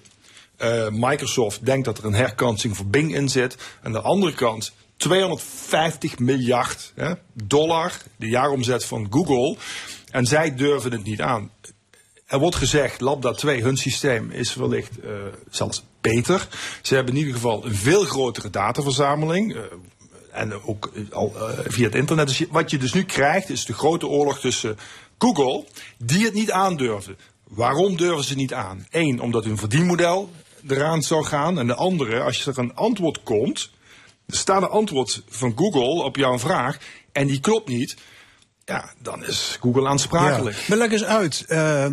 Microsoft 0.91 1.65
denkt 1.65 1.85
dat 1.85 1.97
er 1.97 2.05
een 2.05 2.13
herkansing 2.13 2.77
voor 2.77 2.85
Bing 2.85 3.15
in 3.15 3.29
zit. 3.29 3.57
Aan 3.83 3.91
de 3.91 4.01
andere 4.01 4.33
kant 4.33 4.73
250 4.99 6.19
miljard 6.19 6.91
hè, 6.95 7.13
dollar, 7.33 7.93
de 8.15 8.27
jaaromzet 8.27 8.85
van 8.85 9.07
Google. 9.09 9.57
En 10.11 10.25
zij 10.25 10.55
durven 10.55 10.91
het 10.91 11.03
niet 11.03 11.21
aan. 11.21 11.51
Er 12.25 12.39
wordt 12.39 12.55
gezegd, 12.55 13.01
Lambda 13.01 13.31
2, 13.31 13.61
hun 13.61 13.77
systeem, 13.77 14.31
is 14.31 14.55
wellicht 14.55 15.03
uh, 15.03 15.11
zelfs 15.49 15.83
beter. 16.01 16.47
Ze 16.81 16.95
hebben 16.95 17.13
in 17.13 17.19
ieder 17.19 17.33
geval 17.33 17.65
een 17.65 17.75
veel 17.75 18.03
grotere 18.03 18.49
dataverzameling. 18.49 19.55
Uh, 19.55 19.61
en 20.31 20.63
ook 20.63 20.91
al 21.11 21.33
uh, 21.35 21.59
via 21.67 21.85
het 21.85 21.95
internet. 21.95 22.27
Dus 22.27 22.45
wat 22.49 22.71
je 22.71 22.77
dus 22.77 22.93
nu 22.93 23.03
krijgt, 23.03 23.49
is 23.49 23.65
de 23.65 23.73
grote 23.73 24.07
oorlog 24.07 24.39
tussen 24.39 24.77
Google, 25.17 25.65
die 25.97 26.25
het 26.25 26.33
niet 26.33 26.51
aandurven. 26.51 27.17
Waarom 27.47 27.97
durven 27.97 28.23
ze 28.23 28.35
niet 28.35 28.53
aan? 28.53 28.87
Eén, 28.89 29.19
omdat 29.19 29.43
hun 29.43 29.57
verdienmodel 29.57 30.29
eraan 30.67 31.01
zou 31.01 31.25
gaan. 31.25 31.59
En 31.59 31.67
de 31.67 31.75
andere, 31.75 32.21
als 32.21 32.45
er 32.45 32.59
een 32.59 32.75
antwoord 32.75 33.23
komt, 33.23 33.69
staat 34.27 34.61
een 34.61 34.69
antwoord 34.69 35.23
van 35.29 35.53
Google 35.55 36.03
op 36.03 36.15
jouw 36.15 36.39
vraag 36.39 36.77
en 37.11 37.27
die 37.27 37.39
klopt 37.39 37.67
niet. 37.67 37.95
Ja, 38.69 38.89
dan 39.01 39.25
is 39.25 39.57
Google 39.61 39.87
aansprakelijk. 39.87 40.55
Ja. 40.55 40.63
Maar 40.67 40.77
leg 40.77 40.91
eens 40.91 41.03
uit. 41.03 41.45
Uh, 41.47 41.85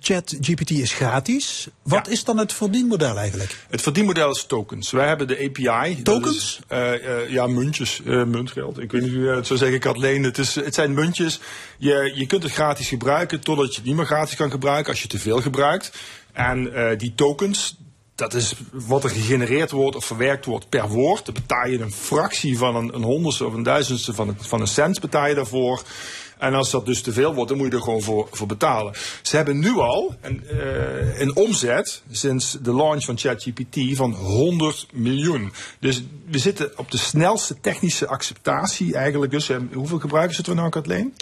ChatGPT 0.00 0.70
is 0.70 0.92
gratis. 0.92 1.68
Wat 1.82 2.06
ja. 2.06 2.12
is 2.12 2.24
dan 2.24 2.38
het 2.38 2.52
verdienmodel 2.52 3.18
eigenlijk? 3.18 3.64
Het 3.70 3.82
verdienmodel 3.82 4.30
is 4.30 4.44
tokens. 4.44 4.90
Wij 4.90 5.08
hebben 5.08 5.28
de 5.28 5.50
API. 5.50 6.02
Tokens? 6.02 6.36
Is, 6.36 6.60
uh, 6.72 6.92
uh, 6.92 7.30
ja, 7.30 7.46
muntjes. 7.46 8.00
Uh, 8.04 8.24
muntgeld. 8.24 8.78
Ik 8.78 8.92
weet 8.92 9.02
niet 9.02 9.12
hoe 9.12 9.22
je 9.22 9.30
het 9.30 9.46
zou 9.46 9.58
zeggen, 9.58 9.80
Kathleen. 9.80 10.22
Het, 10.22 10.38
is, 10.38 10.54
het 10.54 10.74
zijn 10.74 10.94
muntjes. 10.94 11.40
Je, 11.78 12.12
je 12.14 12.26
kunt 12.26 12.42
het 12.42 12.52
gratis 12.52 12.88
gebruiken 12.88 13.40
totdat 13.40 13.70
je 13.70 13.76
het 13.76 13.84
niet 13.84 13.96
meer 13.96 14.06
gratis 14.06 14.36
kan 14.36 14.50
gebruiken 14.50 14.92
als 14.92 15.02
je 15.02 15.08
te 15.08 15.18
veel 15.18 15.40
gebruikt. 15.40 15.92
En 16.32 16.72
die 16.98 17.14
tokens, 17.14 17.76
dat 18.14 18.34
is 18.34 18.54
wat 18.72 19.04
er 19.04 19.10
gegenereerd 19.10 19.70
wordt 19.70 19.96
of 19.96 20.04
verwerkt 20.04 20.44
wordt 20.44 20.68
per 20.68 20.88
woord. 20.88 21.24
Dan 21.24 21.34
betaal 21.34 21.66
je 21.66 21.80
een 21.80 21.92
fractie 21.92 22.58
van 22.58 22.76
een, 22.76 22.94
een 22.94 23.02
honderdste 23.02 23.46
of 23.46 23.54
een 23.54 23.62
duizendste 23.62 24.14
van, 24.14 24.28
het, 24.28 24.46
van 24.46 24.60
een 24.60 24.66
cent 24.66 25.00
betaal 25.00 25.26
je 25.26 25.34
daarvoor. 25.34 25.82
En 26.40 26.54
als 26.54 26.70
dat 26.70 26.86
dus 26.86 27.02
te 27.02 27.12
veel 27.12 27.34
wordt, 27.34 27.48
dan 27.48 27.58
moet 27.58 27.70
je 27.70 27.76
er 27.76 27.82
gewoon 27.82 28.02
voor, 28.02 28.28
voor 28.30 28.46
betalen. 28.46 28.92
Ze 29.22 29.36
hebben 29.36 29.58
nu 29.58 29.76
al 29.76 30.14
een, 30.20 30.44
uh, 30.52 31.20
een 31.20 31.36
omzet 31.36 32.02
sinds 32.10 32.56
de 32.62 32.74
launch 32.74 33.04
van 33.04 33.18
ChatGPT 33.18 33.96
van 33.96 34.12
100 34.12 34.86
miljoen. 34.92 35.52
Dus 35.80 36.02
we 36.26 36.38
zitten 36.38 36.72
op 36.76 36.90
de 36.90 36.98
snelste 36.98 37.60
technische 37.60 38.06
acceptatie 38.06 38.94
eigenlijk. 38.94 39.32
Dus 39.32 39.50
hoeveel 39.72 39.98
gebruikers 39.98 40.36
zitten 40.36 40.54
we 40.54 40.60
nou, 40.60 40.72
Kathleen? 40.72 41.14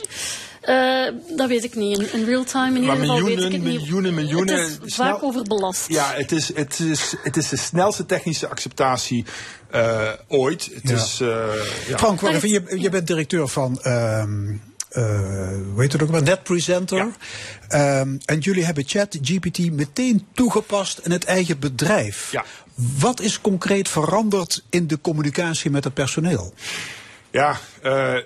Uh, 0.68 1.36
dat 1.36 1.48
weet 1.48 1.64
ik 1.64 1.74
niet. 1.74 1.98
In, 1.98 2.12
in 2.12 2.24
real 2.24 2.44
time 2.44 2.76
in 2.76 2.82
ieder 2.82 2.96
geval 2.96 3.22
weet 3.22 3.38
ik 3.38 3.52
het 3.52 3.62
niet. 3.62 3.62
Miljoenen, 3.62 4.14
miljoenen. 4.14 4.60
Het 4.60 4.80
is 4.84 4.94
vaak 4.94 5.22
overbelast. 5.22 5.88
Ja, 5.88 6.12
het 6.12 6.32
is, 6.32 6.54
het, 6.54 6.80
is, 6.80 7.14
het 7.22 7.36
is 7.36 7.48
de 7.48 7.56
snelste 7.56 8.06
technische 8.06 8.48
acceptatie 8.48 9.24
uh, 9.74 10.12
ooit. 10.28 10.70
Het 10.74 10.88
ja. 10.88 10.94
is, 10.94 11.20
uh, 11.20 11.28
ja. 11.88 11.98
Frank, 11.98 12.20
je, 12.20 12.80
je 12.80 12.88
bent 12.88 13.06
directeur 13.06 13.48
van... 13.48 13.80
Um, 13.86 14.67
hoe 14.92 15.74
heet 15.76 15.92
het 15.92 16.02
ook 16.02 16.10
maar, 16.10 16.22
NetPresenter. 16.22 17.12
Ja. 17.68 18.00
Um, 18.00 18.18
en 18.24 18.38
jullie 18.38 18.64
hebben 18.64 18.84
ChatGPT 18.86 19.70
meteen 19.70 20.26
toegepast 20.32 20.98
in 20.98 21.10
het 21.10 21.24
eigen 21.24 21.58
bedrijf. 21.58 22.32
Ja. 22.32 22.44
Wat 22.98 23.20
is 23.20 23.40
concreet 23.40 23.88
veranderd 23.88 24.64
in 24.70 24.86
de 24.86 25.00
communicatie 25.00 25.70
met 25.70 25.84
het 25.84 25.94
personeel? 25.94 26.54
Ja, 27.30 27.58
uh, 27.84 28.16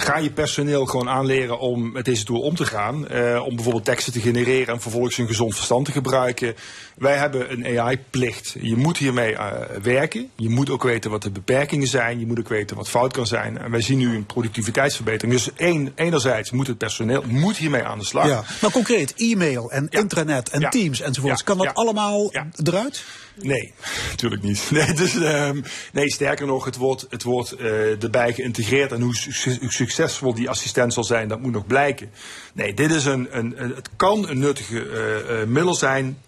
ga 0.00 0.18
je 0.18 0.30
personeel 0.30 0.86
gewoon 0.86 1.08
aanleren 1.08 1.58
om 1.58 1.92
met 1.92 2.04
deze 2.04 2.24
tool 2.24 2.40
om 2.40 2.54
te 2.54 2.66
gaan. 2.66 3.06
Uh, 3.12 3.44
om 3.44 3.54
bijvoorbeeld 3.54 3.84
teksten 3.84 4.12
te 4.12 4.20
genereren 4.20 4.74
en 4.74 4.80
vervolgens 4.80 5.16
hun 5.16 5.26
gezond 5.26 5.54
verstand 5.54 5.84
te 5.84 5.92
gebruiken. 5.92 6.54
Wij 6.96 7.16
hebben 7.16 7.52
een 7.52 7.78
AI-plicht. 7.78 8.56
Je 8.60 8.76
moet 8.76 8.96
hiermee 8.96 9.32
uh, 9.32 9.50
werken. 9.82 10.30
Je 10.36 10.48
moet 10.48 10.70
ook 10.70 10.82
weten 10.82 11.10
wat 11.10 11.22
de 11.22 11.30
beperkingen 11.30 11.86
zijn. 11.86 12.20
Je 12.20 12.26
moet 12.26 12.38
ook 12.38 12.48
weten 12.48 12.76
wat 12.76 12.88
fout 12.88 13.12
kan 13.12 13.26
zijn. 13.26 13.58
En 13.58 13.70
wij 13.70 13.80
zien 13.80 13.98
nu 13.98 14.14
een 14.14 14.26
productiviteitsverbetering. 14.26 15.32
Dus 15.32 15.52
één, 15.54 15.92
enerzijds 15.94 16.50
moet 16.50 16.66
het 16.66 16.78
personeel 16.78 17.22
moet 17.26 17.56
hiermee 17.56 17.82
aan 17.82 17.98
de 17.98 18.04
slag. 18.04 18.26
Ja. 18.26 18.44
Maar 18.60 18.70
concreet, 18.70 19.14
e-mail 19.16 19.70
en 19.70 19.86
ja. 19.90 20.00
intranet 20.00 20.48
en 20.48 20.60
ja. 20.60 20.68
Teams 20.68 21.00
enzovoorts. 21.00 21.42
Kan 21.42 21.58
dat 21.58 21.74
allemaal 21.74 22.32
eruit? 22.64 23.04
Nee, 23.40 23.72
natuurlijk 24.10 24.42
niet. 24.42 24.70
Nee, 24.78 24.92
dus, 24.92 25.14
um, 25.14 25.64
nee, 25.92 26.12
sterker 26.12 26.46
nog, 26.46 26.64
het 26.64 26.76
wordt, 26.76 27.06
het 27.10 27.22
wordt 27.22 27.60
uh, 27.60 28.02
erbij 28.02 28.32
geïntegreerd. 28.32 28.92
En 28.92 29.00
hoe 29.00 29.16
su 29.16 29.58
succesvol 29.68 30.34
die 30.34 30.48
assistent 30.48 30.92
zal 30.92 31.04
zijn, 31.04 31.28
dat 31.28 31.40
moet 31.40 31.52
nog 31.52 31.66
blijken. 31.66 32.10
Nee, 32.54 32.74
dit 32.74 32.90
is 32.90 33.04
een, 33.04 33.28
een, 33.30 33.62
een 33.62 33.74
het 33.74 33.88
kan 33.96 34.28
een 34.28 34.38
nuttige 34.38 34.84
uh, 34.84 35.40
uh, 35.40 35.46
middel 35.46 35.74
zijn 35.74 36.18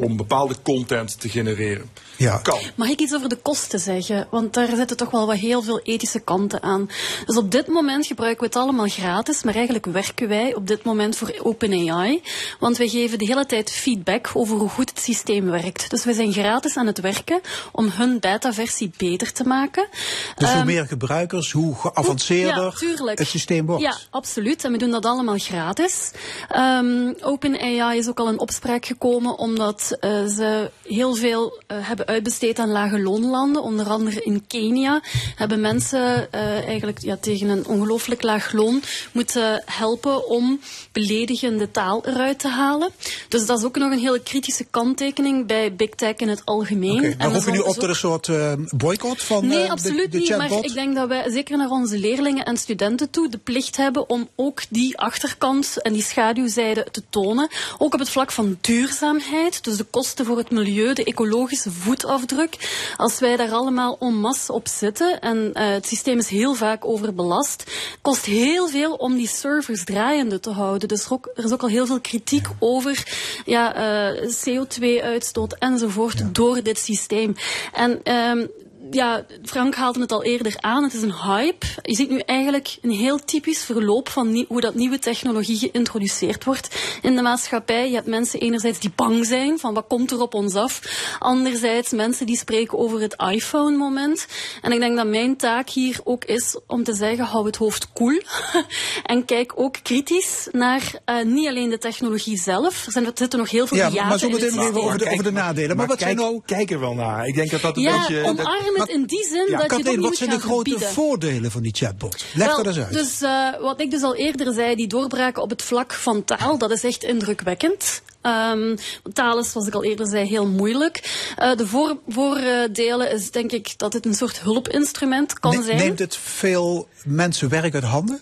om 0.00 0.16
bepaalde 0.16 0.54
content 0.62 1.20
te 1.20 1.28
genereren. 1.28 1.90
Ja. 2.16 2.38
Kan. 2.42 2.58
Mag 2.74 2.88
ik 2.88 3.00
iets 3.00 3.14
over 3.14 3.28
de 3.28 3.36
kosten 3.36 3.80
zeggen? 3.80 4.26
Want 4.30 4.54
daar 4.54 4.76
zitten 4.76 4.96
toch 4.96 5.10
wel 5.10 5.26
wat 5.26 5.36
heel 5.36 5.62
veel 5.62 5.80
ethische 5.80 6.20
kanten 6.20 6.62
aan. 6.62 6.90
Dus 7.26 7.36
op 7.36 7.50
dit 7.50 7.66
moment 7.66 8.06
gebruiken 8.06 8.40
we 8.40 8.46
het 8.46 8.56
allemaal 8.56 8.88
gratis, 8.88 9.42
maar 9.42 9.54
eigenlijk 9.54 9.86
werken 9.86 10.28
wij 10.28 10.54
op 10.54 10.66
dit 10.66 10.84
moment 10.84 11.16
voor 11.16 11.34
OpenAI. 11.42 12.22
Want 12.60 12.76
wij 12.76 12.88
geven 12.88 13.18
de 13.18 13.24
hele 13.24 13.46
tijd 13.46 13.70
feedback 13.70 14.30
over 14.32 14.56
hoe 14.56 14.68
goed 14.68 14.90
het 14.90 15.00
systeem 15.00 15.50
werkt. 15.50 15.90
Dus 15.90 16.04
we 16.04 16.14
zijn 16.14 16.32
gratis 16.32 16.76
aan 16.76 16.86
het 16.86 17.00
werken 17.00 17.40
om 17.72 17.88
hun 17.92 18.20
beta-versie 18.20 18.90
beter 18.96 19.32
te 19.32 19.44
maken. 19.44 19.88
Dus 20.36 20.50
hoe 20.50 20.60
um, 20.60 20.66
meer 20.66 20.86
gebruikers, 20.86 21.52
hoe 21.52 21.74
geavanceerder 21.74 22.74
ja, 22.80 23.04
het 23.14 23.26
systeem 23.26 23.66
wordt? 23.66 23.82
Ja, 23.82 23.96
absoluut. 24.10 24.64
En 24.64 24.72
we 24.72 24.78
doen 24.78 24.90
dat 24.90 25.04
allemaal 25.04 25.38
gratis. 25.38 26.10
Um, 26.56 27.14
OpenAI 27.20 27.98
is 27.98 28.08
ook 28.08 28.18
al 28.18 28.28
in 28.28 28.38
opspraak 28.38 28.86
gekomen 28.86 29.38
omdat 29.38 29.87
uh, 30.00 30.26
ze 30.26 30.70
heel 30.82 31.14
veel 31.14 31.62
uh, 31.68 31.78
hebben 31.80 32.06
uitbesteed 32.06 32.58
aan 32.58 32.70
lage 32.70 33.00
loonlanden. 33.00 33.62
Onder 33.62 33.88
andere 33.88 34.22
in 34.22 34.46
Kenia 34.46 35.00
hebben 35.34 35.60
mensen 35.60 36.28
uh, 36.34 36.40
eigenlijk 36.66 36.98
ja, 37.00 37.16
tegen 37.20 37.48
een 37.48 37.66
ongelooflijk 37.66 38.22
laag 38.22 38.52
loon 38.52 38.82
moeten 39.12 39.62
helpen 39.64 40.28
om 40.28 40.60
beledigende 40.92 41.70
taal 41.70 42.04
eruit 42.06 42.38
te 42.38 42.48
halen. 42.48 42.90
Dus 43.28 43.46
dat 43.46 43.58
is 43.58 43.64
ook 43.64 43.76
nog 43.76 43.92
een 43.92 43.98
hele 43.98 44.22
kritische 44.22 44.64
kanttekening 44.70 45.46
bij 45.46 45.74
big 45.74 45.90
tech 45.90 46.16
in 46.16 46.28
het 46.28 46.42
algemeen. 46.44 46.98
Okay, 46.98 47.14
maar 47.18 47.30
hoeven 47.30 47.52
nu 47.52 47.58
op 47.58 47.74
tot 47.74 47.88
een 47.88 47.94
soort 47.94 48.30
boycott 48.70 49.22
van 49.22 49.46
nee, 49.46 49.70
absoluut 49.70 50.12
de, 50.12 50.18
de 50.18 50.18
niet. 50.18 50.36
Maar 50.36 50.64
ik 50.64 50.74
denk 50.74 50.94
dat 50.94 51.08
wij 51.08 51.30
zeker 51.30 51.56
naar 51.56 51.70
onze 51.70 51.98
leerlingen 51.98 52.44
en 52.44 52.56
studenten 52.56 53.10
toe 53.10 53.28
de 53.28 53.38
plicht 53.38 53.76
hebben 53.76 54.08
om 54.08 54.28
ook 54.34 54.62
die 54.68 54.98
achterkant 54.98 55.82
en 55.82 55.92
die 55.92 56.02
schaduwzijde 56.02 56.86
te 56.90 57.02
tonen. 57.10 57.48
Ook 57.78 57.94
op 57.94 57.98
het 57.98 58.10
vlak 58.10 58.32
van 58.32 58.58
duurzaamheid, 58.60 59.64
dus 59.68 59.76
de 59.76 59.84
kosten 59.84 60.24
voor 60.24 60.36
het 60.36 60.50
milieu, 60.50 60.92
de 60.92 61.04
ecologische 61.04 61.70
voetafdruk. 61.70 62.56
Als 62.96 63.18
wij 63.18 63.36
daar 63.36 63.52
allemaal 63.52 63.96
en 64.00 64.14
masse 64.14 64.52
op 64.52 64.68
zitten 64.68 65.20
en 65.20 65.36
uh, 65.36 65.52
het 65.54 65.86
systeem 65.86 66.18
is 66.18 66.28
heel 66.28 66.54
vaak 66.54 66.84
overbelast, 66.84 67.64
kost 68.02 68.24
heel 68.24 68.68
veel 68.68 68.94
om 68.94 69.16
die 69.16 69.28
servers 69.28 69.84
draaiende 69.84 70.40
te 70.40 70.50
houden. 70.50 70.88
Dus 70.88 71.04
er, 71.04 71.12
ook, 71.12 71.30
er 71.34 71.44
is 71.44 71.52
ook 71.52 71.62
al 71.62 71.68
heel 71.68 71.86
veel 71.86 72.00
kritiek 72.00 72.46
over 72.58 73.06
ja, 73.44 73.76
uh, 74.12 74.28
CO2-uitstoot 74.28 75.56
enzovoort 75.58 76.18
ja. 76.18 76.28
door 76.32 76.62
dit 76.62 76.78
systeem. 76.78 77.34
En 77.72 78.14
um, 78.14 78.50
ja, 78.90 79.24
Frank 79.44 79.74
haalde 79.74 80.00
het 80.00 80.12
al 80.12 80.24
eerder 80.24 80.54
aan. 80.60 80.82
Het 80.82 80.94
is 80.94 81.02
een 81.02 81.14
hype. 81.14 81.66
Je 81.82 81.94
ziet 81.94 82.10
nu 82.10 82.18
eigenlijk 82.18 82.76
een 82.82 82.90
heel 82.90 83.18
typisch 83.18 83.64
verloop 83.64 84.08
van 84.08 84.44
hoe 84.48 84.60
dat 84.60 84.74
nieuwe 84.74 84.98
technologie 84.98 85.58
geïntroduceerd 85.58 86.44
wordt 86.44 86.98
in 87.02 87.16
de 87.16 87.22
maatschappij. 87.22 87.88
Je 87.88 87.94
hebt 87.94 88.06
mensen 88.06 88.40
enerzijds 88.40 88.78
die 88.78 88.92
bang 88.94 89.26
zijn 89.26 89.58
van 89.58 89.74
wat 89.74 89.84
komt 89.88 90.10
er 90.10 90.20
op 90.20 90.34
ons 90.34 90.54
af. 90.54 90.80
Anderzijds 91.18 91.90
mensen 91.90 92.26
die 92.26 92.36
spreken 92.36 92.78
over 92.78 93.00
het 93.00 93.16
iPhone-moment. 93.30 94.26
En 94.62 94.72
ik 94.72 94.80
denk 94.80 94.96
dat 94.96 95.06
mijn 95.06 95.36
taak 95.36 95.68
hier 95.68 96.00
ook 96.04 96.24
is 96.24 96.58
om 96.66 96.84
te 96.84 96.94
zeggen, 96.94 97.24
hou 97.24 97.46
het 97.46 97.56
hoofd 97.56 97.92
koel. 97.92 98.06
Cool. 98.08 98.64
en 99.12 99.24
kijk 99.24 99.52
ook 99.54 99.76
kritisch 99.82 100.48
naar 100.52 100.92
uh, 101.06 101.24
niet 101.24 101.48
alleen 101.48 101.70
de 101.70 101.78
technologie 101.78 102.38
zelf. 102.38 102.86
Er, 102.86 102.92
zijn, 102.92 103.06
er 103.06 103.12
zitten 103.14 103.38
nog 103.38 103.50
heel 103.50 103.66
veel 103.66 103.76
ja, 103.76 104.08
maar 104.08 104.18
zo 104.18 104.28
meteen 104.28 104.54
nog 104.54 104.68
even 104.68 104.82
over 104.82 104.98
de, 104.98 105.10
over 105.10 105.24
de 105.24 105.32
nadelen. 105.32 105.68
Maar, 105.68 105.76
Maar, 105.76 105.86
wat 105.86 105.96
kijk, 105.96 106.18
zijn 106.18 106.30
nou... 106.30 106.42
kijk 106.46 106.70
er 106.70 106.80
wel 106.80 106.94
naar. 106.94 107.26
Ik 107.26 107.34
denk 107.34 107.50
dat 107.50 107.60
dat 107.60 107.76
een 107.76 107.82
ja, 107.82 107.98
beetje... 107.98 108.22
dat- 108.22 108.38
omarm 108.38 108.76
het 108.80 108.88
in 108.88 109.04
die 109.04 109.26
zin 109.26 109.46
dat 109.50 109.66
Kathleen, 109.66 110.00
wat 110.00 110.16
zijn 110.16 110.30
de 110.30 110.40
grote 110.40 110.70
verbieden. 110.70 110.94
voordelen 110.94 111.50
van 111.50 111.62
die 111.62 111.72
chatbot? 111.74 112.24
Leg 112.34 112.46
Wel, 112.46 112.56
dat 112.56 112.66
eens 112.66 112.78
uit. 112.84 112.92
Dus 112.92 113.22
uh, 113.22 113.60
wat 113.60 113.80
ik 113.80 113.90
dus 113.90 114.02
al 114.02 114.14
eerder 114.14 114.54
zei, 114.54 114.74
die 114.74 114.86
doorbraken 114.86 115.42
op 115.42 115.50
het 115.50 115.62
vlak 115.62 115.92
van 115.92 116.24
taal, 116.24 116.58
dat 116.58 116.70
is 116.70 116.84
echt 116.84 117.02
indrukwekkend. 117.04 118.02
Um, 118.22 118.76
taal 119.12 119.38
is, 119.38 119.50
zoals 119.50 119.66
ik 119.66 119.74
al 119.74 119.84
eerder 119.84 120.06
zei, 120.06 120.28
heel 120.28 120.46
moeilijk. 120.46 121.24
Uh, 121.38 121.56
de 121.56 121.66
voor, 121.66 121.98
voordelen 122.08 123.10
is 123.10 123.30
denk 123.30 123.52
ik 123.52 123.78
dat 123.78 123.92
het 123.92 124.06
een 124.06 124.14
soort 124.14 124.40
hulpinstrument 124.40 125.38
kan 125.38 125.56
Ne- 125.56 125.62
zijn. 125.62 125.76
Neemt 125.76 125.98
het 125.98 126.16
veel 126.16 126.88
mensen 127.04 127.48
werk 127.48 127.74
uit 127.74 127.84
handen? 127.84 128.20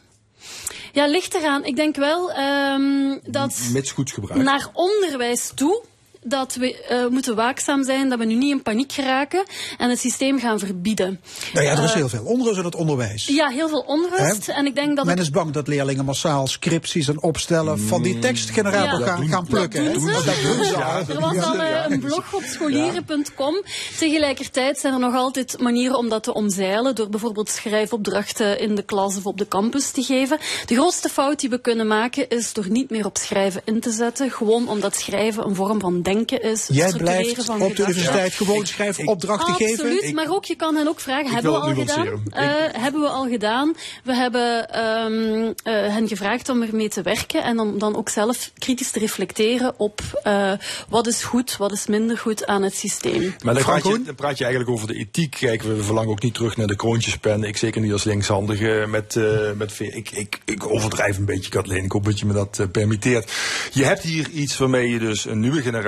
Ja, 0.92 1.06
ligt 1.06 1.34
eraan. 1.34 1.64
Ik 1.64 1.76
denk 1.76 1.96
wel 1.96 2.38
um, 2.38 3.20
dat 3.26 3.58
Mits 3.72 3.90
goed 3.92 4.10
gebruikt. 4.10 4.44
naar 4.44 4.68
onderwijs 4.72 5.50
toe 5.54 5.82
dat 6.28 6.54
we 6.54 6.86
uh, 6.90 7.06
moeten 7.06 7.34
waakzaam 7.36 7.84
zijn 7.84 8.08
dat 8.08 8.18
we 8.18 8.24
nu 8.24 8.34
niet 8.34 8.50
in 8.50 8.62
paniek 8.62 8.92
geraken 8.92 9.44
en 9.78 9.90
het 9.90 9.98
systeem 9.98 10.38
gaan 10.38 10.58
verbieden. 10.58 11.20
Nou 11.52 11.66
ja, 11.66 11.72
er 11.72 11.84
is 11.84 11.90
Uh, 11.90 11.94
heel 11.94 12.08
veel 12.08 12.24
onrust 12.24 12.58
in 12.58 12.64
het 12.64 12.74
onderwijs. 12.74 13.26
Ja, 13.26 13.48
heel 13.48 13.68
veel 13.68 13.84
onrust. 13.86 14.48
En 14.48 14.66
ik 14.66 14.74
denk 14.74 14.96
dat 14.96 15.04
Men 15.04 15.18
is 15.18 15.30
bang 15.30 15.52
dat 15.52 15.68
leerlingen 15.68 16.04
massaal 16.04 16.46
scripties 16.46 17.08
en 17.08 17.22
opstellen 17.22 17.78
van 17.78 18.02
die 18.02 18.18
tekstgenerator 18.18 19.00
Ja. 19.00 19.16
gaan, 19.16 19.46
plukken. 19.46 19.84
Dat 19.84 19.92
hè? 19.94 19.98
doen 20.00 20.08
ze. 20.08 20.24
Dat 20.24 20.42
doen 20.42 20.64
ze. 20.64 21.12
Er 21.12 21.20
was 21.20 21.36
al 21.38 21.54
eh, 21.60 21.84
een 21.88 22.00
blog 22.00 22.34
op 22.34 22.42
scholieren.com. 22.42 23.62
Tegelijkertijd 23.98 24.78
zijn 24.78 24.92
er 24.92 25.00
nog 25.00 25.14
altijd 25.14 25.60
manieren 25.60 25.98
om 25.98 26.08
dat 26.08 26.22
te 26.22 26.34
omzeilen. 26.34 26.94
Door 26.94 27.08
bijvoorbeeld 27.08 27.48
schrijfopdrachten 27.48 28.60
in 28.60 28.74
de 28.74 28.82
klas 28.82 29.16
of 29.16 29.26
op 29.26 29.38
de 29.38 29.48
campus 29.48 29.90
te 29.90 30.02
geven. 30.02 30.38
De 30.66 30.74
grootste 30.74 31.08
fout 31.08 31.40
die 31.40 31.50
we 31.50 31.60
kunnen 31.60 31.86
maken 31.86 32.28
is 32.28 32.52
door 32.52 32.66
niet 32.68 32.90
meer 32.90 33.04
op 33.04 33.16
schrijven 33.16 33.62
in 33.64 33.80
te 33.80 33.90
zetten. 33.90 34.30
Gewoon 34.30 34.68
omdat 34.68 34.96
schrijven 34.96 35.46
een 35.46 35.54
vorm 35.54 35.80
van 35.80 36.02
denken 36.02 36.14
is. 36.24 36.66
Jij 36.68 36.88
structureren 36.88 36.98
blijft 36.98 37.44
van 37.44 37.62
op 37.62 37.76
de 37.76 37.82
universiteit 37.82 38.34
gewoon 38.34 38.66
schrijfopdrachten 38.66 39.54
geven. 39.54 39.84
Absoluut, 39.84 40.14
maar 40.14 40.30
ook 40.30 40.44
je 40.44 40.54
kan 40.54 40.76
hen 40.76 40.88
ook 40.88 41.00
vragen, 41.00 41.32
hebben 41.32 41.52
we 41.52 41.58
al 41.58 41.74
gedaan? 41.74 42.22
Eh, 42.30 42.46
hebben 42.82 43.00
we 43.00 43.08
al 43.08 43.28
gedaan. 43.28 43.74
We 44.04 44.14
hebben 44.14 44.70
ehm, 44.70 45.52
eh, 45.62 45.92
hen 45.94 46.08
gevraagd 46.08 46.48
om 46.48 46.62
ermee 46.62 46.88
te 46.88 47.02
werken 47.02 47.44
en 47.44 47.58
om 47.58 47.78
dan 47.78 47.96
ook 47.96 48.08
zelf 48.08 48.50
kritisch 48.58 48.90
te 48.90 48.98
reflecteren 48.98 49.74
op 49.76 50.00
eh, 50.22 50.52
wat 50.88 51.06
is 51.06 51.22
goed, 51.22 51.56
wat 51.56 51.72
is 51.72 51.86
minder 51.86 52.18
goed 52.18 52.46
aan 52.46 52.62
het 52.62 52.74
systeem. 52.74 53.34
Maar 53.44 53.54
dan 53.54 53.62
praat, 53.62 53.82
je, 53.82 53.88
Hoen? 53.88 54.04
dan 54.04 54.14
praat 54.14 54.38
je 54.38 54.44
eigenlijk 54.44 54.74
over 54.74 54.86
de 54.86 54.94
ethiek. 54.94 55.36
Kijk, 55.40 55.62
we 55.62 55.82
verlangen 55.82 56.10
ook 56.10 56.22
niet 56.22 56.34
terug 56.34 56.56
naar 56.56 56.66
de 56.66 56.76
kroontjespen. 56.76 57.44
Ik 57.44 57.56
zeker 57.56 57.80
niet 57.80 57.92
als 57.92 58.04
linkshandige 58.04 58.86
met, 58.88 59.16
eh 59.16 59.52
met 59.56 59.78
ik, 59.78 60.10
ik, 60.10 60.40
ik 60.44 60.66
overdrijf 60.66 61.18
een 61.18 61.24
beetje, 61.24 61.50
Kathleen. 61.50 61.84
Ik 61.84 61.92
hoop 61.92 62.04
dat 62.04 62.18
je 62.18 62.26
me 62.26 62.32
dat 62.32 62.66
permitteert. 62.72 63.32
Je 63.72 63.84
hebt 63.84 64.02
hier 64.02 64.30
iets 64.30 64.58
waarmee 64.58 64.88
je 64.88 64.98
dus 64.98 65.24
een 65.24 65.40
nieuwe 65.40 65.62
generatie 65.62 65.86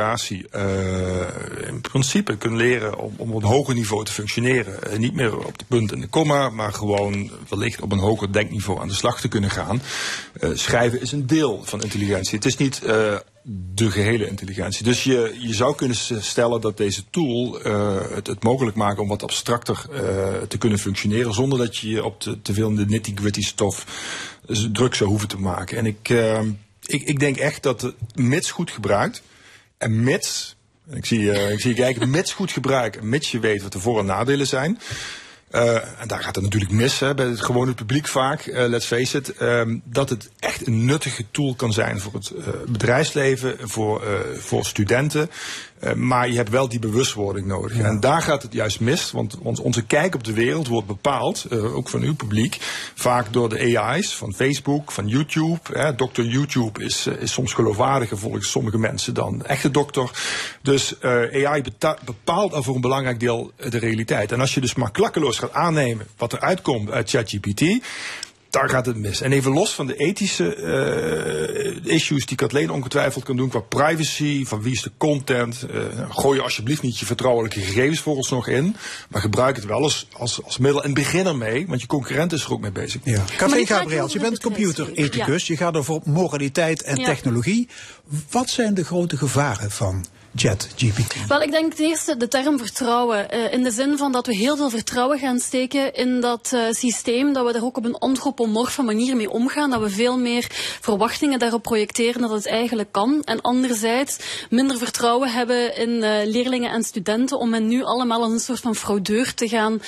eh, 0.51 1.69
in 1.69 1.81
principe 1.81 2.37
kunt 2.37 2.57
leren 2.57 2.99
om, 2.99 3.13
op 3.17 3.43
een 3.43 3.49
hoger 3.49 3.75
niveau 3.75 4.05
te 4.05 4.13
functioneren. 4.13 4.83
Eh, 4.83 4.99
niet 4.99 5.15
meer 5.15 5.39
op 5.47 5.59
de 5.59 5.65
punt 5.69 5.93
en 5.93 6.01
de 6.01 6.07
komma, 6.07 6.51
maar 6.51 6.73
gewoon 6.73 7.31
wellicht 7.49 7.81
op 7.81 7.93
een 7.93 7.99
hoger 7.99 8.33
denkniveau 8.33 8.81
aan 8.81 8.89
de 8.89 8.95
slag 8.95 9.21
te 9.21 9.29
kunnen 9.29 9.51
gaan. 9.51 9.83
Eh, 10.41 10.51
schrijven 10.55 11.01
is 11.01 11.13
een 11.13 11.27
deel 11.27 11.61
van 11.65 11.83
intelligentie. 11.83 12.35
Het 12.35 12.45
is 12.47 12.57
niet 12.57 12.83
de 13.75 13.91
gehele 13.91 14.29
intelligentie. 14.29 14.85
Dus 14.85 15.05
je, 15.05 15.37
je 15.39 15.55
zou 15.55 15.75
kunnen 15.75 15.97
stellen 16.23 16.61
dat 16.61 16.77
deze 16.77 17.05
tool 17.11 17.59
het, 18.15 18.27
het 18.27 18.43
mogelijk 18.43 18.77
maakt 18.77 18.99
om 18.99 19.09
wat 19.09 19.23
abstracter 19.23 19.87
te 20.49 20.59
kunnen 20.59 20.79
functioneren. 20.79 21.35
Zonder 21.35 21.59
dat 21.59 21.77
je 21.77 21.89
je 21.89 22.05
op 22.05 22.21
te, 22.21 22.53
veel 22.53 22.69
in 22.69 22.75
de 22.75 22.87
nitty-gritty 22.87 23.43
stof 23.43 23.87
druk 24.73 24.95
zou 24.95 25.11
hoeven 25.11 25.29
te 25.29 25.39
maken. 25.39 25.79
En 25.79 25.87
ik, 25.87 26.09
ik, 26.87 27.03
ik 27.03 27.21
denk 27.21 27.37
echt 27.37 27.63
dat 27.63 27.95
mits 28.15 28.51
goed 28.51 28.71
gebruikt 28.71 29.23
en 29.79 30.03
mits. 30.03 30.57
Ik 30.91 31.07
zie, 31.07 31.33
eh, 31.33 31.53
ik 31.53 31.61
zie 31.61 31.71
je 31.71 31.77
kijken, 31.77 32.11
mits 32.11 32.33
goed 32.33 32.53
gebruik, 32.53 33.03
mits 33.03 33.31
je 33.31 33.39
weet 33.39 33.63
wat 33.63 33.73
de 33.73 33.79
voor- 33.81 33.99
en 33.99 34.07
nadelen 34.07 34.47
zijn. 34.47 34.79
Eh, 35.51 35.75
en 36.01 36.09
daar 36.09 36.23
gaat 36.23 36.35
het 36.35 36.45
natuurlijk 36.45 36.73
mis 36.73 36.99
hè, 36.99 37.15
bij 37.15 37.27
het 37.27 37.41
gewone 37.41 37.75
publiek 37.75 38.09
vaak, 38.09 38.47
eh, 38.47 38.69
let's 38.69 38.87
face 38.87 39.17
it. 39.19 39.37
ehm, 39.37 39.79
dat 39.85 40.11
het 40.11 40.31
echt 40.39 40.67
een 40.67 40.85
nuttige 40.85 41.25
tool 41.31 41.55
kan 41.55 41.73
zijn 41.73 42.01
voor 42.01 42.13
het 42.13 42.33
bedrijfsleven, 42.71 43.57
voor, 43.61 44.03
voor 44.39 44.65
studenten. 44.67 45.31
Uh, 45.81 45.93
maar 45.93 46.29
je 46.29 46.37
hebt 46.37 46.51
wel 46.51 46.69
die 46.69 46.79
bewustwording 46.79 47.47
nodig. 47.47 47.77
Ja. 47.77 47.85
En 47.85 48.01
daar 48.01 48.23
gaat 48.23 48.43
het 48.43 48.53
juist 48.53 48.81
mis, 48.81 49.11
want, 49.11 49.39
want 49.43 49.61
onze 49.61 49.83
kijk 49.83 50.15
op 50.15 50.25
de 50.25 50.33
wereld 50.33 50.67
wordt 50.67 50.87
bepaald, 50.87 51.47
uh, 51.53 51.77
ook 51.77 51.89
van 51.89 52.03
uw 52.03 52.15
publiek, 52.15 52.57
vaak 52.95 53.33
door 53.33 53.49
de 53.49 53.79
AI's 53.79 54.15
van 54.15 54.35
Facebook, 54.35 54.93
van 54.93 55.09
YouTube. 55.09 55.59
Hè. 55.73 55.95
Dokter 55.95 56.25
YouTube 56.25 56.85
is, 56.85 57.07
uh, 57.07 57.21
is 57.21 57.33
soms 57.33 57.53
geloofwaardiger 57.53 58.19
volgens 58.19 58.51
sommige 58.51 58.79
mensen 58.79 59.15
dan 59.15 59.39
de 59.39 59.45
echte 59.45 59.71
dokter. 59.71 60.11
Dus 60.63 61.03
AI 61.03 61.63
bepaalt 62.05 62.53
al 62.53 62.63
voor 62.63 62.75
een 62.75 62.81
belangrijk 62.81 63.21
deel 63.21 63.53
de 63.57 63.79
realiteit. 63.79 64.33
En 64.33 64.41
als 64.41 64.55
je 64.55 64.61
dus 64.61 64.75
maar 64.75 64.91
klakkeloos 64.91 65.39
gaat 65.39 65.53
aannemen 65.53 66.07
wat 66.17 66.33
er 66.33 66.41
uitkomt 66.41 66.91
uit 66.91 67.11
ChatGPT, 67.11 67.63
daar 68.51 68.69
gaat 68.69 68.87
het 68.87 68.97
mis. 68.97 69.21
En 69.21 69.33
even 69.33 69.53
los 69.53 69.75
van 69.75 69.87
de 69.87 69.97
ethische 69.97 70.57
uh, 71.85 71.95
issues 71.95 72.27
die 72.27 72.37
Kathleen 72.37 72.71
ongetwijfeld 72.71 73.25
kan 73.25 73.37
doen 73.37 73.49
qua 73.49 73.61
privacy, 73.61 74.45
van 74.45 74.63
wie 74.63 74.73
is 74.73 74.83
de 74.83 74.91
content. 74.97 75.67
Uh, 75.75 75.83
gooi 76.09 76.39
je 76.39 76.45
alsjeblieft 76.45 76.83
niet 76.83 76.99
je 76.99 77.07
vertrouwelijke 77.07 77.61
gegevens 77.61 78.01
voor 78.01 78.17
ons 78.17 78.31
nog 78.31 78.49
in. 78.49 78.77
Maar 79.09 79.21
gebruik 79.21 79.57
het 79.57 79.65
wel 79.65 79.83
als, 79.83 80.09
als, 80.13 80.43
als 80.45 80.59
middel 80.59 80.85
en 80.85 80.95
begin 80.95 81.27
ermee, 81.27 81.67
want 81.67 81.81
je 81.81 81.87
concurrent 81.87 82.33
is 82.33 82.45
er 82.45 82.53
ook 82.53 82.61
mee 82.61 82.73
bezig. 82.73 83.01
Ja. 83.05 83.25
Kathleen 83.37 83.67
Gabriels, 83.67 84.13
je 84.13 84.21
bent 84.21 84.41
computerethicus, 84.41 85.47
ja. 85.47 85.55
je 85.55 85.61
gaat 85.61 85.77
over 85.77 86.01
moraliteit 86.05 86.83
en 86.83 86.97
ja. 86.97 87.05
technologie. 87.05 87.69
Wat 88.31 88.51
zijn 88.51 88.75
de 88.75 88.85
grote 88.85 89.17
gevaren 89.17 89.71
van 89.71 90.07
ChatGPT? 90.35 91.27
Wel, 91.27 91.43
ik 91.43 91.51
denk 91.51 91.75
ten 91.75 91.85
eerste 91.85 92.17
de 92.17 92.29
term 92.29 92.59
vertrouwen. 92.59 93.27
Uh, 93.35 93.53
in 93.53 93.63
de 93.63 93.71
zin 93.71 93.97
van 93.97 94.13
dat 94.13 94.27
we 94.27 94.35
heel 94.35 94.57
veel 94.57 94.71
vertrouwen 94.71 95.19
gaan 95.19 95.39
steken 95.39 95.95
in 95.95 96.21
dat 96.21 96.51
uh, 96.55 96.61
systeem, 96.71 97.33
dat 97.33 97.47
we 97.47 97.53
daar 97.53 97.65
ook 97.65 97.77
op 97.77 97.85
een 97.85 97.99
antropomorfe 97.99 98.83
manier 98.83 99.17
mee 99.17 99.31
omgaan, 99.31 99.71
dat 99.71 99.81
we 99.81 99.91
veel 99.91 100.19
meer 100.19 100.47
verwachtingen 100.81 101.39
daarop 101.39 101.63
projecteren 101.63 102.21
dat 102.21 102.31
het 102.31 102.47
eigenlijk 102.47 102.93
kan. 102.93 103.23
En 103.25 103.41
anderzijds 103.41 104.19
minder 104.51 104.79
vertrouwen 104.79 105.29
hebben 105.31 105.77
in 105.77 105.91
uh, 105.91 106.11
leerlingen 106.25 106.71
en 106.71 106.83
studenten 106.83 107.39
om 107.39 107.53
hen 107.53 107.69
nu 107.69 107.83
allemaal 107.85 108.23
als 108.23 108.33
een 108.33 108.41
soort 108.41 108.61
van 108.61 108.75
fraudeur 108.75 109.35
te 109.35 109.49
gaan 109.49 109.81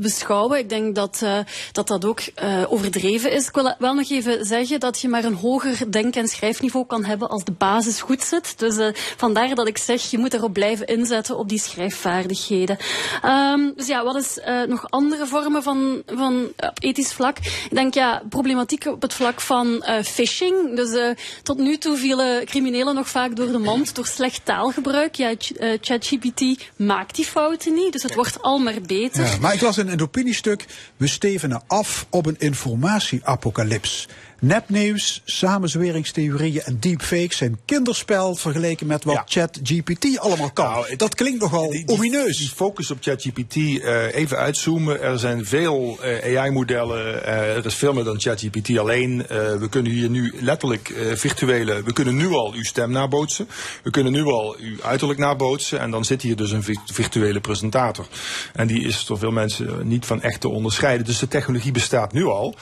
beschouwen. 0.00 0.58
Ik 0.58 0.68
denk 0.68 0.94
dat 0.94 1.24
dat, 1.72 1.86
dat 1.86 2.04
ook 2.04 2.20
overdreven 2.68 3.32
is. 3.32 3.46
Ik 3.46 3.54
wil 3.54 3.74
wel 3.78 3.94
nog 3.94 4.10
even 4.10 4.44
zeggen 4.44 4.80
dat 4.80 5.00
je 5.00 5.08
maar 5.08 5.24
een 5.24 5.34
hoger 5.34 5.90
denk- 5.90 6.16
en 6.16 6.28
schrijfniveau 6.28 6.86
kan 6.86 7.04
hebben 7.04 7.28
als 7.28 7.44
de 7.44 7.52
basis 7.52 8.00
goed 8.00 8.22
zit. 8.22 8.58
Dus 8.58 8.92
vandaar 9.16 9.51
dat 9.54 9.68
ik 9.68 9.78
zeg, 9.78 10.10
je 10.10 10.18
moet 10.18 10.34
erop 10.34 10.52
blijven 10.52 10.86
inzetten 10.86 11.38
op 11.38 11.48
die 11.48 11.60
schrijfvaardigheden. 11.60 12.78
Um, 13.24 13.72
dus 13.76 13.86
ja, 13.86 14.04
wat 14.04 14.16
is 14.16 14.38
uh, 14.46 14.62
nog 14.62 14.90
andere 14.90 15.26
vormen 15.26 15.62
van, 15.62 16.02
van 16.06 16.52
op 16.56 16.78
ethisch 16.80 17.12
vlak? 17.12 17.38
Ik 17.38 17.70
denk 17.70 17.94
ja, 17.94 18.22
problematiek 18.28 18.84
op 18.86 19.02
het 19.02 19.14
vlak 19.14 19.40
van 19.40 19.66
uh, 19.66 20.02
phishing. 20.02 20.76
Dus 20.76 21.14
tot 21.42 21.58
nu 21.58 21.76
toe 21.76 21.96
vielen 21.96 22.44
criminelen 22.44 22.94
nog 22.94 23.08
vaak 23.08 23.36
door 23.36 23.52
de 23.52 23.58
mand 23.58 23.94
door 23.94 24.06
slecht 24.06 24.44
taalgebruik. 24.44 25.14
Ja, 25.14 25.34
ChatGPT 25.80 26.42
maakt 26.76 27.16
die 27.16 27.24
fouten 27.24 27.74
niet, 27.74 27.92
dus 27.92 28.02
het 28.02 28.14
wordt 28.14 28.42
al 28.42 28.58
maar 28.58 28.80
beter. 28.86 29.24
Ja, 29.24 29.36
maar 29.40 29.54
ik 29.54 29.60
las 29.60 29.78
in 29.78 29.88
een 29.88 30.02
opiniestuk, 30.02 30.64
we 30.96 31.06
stevenen 31.06 31.62
af 31.66 32.06
op 32.10 32.26
een 32.26 32.36
informatieapocalyps. 32.38 34.08
Nepnieuws, 34.44 35.22
samenzweringstheorieën 35.24 36.62
en 36.62 36.76
deepfakes 36.80 37.36
zijn 37.36 37.58
kinderspel 37.64 38.34
vergeleken 38.34 38.86
met 38.86 39.04
wat 39.04 39.14
ja. 39.14 39.24
ChatGPT 39.26 40.18
allemaal 40.18 40.50
kan. 40.50 40.70
Nou, 40.70 40.96
dat 40.96 41.14
klinkt 41.14 41.40
nogal 41.40 41.70
die, 41.70 41.88
omineus. 41.88 42.36
Die, 42.36 42.48
focus 42.48 42.90
op 42.90 42.98
ChatGPT, 43.00 43.56
uh, 43.56 44.14
even 44.14 44.36
uitzoomen. 44.36 45.00
Er 45.00 45.18
zijn 45.18 45.44
veel 45.44 45.98
uh, 46.04 46.38
AI-modellen. 46.38 47.22
Uh, 47.22 47.56
er 47.56 47.66
is 47.66 47.74
veel 47.74 47.92
meer 47.92 48.04
dan 48.04 48.20
ChatGPT 48.20 48.78
alleen. 48.78 49.24
we 49.58 49.66
kunnen 49.70 49.92
hier 49.92 50.10
nu 50.10 50.34
letterlijk 50.40 50.94
virtuele. 51.14 51.82
We 51.82 51.92
kunnen 51.92 52.16
nu 52.16 52.28
al 52.28 52.52
uw 52.52 52.64
stem 52.64 52.90
nabootsen. 52.90 53.48
We 53.82 53.90
kunnen 53.90 54.12
nu 54.12 54.24
al 54.24 54.56
uw 54.58 54.82
uiterlijk 54.82 55.18
nabootsen. 55.18 55.80
En 55.80 55.90
dan 55.90 56.04
zit 56.04 56.22
hier 56.22 56.36
dus 56.36 56.50
een 56.50 56.64
virtuele 56.92 57.40
presentator. 57.40 58.06
En 58.52 58.66
die 58.66 58.84
is 58.84 59.06
door 59.06 59.18
veel 59.18 59.30
mensen 59.30 59.88
niet 59.88 60.06
van 60.06 60.22
echt 60.22 60.40
te 60.40 60.48
onderscheiden. 60.48 61.06
Dus 61.06 61.18
de 61.18 61.28
technologie 61.28 61.72
bestaat 61.72 62.12
nu 62.12 62.24
al. 62.24 62.54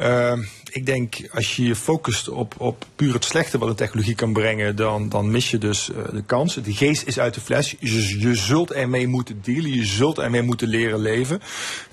Uh, 0.00 0.32
ik 0.74 0.86
denk, 0.86 1.16
als 1.32 1.56
je 1.56 1.62
je 1.62 1.76
focust 1.76 2.28
op, 2.28 2.54
op 2.58 2.86
puur 2.96 3.14
het 3.14 3.24
slechte 3.24 3.58
wat 3.58 3.68
een 3.68 3.74
technologie 3.74 4.14
kan 4.14 4.32
brengen, 4.32 4.76
dan, 4.76 5.08
dan 5.08 5.30
mis 5.30 5.50
je 5.50 5.58
dus 5.58 5.90
uh, 5.90 5.96
de 6.12 6.22
kans. 6.22 6.54
De 6.54 6.72
geest 6.72 7.06
is 7.06 7.18
uit 7.18 7.34
de 7.34 7.40
fles. 7.40 7.76
Je, 7.78 8.18
je 8.18 8.34
zult 8.34 8.72
ermee 8.72 9.06
moeten 9.06 9.40
dealen. 9.42 9.74
Je 9.74 9.84
zult 9.84 10.18
ermee 10.18 10.42
moeten 10.42 10.68
leren 10.68 10.98
leven. 10.98 11.42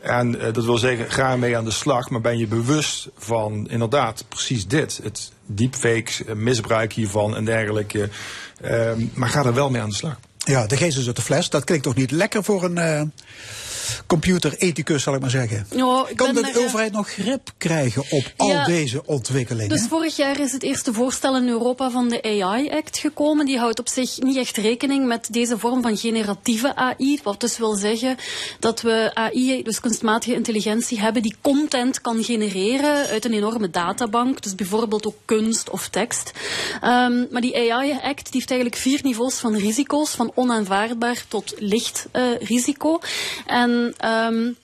En 0.02 0.36
uh, 0.36 0.42
dat 0.54 0.66
wil 0.66 0.78
zeggen, 0.78 1.12
ga 1.12 1.32
ermee 1.32 1.58
aan 1.58 1.66
de 1.66 1.72
slag. 1.72 2.10
Maar 2.10 2.22
ben 2.22 2.38
je 2.38 2.48
bewust 2.48 3.10
van 3.18 3.68
inderdaad 3.70 4.26
precies 4.28 4.68
dit. 4.68 5.00
Het 5.04 5.32
deepfakes, 5.46 6.22
misbruik 6.36 6.94
hiervan 6.94 7.36
en 7.36 7.46
dergelijke. 7.46 8.10
Uh, 8.62 8.92
maar 9.14 9.30
ga 9.30 9.46
er 9.46 9.54
wel 9.54 9.70
mee 9.70 9.82
aan 9.82 9.90
de 9.90 9.96
slag. 9.96 10.20
Ja, 10.38 10.68
de 10.68 10.78
geest 10.78 10.98
is 10.98 11.08
uit 11.08 11.16
de 11.16 11.22
fles. 11.22 11.50
Dat 11.50 11.64
klinkt 11.64 11.84
toch 11.84 11.96
niet 11.96 12.12
lekker 12.12 12.44
voor 12.44 12.64
een 12.64 12.78
uh, 12.78 13.02
computerethicus, 14.08 15.04
zal 15.04 15.14
ik 15.14 15.22
maar 15.22 15.30
zeggen. 15.30 15.68
Ja, 15.76 16.06
kan 16.16 16.34
de 16.34 16.52
er, 16.54 16.60
overheid 16.60 16.92
nog 16.92 17.10
grip 17.10 17.52
krijgen 17.58 18.04
op 18.10 18.34
al 18.38 18.50
ja, 18.50 18.66
deze 18.66 19.06
ontwikkelingen? 19.06 19.70
Dus 19.70 19.88
vorig 19.88 20.16
jaar 20.16 20.40
is 20.40 20.52
het 20.52 20.64
eerste 20.64 20.94
voorstel 20.94 21.38
in 21.38 21.48
Europa 21.48 21.90
van 21.90 22.10
de 22.10 22.24
AI-act 22.24 22.98
gekomen. 22.98 23.46
Die 23.46 23.58
houdt 23.58 23.80
op 23.80 23.88
zich 23.88 24.20
niet 24.20 24.38
echt 24.38 24.58
rekening 24.58 25.08
met 25.08 25.28
deze 25.32 25.58
vorm 25.58 25.82
van 25.82 25.98
generatieve 25.98 26.76
AI. 26.76 27.20
Wat 27.24 27.40
dus 27.40 27.58
wil 27.58 27.74
zeggen 27.74 28.18
dat 28.60 28.82
we 28.82 29.12
AI, 29.14 29.64
dus 29.64 29.80
kunstmatige 29.80 30.36
intelligentie, 30.36 31.00
hebben 31.00 31.22
die 31.22 31.36
content 31.42 32.02
kan 32.02 32.24
genereren 32.24 33.08
uit 33.08 33.26
een 33.26 33.34
enorme 33.34 33.70
databank. 33.70 34.42
Dus 34.42 34.56
bijvoorbeeld 34.56 35.08
ook 35.08 35.18
kunst 35.26 35.70
of 35.70 35.88
tekst. 35.88 36.32
Um, 36.84 37.28
maar 37.32 37.42
die 37.42 37.72
AI-act 37.72 38.32
die 38.32 38.40
heeft 38.40 38.52
eigenlijk 38.52 38.82
vier 38.82 39.00
niveaus 39.04 39.36
van 39.36 39.56
risico's. 39.56 40.10
Van 40.10 40.32
onaanvaardbaar 40.36 41.24
tot 41.28 41.54
licht 41.58 42.08
uh, 42.14 42.24
risico. 42.40 43.00
En 43.46 43.79
um, 44.06 44.58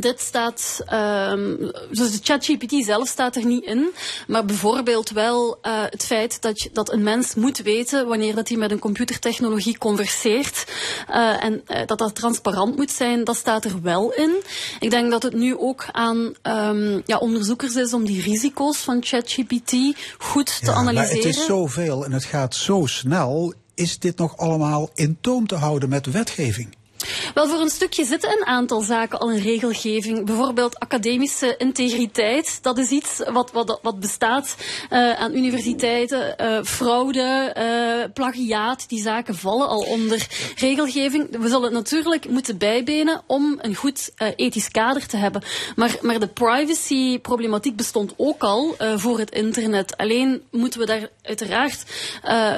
dit 0.00 0.20
staat, 0.20 0.84
um, 0.92 1.56
dus 1.90 2.12
de 2.12 2.18
ChatGPT 2.22 2.84
zelf 2.84 3.08
staat 3.08 3.36
er 3.36 3.46
niet 3.46 3.64
in, 3.64 3.90
maar 4.26 4.44
bijvoorbeeld 4.44 5.10
wel 5.10 5.58
uh, 5.62 5.82
het 5.90 6.04
feit 6.04 6.42
dat, 6.42 6.60
je, 6.60 6.70
dat 6.72 6.92
een 6.92 7.02
mens 7.02 7.34
moet 7.34 7.58
weten 7.58 8.06
wanneer 8.06 8.34
dat 8.34 8.48
hij 8.48 8.58
met 8.58 8.70
een 8.70 8.78
computertechnologie 8.78 9.78
converseert 9.78 10.64
uh, 11.10 11.44
en 11.44 11.62
uh, 11.68 11.76
dat 11.86 11.98
dat 11.98 12.14
transparant 12.14 12.76
moet 12.76 12.90
zijn, 12.90 13.24
dat 13.24 13.36
staat 13.36 13.64
er 13.64 13.82
wel 13.82 14.12
in. 14.12 14.42
Ik 14.80 14.90
denk 14.90 15.10
dat 15.10 15.22
het 15.22 15.34
nu 15.34 15.58
ook 15.58 15.86
aan 15.92 16.34
um, 16.42 17.02
ja, 17.06 17.18
onderzoekers 17.18 17.74
is 17.74 17.94
om 17.94 18.04
die 18.04 18.22
risico's 18.22 18.76
van 18.76 18.98
ChatGPT 19.04 19.72
goed 20.18 20.58
te 20.60 20.70
ja, 20.70 20.72
analyseren. 20.72 21.18
Maar 21.18 21.26
het 21.26 21.36
is 21.36 21.44
zoveel 21.44 22.04
en 22.04 22.12
het 22.12 22.24
gaat 22.24 22.54
zo 22.54 22.86
snel. 22.86 23.54
Is 23.74 23.98
dit 23.98 24.16
nog 24.16 24.36
allemaal 24.36 24.90
in 24.94 25.18
toom 25.20 25.46
te 25.46 25.54
houden 25.54 25.88
met 25.88 26.10
wetgeving? 26.10 26.76
Wel, 27.34 27.48
voor 27.48 27.60
een 27.60 27.68
stukje 27.70 28.04
zitten 28.04 28.30
een 28.30 28.46
aantal 28.46 28.80
zaken 28.80 29.18
al 29.18 29.30
in 29.30 29.42
regelgeving. 29.42 30.26
Bijvoorbeeld 30.26 30.78
academische 30.78 31.54
integriteit. 31.56 32.58
Dat 32.62 32.78
is 32.78 32.90
iets 32.90 33.22
wat, 33.32 33.52
wat, 33.52 33.78
wat 33.82 34.00
bestaat 34.00 34.54
uh, 34.90 35.12
aan 35.12 35.34
universiteiten. 35.34 36.34
Uh, 36.40 36.62
fraude, 36.62 37.54
uh, 37.58 38.12
plagiaat, 38.14 38.88
die 38.88 39.02
zaken 39.02 39.34
vallen 39.34 39.68
al 39.68 39.80
onder 39.80 40.26
regelgeving. 40.56 41.36
We 41.38 41.48
zullen 41.48 41.62
het 41.62 41.72
natuurlijk 41.72 42.28
moeten 42.28 42.58
bijbenen 42.58 43.22
om 43.26 43.58
een 43.60 43.74
goed 43.74 44.12
ethisch 44.36 44.70
kader 44.70 45.06
te 45.06 45.16
hebben. 45.16 45.42
Maar, 45.76 45.96
maar 46.00 46.18
de 46.20 46.28
privacy-problematiek 46.28 47.76
bestond 47.76 48.12
ook 48.16 48.42
al 48.42 48.76
voor 48.96 49.18
het 49.18 49.30
internet. 49.30 49.96
Alleen 49.96 50.42
moeten 50.50 50.80
we 50.80 50.86
daar 50.86 51.08
uiteraard 51.22 51.82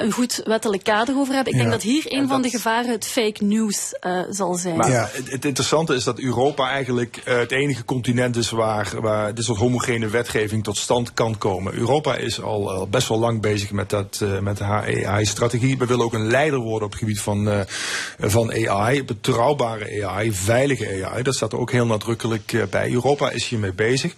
een 0.01 0.13
goed 0.13 0.41
wettelijk 0.45 0.83
kader 0.85 1.19
over 1.19 1.35
hebben. 1.35 1.53
Ik 1.53 1.59
Ja. 1.59 1.65
denk 1.65 1.75
dat 1.75 1.91
hier 1.91 2.05
een 2.13 2.19
En 2.19 2.29
van 2.29 2.43
de 2.43 2.51
gevaren 2.51 2.91
het 2.91 3.07
fake 3.07 3.45
news 3.45 3.93
zal 4.37 4.55
zijn. 4.55 4.77
Maar 4.77 5.11
het, 5.13 5.31
het 5.31 5.45
interessante 5.45 5.95
is 5.95 6.05
dat 6.05 6.19
Europa 6.19 6.71
eigenlijk 6.71 7.23
uh, 7.25 7.39
het 7.39 7.53
enige 7.53 7.85
continent 7.85 8.37
is 8.37 8.51
waar, 8.51 8.93
waar 9.01 9.35
dit 9.35 9.45
soort 9.45 9.59
homogene 9.59 10.09
wetgeving 10.09 10.65
tot 10.65 10.77
stand 10.77 11.13
kan 11.13 11.39
komen. 11.39 11.75
Europa 11.75 12.17
is 12.17 12.43
al, 12.43 12.73
al 12.73 12.89
best 12.89 13.09
wel 13.09 13.19
lang 13.19 13.41
bezig 13.41 13.71
met, 13.71 13.91
dat, 13.91 14.21
uh, 14.23 14.39
met 14.39 14.57
de 14.57 14.65
AI-strategie. 14.65 15.79
We 15.79 15.87
willen 15.87 16.05
ook 16.05 16.15
een 16.15 16.31
leider 16.31 16.59
worden 16.59 16.87
op 16.87 16.91
het 16.91 17.01
gebied 17.01 17.21
van, 17.21 17.49
uh, 17.49 17.61
van 18.19 18.69
AI, 18.69 19.05
betrouwbare 19.05 20.07
AI, 20.07 20.33
veilige 20.33 21.05
AI. 21.05 21.23
Dat 21.23 21.35
staat 21.35 21.53
er 21.53 21.59
ook 21.59 21.73
heel 21.73 21.87
nadrukkelijk 21.87 22.53
uh, 22.53 22.63
bij. 22.71 22.93
Europa 22.93 23.31
is 23.31 23.49
hiermee 23.49 23.73
bezig. 23.73 24.15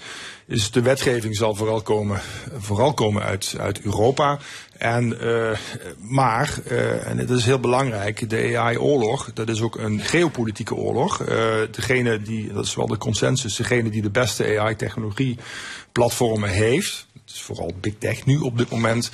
Dus 0.48 0.70
de 0.70 0.82
wetgeving 0.82 1.36
zal 1.36 1.54
vooral 1.54 1.82
komen, 1.82 2.20
vooral 2.58 2.94
komen 2.94 3.22
uit, 3.22 3.54
uit 3.58 3.80
Europa. 3.80 4.38
En, 4.78 5.18
uh, 5.22 5.50
maar, 5.98 6.58
uh, 6.70 7.06
en 7.06 7.16
dat 7.26 7.38
is 7.38 7.44
heel 7.44 7.60
belangrijk, 7.60 8.30
de 8.30 8.58
AI-oorlog, 8.58 9.30
dat 9.34 9.48
is 9.48 9.60
ook 9.60 9.78
een 9.78 10.00
geopolitieke 10.00 10.74
oorlog. 10.74 11.20
Uh, 11.20 11.28
degene 11.70 12.22
die, 12.22 12.52
dat 12.52 12.64
is 12.64 12.74
wel 12.74 12.86
de 12.86 12.98
consensus, 12.98 13.56
degene 13.56 13.90
die 13.90 14.02
de 14.02 14.10
beste 14.10 14.58
AI-technologie-platformen 14.58 16.50
heeft, 16.50 17.06
het 17.12 17.34
is 17.34 17.42
vooral 17.42 17.72
Big 17.80 17.94
Tech 17.98 18.26
nu 18.26 18.38
op 18.38 18.58
dit 18.58 18.70
moment, 18.70 19.10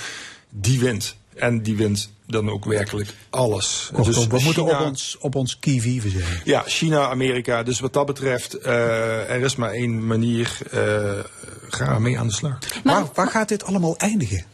die 0.50 0.80
wint. 0.80 1.16
En 1.34 1.62
die 1.62 1.76
wint 1.76 2.10
dan 2.26 2.50
ook 2.50 2.64
werkelijk 2.64 3.14
alles. 3.30 3.90
Kortom, 3.92 4.28
we 4.28 4.40
moeten 4.42 4.64
op 4.64 4.80
ons, 4.80 5.16
op 5.20 5.34
ons 5.34 5.58
kiwi 5.58 6.00
zijn. 6.00 6.40
ja, 6.44 6.62
China, 6.66 7.08
Amerika. 7.08 7.62
Dus 7.62 7.80
wat 7.80 7.92
dat 7.92 8.06
betreft, 8.06 8.58
uh, 8.66 9.30
er 9.30 9.40
is 9.40 9.56
maar 9.56 9.70
één 9.70 10.06
manier. 10.06 10.58
Uh, 10.74 11.18
ga 11.68 11.94
ermee 11.94 12.18
aan 12.18 12.26
de 12.26 12.32
slag. 12.32 12.58
Waar, 12.84 13.04
waar 13.14 13.28
gaat 13.28 13.48
dit 13.48 13.64
allemaal 13.64 13.96
eindigen? 13.96 14.44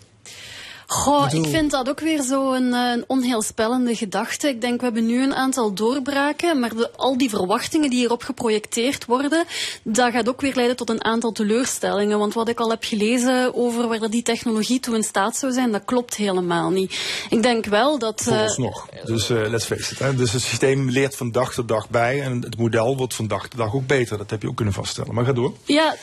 Goh, 0.90 1.24
bedoel- 1.24 1.44
ik 1.44 1.50
vind 1.50 1.70
dat 1.70 1.88
ook 1.88 2.00
weer 2.00 2.22
zo'n 2.22 2.74
eh, 2.74 2.90
een 2.92 3.04
onheilspellende 3.06 3.94
gedachte. 3.96 4.48
Ik 4.48 4.60
denk, 4.60 4.78
we 4.78 4.84
hebben 4.84 5.06
nu 5.06 5.22
een 5.22 5.34
aantal 5.34 5.72
doorbraken, 5.74 6.60
maar 6.60 6.76
de, 6.76 6.90
al 6.96 7.18
die 7.18 7.28
verwachtingen 7.30 7.90
die 7.90 7.98
hierop 7.98 8.22
geprojecteerd 8.22 9.04
worden, 9.04 9.44
dat 9.82 10.12
gaat 10.12 10.28
ook 10.28 10.40
weer 10.40 10.54
leiden 10.54 10.76
tot 10.76 10.90
een 10.90 11.04
aantal 11.04 11.32
teleurstellingen. 11.32 12.18
Want 12.18 12.34
wat 12.34 12.48
ik 12.48 12.60
al 12.60 12.70
heb 12.70 12.84
gelezen 12.84 13.54
over 13.54 13.88
waar 13.88 13.98
dat 13.98 14.12
die 14.12 14.22
technologie 14.22 14.80
toe 14.80 14.94
in 14.94 15.02
staat 15.02 15.36
zou 15.36 15.52
zijn, 15.52 15.72
dat 15.72 15.82
klopt 15.84 16.14
helemaal 16.16 16.70
niet. 16.70 16.98
Ik 17.30 17.42
denk 17.42 17.64
wel 17.66 17.98
dat... 17.98 18.20
eh, 18.20 18.26
Vooralsnog. 18.26 18.88
Dus 19.04 19.30
eh, 19.30 19.48
let's 19.48 19.64
face 19.64 19.92
it. 19.92 19.98
Hè. 19.98 20.14
Dus 20.14 20.32
het 20.32 20.42
systeem 20.42 20.90
leert 20.90 21.16
van 21.16 21.30
dag 21.32 21.54
tot 21.54 21.68
dag 21.68 21.88
bij. 21.90 22.22
En 22.22 22.42
het 22.42 22.58
model 22.58 22.96
wordt 22.96 23.14
van 23.14 23.26
dag 23.26 23.48
tot 23.48 23.58
dag 23.58 23.74
ook 23.74 23.86
beter. 23.86 24.18
Dat 24.18 24.30
heb 24.30 24.42
je 24.42 24.48
ook 24.48 24.56
kunnen 24.56 24.74
vaststellen. 24.74 25.14
Maar 25.14 25.24
ga 25.24 25.32
door. 25.32 25.52
Ja, 25.64 25.96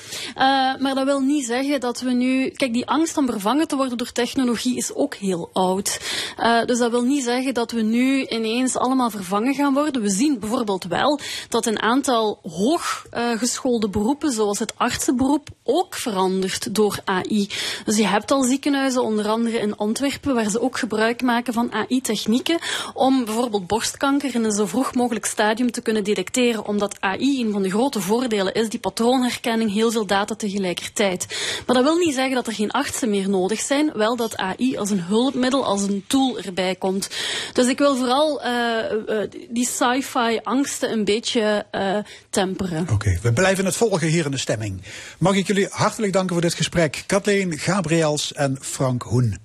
maar 0.80 0.96
dat 0.96 1.06
wil 1.06 1.20
niet 1.20 1.46
zeggen 1.46 1.80
dat 1.80 2.00
we 2.02 2.12
nu. 2.12 2.50
Kijk, 2.50 2.74
die 2.74 2.86
angst 2.88 3.18
om 3.18 3.26
vervangen 3.26 3.68
te 3.68 3.76
worden 3.76 3.98
door 3.98 4.12
technologie 4.12 4.76
is 4.78 4.94
ook 4.94 5.16
heel 5.16 5.50
oud. 5.54 6.00
Eh, 6.38 6.66
dus 6.66 6.78
dat 6.78 6.92
wil 6.92 7.04
niet 7.04 7.24
zeggen 7.24 7.54
dat 7.54 7.72
we 7.72 7.82
nu 7.82 8.26
ineens 8.26 8.76
allemaal 8.76 9.10
vervangen 9.10 9.54
gaan 9.54 9.74
worden. 9.74 10.02
We 10.02 10.10
zien 10.10 10.40
bijvoorbeeld 10.40 10.84
wel 10.84 11.20
dat 11.50 11.66
een 11.66 11.82
aantal 11.82 12.40
hooggeschoolde 12.42 13.90
beroepen, 13.90 14.32
zoals 14.32 14.60
het 14.60 14.74
artsenberoep, 14.78 15.48
ook 15.64 15.96
verandert 15.96 16.76
door 16.76 17.00
AI. 17.04 17.50
Dus 17.86 17.98
je 17.98 18.08
hebt 18.08 18.32
al 18.32 18.44
ziekenhuizen, 18.44 19.04
onder 19.04 19.28
andere 19.28 19.60
in 19.60 19.78
Antwerpen, 19.78 20.36
waar 20.36 20.50
ze 20.50 20.62
ook 20.62 20.78
gebruik 20.78 21.22
maken 21.22 21.54
van 21.54 21.74
AI-technieken 21.74 22.60
om 22.94 23.26
bijvoorbeeld 23.26 23.68
borstkanker 23.68 24.36
in 24.36 24.44
een 24.44 24.52
zo 24.52 24.66
vroeg 24.66 24.94
mogelijk 24.96 25.26
stadium 25.26 25.72
te 25.72 25.82
kunnen 25.82 26.04
detecteren, 26.04 26.66
omdat 26.66 27.02
AI 27.02 27.42
een 27.46 27.52
van 27.52 27.62
de 27.62 27.70
grote 27.70 28.02
voordelen 28.02 28.54
is, 28.54 28.70
die 28.70 28.80
patroonherkenning, 28.80 29.74
heel 29.74 29.92
veel 29.92 30.06
data 30.06 30.36
tegelijkertijd. 30.36 31.26
Maar 31.66 31.76
dat 31.76 31.86
wil 31.86 31.96
niet 31.98 32.14
zeggen 32.14 32.36
dat 32.36 32.48
er 32.48 32.54
geen 32.54 32.72
artsen 32.72 33.10
meer 33.10 33.30
nodig 33.30 33.60
zijn, 33.60 33.92
wel 33.94 34.16
dat 34.16 34.38
AI 34.38 34.67
als 34.76 34.90
een 34.90 35.02
hulpmiddel, 35.02 35.66
als 35.66 35.82
een 35.82 36.04
tool 36.08 36.40
erbij 36.40 36.76
komt. 36.76 37.10
Dus 37.54 37.68
ik 37.68 37.78
wil 37.78 37.98
vooral 37.98 38.42
eh, 38.42 38.80
eh, 38.92 39.30
die 39.50 39.66
sci-fi 39.66 40.40
angsten 40.44 40.92
een 40.92 41.04
beetje 41.04 41.66
eh, 41.72 41.98
temperen. 42.30 42.88
Oké, 42.92 43.20
we 43.22 43.34
blijven 43.34 43.66
het 43.66 43.76
volgen 43.76 44.08
hier 44.08 44.26
in 44.26 44.32
de 44.32 44.38
stemming. 44.38 44.82
Mag 45.18 45.36
ik 45.36 45.48
jullie 45.48 45.68
hartelijk 45.70 46.14
danken 46.14 46.34
voor 46.34 46.42
dit 46.42 46.54
gesprek. 46.54 47.04
Kathleen 47.06 47.58
Gabriels 47.58 48.34
en 48.34 48.58
Frank 48.62 49.02
Hoen. 49.02 49.38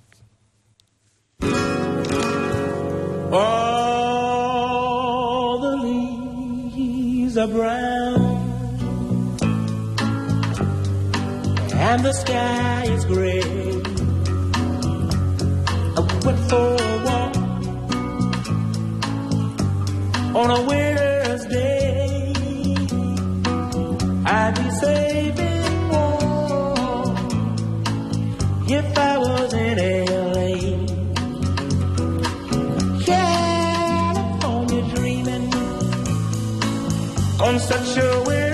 All 3.31 3.59
the 5.59 5.77
leaves 5.81 7.37
are 7.37 7.47
brown 7.47 8.43
and 11.93 12.03
the 12.03 12.13
sky 12.13 12.83
is 12.95 13.03
gray. 13.05 13.52
For 16.49 16.75
a 16.75 17.03
walk 17.05 17.35
on 20.35 20.49
a 20.51 20.61
winter's 20.69 21.45
day. 21.45 22.33
I'd 24.25 24.55
be 24.55 24.69
saving 24.83 25.89
warm 25.89 27.17
if 28.67 28.97
I 28.97 29.17
was 29.17 29.53
in 29.53 29.77
LA. 30.33 30.51
California 33.05 34.83
dreaming 34.95 35.47
on 37.41 37.59
such 37.59 37.97
a 37.97 38.23
winter's 38.27 38.52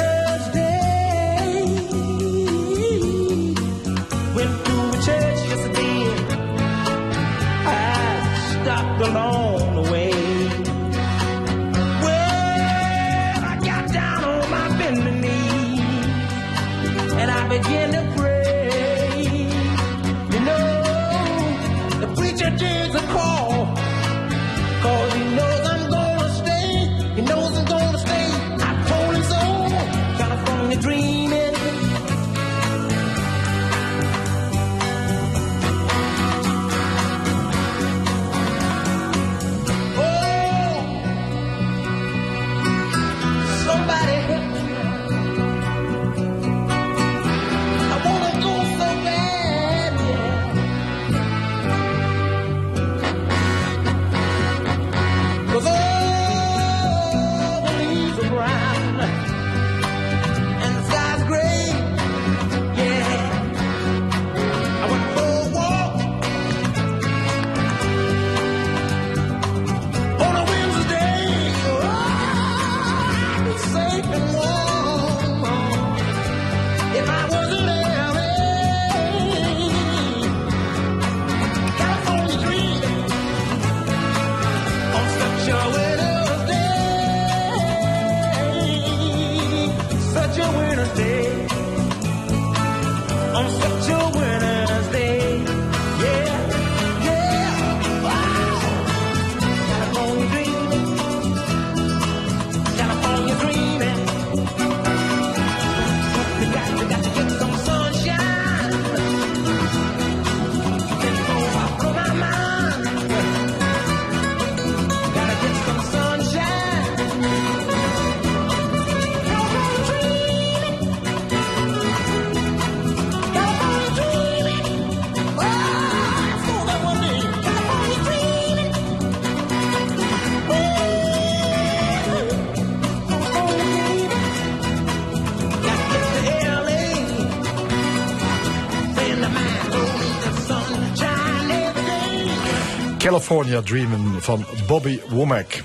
California 143.10 143.62
Dreamin' 143.62 144.22
van 144.22 144.46
Bobby 144.68 145.00
Womack. 145.10 145.64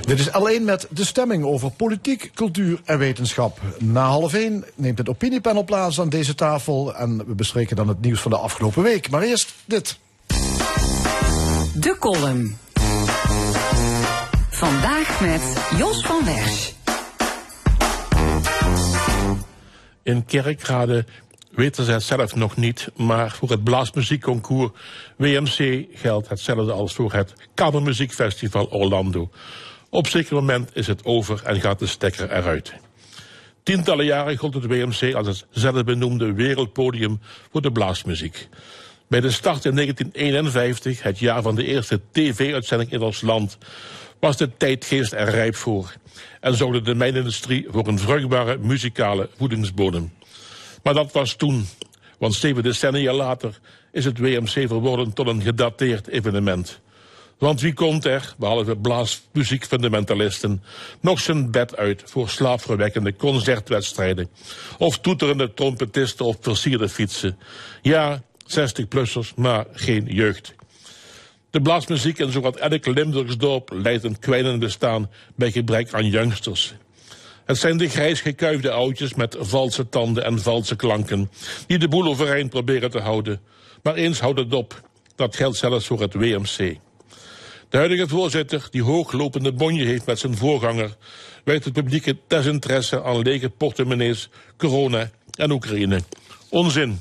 Dit 0.00 0.18
is 0.18 0.32
alleen 0.32 0.64
met 0.64 0.86
de 0.90 1.04
stemming 1.04 1.44
over 1.44 1.70
politiek, 1.70 2.30
cultuur 2.34 2.80
en 2.84 2.98
wetenschap. 2.98 3.60
Na 3.78 4.06
half 4.06 4.34
één 4.34 4.64
neemt 4.74 4.98
het 4.98 5.08
opiniepanel 5.08 5.64
plaats 5.64 6.00
aan 6.00 6.08
deze 6.08 6.34
tafel... 6.34 6.94
en 6.94 7.26
we 7.26 7.34
bespreken 7.34 7.76
dan 7.76 7.88
het 7.88 8.00
nieuws 8.00 8.20
van 8.20 8.30
de 8.30 8.36
afgelopen 8.36 8.82
week. 8.82 9.10
Maar 9.10 9.22
eerst 9.22 9.54
dit. 9.64 9.98
De 11.74 11.96
column. 11.98 12.58
Vandaag 14.50 15.20
met 15.20 15.42
Jos 15.78 16.06
van 16.06 16.24
Wersch. 16.24 16.72
In 20.02 20.24
Kerkrade 20.24 21.04
weten 21.54 21.86
het 21.86 22.02
zelf 22.02 22.34
nog 22.34 22.56
niet, 22.56 22.88
maar 22.96 23.30
voor 23.30 23.50
het 23.50 23.64
Blaasmuziekconcours 23.64 24.70
WMC 25.16 25.86
geldt 25.94 26.28
hetzelfde 26.28 26.72
als 26.72 26.94
voor 26.94 27.12
het 27.12 27.34
Kamermuziekfestival 27.54 28.70
Orlando. 28.70 29.30
Op 29.90 30.06
zeker 30.06 30.34
moment 30.34 30.70
is 30.72 30.86
het 30.86 31.04
over 31.04 31.42
en 31.44 31.60
gaat 31.60 31.78
de 31.78 31.86
stekker 31.86 32.30
eruit. 32.30 32.74
Tientallen 33.62 34.04
jaren 34.04 34.36
gold 34.36 34.54
het 34.54 34.66
WMC 34.66 35.14
als 35.14 35.26
het 35.26 35.46
zelfbenoemde 35.50 36.32
wereldpodium 36.32 37.20
voor 37.50 37.62
de 37.62 37.72
blaasmuziek. 37.72 38.48
Bij 39.08 39.20
de 39.20 39.30
start 39.30 39.64
in 39.64 39.74
1951, 39.74 41.02
het 41.02 41.18
jaar 41.18 41.42
van 41.42 41.54
de 41.54 41.64
eerste 41.64 42.00
tv-uitzending 42.12 42.92
in 42.92 43.02
ons 43.02 43.20
land, 43.20 43.58
was 44.20 44.36
de 44.36 44.56
tijdgeest 44.56 45.12
er 45.12 45.30
rijp 45.30 45.56
voor 45.56 45.94
en 46.40 46.54
zorgde 46.54 46.82
de 46.82 46.94
mijnindustrie 46.94 47.66
voor 47.70 47.86
een 47.86 47.98
vruchtbare 47.98 48.58
muzikale 48.58 49.28
voedingsbodem. 49.36 50.12
Maar 50.84 50.94
dat 50.94 51.12
was 51.12 51.34
toen, 51.34 51.66
want 52.18 52.34
zeven 52.34 52.62
decennia 52.62 53.12
later 53.12 53.58
is 53.92 54.04
het 54.04 54.18
WMC 54.18 54.68
verworden 54.68 55.12
tot 55.12 55.26
een 55.26 55.42
gedateerd 55.42 56.06
evenement. 56.06 56.80
Want 57.38 57.60
wie 57.60 57.72
komt 57.72 58.04
er, 58.04 58.34
behalve 58.38 58.76
blaasmuziekfundamentalisten, 58.76 60.62
nog 61.00 61.20
zijn 61.20 61.50
bed 61.50 61.76
uit 61.76 62.02
voor 62.04 62.28
slaapverwekkende 62.28 63.16
concertwedstrijden? 63.16 64.28
Of 64.78 64.98
toeterende 64.98 65.54
trompetisten 65.54 66.24
of 66.24 66.36
versierde 66.40 66.88
fietsen? 66.88 67.38
Ja, 67.82 68.22
60-plussers, 68.46 69.34
maar 69.36 69.66
geen 69.72 70.04
jeugd. 70.06 70.54
De 71.50 71.60
blaasmuziek 71.60 72.18
in 72.18 72.32
zowat 72.32 72.56
elk 72.56 72.86
Limburgsdorp 72.86 73.70
leidt 73.72 74.04
een 74.04 74.18
kwijnend 74.18 74.60
bestaan 74.60 75.10
bij 75.36 75.50
gebrek 75.50 75.92
aan 75.92 76.06
youngsters. 76.06 76.74
Het 77.44 77.58
zijn 77.58 77.76
de 77.76 77.88
grijs 77.88 78.20
gekuifde 78.20 78.70
oudjes 78.70 79.14
met 79.14 79.36
valse 79.38 79.88
tanden 79.88 80.24
en 80.24 80.38
valse 80.38 80.76
klanken, 80.76 81.30
die 81.66 81.78
de 81.78 81.88
boel 81.88 82.06
overeind 82.06 82.50
proberen 82.50 82.90
te 82.90 83.00
houden. 83.00 83.40
Maar 83.82 83.94
eens 83.94 84.20
houdt 84.20 84.38
het 84.38 84.54
op. 84.54 84.82
Dat 85.16 85.36
geldt 85.36 85.56
zelfs 85.56 85.86
voor 85.86 86.00
het 86.00 86.14
WMC. 86.14 86.78
De 87.68 87.76
huidige 87.76 88.08
voorzitter, 88.08 88.66
die 88.70 88.82
hooglopende 88.82 89.52
bonje 89.52 89.84
heeft 89.84 90.06
met 90.06 90.18
zijn 90.18 90.36
voorganger, 90.36 90.96
wijt 91.44 91.64
het 91.64 91.72
publieke 91.72 92.16
desinteresse 92.26 93.02
aan 93.02 93.22
lege 93.22 93.50
portemonnees, 93.50 94.28
corona 94.56 95.10
en 95.36 95.50
Oekraïne. 95.50 96.00
Onzin. 96.48 97.00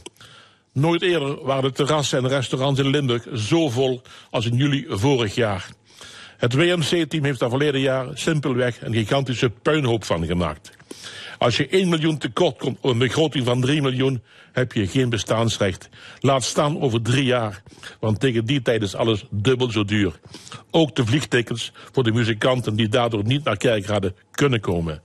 Nooit 0.74 1.02
eerder 1.02 1.46
waren 1.46 1.64
de 1.64 1.72
terrassen 1.72 2.24
en 2.24 2.28
restaurants 2.30 2.80
in 2.80 2.88
Limburg 2.88 3.28
zo 3.34 3.70
vol 3.70 4.02
als 4.30 4.46
in 4.46 4.56
juli 4.56 4.86
vorig 4.90 5.36
jaar. 5.36 5.70
Het 6.44 6.54
WMC-team 6.54 7.24
heeft 7.24 7.40
daar 7.40 7.50
verleden 7.50 7.82
jaar 7.82 8.08
simpelweg 8.14 8.82
een 8.82 8.94
gigantische 8.94 9.50
puinhoop 9.50 10.04
van 10.04 10.26
gemaakt. 10.26 10.72
Als 11.38 11.58
je 11.58 11.68
1 11.68 11.90
miljoen 11.90 12.18
tekort 12.18 12.58
komt 12.58 12.78
op 12.82 12.92
een 12.92 12.98
begroting 12.98 13.46
van 13.46 13.62
3 13.62 13.82
miljoen, 13.82 14.24
heb 14.52 14.72
je 14.72 14.88
geen 14.88 15.10
bestaansrecht. 15.10 15.90
Laat 16.20 16.44
staan 16.44 16.82
over 16.82 17.02
drie 17.02 17.26
jaar, 17.26 17.62
want 18.00 18.20
tegen 18.20 18.46
die 18.46 18.62
tijd 18.62 18.82
is 18.82 18.96
alles 18.96 19.26
dubbel 19.30 19.72
zo 19.72 19.86
duur. 19.86 20.20
Ook 20.72 20.96
de 20.96 21.06
vliegtickets 21.06 21.72
voor 21.92 22.04
de 22.04 22.12
muzikanten 22.12 22.76
die 22.76 22.88
daardoor 22.88 23.24
niet 23.24 23.44
naar 23.44 23.58
Kerkrade 23.58 24.14
kunnen 24.32 24.60
komen. 24.60 25.02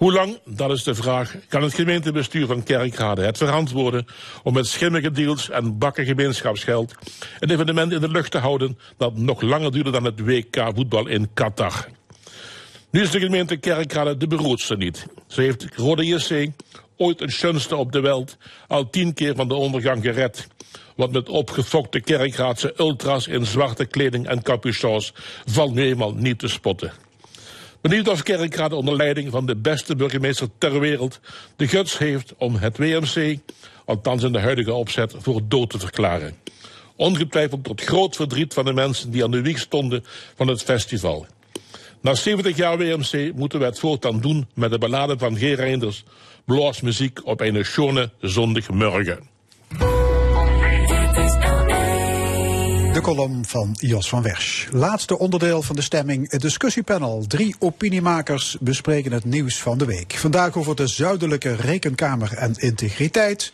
Hoe 0.00 0.12
lang, 0.12 0.38
dat 0.44 0.70
is 0.70 0.82
de 0.82 0.94
vraag, 0.94 1.36
kan 1.48 1.62
het 1.62 1.74
gemeentebestuur 1.74 2.46
van 2.46 2.62
Kerkrade 2.62 3.22
het 3.22 3.38
verantwoorden 3.38 4.06
om 4.42 4.52
met 4.52 4.66
schimmige 4.66 5.10
deals 5.10 5.50
en 5.50 5.78
bakken 5.78 6.04
gemeenschapsgeld 6.04 6.94
een 7.38 7.50
evenement 7.50 7.92
in 7.92 8.00
de 8.00 8.08
lucht 8.08 8.30
te 8.30 8.38
houden 8.38 8.78
dat 8.96 9.16
nog 9.16 9.40
langer 9.40 9.72
duurde 9.72 9.90
dan 9.90 10.04
het 10.04 10.20
WK 10.20 10.70
voetbal 10.74 11.06
in 11.06 11.28
Qatar? 11.34 11.88
Nu 12.90 13.00
is 13.00 13.10
de 13.10 13.20
gemeente 13.20 13.56
Kerkrade 13.56 14.16
de 14.16 14.26
beroerdste 14.26 14.76
niet. 14.76 15.06
Ze 15.26 15.40
heeft 15.40 15.66
Rode 15.76 16.06
JC, 16.06 16.50
ooit 16.96 17.20
een 17.20 17.32
schönste 17.32 17.76
op 17.76 17.92
de 17.92 18.00
wereld, 18.00 18.36
al 18.68 18.90
tien 18.90 19.14
keer 19.14 19.34
van 19.34 19.48
de 19.48 19.54
ondergang 19.54 20.02
gered. 20.02 20.48
Want 20.96 21.12
met 21.12 21.28
opgefokte 21.28 22.00
Kerkraadse 22.00 22.74
ultras 22.76 23.26
in 23.26 23.46
zwarte 23.46 23.86
kleding 23.86 24.26
en 24.26 24.42
capuchons 24.42 25.12
valt 25.44 25.74
nu 25.74 25.82
eenmaal 25.82 26.14
niet 26.14 26.38
te 26.38 26.48
spotten. 26.48 26.92
Benieuwd 27.80 28.08
of 28.08 28.22
Kerkrade 28.22 28.74
onder 28.74 28.96
leiding 28.96 29.30
van 29.30 29.46
de 29.46 29.56
beste 29.56 29.96
burgemeester 29.96 30.48
ter 30.58 30.80
wereld 30.80 31.20
de 31.56 31.68
guts 31.68 31.98
heeft 31.98 32.34
om 32.38 32.54
het 32.54 32.78
WMC, 32.78 33.38
althans 33.84 34.22
in 34.22 34.32
de 34.32 34.38
huidige 34.38 34.72
opzet, 34.72 35.14
voor 35.18 35.40
dood 35.48 35.70
te 35.70 35.78
verklaren. 35.78 36.36
Ongetwijfeld 36.96 37.64
tot 37.64 37.80
groot 37.80 38.16
verdriet 38.16 38.54
van 38.54 38.64
de 38.64 38.72
mensen 38.72 39.10
die 39.10 39.24
aan 39.24 39.30
de 39.30 39.42
wieg 39.42 39.58
stonden 39.58 40.04
van 40.34 40.48
het 40.48 40.62
festival. 40.62 41.26
Na 42.00 42.14
70 42.14 42.56
jaar 42.56 42.78
WMC 42.78 43.32
moeten 43.34 43.58
we 43.58 43.64
het 43.64 43.78
voortaan 43.78 44.20
doen 44.20 44.48
met 44.54 44.70
de 44.70 44.78
ballade 44.78 45.18
van 45.18 45.36
G. 45.36 45.40
Reinders, 45.40 46.04
muziek 46.82 47.26
op 47.26 47.40
een 47.40 47.64
schone 47.64 48.10
zondagmorgen. 48.20 49.28
De 53.00 53.06
kolom 53.06 53.44
van 53.44 53.76
Jos 53.78 54.08
van 54.08 54.22
Wersch. 54.22 54.68
Laatste 54.72 55.18
onderdeel 55.18 55.62
van 55.62 55.76
de 55.76 55.82
stemming, 55.82 56.30
het 56.30 56.40
discussiepanel. 56.40 57.24
Drie 57.28 57.54
opiniemakers 57.58 58.56
bespreken 58.60 59.12
het 59.12 59.24
nieuws 59.24 59.58
van 59.58 59.78
de 59.78 59.84
week. 59.84 60.14
Vandaag 60.16 60.56
over 60.56 60.76
de 60.76 60.86
zuidelijke 60.86 61.54
rekenkamer 61.54 62.32
en 62.32 62.54
integriteit. 62.56 63.52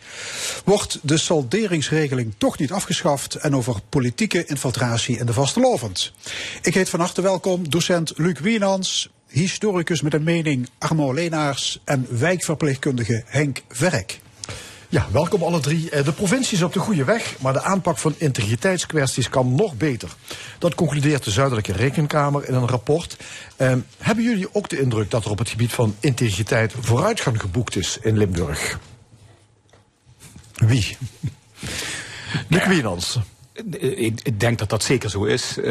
Wordt 0.64 0.98
de 1.02 1.16
salderingsregeling 1.16 2.34
toch 2.38 2.58
niet 2.58 2.72
afgeschaft? 2.72 3.34
En 3.34 3.56
over 3.56 3.80
politieke 3.88 4.44
infiltratie 4.44 5.18
in 5.18 5.26
de 5.26 5.32
vastelovend. 5.32 6.12
Ik 6.62 6.74
heet 6.74 6.88
van 6.88 7.00
harte 7.00 7.22
welkom 7.22 7.70
docent 7.70 8.12
Luc 8.16 8.38
Wienans, 8.38 9.10
historicus 9.28 10.00
met 10.00 10.14
een 10.14 10.22
mening 10.22 10.68
Armo 10.78 11.12
Leenaars 11.12 11.80
en 11.84 12.06
wijkverpleegkundige 12.18 13.22
Henk 13.26 13.62
Verrek. 13.68 14.20
Ja, 14.88 15.06
welkom 15.12 15.42
alle 15.42 15.60
drie. 15.60 15.90
Eh, 15.90 16.04
de 16.04 16.12
provincie 16.12 16.56
is 16.56 16.62
op 16.62 16.72
de 16.72 16.78
goede 16.78 17.04
weg, 17.04 17.34
maar 17.40 17.52
de 17.52 17.62
aanpak 17.62 17.98
van 17.98 18.14
integriteitskwesties 18.16 19.28
kan 19.28 19.54
nog 19.54 19.76
beter. 19.76 20.10
Dat 20.58 20.74
concludeert 20.74 21.24
de 21.24 21.30
Zuidelijke 21.30 21.72
Rekenkamer 21.72 22.48
in 22.48 22.54
een 22.54 22.68
rapport. 22.68 23.16
Eh, 23.56 23.74
hebben 23.98 24.24
jullie 24.24 24.54
ook 24.54 24.68
de 24.68 24.80
indruk 24.80 25.10
dat 25.10 25.24
er 25.24 25.30
op 25.30 25.38
het 25.38 25.48
gebied 25.48 25.72
van 25.72 25.96
integriteit 26.00 26.74
vooruitgang 26.80 27.40
geboekt 27.40 27.76
is 27.76 27.98
in 28.02 28.18
Limburg? 28.18 28.78
Wie? 30.54 30.96
Luc 32.48 32.66
Wienans. 32.66 33.18
Eh, 33.52 33.98
ik 33.98 34.40
denk 34.40 34.58
dat 34.58 34.70
dat 34.70 34.82
zeker 34.82 35.10
zo 35.10 35.24
is. 35.24 35.58
Uh, 35.58 35.64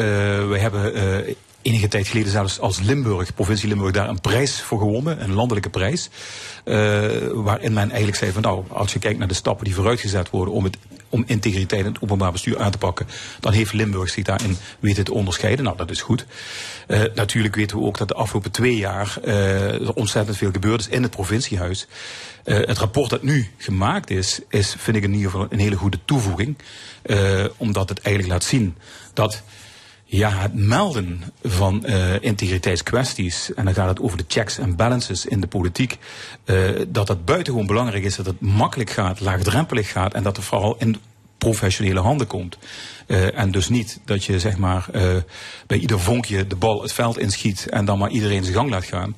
we 0.48 0.58
hebben 0.60 0.98
uh, 0.98 1.36
enige 1.66 1.88
tijd 1.88 2.08
geleden 2.08 2.32
zelfs 2.32 2.60
als 2.60 2.80
Limburg, 2.80 3.34
provincie 3.34 3.68
Limburg, 3.68 3.92
daar 3.92 4.10
een 4.10 4.22
prijs 4.22 4.62
voor 4.62 4.80
gewonnen, 4.80 5.24
een 5.24 5.34
landelijke 5.34 5.70
prijs. 5.70 6.10
Uh, 6.66 6.76
waarin 7.34 7.74
men 7.74 7.88
eigenlijk 7.88 8.18
zei 8.18 8.32
van 8.32 8.42
nou, 8.42 8.64
als 8.70 8.94
je 8.94 9.00
kijkt 9.00 9.20
naar 9.20 9.28
de 9.28 9.34
stappen 9.34 9.66
die 9.66 9.76
vooruitgezet 9.76 10.30
worden 10.30 10.54
om, 10.54 10.64
het, 10.64 10.78
om 11.10 11.24
integriteit 11.28 11.86
in 11.86 11.92
het 11.92 12.02
openbaar 12.02 12.32
bestuur 12.32 12.60
aan 12.60 12.72
te 12.72 12.78
pakken, 12.78 13.08
dan 13.40 13.54
heeft 13.54 13.74
Limburg 13.74 14.10
zich 14.10 14.24
daarin 14.24 14.58
weten 14.80 15.04
te 15.04 15.14
onderscheiden. 15.14 15.66
Nou, 15.66 15.78
dat 15.78 15.92
is 15.92 16.02
goed. 16.02 16.26
Uh, 16.88 17.02
natuurlijk 17.16 17.56
weten 17.56 17.78
we 17.78 17.84
ook 17.84 17.98
dat 17.98 18.08
de 18.08 18.14
afgelopen 18.14 18.52
twee 18.52 18.78
jaar 18.78 19.18
uh, 19.26 19.90
ontzettend 19.94 20.38
veel 20.38 20.52
gebeurd 20.52 20.80
is 20.80 20.88
in 20.88 21.02
het 21.02 21.12
provinciehuis. 21.12 21.88
Het 22.44 22.78
rapport 22.78 23.10
dat 23.10 23.24
nu 23.24 23.50
gemaakt 23.58 24.10
is, 24.10 24.40
is 24.50 24.76
vind 24.78 24.98
ik 24.98 25.04
in 25.04 25.14
ieder 25.14 25.32
geval 25.32 25.48
een 25.50 25.60
hele 25.60 25.76
goede 25.76 26.00
toevoeging. 26.06 26.58
omdat 27.58 27.90
het 27.90 28.00
eigenlijk 28.00 28.34
laat 28.34 28.44
zien 28.44 28.76
dat 29.14 29.44
ja, 30.16 30.30
het 30.30 30.54
melden 30.54 31.24
van 31.44 31.84
uh, 31.86 32.22
integriteitskwesties, 32.22 33.54
en 33.54 33.66
dan 33.66 33.74
gaat 33.74 33.90
het 33.90 34.00
over 34.02 34.18
de 34.18 34.26
checks 34.28 34.58
en 34.58 34.76
balances 34.76 35.26
in 35.26 35.42
de 35.42 35.48
politiek, 35.48 35.98
uh, 36.46 36.70
dat 36.88 37.08
het 37.08 37.26
buitengewoon 37.26 37.68
belangrijk 37.68 38.04
is 38.04 38.16
dat 38.16 38.26
het 38.26 38.42
makkelijk 38.42 38.90
gaat, 38.90 39.20
laagdrempelig 39.20 39.92
gaat 39.92 40.14
en 40.14 40.24
dat 40.24 40.36
het 40.36 40.46
vooral 40.46 40.76
in 40.80 40.98
professionele 41.38 42.00
handen 42.00 42.28
komt. 42.28 42.58
Uh, 43.08 43.38
en 43.40 43.52
dus 43.52 43.70
niet 43.70 44.00
dat 44.06 44.24
je 44.24 44.40
zeg 44.40 44.58
maar 44.58 44.88
bij 45.68 45.78
ieder 45.78 46.00
vonkje 46.00 46.48
de 46.48 46.56
bal 46.56 46.82
het 46.82 46.94
veld 46.94 47.18
inschiet 47.18 47.70
en 47.70 47.86
dan 47.86 47.98
maar 47.98 48.10
iedereen 48.10 48.44
zijn 48.44 48.56
gang 48.56 48.70
laat 48.70 48.86
gaan. 48.86 49.16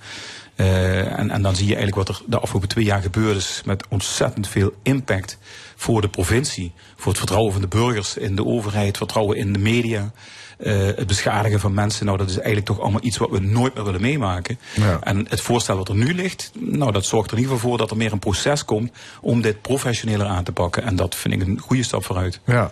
en, 0.55 1.29
en 1.29 1.41
dan 1.41 1.55
zie 1.55 1.67
je 1.67 1.75
eigenlijk 1.75 2.07
wat 2.07 2.17
er 2.17 2.23
de 2.27 2.39
afgelopen 2.39 2.69
twee 2.69 2.85
jaar 2.85 3.01
gebeurd 3.01 3.37
is 3.37 3.61
met 3.65 3.85
ontzettend 3.89 4.47
veel 4.47 4.73
impact 4.83 5.37
voor 5.75 6.01
de 6.01 6.09
provincie, 6.09 6.71
voor 6.95 7.07
het 7.07 7.17
vertrouwen 7.17 7.51
van 7.53 7.61
de 7.61 7.67
burgers 7.67 8.17
in 8.17 8.35
de 8.35 8.45
overheid, 8.45 8.97
vertrouwen 8.97 9.37
in 9.37 9.53
de 9.53 9.59
media. 9.59 10.11
Uh, 10.59 10.73
het 10.95 11.07
beschadigen 11.07 11.59
van 11.59 11.73
mensen, 11.73 12.05
nou 12.05 12.17
dat 12.17 12.29
is 12.29 12.35
eigenlijk 12.35 12.65
toch 12.65 12.79
allemaal 12.79 13.03
iets 13.03 13.17
wat 13.17 13.29
we 13.29 13.39
nooit 13.39 13.75
meer 13.75 13.83
willen 13.83 14.01
meemaken. 14.01 14.59
Ja. 14.75 14.99
En 15.01 15.25
het 15.29 15.41
voorstel 15.41 15.77
wat 15.77 15.89
er 15.89 15.95
nu 15.95 16.13
ligt, 16.13 16.51
nou 16.59 16.91
dat 16.91 17.05
zorgt 17.05 17.31
er 17.31 17.37
in 17.37 17.43
ieder 17.43 17.55
geval 17.55 17.69
voor 17.69 17.77
dat 17.77 17.91
er 17.91 17.97
meer 17.97 18.11
een 18.11 18.19
proces 18.19 18.65
komt 18.65 18.91
om 19.21 19.41
dit 19.41 19.61
professioneler 19.61 20.25
aan 20.25 20.43
te 20.43 20.51
pakken. 20.51 20.83
En 20.83 20.95
dat 20.95 21.15
vind 21.15 21.33
ik 21.33 21.41
een 21.41 21.59
goede 21.59 21.83
stap 21.83 22.05
vooruit. 22.05 22.39
Ja. 22.45 22.71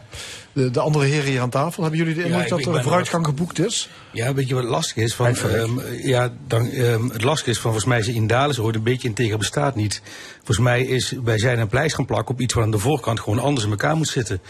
De, 0.54 0.72
de 0.72 0.80
andere 0.80 1.06
heren 1.06 1.30
hier 1.30 1.42
aan 1.42 1.50
tafel, 1.50 1.82
hebben 1.82 2.00
jullie 2.00 2.16
de 2.16 2.24
indruk 2.24 2.44
ja, 2.44 2.50
dat 2.50 2.66
er 2.66 2.84
vooruitgang 2.84 3.26
geboekt 3.26 3.60
is? 3.60 3.90
Ja, 4.12 4.34
weet 4.34 4.48
je 4.48 4.54
wat 4.54 4.64
lastig 4.64 4.96
is? 5.04 5.16
Van, 5.16 5.36
um, 5.46 5.82
ja, 6.04 6.34
dan, 6.48 6.70
um, 6.74 7.10
het 7.10 7.24
lastige 7.24 7.50
is 7.50 7.60
van 7.60 7.72
volgens 7.72 7.86
mij 7.86 8.00
is 8.00 8.08
in 8.08 8.28
Dalen 8.28 8.56
hoort 8.56 8.76
een 8.76 8.84
beetje 8.84 9.08
integer 9.08 9.38
bestaat 9.38 9.76
niet. 9.76 10.02
Volgens 10.36 10.60
mij 10.60 10.82
is, 10.82 11.14
wij 11.24 11.38
zijn 11.38 11.60
een 11.60 11.68
pleister 11.68 11.98
gaan 11.98 12.06
plakken 12.06 12.36
op 12.36 12.42
iets 12.42 12.54
wat 12.54 12.64
aan 12.64 12.72
de 12.72 12.78
voorkant 12.78 13.20
gewoon 13.20 13.40
anders 13.40 13.66
in 13.66 13.72
elkaar 13.72 13.96
moet 13.96 14.08
zitten. 14.08 14.42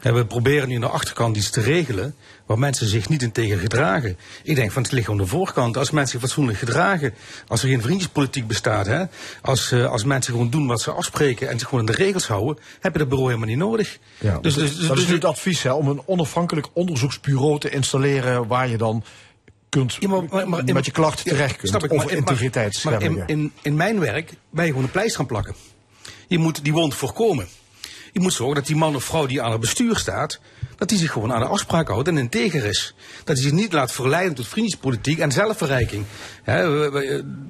En 0.00 0.14
we 0.14 0.26
proberen 0.26 0.68
nu 0.68 0.74
aan 0.74 0.80
de 0.80 0.88
achterkant 0.88 1.36
iets 1.36 1.50
te 1.50 1.60
regelen 1.60 2.14
waar 2.46 2.58
mensen 2.58 2.86
zich 2.86 3.08
niet 3.08 3.22
in 3.22 3.32
tegen 3.32 3.58
gedragen. 3.58 4.16
Ik 4.42 4.56
denk 4.56 4.72
van 4.72 4.82
het 4.82 4.92
ligt 4.92 5.08
aan 5.08 5.16
de 5.16 5.26
voorkant. 5.26 5.76
Als 5.76 5.90
mensen 5.90 6.10
zich 6.10 6.20
fatsoenlijk 6.20 6.58
gedragen, 6.58 7.14
als 7.48 7.62
er 7.62 7.68
geen 7.68 7.82
vriendjespolitiek 7.82 8.46
bestaat, 8.46 8.86
hè, 8.86 9.04
als, 9.42 9.72
uh, 9.72 9.90
als 9.90 10.04
mensen 10.04 10.32
gewoon 10.32 10.50
doen 10.50 10.66
wat 10.66 10.80
ze 10.80 10.90
afspreken 10.90 11.48
en 11.48 11.58
zich 11.58 11.68
gewoon 11.68 11.88
aan 11.88 11.94
de 11.94 12.02
regels 12.02 12.26
houden, 12.26 12.62
heb 12.80 12.92
je 12.92 12.98
dat 12.98 13.08
bureau 13.08 13.28
helemaal 13.28 13.48
niet 13.48 13.58
nodig. 13.58 13.98
Ja, 14.18 14.38
dus, 14.38 14.54
dus, 14.54 14.76
dus, 14.76 14.88
dat 14.88 14.98
is 14.98 15.06
nu 15.06 15.14
het 15.14 15.24
advies 15.24 15.62
hè, 15.62 15.72
om 15.72 15.88
een 15.88 16.02
onafhankelijk 16.06 16.66
onderzoeksbureau 16.72 17.58
te 17.58 17.70
installeren 17.70 18.46
waar 18.46 18.68
je 18.68 18.76
dan 18.76 19.04
kunt 19.68 19.96
ja, 20.00 20.08
maar, 20.08 20.22
maar, 20.30 20.48
maar, 20.48 20.64
met 20.64 20.84
je 20.84 20.92
klacht 20.92 21.24
terecht 21.24 21.56
kunt 21.56 21.68
snap 21.68 21.84
ik, 21.84 21.92
over 21.92 22.12
integriteitsschendingen. 22.12 23.22
In, 23.26 23.38
in, 23.38 23.52
in 23.62 23.76
mijn 23.76 24.00
werk 24.00 24.32
ben 24.50 24.64
je 24.64 24.70
gewoon 24.70 24.84
een 24.84 24.90
pleister 24.90 25.16
gaan 25.16 25.26
plakken. 25.26 25.54
Je 26.28 26.38
moet 26.38 26.64
die 26.64 26.72
wond 26.72 26.94
voorkomen. 26.94 27.48
Je 28.12 28.20
moet 28.20 28.32
zorgen 28.32 28.54
dat 28.54 28.66
die 28.66 28.76
man 28.76 28.94
of 28.94 29.04
vrouw 29.04 29.26
die 29.26 29.42
aan 29.42 29.50
het 29.50 29.60
bestuur 29.60 29.96
staat, 29.96 30.40
dat 30.76 30.88
die 30.88 30.98
zich 30.98 31.12
gewoon 31.12 31.32
aan 31.32 31.40
de 31.40 31.46
afspraken 31.46 31.92
houdt 31.92 32.08
en 32.08 32.18
integer 32.18 32.64
is. 32.64 32.94
Dat 33.24 33.36
hij 33.36 33.44
zich 33.46 33.52
niet 33.52 33.72
laat 33.72 33.92
verleiden 33.92 34.34
tot 34.34 34.48
vriendjespolitiek 34.48 35.18
en 35.18 35.32
zelfverrijking. 35.32 36.04
We 36.44 36.52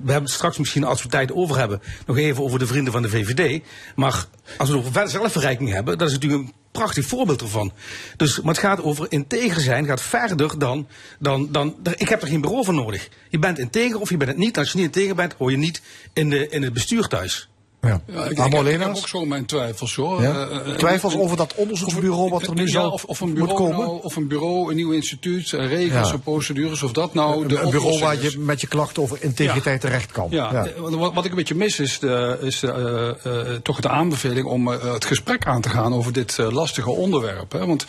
hebben 0.05 0.23
het 0.23 0.31
straks 0.31 0.59
misschien, 0.59 0.85
als 0.85 1.03
we 1.03 1.09
tijd 1.09 1.33
over 1.33 1.59
hebben, 1.59 1.83
nog 2.07 2.19
even 2.19 2.43
over 2.43 2.59
de 2.59 2.67
vrienden 2.67 2.93
van 2.93 3.03
de 3.03 3.09
VVD. 3.09 3.63
Maar 3.97 4.27
als 4.57 4.69
we 4.69 4.77
het 4.77 4.87
over 4.87 5.09
zelfverrijking 5.09 5.73
hebben, 5.73 5.99
dat 5.99 6.09
is 6.09 6.15
natuurlijk 6.15 6.43
een 6.43 6.53
prachtig 6.71 7.07
voorbeeld 7.07 7.41
ervan. 7.41 7.73
Dus, 8.17 8.41
maar 8.41 8.55
het 8.55 8.63
gaat 8.63 8.83
over 8.83 9.07
integer 9.09 9.61
zijn, 9.61 9.87
gaat 9.87 10.03
verder 10.03 10.59
dan, 10.59 10.89
dan, 11.19 11.49
dan, 11.53 11.77
ik 11.97 12.09
heb 12.09 12.23
er 12.23 12.29
geen 12.29 12.41
bureau 12.41 12.65
voor 12.65 12.75
nodig. 12.75 13.09
Je 13.29 13.39
bent 13.39 13.59
integer 13.59 14.01
of 14.01 14.11
je 14.11 14.17
bent 14.17 14.31
het 14.31 14.39
niet. 14.39 14.59
Als 14.59 14.73
je 14.73 14.79
niet 14.79 14.87
integer 14.87 15.15
bent, 15.15 15.35
hoor 15.39 15.51
je 15.51 15.57
niet 15.57 15.83
in, 16.13 16.31
de, 16.31 16.49
in 16.49 16.63
het 16.63 16.73
bestuur 16.73 17.07
thuis. 17.07 17.50
Ja. 17.83 18.01
Ja, 18.07 18.25
ik, 18.25 18.31
ik, 18.31 18.37
heb, 18.37 18.47
ik 18.47 18.53
heb 18.53 18.63
Lenaars? 18.63 18.99
ook 18.99 19.09
zo 19.09 19.25
mijn 19.25 19.47
twijfels 19.47 19.95
hoor. 19.95 20.23
Ja? 20.23 20.49
Eh, 20.49 20.57
eh, 20.57 20.77
Twijfels 20.77 21.15
en- 21.15 21.21
over 21.21 21.37
dat 21.37 21.55
onderzoeksbureau 21.55 22.31
wat 22.31 22.43
er 22.47 22.55
nu 22.55 22.63
ja, 22.63 22.69
zo 22.71 22.89
of, 22.89 23.05
of 23.05 23.21
een 23.21 23.27
moet 23.29 23.37
bureau 23.37 23.57
komen? 23.57 23.79
nou, 23.79 24.03
of 24.03 24.17
een 24.17 24.29
bureau, 24.29 24.71
een 24.71 24.77
nieuw 24.77 24.91
instituut, 24.91 25.53
eh, 25.53 25.67
regels 25.67 26.13
en 26.13 26.21
procedures, 26.21 26.83
of 26.83 26.93
dat 26.93 27.15
nou 27.15 27.47
de 27.47 27.59
een 27.61 27.71
bureau 27.71 27.99
waar 28.01 28.23
je 28.23 28.39
met 28.39 28.61
je 28.61 28.67
klachten 28.67 29.03
over 29.03 29.19
integriteit 29.21 29.81
terecht 29.81 30.13
kan. 30.13 30.27
Ja, 30.31 30.65
eh, 30.65 30.73
Wat, 30.79 31.15
wat 31.15 31.25
ik 31.25 31.31
een 31.31 31.37
beetje 31.37 31.55
mis 31.55 31.79
is, 31.81 31.99
de, 31.99 32.39
is 32.43 32.61
de, 32.61 33.17
eh, 33.25 33.41
eh, 33.55 33.61
toch 33.63 33.81
de 33.81 33.89
aanbeveling 33.89 34.47
om 34.47 34.73
eh, 34.73 34.93
het 34.93 35.05
gesprek 35.05 35.47
aan 35.47 35.61
te 35.61 35.69
gaan 35.69 35.95
over 35.95 36.13
dit 36.13 36.39
eh, 36.39 36.51
lastige 36.51 36.91
onderwerp. 36.91 37.53
Hè? 37.53 37.67
Want 37.67 37.85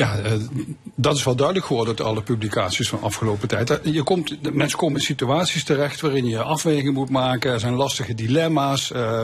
ja, 0.00 0.18
eh, 0.18 0.32
dat 0.94 1.16
is 1.16 1.24
wel 1.24 1.34
duidelijk 1.34 1.66
geworden 1.66 1.96
uit 1.96 2.06
alle 2.06 2.22
publicaties 2.22 2.88
van 2.88 2.98
de 2.98 3.04
afgelopen 3.04 3.48
tijd. 3.48 3.70
Eh, 3.70 3.92
Je 3.94 4.02
komt, 4.02 4.54
mensen 4.54 4.78
komen 4.78 4.98
in 4.98 5.04
situaties 5.04 5.64
terecht 5.64 6.00
waarin 6.00 6.24
je 6.26 6.42
afwegingen 6.42 6.92
moet 6.92 7.10
maken. 7.10 7.52
Er 7.52 7.60
zijn 7.60 7.74
lastige 7.74 8.14
dilemma's. 8.14 8.92
eh, 8.92 9.22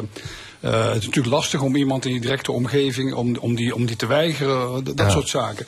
het 0.61 0.97
is 0.99 1.05
natuurlijk 1.07 1.35
lastig 1.35 1.61
om 1.61 1.77
iemand 1.77 2.05
in 2.05 2.15
je 2.15 2.21
directe 2.21 2.53
omgeving 2.53 3.15
om, 3.15 3.37
om, 3.37 3.55
die, 3.55 3.75
om 3.75 3.87
die 3.87 3.97
te 3.97 4.07
weigeren, 4.07 4.85
dat 4.85 4.99
Ja. 4.99 5.09
soort 5.11 5.29
zaken. 5.29 5.67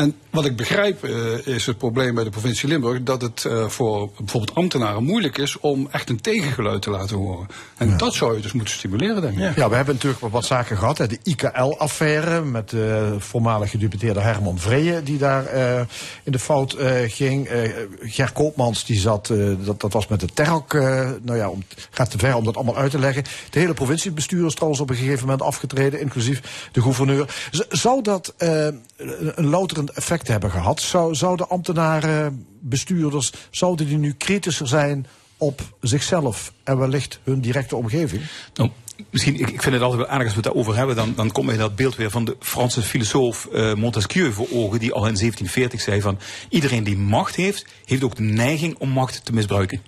En 0.00 0.14
wat 0.30 0.44
ik 0.44 0.56
begrijp 0.56 1.04
eh, 1.04 1.46
is 1.46 1.66
het 1.66 1.78
probleem 1.78 2.14
bij 2.14 2.24
de 2.24 2.30
provincie 2.30 2.68
Limburg 2.68 3.02
dat 3.02 3.22
het 3.22 3.44
eh, 3.44 3.68
voor 3.68 4.10
bijvoorbeeld 4.18 4.56
ambtenaren 4.56 5.04
moeilijk 5.04 5.38
is 5.38 5.58
om 5.58 5.88
echt 5.90 6.10
een 6.10 6.20
tegengeluid 6.20 6.82
te 6.82 6.90
laten 6.90 7.16
horen. 7.16 7.46
En 7.76 7.96
dat 7.96 8.14
zou 8.14 8.36
je 8.36 8.42
dus 8.42 8.52
moeten 8.52 8.74
stimuleren, 8.74 9.22
denk 9.22 9.38
ik. 9.38 9.56
Ja, 9.56 9.68
we 9.68 9.74
hebben 9.74 9.94
natuurlijk 9.94 10.20
wat 10.32 10.44
zaken 10.44 10.76
gehad. 10.76 10.98
Hè. 10.98 11.06
De 11.06 11.18
IKL-affaire 11.22 12.44
met 12.44 12.70
de 12.70 13.14
voormalig 13.18 13.70
gedupeteerde 13.70 14.20
Herman 14.20 14.58
Vreeën... 14.58 15.04
die 15.04 15.18
daar 15.18 15.46
eh, 15.46 15.80
in 16.22 16.32
de 16.32 16.38
fout 16.38 16.76
ging. 17.06 17.48
Ger 18.00 18.32
Koopmans, 18.32 18.84
die 18.84 18.98
zat, 18.98 19.32
dat, 19.64 19.80
dat 19.80 19.92
was 19.92 20.06
met 20.06 20.20
de 20.20 20.28
TEROK... 20.34 20.74
eh, 20.74 21.10
nou 21.22 21.38
ja, 21.38 21.48
om, 21.48 21.64
gaat 21.90 22.10
te 22.10 22.18
ver 22.18 22.34
om 22.34 22.44
dat 22.44 22.56
allemaal 22.56 22.76
uit 22.76 22.90
te 22.90 22.98
leggen. 22.98 23.24
De 23.50 23.58
hele 23.58 23.74
provinciebestuur 23.74 24.46
is 24.46 24.54
trouwens 24.54 24.80
op 24.80 24.90
een 24.90 24.96
gegeven 24.96 25.20
moment 25.20 25.42
afgetreden... 25.42 26.00
inclusief 26.00 26.68
de 26.72 26.82
gouverneur. 26.82 27.34
Z- 27.50 27.66
zou 27.68 28.02
dat 28.02 28.34
een 28.36 28.80
een 29.34 29.46
louterend 29.46 29.89
effect 29.94 30.28
hebben 30.28 30.50
gehad? 30.50 30.80
Zou, 30.80 31.14
zouden 31.14 31.48
ambtenaren, 31.48 32.46
bestuurders... 32.60 33.32
zouden 33.50 33.86
die 33.86 33.98
nu 33.98 34.12
kritischer 34.12 34.68
zijn 34.68 35.06
op 35.36 35.60
zichzelf... 35.80 36.52
en 36.64 36.78
wellicht 36.78 37.20
hun 37.22 37.40
directe 37.40 37.76
omgeving? 37.76 38.22
Nou, 38.54 38.70
misschien, 39.10 39.34
ik, 39.34 39.50
ik 39.50 39.62
vind 39.62 39.74
het 39.74 39.82
altijd 39.82 40.00
wel 40.00 40.10
aardig 40.10 40.26
als 40.26 40.36
we 40.36 40.40
het 40.42 40.44
daarover 40.44 40.76
hebben. 40.76 40.96
Dan, 40.96 41.12
dan 41.16 41.32
komt 41.32 41.46
mij 41.46 41.56
dat 41.56 41.76
beeld 41.76 41.96
weer 41.96 42.10
van 42.10 42.24
de 42.24 42.36
Franse 42.40 42.82
filosoof 42.82 43.46
eh, 43.46 43.74
Montesquieu 43.74 44.32
voor 44.32 44.48
ogen. 44.52 44.78
Die 44.78 44.92
al 44.92 45.06
in 45.06 45.16
1740 45.16 45.80
zei 45.80 46.00
van 46.00 46.18
iedereen 46.48 46.84
die 46.84 46.96
macht 46.96 47.36
heeft, 47.36 47.66
heeft 47.84 48.04
ook 48.04 48.16
de 48.16 48.22
neiging 48.22 48.76
om 48.78 48.88
macht 48.88 49.24
te 49.24 49.32
misbruiken. 49.32 49.82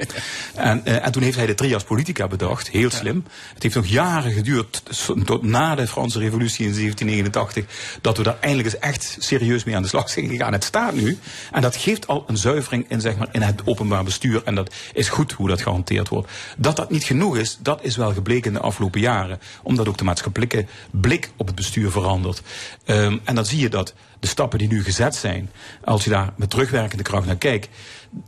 en, 0.54 0.84
eh, 0.84 1.06
en 1.06 1.12
toen 1.12 1.22
heeft 1.22 1.36
hij 1.36 1.46
de 1.46 1.54
trias 1.54 1.84
politica 1.84 2.28
bedacht. 2.28 2.68
Heel 2.68 2.90
slim. 2.90 3.24
Het 3.54 3.62
heeft 3.62 3.74
nog 3.74 3.86
jaren 3.86 4.32
geduurd, 4.32 4.82
tot 5.24 5.42
na 5.42 5.74
de 5.74 5.86
Franse 5.86 6.18
revolutie 6.18 6.66
in 6.66 6.74
1789, 6.74 7.64
dat 8.00 8.16
we 8.16 8.22
daar 8.22 8.38
eindelijk 8.40 8.68
eens 8.68 8.82
echt 8.82 9.16
serieus 9.18 9.64
mee 9.64 9.76
aan 9.76 9.82
de 9.82 9.88
slag 9.88 10.10
zijn 10.10 10.28
gegaan. 10.28 10.52
Het 10.52 10.64
staat 10.64 10.94
nu. 10.94 11.18
En 11.52 11.62
dat 11.62 11.76
geeft 11.76 12.06
al 12.06 12.24
een 12.26 12.36
zuivering 12.36 12.84
in, 12.88 13.00
zeg 13.00 13.16
maar, 13.16 13.28
in 13.32 13.42
het 13.42 13.62
openbaar 13.64 14.04
bestuur. 14.04 14.42
En 14.44 14.54
dat 14.54 14.74
is 14.92 15.08
goed 15.08 15.32
hoe 15.32 15.48
dat 15.48 15.62
gehanteerd 15.62 16.08
wordt. 16.08 16.30
Dat 16.56 16.76
dat 16.76 16.90
niet 16.90 17.04
genoeg 17.04 17.36
is, 17.36 17.58
dat 17.60 17.78
is 17.82 17.96
wel 17.96 18.12
gebleken 18.12 18.46
in 18.46 18.52
de 18.52 18.64
afgelopen 18.64 19.00
jaren. 19.02 19.40
Omdat 19.62 19.88
ook 19.88 19.98
de 19.98 20.04
maatschappelijke 20.04 20.66
blik 20.90 21.30
op 21.36 21.46
het 21.46 21.54
bestuur 21.54 21.90
verandert. 21.90 22.42
Ehm, 22.84 23.18
en 23.24 23.34
dan 23.34 23.46
zie 23.46 23.60
je 23.60 23.68
dat 23.68 23.94
de 24.22 24.28
stappen 24.28 24.58
die 24.58 24.68
nu 24.68 24.84
gezet 24.84 25.14
zijn, 25.14 25.50
als 25.84 26.04
je 26.04 26.10
daar 26.10 26.32
met 26.36 26.50
terugwerkende 26.50 27.02
kracht 27.02 27.26
naar 27.26 27.36
kijkt. 27.36 27.68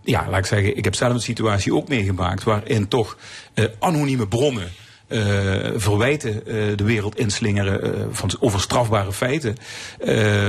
Ja, 0.02 0.26
laat 0.30 0.38
ik 0.38 0.46
zeggen, 0.46 0.76
ik 0.76 0.84
heb 0.84 0.94
zelf 0.94 1.12
een 1.12 1.20
situatie 1.20 1.74
ook 1.74 1.88
meegemaakt 1.88 2.44
waarin 2.44 2.88
toch 2.88 3.16
eh, 3.54 3.64
anonieme 3.78 4.28
bronnen 4.28 4.68
eh, 5.06 5.20
verwijten 5.74 6.46
eh, 6.46 6.76
de 6.76 6.84
wereld 6.84 7.18
inslingeren 7.18 8.08
van, 8.14 8.30
over 8.40 8.60
strafbare 8.60 9.12
feiten 9.12 9.56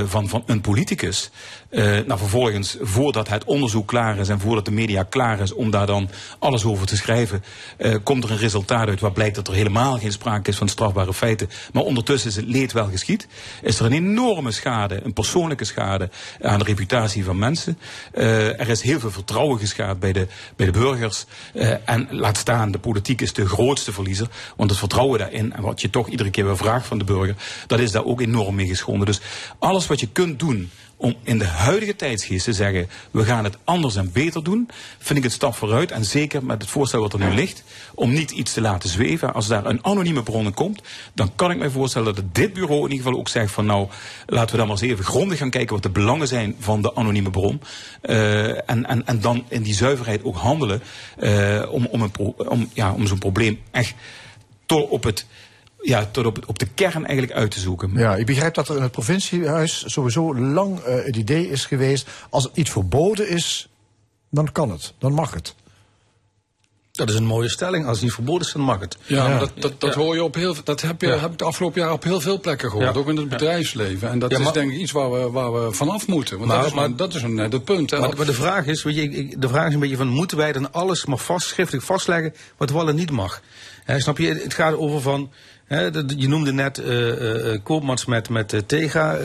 van, 0.06 0.28
van 0.28 0.42
een 0.46 0.60
politicus. 0.60 1.30
Eh, 1.76 1.84
nou, 1.84 2.18
vervolgens, 2.18 2.76
voordat 2.80 3.28
het 3.28 3.44
onderzoek 3.44 3.88
klaar 3.88 4.18
is 4.18 4.28
en 4.28 4.40
voordat 4.40 4.64
de 4.64 4.70
media 4.70 5.02
klaar 5.02 5.40
is 5.40 5.52
om 5.52 5.70
daar 5.70 5.86
dan 5.86 6.08
alles 6.38 6.64
over 6.64 6.86
te 6.86 6.96
schrijven, 6.96 7.44
eh, 7.76 7.94
komt 8.02 8.24
er 8.24 8.30
een 8.30 8.36
resultaat 8.36 8.88
uit 8.88 9.00
waar 9.00 9.12
blijkt 9.12 9.34
dat 9.34 9.48
er 9.48 9.54
helemaal 9.54 9.98
geen 9.98 10.12
sprake 10.12 10.50
is 10.50 10.56
van 10.56 10.68
strafbare 10.68 11.14
feiten. 11.14 11.48
Maar 11.72 11.82
ondertussen 11.82 12.30
is 12.30 12.36
het 12.36 12.46
leed 12.46 12.72
wel 12.72 12.88
geschied. 12.88 13.28
Is 13.62 13.78
er 13.78 13.86
een 13.86 13.92
enorme 13.92 14.50
schade, 14.50 15.00
een 15.04 15.12
persoonlijke 15.12 15.64
schade 15.64 16.10
aan 16.40 16.58
de 16.58 16.64
reputatie 16.64 17.24
van 17.24 17.38
mensen. 17.38 17.78
Eh, 18.12 18.60
er 18.60 18.68
is 18.68 18.82
heel 18.82 19.00
veel 19.00 19.10
vertrouwen 19.10 19.58
geschaad 19.58 20.00
bij 20.00 20.12
de, 20.12 20.26
bij 20.56 20.66
de 20.66 20.72
burgers. 20.72 21.24
En 21.84 22.08
laat 22.10 22.36
staan, 22.36 22.70
de 22.70 22.78
politiek 22.78 23.20
is 23.20 23.32
de 23.32 23.48
grootste 23.48 23.92
verliezer. 23.92 24.28
Want 24.56 24.70
het 24.70 24.78
vertrouwen 24.78 25.18
daarin, 25.18 25.52
en 25.52 25.62
wat 25.62 25.80
je 25.80 25.90
toch 25.90 26.08
iedere 26.08 26.30
keer 26.30 26.44
weer 26.44 26.56
vraagt 26.56 26.86
van 26.86 26.98
de 26.98 27.04
burger, 27.04 27.36
dat 27.66 27.80
is 27.80 27.92
daar 27.92 28.04
ook 28.04 28.20
enorm 28.20 28.54
mee 28.54 28.66
geschonden. 28.66 29.06
Dus 29.06 29.20
alles 29.58 29.86
wat 29.86 30.00
je 30.00 30.08
kunt 30.08 30.38
doen 30.38 30.70
om 30.96 31.14
in 31.22 31.38
de 31.38 31.44
huidige 31.44 31.96
tijdsgeest 31.96 32.44
te 32.44 32.52
zeggen, 32.52 32.88
we 33.10 33.24
gaan 33.24 33.44
het 33.44 33.56
anders 33.64 33.96
en 33.96 34.12
beter 34.12 34.44
doen, 34.44 34.68
vind 34.98 35.18
ik 35.18 35.24
een 35.24 35.30
stap 35.30 35.54
vooruit. 35.54 35.90
En 35.90 36.04
zeker 36.04 36.44
met 36.44 36.62
het 36.62 36.70
voorstel 36.70 37.00
wat 37.00 37.12
er 37.12 37.18
nu 37.18 37.34
ligt, 37.34 37.62
om 37.94 38.12
niet 38.12 38.30
iets 38.30 38.52
te 38.52 38.60
laten 38.60 38.88
zweven. 38.88 39.34
Als 39.34 39.46
daar 39.46 39.66
een 39.66 39.84
anonieme 39.84 40.22
bron 40.22 40.54
komt, 40.54 40.82
dan 41.14 41.32
kan 41.34 41.50
ik 41.50 41.58
mij 41.58 41.70
voorstellen 41.70 42.14
dat 42.14 42.24
dit 42.32 42.52
bureau 42.52 42.84
in 42.84 42.90
ieder 42.90 43.04
geval 43.04 43.18
ook 43.18 43.28
zegt 43.28 43.52
van 43.52 43.66
nou, 43.66 43.88
laten 44.26 44.50
we 44.50 44.56
dan 44.56 44.66
maar 44.66 44.76
eens 44.80 44.90
even 44.90 45.04
grondig 45.04 45.38
gaan 45.38 45.50
kijken 45.50 45.74
wat 45.74 45.82
de 45.82 45.90
belangen 45.90 46.28
zijn 46.28 46.56
van 46.58 46.82
de 46.82 46.94
anonieme 46.94 47.30
bron. 47.30 47.60
Eh, 48.00 48.70
en, 48.70 48.86
en, 48.86 49.06
en 49.06 49.20
dan 49.20 49.44
in 49.48 49.62
die 49.62 49.74
zuiverheid 49.74 50.24
ook 50.24 50.36
handelen 50.36 50.82
eh, 51.16 51.62
om, 51.70 51.86
om, 51.86 52.10
om, 52.36 52.68
ja, 52.72 52.92
om 52.92 53.06
zo'n 53.06 53.18
probleem 53.18 53.60
echt 53.70 53.94
tot 54.66 54.88
op 54.88 55.02
het 55.02 55.26
ja, 55.86 56.08
tot 56.10 56.26
op, 56.26 56.38
op 56.46 56.58
de 56.58 56.66
kern 56.74 57.04
eigenlijk 57.06 57.38
uit 57.38 57.50
te 57.50 57.60
zoeken. 57.60 57.90
Ja, 57.94 58.16
ik 58.16 58.26
begrijp 58.26 58.54
dat 58.54 58.68
er 58.68 58.76
in 58.76 58.82
het 58.82 58.92
provinciehuis 58.92 59.84
sowieso 59.86 60.36
lang 60.38 60.78
eh, 60.80 61.04
het 61.04 61.16
idee 61.16 61.50
is 61.50 61.64
geweest... 61.66 62.08
als 62.30 62.44
het 62.44 62.54
niet 62.56 62.70
verboden 62.70 63.28
is, 63.28 63.68
dan 64.30 64.52
kan 64.52 64.70
het, 64.70 64.92
dan 64.98 65.12
mag 65.12 65.34
het. 65.34 65.54
Dat 66.92 67.08
is 67.08 67.14
een 67.14 67.24
mooie 67.26 67.48
stelling. 67.48 67.84
Als 67.86 67.94
het 67.96 68.04
niet 68.04 68.14
verboden 68.14 68.46
is, 68.46 68.52
dan 68.52 68.62
mag 68.62 68.80
het. 68.80 68.96
Ja, 69.06 69.28
maar 69.28 69.38
dat, 69.38 69.50
dat, 69.58 69.80
dat 69.80 69.94
hoor 69.94 70.14
je 70.14 70.24
op 70.24 70.34
heel 70.34 70.54
dat 70.64 70.80
heb 70.80 71.00
je 71.00 71.06
Ja. 71.06 71.18
heb 71.18 71.32
ik 71.32 71.38
de 71.38 71.44
afgelopen 71.44 71.80
jaren 71.80 71.94
op 71.94 72.02
heel 72.04 72.20
veel 72.20 72.40
plekken 72.40 72.70
gehoord, 72.70 72.94
Ja. 72.94 73.00
ook 73.00 73.08
in 73.08 73.16
het 73.16 73.28
bedrijfsleven. 73.28 74.08
En 74.10 74.18
dat 74.18 74.30
Ja, 74.30 74.38
maar- 74.38 74.46
is 74.46 74.52
denk 74.52 74.72
ik 74.72 74.78
iets 74.78 74.92
waar 74.92 75.12
we, 75.12 75.30
waar 75.30 75.52
we 75.52 75.72
vanaf 75.72 76.06
moeten. 76.06 76.36
Want 76.36 76.48
Maar- 76.48 76.58
dat 76.58 76.66
is, 76.66 76.72
maar- 76.74 76.96
dat 76.96 77.14
is 77.14 77.22
een, 77.22 77.34
net 77.34 77.52
het 77.52 77.64
punt. 77.64 77.90
Maar, 77.90 78.16
maar 78.16 78.26
de 78.26 78.32
vraag 78.32 78.66
is, 78.66 78.82
weet 78.82 78.94
je, 78.94 79.34
de 79.38 79.48
vraag 79.48 79.68
is 79.68 79.74
een 79.74 79.80
beetje 79.80 79.96
van, 79.96 80.08
moeten 80.08 80.36
wij 80.36 80.52
dan 80.52 80.72
alles 80.72 81.06
maar 81.06 81.18
vast, 81.18 81.46
schriftelijk 81.48 81.84
vastleggen 81.86 82.34
wat 82.56 82.70
wel 82.70 82.88
en 82.88 82.94
niet 82.96 83.10
mag? 83.10 83.42
Hè, 83.84 84.00
snap 84.00 84.18
je? 84.18 84.28
Het 84.34 84.54
gaat 84.54 84.74
over 84.74 85.00
van, 85.00 85.30
je 86.16 86.28
noemde 86.28 86.52
net 86.52 86.78
eh 86.78 87.08
eh, 87.08 87.52
eh, 87.52 87.62
Koopmans 87.62 88.04
met, 88.04 88.28
met 88.28 88.62
Tega. 88.66 89.16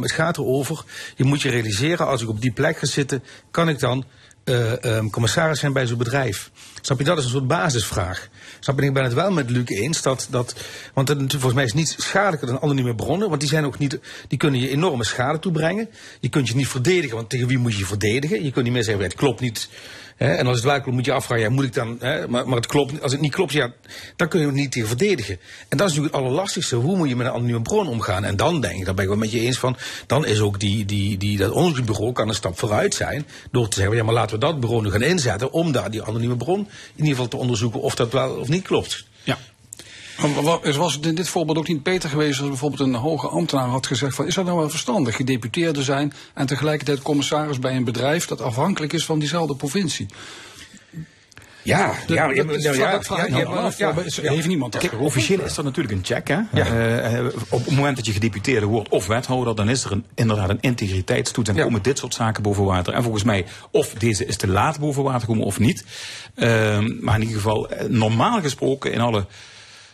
het 0.00 0.12
gaat 0.12 0.36
erover, 0.36 0.84
je 1.16 1.24
moet 1.24 1.42
je 1.42 1.50
realiseren, 1.50 2.06
als 2.06 2.22
ik 2.22 2.28
op 2.28 2.40
die 2.40 2.52
plek 2.52 2.78
ga 2.78 2.86
zitten, 2.86 3.22
kan 3.50 3.68
ik 3.68 3.78
dan 3.78 4.04
eh, 4.44 4.84
ehm, 4.84 5.10
commissaris 5.10 5.60
zijn 5.60 5.72
bij 5.72 5.86
zo'n 5.86 5.98
bedrijf? 5.98 6.50
Snap 6.80 6.98
je, 6.98 7.04
dat 7.04 7.18
is 7.18 7.24
een 7.24 7.30
soort 7.30 7.46
basisvraag. 7.46 8.28
Snap 8.60 8.78
je, 8.78 8.86
ik 8.86 8.92
ben 8.92 9.04
het 9.04 9.14
wel 9.14 9.30
met 9.30 9.50
Luc 9.50 9.68
eens 9.68 10.02
dat, 10.02 10.26
dat 10.30 10.54
want 10.94 11.08
het, 11.08 11.30
volgens 11.30 11.54
mij 11.54 11.64
is 11.64 11.72
niets 11.72 11.94
schadelijker 11.98 12.48
dan 12.48 12.60
anonieme 12.60 12.94
bronnen, 12.94 13.28
want 13.28 13.40
die 13.40 13.48
zijn 13.48 13.64
ook 13.64 13.78
niet, 13.78 13.98
die 14.28 14.38
kunnen 14.38 14.60
je 14.60 14.68
enorme 14.68 15.04
schade 15.04 15.38
toebrengen. 15.38 15.88
Je 16.20 16.28
kunt 16.28 16.48
je 16.48 16.54
niet 16.54 16.68
verdedigen, 16.68 17.16
want 17.16 17.28
tegen 17.28 17.46
wie 17.46 17.58
moet 17.58 17.72
je 17.72 17.78
je 17.78 17.86
verdedigen? 17.86 18.44
Je 18.44 18.50
kunt 18.50 18.64
niet 18.64 18.74
meer 18.74 18.84
zeggen, 18.84 19.04
het 19.04 19.14
klopt 19.14 19.40
niet. 19.40 19.68
Hè, 20.16 20.34
en 20.34 20.46
als 20.46 20.56
het 20.56 20.64
wel 20.64 20.80
klopt, 20.80 20.96
moet 20.96 21.04
je 21.04 21.12
afvragen, 21.12 21.44
ja, 21.44 21.50
moet 21.50 21.64
ik 21.64 21.74
dan, 21.74 21.96
hè, 22.00 22.28
maar, 22.28 22.48
maar 22.48 22.56
het 22.56 22.66
klopt, 22.66 23.02
als 23.02 23.12
het 23.12 23.20
niet 23.20 23.34
klopt, 23.34 23.52
ja, 23.52 23.72
dan 24.16 24.28
kun 24.28 24.40
je 24.40 24.46
het 24.46 24.54
niet 24.54 24.72
tegen 24.72 24.88
verdedigen. 24.88 25.38
En 25.68 25.76
dat 25.76 25.88
is 25.88 25.94
natuurlijk 25.94 26.14
het 26.14 26.24
allerlastigste, 26.24 26.76
hoe 26.76 26.96
moet 26.96 27.08
je 27.08 27.16
met 27.16 27.26
een 27.26 27.32
anonieme 27.32 27.62
bron 27.62 27.88
omgaan? 27.88 28.24
En 28.24 28.36
dan 28.36 28.60
denk 28.60 28.78
ik, 28.78 28.84
daar 28.84 28.94
ben 28.94 29.04
ik 29.04 29.10
wel 29.10 29.18
met 29.18 29.32
je 29.32 29.40
eens 29.40 29.58
van, 29.58 29.76
dan 30.06 30.26
is 30.26 30.40
ook 30.40 30.60
die, 30.60 30.84
die, 30.84 31.16
die, 31.16 31.38
dat 31.38 31.50
onderzoeksbureau 31.50 32.12
kan 32.12 32.28
een 32.28 32.34
stap 32.34 32.58
vooruit 32.58 32.94
zijn, 32.94 33.26
door 33.50 33.68
te 33.68 33.76
zeggen, 33.76 33.96
ja, 33.96 34.04
maar 34.04 34.14
laten 34.14 34.34
we 34.34 34.44
dat 34.44 34.60
bureau 34.60 34.82
nu 34.82 34.90
gaan 34.90 35.02
inzetten 35.02 35.52
om 35.52 35.72
daar 35.72 35.90
die 35.90 36.02
anonieme 36.02 36.36
bron 36.36 36.58
in 36.58 36.68
ieder 36.96 37.10
geval 37.10 37.28
te 37.28 37.36
onderzoeken 37.36 37.80
of 37.80 37.94
dat 37.94 38.12
wel 38.12 38.34
of 38.34 38.48
niet 38.48 38.62
klopt. 38.62 39.04
Ja. 39.24 39.38
Was 40.76 40.94
het 40.94 41.06
in 41.06 41.14
dit 41.14 41.28
voorbeeld 41.28 41.58
ook 41.58 41.68
niet 41.68 41.82
beter 41.82 42.08
geweest 42.08 42.40
als 42.40 42.48
bijvoorbeeld 42.48 42.80
een 42.80 42.94
hoge 42.94 43.28
ambtenaar 43.28 43.68
had 43.68 43.86
gezegd 43.86 44.14
van 44.14 44.26
is 44.26 44.34
dat 44.34 44.44
nou 44.44 44.58
wel 44.58 44.70
verstandig, 44.70 45.16
gedeputeerde 45.16 45.82
zijn 45.82 46.12
en 46.34 46.46
tegelijkertijd 46.46 47.02
commissaris 47.02 47.58
bij 47.58 47.76
een 47.76 47.84
bedrijf 47.84 48.26
dat 48.26 48.40
afhankelijk 48.40 48.92
is 48.92 49.04
van 49.04 49.18
diezelfde 49.18 49.56
provincie? 49.56 50.06
Ja, 51.64 51.94
De- 52.06 52.14
ja, 52.14 52.24
ja, 52.30 52.44
is- 52.48 52.62
ja, 52.62 52.72
ja, 52.72 52.92
ik 52.92 53.02
ja, 53.76 53.94
Heeft 54.22 54.46
niemand 54.46 54.72
dat 54.72 54.90
officieel 54.98 55.40
is 55.40 55.54
dat 55.54 55.64
natuurlijk 55.64 55.94
een 55.94 56.04
check. 56.04 56.28
Hè? 56.28 56.40
Eh, 56.52 57.18
eh, 57.18 57.26
op 57.48 57.64
het 57.64 57.74
moment 57.74 57.96
dat 57.96 58.06
je 58.06 58.12
gedeputeerde 58.12 58.66
wordt 58.66 58.88
of 58.88 59.06
wethouder, 59.06 59.54
dan 59.56 59.68
is 59.68 59.84
er 59.84 59.92
een, 59.92 60.04
inderdaad 60.14 60.48
een 60.48 60.60
integriteitstoets 60.60 61.48
en 61.48 61.56
komen 61.56 61.82
dit 61.82 61.98
soort 61.98 62.14
zaken 62.14 62.42
boven 62.42 62.64
water. 62.64 62.94
En 62.94 63.02
volgens 63.02 63.24
mij, 63.24 63.44
of 63.70 63.88
deze 63.88 64.26
is 64.26 64.36
te 64.36 64.48
laat 64.48 64.78
boven 64.80 65.02
water 65.02 65.26
komen 65.26 65.44
of 65.44 65.58
niet. 65.58 65.84
Ehm, 66.34 66.90
maar 67.00 67.14
in 67.14 67.20
ieder 67.20 67.36
geval, 67.36 67.68
eh, 67.70 67.88
normaal 67.88 68.40
gesproken 68.40 68.92
in 68.92 69.00
alle 69.00 69.26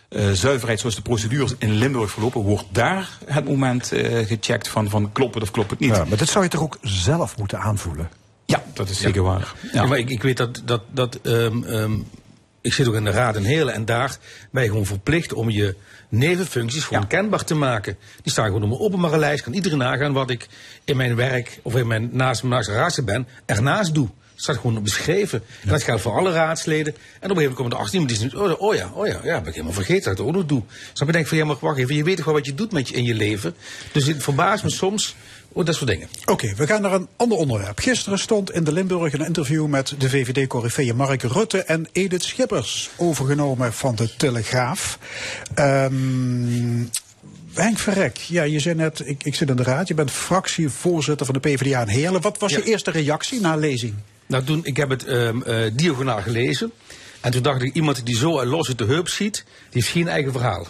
eh, 0.09 0.31
zuiverheid 0.31 0.81
zoals 0.81 0.95
de 0.95 1.03
procedures 1.03 1.55
in 1.59 1.73
Limburg 1.73 2.11
verlopen, 2.11 2.41
wordt 2.41 2.65
daar 2.73 3.19
het 3.25 3.45
moment 3.45 3.93
eh, 3.93 4.27
gecheckt 4.27 4.69
van, 4.69 4.91
van 4.91 5.13
klopt 5.13 5.35
het 5.35 5.43
of 5.43 5.51
klopt 5.51 5.71
het 5.71 5.79
niet. 5.79 5.97
Ja, 5.97 6.05
maar 6.05 6.19
dit 6.19 6.29
zou 6.29 6.45
je 6.45 6.51
toch 6.51 6.63
ook 6.63 6.79
zelf 6.83 7.37
moeten 7.37 7.59
aanvoelen? 7.59 8.11
Ja, 8.45 8.63
dat 8.73 8.89
is 8.89 9.01
zeker 9.01 9.23
waar. 9.23 9.55
Ja. 9.73 9.87
maar 9.87 9.99
ik, 9.99 10.11
ik 10.11 10.23
weet 10.23 10.37
dat, 10.37 10.63
dat, 10.65 10.83
dat 10.91 11.19
ehm, 11.23 11.65
ehm, 11.65 11.93
ik 12.61 12.73
zit 12.73 12.89
ook 12.89 12.95
in 12.95 13.05
de 13.05 13.11
raad 13.11 13.37
en 13.37 13.45
heren 13.45 13.73
en 13.73 13.85
daar 13.85 14.19
ben 14.51 14.63
je 14.63 14.69
gewoon 14.69 14.87
verplicht 14.87 15.33
om 15.33 15.51
je 15.51 15.75
nevenfuncties 16.09 16.85
gewoon 16.85 17.07
kenbaar 17.07 17.45
te 17.45 17.55
maken. 17.55 17.97
Die 18.23 18.33
staan 18.33 18.47
gewoon 18.47 18.63
op 18.63 18.71
een 18.71 18.85
openbare 18.85 19.19
lijst, 19.19 19.43
kan 19.43 19.53
iedereen 19.53 19.79
nagaan 19.79 20.13
wat 20.13 20.31
ik 20.31 20.49
in 20.85 20.97
mijn 20.97 21.17
werk 21.17 21.61
of 21.63 21.77
in 21.77 21.87
mijn 21.87 22.09
naast 22.13 22.43
mijn 22.43 22.55
naast 22.55 22.69
raadslid 22.69 23.07
ben, 23.07 23.27
ernaast 23.47 23.95
doe. 23.95 24.09
Staat 24.40 24.56
gewoon 24.56 24.82
beschreven. 24.82 25.43
En 25.62 25.69
dat 25.69 25.82
geldt 25.82 26.02
voor 26.02 26.12
alle 26.12 26.32
raadsleden. 26.32 26.94
En 26.94 27.31
op 27.31 27.36
een 27.36 27.43
gegeven 27.43 27.43
moment 27.43 27.56
komen 27.56 27.73
er 27.73 27.78
18 27.78 28.06
die 28.06 28.16
zeggen, 28.16 28.40
oh, 28.40 28.62
oh 28.62 28.74
ja, 28.74 28.90
oh 28.94 29.06
ja, 29.06 29.20
ja, 29.24 29.39
ben 29.39 29.48
ik 29.48 29.52
helemaal 29.52 29.73
vergeten 29.73 30.02
dat 30.02 30.12
ik 30.12 30.19
het 30.19 30.27
ook 30.27 30.35
nog 30.35 30.47
doe. 30.47 30.62
Dus 30.90 30.98
dan 30.98 31.06
denk 31.06 31.24
ik 31.24 31.27
van, 31.27 31.39
ja, 31.39 31.44
maar 31.44 31.56
wacht 31.60 31.78
even, 31.78 31.94
je 31.94 32.05
weet 32.05 32.16
toch 32.16 32.24
wel 32.24 32.35
wat 32.35 32.47
je 32.47 32.55
doet 32.55 32.73
met 32.73 32.89
je, 32.89 32.94
in 32.94 33.05
je 33.05 33.15
leven. 33.15 33.55
Dus 33.93 34.06
het 34.06 34.23
verbaast 34.23 34.65
me 34.65 34.70
soms, 34.70 35.16
oh, 35.52 35.65
dat 35.65 35.74
soort 35.74 35.90
dingen. 35.90 36.09
Oké, 36.24 36.55
we 36.55 36.66
gaan 36.66 36.82
naar 36.82 36.93
een 36.93 37.09
ander 37.16 37.39
onderwerp. 37.39 37.78
Gisteren 37.78 38.19
stond 38.19 38.51
in 38.51 38.65
de 38.65 38.73
Limburg 38.73 39.12
een 39.12 39.27
interview 39.27 39.66
met 39.66 39.94
de 39.98 40.09
VVD-corrifeeën 40.09 40.97
Mark 40.97 41.23
Rutte 41.23 41.62
en 41.62 41.89
Edith 41.93 42.23
Schippers, 42.23 42.90
overgenomen 42.97 43.73
van 43.73 43.94
de 43.94 44.16
Telegraaf. 44.16 44.98
Ehm 45.55 46.86
Henk 47.55 47.78
Verrek, 47.78 48.16
ja, 48.16 48.43
je 48.43 48.60
zei 48.60 48.74
net, 48.74 49.02
ik, 49.05 49.24
ik 49.24 49.35
zit 49.35 49.51
in 49.51 49.56
de 49.56 49.62
raad, 49.62 49.89
je 49.89 49.94
bent 49.94 50.10
fractievoorzitter 50.10 51.27
van 51.27 51.35
de 51.35 51.40
PvdA 51.40 51.81
in 51.81 51.89
Heerlen. 51.89 52.20
Wat 52.20 52.39
was 52.39 52.52
je 52.52 52.65
eerste 52.65 52.90
reactie 52.90 53.40
na 53.40 53.56
lezing? 53.56 53.94
Nou, 54.29 54.61
ik 54.63 54.77
heb 54.77 54.89
het 54.89 55.05
ehm 55.05 55.43
eh, 55.43 55.71
diagonaal 55.73 56.23
gelezen. 56.23 56.73
En 57.21 57.31
toen 57.31 57.43
dacht 57.43 57.63
ik, 57.63 57.75
iemand 57.75 58.07
die 58.07 58.17
zo 58.17 58.45
los 58.45 58.69
uit 58.69 58.79
de 58.79 58.85
heup 58.85 59.09
ziet, 59.09 59.35
die 59.45 59.83
heeft 59.83 59.89
geen 59.89 60.09
eigen 60.09 60.33
verhaal. 60.33 60.67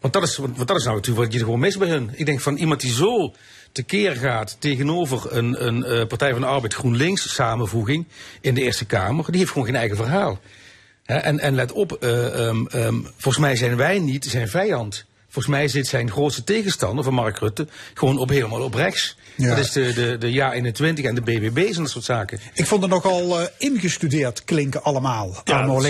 Want 0.00 0.12
dat 0.12 0.22
is, 0.22 0.36
want, 0.36 0.66
dat 0.66 0.76
is 0.76 0.84
nou 0.84 0.96
natuurlijk 0.96 1.24
wat 1.24 1.32
je 1.32 1.38
gewoon 1.38 1.58
mis 1.58 1.76
bij 1.76 1.88
hun. 1.88 2.10
Ik 2.14 2.26
denk 2.26 2.40
van 2.40 2.56
iemand 2.56 2.80
die 2.80 2.92
zo 2.92 3.34
tekeer 3.72 4.16
gaat 4.16 4.56
tegenover 4.58 5.36
een, 5.36 5.66
een 5.66 5.84
eh, 5.84 6.06
Partij 6.06 6.32
van 6.32 6.40
de 6.40 6.46
Arbeid 6.46 6.74
GroenLinks 6.74 7.34
samenvoeging 7.34 8.06
in 8.40 8.54
de 8.54 8.62
Eerste 8.62 8.84
Kamer, 8.84 9.24
die 9.26 9.38
heeft 9.38 9.52
gewoon 9.52 9.66
geen 9.66 9.76
eigen 9.76 9.96
verhaal. 9.96 10.40
En, 11.04 11.38
en 11.38 11.54
let 11.54 11.72
op, 11.72 11.92
eh, 11.92 12.46
ehm, 12.46 12.66
ehm, 12.66 12.94
volgens 13.02 13.38
mij 13.38 13.56
zijn 13.56 13.76
wij 13.76 13.98
niet 13.98 14.24
zijn 14.24 14.48
vijand. 14.48 15.04
Volgens 15.24 15.54
mij 15.54 15.68
zit 15.68 15.86
zijn 15.86 16.10
grootste 16.10 16.44
tegenstander 16.44 17.04
van 17.04 17.14
Mark 17.14 17.38
Rutte 17.38 17.68
gewoon 17.94 18.18
op, 18.18 18.28
helemaal 18.28 18.62
op 18.62 18.74
rechts. 18.74 19.16
Ja. 19.38 19.48
Dat 19.54 19.64
is 19.64 19.72
de, 19.72 19.92
de, 19.92 20.18
de 20.18 20.32
JA21 20.32 21.04
en 21.04 21.14
de 21.14 21.20
BBB's 21.20 21.76
en 21.76 21.82
dat 21.82 21.90
soort 21.90 22.04
zaken. 22.04 22.40
Ik 22.54 22.66
vond 22.66 22.82
het 22.82 22.90
nogal 22.90 23.40
eh, 23.40 23.46
ingestudeerd 23.58 24.44
klinken 24.44 24.82
allemaal. 24.82 25.34
Ja, 25.44 25.58
Arno. 25.60 25.80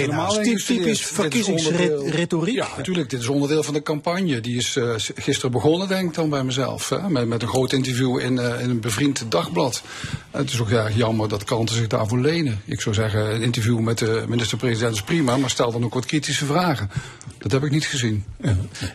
Typisch 0.67 1.01
verkiezingsretoriek. 1.07 2.55
Ja, 2.55 2.69
natuurlijk. 2.77 3.11
Dit 3.11 3.21
is 3.21 3.29
onderdeel 3.29 3.63
van 3.63 3.75
de 3.75 3.83
campagne. 3.83 4.41
Die 4.41 4.57
is 4.57 4.77
eh, 4.77 4.95
gisteren 5.15 5.51
begonnen, 5.51 5.89
denk 5.89 6.09
ik 6.09 6.15
dan 6.15 6.29
bij 6.31 6.45
mezelf. 6.45 6.89
Hè? 6.89 7.09
Met, 7.09 7.27
met 7.29 7.43
een 7.43 7.49
groot 7.49 7.73
interview 7.73 8.19
in, 8.19 8.39
eh, 8.39 8.61
in 8.61 8.71
een 8.71 8.81
bevriend 8.81 9.25
dagblad. 9.29 9.83
Het 10.31 10.51
is 10.53 10.61
ook 10.61 10.69
ja, 10.71 10.91
jammer 10.91 11.29
dat 11.29 11.45
kranten 11.45 11.77
zich 11.77 11.87
daarvoor 11.87 12.19
lenen. 12.19 12.61
Ik 12.65 12.81
zou 12.81 12.95
zeggen, 12.95 13.35
een 13.35 13.43
interview 13.43 13.79
met 13.79 13.99
de 13.99 14.25
minister-president 14.29 14.95
is 14.95 15.03
prima, 15.03 15.37
maar 15.37 15.51
stel 15.51 15.73
dan 15.73 15.85
ook 15.85 15.95
wat 15.95 16.07
kritische 16.07 16.45
vragen. 16.47 16.91
Dat 17.39 17.53
heb 17.53 17.65
ik 17.65 17.71
niet 17.71 17.87
gezien. 17.87 18.25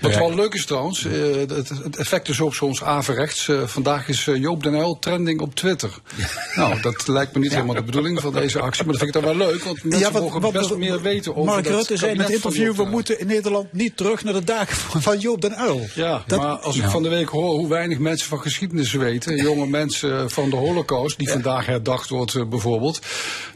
Wat 0.01 0.13
Ja. 0.13 0.19
wel 0.19 0.35
leuk 0.35 0.53
is 0.53 0.65
trouwens, 0.65 1.05
eh, 1.05 1.11
het, 1.35 1.69
het 1.69 1.95
effect 1.97 2.30
is 2.30 2.41
ook 2.41 2.55
soms 2.55 2.84
averechts. 2.84 3.49
Vandaag 3.65 4.07
is 4.07 4.27
Joop 4.44 4.64
den 4.64 4.74
Uyl 4.74 4.99
trending 4.99 5.41
op 5.41 5.56
Twitter. 5.56 5.90
Nou, 6.56 6.82
dat 6.82 7.07
lijkt 7.07 7.34
me 7.34 7.40
niet 7.40 7.52
helemaal 7.53 7.76
de 7.76 7.84
bedoeling 7.84 8.20
van 8.22 8.34
deze 8.34 8.60
actie. 8.60 8.84
Maar 8.86 8.94
dat 8.94 9.03
vind 9.03 9.15
ik 9.15 9.22
dan 9.24 9.38
wel 9.38 9.48
leuk, 9.48 9.64
want 9.64 9.84
mensen 9.84 10.11
wat- 10.14 10.22
mogen 10.22 10.41
wat- 10.41 10.52
best 10.53 10.70
wat- 10.70 10.78
meer 10.78 11.02
weten 11.02 11.32
over 11.36 11.52
Mark 11.52 11.64
dat 11.64 11.74
Rutte 11.74 11.98
zei 11.98 12.11
in 12.11 12.20
het 12.20 12.30
interview, 12.30 12.76
we 12.76 12.86
moeten 12.86 13.20
in 13.20 13.28
Nederland 13.28 13.74
niet 13.74 13.98
terug 13.98 14.24
naar 14.24 14.34
de 14.34 14.44
dagen 14.44 15.02
van, 15.02 15.20
Joop 15.20 15.41
den 15.41 15.60
Uyl. 15.61 15.88
Ja, 15.95 16.24
Dat- 16.28 16.40
maar 16.40 16.56
als 16.56 16.76
ik 16.76 16.82
Ja. 16.82 16.90
van 16.90 17.03
de 17.03 17.10
week 17.10 17.30
hoor 17.30 17.53
hoe 17.56 17.68
weinig 17.68 17.99
mensen 17.99 18.28
van 18.28 18.41
geschiedenis 18.41 18.91
weten, 18.94 19.36
jonge 19.44 19.68
mensen 19.80 20.30
van 20.32 20.49
de 20.49 20.56
holocaust, 20.56 21.18
die 21.18 21.30
vandaag 21.30 21.65
herdacht 21.65 22.10
wordt 22.10 22.36
eh, 22.36 22.45
bijvoorbeeld, 22.45 22.99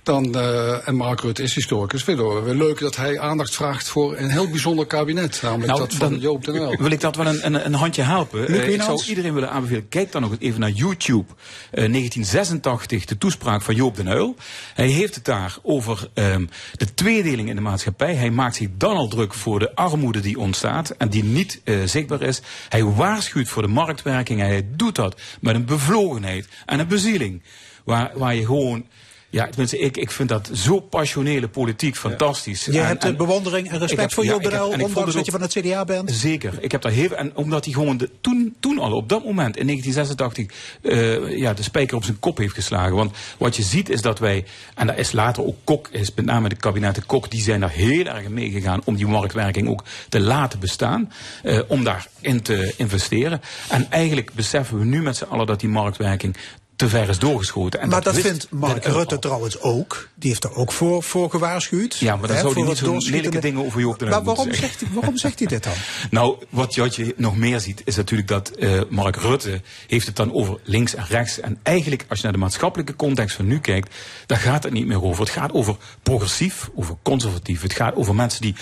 dan, 0.04 0.36
eh, 0.36 0.88
en 0.88 0.96
Mark 0.96 1.22
Rutte 1.22 1.44
is 1.44 1.56
historicus, 1.56 2.04
vinden 2.04 2.36
we 2.36 2.42
wel 2.42 2.56
leuk 2.56 2.80
dat 2.80 2.96
hij 2.96 3.20
aandacht 3.20 3.56
vraagt 3.56 3.88
voor 3.88 4.18
een 4.18 4.30
heel 4.30 4.50
bijzonder 4.50 4.86
kabinet, 4.86 5.40
namelijk 5.42 5.68
Nou, 5.68 5.80
dat 5.80 5.94
van 5.94 6.20
Joop 6.20 6.46
den 6.46 6.56
Uyl. 6.56 6.76
Wil 6.80 6.92
ik 6.92 7.02
dat 7.02 7.16
wel 7.16 7.26
een, 7.28 7.46
een, 7.46 7.66
een 7.66 7.74
handje 7.74 8.02
helpen? 8.02 8.48
Eh, 8.48 8.70
ik 8.74 8.82
zou 8.82 9.04
iedereen 9.08 9.34
willen 9.34 9.50
aanbevelen, 9.50 9.88
kijk 9.90 10.12
dan 10.12 10.22
nog 10.22 10.32
eens 10.32 10.40
even 10.42 10.60
naar 10.60 10.70
YouTube. 10.78 11.34
Eh, 11.72 11.90
1986, 11.90 13.06
de 13.06 13.18
toespraak 13.18 13.62
van 13.62 13.76
Joop 13.76 13.95
den 13.95 14.08
Uyl. 14.08 14.36
Hij 14.74 14.88
heeft 14.88 15.16
het 15.16 15.26
daar 15.26 15.58
over 15.62 16.10
ehm, 16.14 16.45
de 16.74 16.94
tweedeling 16.94 17.49
in 17.49 17.56
de 17.56 17.62
maatschappij. 17.62 18.16
Hij 18.16 18.32
maakt 18.32 18.56
zich 18.56 18.70
dan 18.78 18.95
al 18.95 19.08
druk 19.08 19.34
voor 19.34 19.60
de 19.60 19.76
armoede 19.76 20.20
die 20.20 20.40
ontstaat 20.40 20.90
en 20.90 21.10
die 21.10 21.24
niet 21.24 21.62
eh, 21.64 21.84
zichtbaar 21.84 22.22
is. 22.22 22.41
Hij 22.70 22.84
waarschuwt 22.84 23.48
voor 23.48 23.62
de 23.62 23.68
marktwerking 23.68 24.41
en 24.41 24.48
hij 24.48 24.68
doet 24.76 24.95
dat 24.95 25.22
met 25.41 25.56
een 25.56 25.66
bevlogenheid 25.66 26.48
en 26.66 26.80
een 26.80 26.88
bezieling. 26.88 27.41
Waar, 27.84 28.12
waar 28.16 28.36
je 28.36 28.45
gewoon... 28.45 28.86
Ja, 29.30 29.48
tenminste, 29.48 29.78
ik, 29.80 29.98
ik 29.98 30.12
vind 30.12 30.30
dat 30.30 30.49
zo 30.54 30.80
passionele 30.80 31.48
politiek 31.48 31.95
fantastisch. 31.95 32.66
Je 32.66 32.80
En- 32.80 32.86
hebt 32.88 33.04
en- 33.04 33.18
bewondering 33.18 33.70
en 33.70 33.80
respect 33.80 34.02
heb- 34.02 34.12
voor 34.12 34.24
ik 34.24 34.32
vond 34.32 34.84
ondanks 34.84 35.14
dat 35.14 35.26
je 35.26 35.32
van 35.32 35.41
het 35.41 35.52
CDA 35.52 35.86
bent. 35.86 36.12
Zeker. 36.12 36.54
Ik 36.60 36.72
heb 36.72 36.82
daar 36.82 36.91
heel 36.91 37.16
en 37.16 37.36
omdat 37.36 37.66
hij 37.66 37.74
gewoon 37.74 37.98
de, 37.98 38.10
toen, 38.22 38.56
toen 38.60 38.80
al 38.80 38.91
op 38.91 39.10
dat 39.10 39.24
moment 39.24 39.58
in 39.58 39.66
1986 39.66 40.80
eh, 40.82 41.38
ja, 41.38 41.54
de 41.54 41.64
spijker 41.64 41.95
op 41.98 42.04
zijn 42.04 42.20
kop 42.20 42.38
heeft 42.38 42.54
geslagen. 42.54 42.95
Want 42.95 43.16
wat 43.38 43.56
je 43.56 43.64
ziet 43.64 43.90
is 43.90 44.02
dat 44.02 44.20
wij 44.20 44.45
en 44.76 44.88
daar 44.88 44.98
is 44.98 45.12
later 45.12 45.45
ook 45.45 45.56
Kok 45.64 45.88
is 45.91 46.14
met 46.16 46.26
name 46.26 46.49
de 46.49 46.56
kabinetten 46.56 47.06
Kok 47.06 47.32
die 47.32 47.41
zijn 47.41 47.60
daar 47.60 47.70
heel 47.72 48.06
erg 48.06 48.24
in 48.24 48.34
meegegaan 48.34 48.82
om 48.86 48.95
die 48.95 49.08
marktwerking 49.08 49.70
ook 49.70 49.84
te 50.10 50.20
laten 50.20 50.60
bestaan, 50.60 51.12
eh, 51.44 51.60
om 51.68 51.84
daarin 51.84 52.41
te 52.41 52.74
investeren. 52.78 53.41
En 53.70 53.88
eigenlijk 53.91 54.34
beseffen 54.34 54.80
we 54.80 54.86
nu 54.86 55.02
met 55.02 55.18
z'n 55.18 55.24
allen 55.24 55.45
dat 55.45 55.60
die 55.60 55.70
marktwerking 55.70 56.36
te 56.78 56.90
ver 56.90 57.10
is 57.10 57.20
doorgeschoten. 57.20 57.80
En 57.80 57.90
maar 57.90 58.04
dat, 58.04 58.20
vindt 58.20 58.48
Mark 58.52 58.86
Rutte 58.86 59.14
al. 59.16 59.22
trouwens 59.22 59.60
ook. 59.60 60.10
Die 60.16 60.30
heeft 60.30 60.44
er 60.44 60.56
ook 60.56 60.72
voor, 60.72 61.04
voor 61.04 61.30
gewaarschuwd. 61.30 61.98
Ja, 61.98 62.16
maar 62.16 62.28
dan 62.28 62.36
Hè, 62.36 62.41
zou 62.41 62.54
hij 62.54 62.64
niet 62.64 62.78
zo'n 62.78 63.12
lelijke 63.12 63.40
dingen 63.40 63.66
over 63.66 63.80
Joop 63.80 64.02
Maar 64.02 64.24
waarom 64.24 64.54
zegt, 64.54 64.80
hij, 64.80 64.90
waarom 64.94 65.18
zegt 65.18 65.40
hij 65.40 65.48
dit 65.48 65.64
dan? 65.64 65.74
Nou, 66.10 66.38
wat 66.49 66.76
je, 66.76 66.82
wat 66.82 66.95
je 66.95 67.14
nog 67.18 67.38
meer 67.38 67.60
ziet, 67.60 67.82
is 67.86 67.95
natuurlijk 67.95 68.28
dat 68.28 68.49
eh, 68.49 68.82
Mark 68.90 69.16
Rutte 69.16 69.62
heeft 69.88 70.08
het 70.08 70.16
dan 70.16 70.34
over 70.34 70.60
links 70.64 70.95
en 70.95 71.06
rechts. 71.10 71.40
En 71.40 71.60
eigenlijk, 71.64 72.06
als 72.10 72.18
je 72.18 72.24
naar 72.24 72.34
de 72.34 72.40
maatschappelijke 72.40 72.95
context 72.95 73.36
van 73.36 73.48
nu 73.48 73.60
kijkt, 73.60 73.95
daar 74.26 74.38
gaat 74.38 74.64
het 74.64 74.74
niet 74.74 74.88
meer 74.88 75.04
over. 75.04 75.22
Het 75.24 75.34
gaat 75.34 75.54
over 75.54 75.76
progressief, 76.04 76.70
over 76.76 76.95
conservatief. 77.02 77.62
Het 77.62 77.74
gaat 77.74 77.95
over 77.95 78.16
mensen 78.16 78.41
die 78.41 78.56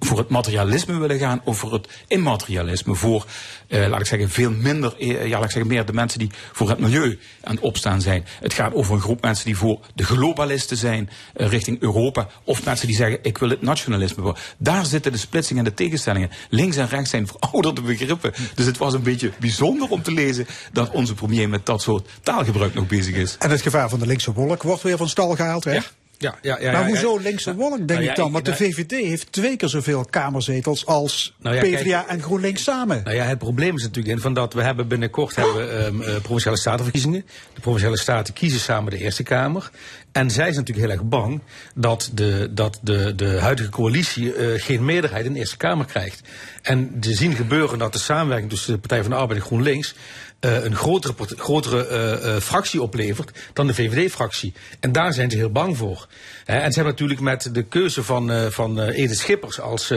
voor 0.00 0.18
het 0.18 0.28
materialisme 0.28 0.98
willen 0.98 1.18
gaan, 1.18 1.40
over 1.44 1.72
het 1.72 1.88
immaterialisme. 2.06 2.94
Voor, 2.94 3.26
eh, 3.68 3.88
laat 3.88 4.00
ik 4.00 4.06
zeggen, 4.06 4.30
veel 4.30 4.50
minder, 4.50 4.94
eh, 4.98 5.26
ja, 5.26 5.36
laat 5.36 5.44
ik 5.44 5.50
zeggen, 5.50 5.66
meer 5.66 5.84
de 5.84 5.92
mensen 5.92 6.18
die 6.18 6.30
voor 6.52 6.68
het 6.68 6.78
milieu 6.78 7.18
aan 7.42 7.58
het 7.60 7.68
opstaan 7.68 8.00
zijn. 8.00 8.24
Het 8.40 8.54
gaat 8.54 8.74
over 8.74 8.94
een 8.94 9.00
groep 9.00 9.22
mensen 9.22 9.44
die 9.44 9.56
voor 9.56 9.80
de 9.94 10.04
globalisten 10.04 10.76
zijn, 10.76 11.10
eh, 11.34 11.48
richting 11.48 11.80
Europa. 11.80 12.28
Of 12.44 12.64
mensen 12.64 12.86
die 12.86 12.96
zeggen, 12.96 13.18
ik 13.22 13.38
wil 13.38 13.48
het 13.48 13.62
nationalisme. 13.62 14.36
Daar 14.58 14.86
zitten 14.86 15.12
de 15.12 15.18
splitsingen 15.18 15.64
en 15.64 15.70
de 15.70 15.76
tegenstellingen. 15.76 16.30
Links 16.48 16.76
en 16.76 16.88
rechts 16.88 17.10
zijn 17.10 17.26
verouderde 17.38 17.80
begrippen. 17.80 18.32
Dus 18.54 18.66
het 18.66 18.78
was 18.78 18.94
een 18.94 19.02
beetje 19.02 19.32
bijzonder 19.40 19.88
om 19.88 20.02
te 20.02 20.12
lezen 20.12 20.46
dat 20.72 20.90
onze 20.90 21.14
premier 21.14 21.48
met 21.48 21.66
dat 21.66 21.82
soort 21.82 22.08
taalgebruik 22.22 22.74
nog 22.74 22.86
bezig 22.86 23.14
is. 23.14 23.36
En 23.38 23.50
het 23.50 23.62
gevaar 23.62 23.88
van 23.88 23.98
de 23.98 24.06
linkse 24.06 24.32
wolk 24.32 24.62
wordt 24.62 24.82
weer 24.82 24.96
van 24.96 25.08
stal 25.08 25.34
gehaald, 25.34 25.64
hè? 25.64 25.72
Ja, 25.72 25.82
ja, 26.20 26.38
ja, 26.42 26.72
maar 26.72 26.80
ja, 26.80 26.86
hoezo 26.86 27.14
ja. 27.14 27.20
linkse 27.22 27.54
wolk, 27.54 27.76
denk 27.76 27.88
Nou 27.88 28.02
ik 28.02 28.16
dan? 28.16 28.32
Want 28.32 28.44
de 28.44 28.50
nou- 28.50 28.64
VVD 28.64 28.90
heeft 28.90 29.32
twee 29.32 29.56
keer 29.56 29.68
zoveel 29.68 30.04
kamerzetels 30.10 30.86
als 30.86 31.34
Nou 31.38 31.58
PvdA 31.58 32.08
en 32.08 32.22
GroenLinks 32.22 32.62
samen. 32.62 33.00
Nou 33.04 33.16
ja, 33.16 33.24
het 33.24 33.38
probleem 33.38 33.76
is 33.76 33.82
natuurlijk 33.82 34.14
in 34.14 34.20
van 34.20 34.34
dat 34.34 34.54
we 34.54 34.62
hebben 34.62 34.88
binnenkort 34.88 35.36
hebben, 35.36 35.84
ehm, 35.84 36.02
eh, 36.02 36.20
provinciale 36.22 36.58
statenverkiezingen. 36.58 37.26
De 37.54 37.60
provinciale 37.60 37.98
staten 37.98 38.34
kiezen 38.34 38.60
samen 38.60 38.90
de 38.90 38.98
Eerste 38.98 39.22
Kamer. 39.22 39.70
En 40.12 40.30
zij 40.30 40.44
zijn 40.44 40.56
natuurlijk 40.56 40.86
heel 40.86 40.96
erg 40.96 41.08
bang 41.08 41.40
dat 41.74 42.10
de, 42.14 42.48
dat 42.50 42.78
de, 42.82 43.14
de 43.14 43.38
huidige 43.38 43.70
coalitie 43.70 44.34
eh, 44.34 44.62
geen 44.62 44.84
meerderheid 44.84 45.24
in 45.24 45.32
de 45.32 45.38
Eerste 45.38 45.56
Kamer 45.56 45.86
krijgt. 45.86 46.20
En 46.62 46.96
ze 47.00 47.14
zien 47.14 47.34
gebeuren 47.34 47.78
dat 47.78 47.92
de 47.92 47.98
samenwerking 47.98 48.50
tussen 48.50 48.72
de 48.72 48.78
Partij 48.78 49.00
van 49.02 49.10
de 49.10 49.16
Arbeid 49.16 49.40
en 49.40 49.46
GroenLinks 49.46 49.94
eh, 50.40 50.64
een 50.64 50.76
grotere, 50.76 51.14
grotere 51.36 51.86
eh, 51.86 52.36
fractie 52.36 52.82
oplevert 52.82 53.38
dan 53.52 53.66
de 53.66 53.74
VVD-fractie. 53.74 54.52
En 54.80 54.92
daar 54.92 55.12
zijn 55.12 55.30
ze 55.30 55.36
heel 55.36 55.50
bang 55.50 55.76
voor. 55.76 56.06
Hè, 56.44 56.58
en 56.58 56.72
ze 56.72 56.74
hebben 56.74 56.92
natuurlijk 56.92 57.20
met 57.20 57.50
de 57.52 57.62
keuze 57.62 58.02
van, 58.02 58.30
eh, 58.30 58.46
van 58.46 58.80
Edith 58.80 59.18
Schippers 59.18 59.60
als, 59.60 59.92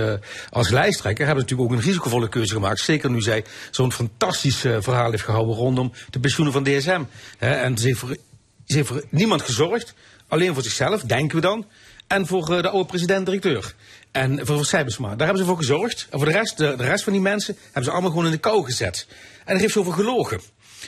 als 0.49 0.69
lijsttrekker... 0.69 1.25
hebben 1.25 1.43
ze 1.43 1.49
natuurlijk 1.49 1.71
ook 1.71 1.77
een 1.79 1.89
risicovolle 1.91 2.29
keuze 2.29 2.53
gemaakt. 2.53 2.79
Zeker 2.79 3.09
nu 3.09 3.21
zij 3.21 3.43
zo'n 3.71 3.91
fantastisch 3.91 4.59
verhaal 4.59 5.11
heeft 5.11 5.23
gehouden 5.23 5.55
rondom 5.55 5.91
de 6.09 6.19
pensioenen 6.19 6.53
van 6.53 6.63
DSM. 6.63 7.01
Hè, 7.37 7.53
en 7.53 7.77
ze 7.77 7.87
heeft, 7.87 7.99
voor, 7.99 8.17
ze 8.65 8.75
heeft 8.75 8.91
niemand 9.09 9.41
gezorgd 9.41 9.93
Alleen 10.33 10.53
voor 10.53 10.63
zichzelf, 10.63 11.01
denken 11.01 11.35
we 11.35 11.41
dan. 11.41 11.65
En 12.07 12.27
voor 12.27 12.61
de 12.61 12.69
oude 12.69 12.85
president-directeur. 12.85 13.75
En 14.11 14.37
voor, 14.45 14.55
voor 14.55 14.65
Sijbesma. 14.65 15.07
Daar 15.07 15.27
hebben 15.27 15.37
ze 15.37 15.45
voor 15.45 15.57
gezorgd. 15.57 16.07
En 16.09 16.17
voor 16.17 16.27
de 16.27 16.33
rest, 16.33 16.57
de, 16.57 16.75
de 16.75 16.83
rest 16.83 17.03
van 17.03 17.13
die 17.13 17.21
mensen 17.21 17.55
hebben 17.63 17.83
ze 17.83 17.91
allemaal 17.91 18.09
gewoon 18.09 18.25
in 18.25 18.31
de 18.31 18.37
kou 18.37 18.65
gezet. 18.65 19.07
En 19.45 19.51
daar 19.53 19.59
heeft 19.59 19.73
ze 19.73 19.79
over 19.79 19.93
gelogen. 19.93 20.39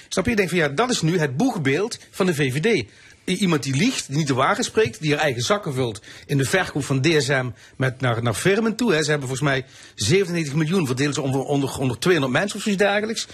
Snap 0.10 0.26
je? 0.26 0.48
Van 0.48 0.58
ja, 0.58 0.68
dat 0.68 0.90
is 0.90 1.02
nu 1.02 1.20
het 1.20 1.38
boegbeeld 1.38 2.00
van 2.12 2.26
de 2.26 2.36
VVD. 2.36 2.86
Iemand 3.24 3.64
die 3.64 3.76
liegt, 3.76 4.08
die 4.08 4.18
niet 4.18 4.28
de 4.28 4.34
waarheid 4.34 4.66
spreekt, 4.66 5.02
die 5.02 5.12
haar 5.12 5.22
eigen 5.22 5.42
zakken 5.42 5.74
vult 5.74 6.02
in 6.26 6.38
de 6.38 6.46
verkoop 6.46 6.84
van 6.84 7.02
DSM 7.02 7.50
met 7.76 8.02
naar, 8.02 8.24
naar 8.24 8.34
firmen 8.34 8.76
toe. 8.76 8.94
Hè. 8.94 9.04
Ze 9.04 9.10
hebben 9.10 9.28
volgens 9.28 9.50
mij 9.50 9.66
97 9.96 10.56
miljoen 10.56 10.86
verdelen 10.86 11.14
ze 11.14 11.22
onder, 11.22 11.42
onder, 11.42 11.78
onder 11.80 12.00
200 12.00 12.34
mensen 12.34 12.58
of 12.58 12.64
zoiets 12.64 12.84
dergelijks. 12.84 13.28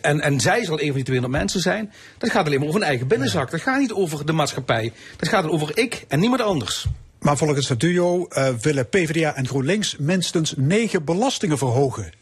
En, 0.00 0.20
en 0.20 0.40
zij 0.40 0.64
zal 0.64 0.80
een 0.80 0.86
van 0.86 0.94
die 0.94 1.04
200 1.04 1.40
mensen 1.40 1.60
zijn. 1.60 1.92
Dat 2.18 2.30
gaat 2.30 2.46
alleen 2.46 2.58
maar 2.58 2.68
over 2.68 2.80
een 2.80 2.86
eigen 2.86 3.08
binnenzak. 3.08 3.50
Dat 3.50 3.60
gaat 3.60 3.80
niet 3.80 3.92
over 3.92 4.26
de 4.26 4.32
maatschappij. 4.32 4.92
Dat 5.16 5.28
gaat 5.28 5.48
over 5.48 5.78
ik 5.78 6.04
en 6.08 6.20
niemand 6.20 6.40
anders. 6.40 6.86
Maar 7.18 7.36
volgens 7.36 7.68
het 7.68 7.80
duo 7.80 8.26
eh, 8.26 8.48
willen 8.60 8.88
PvdA 8.88 9.34
en 9.34 9.46
GroenLinks 9.46 9.96
minstens 9.98 10.54
negen 10.56 11.04
belastingen 11.04 11.58
verhogen. 11.58 12.21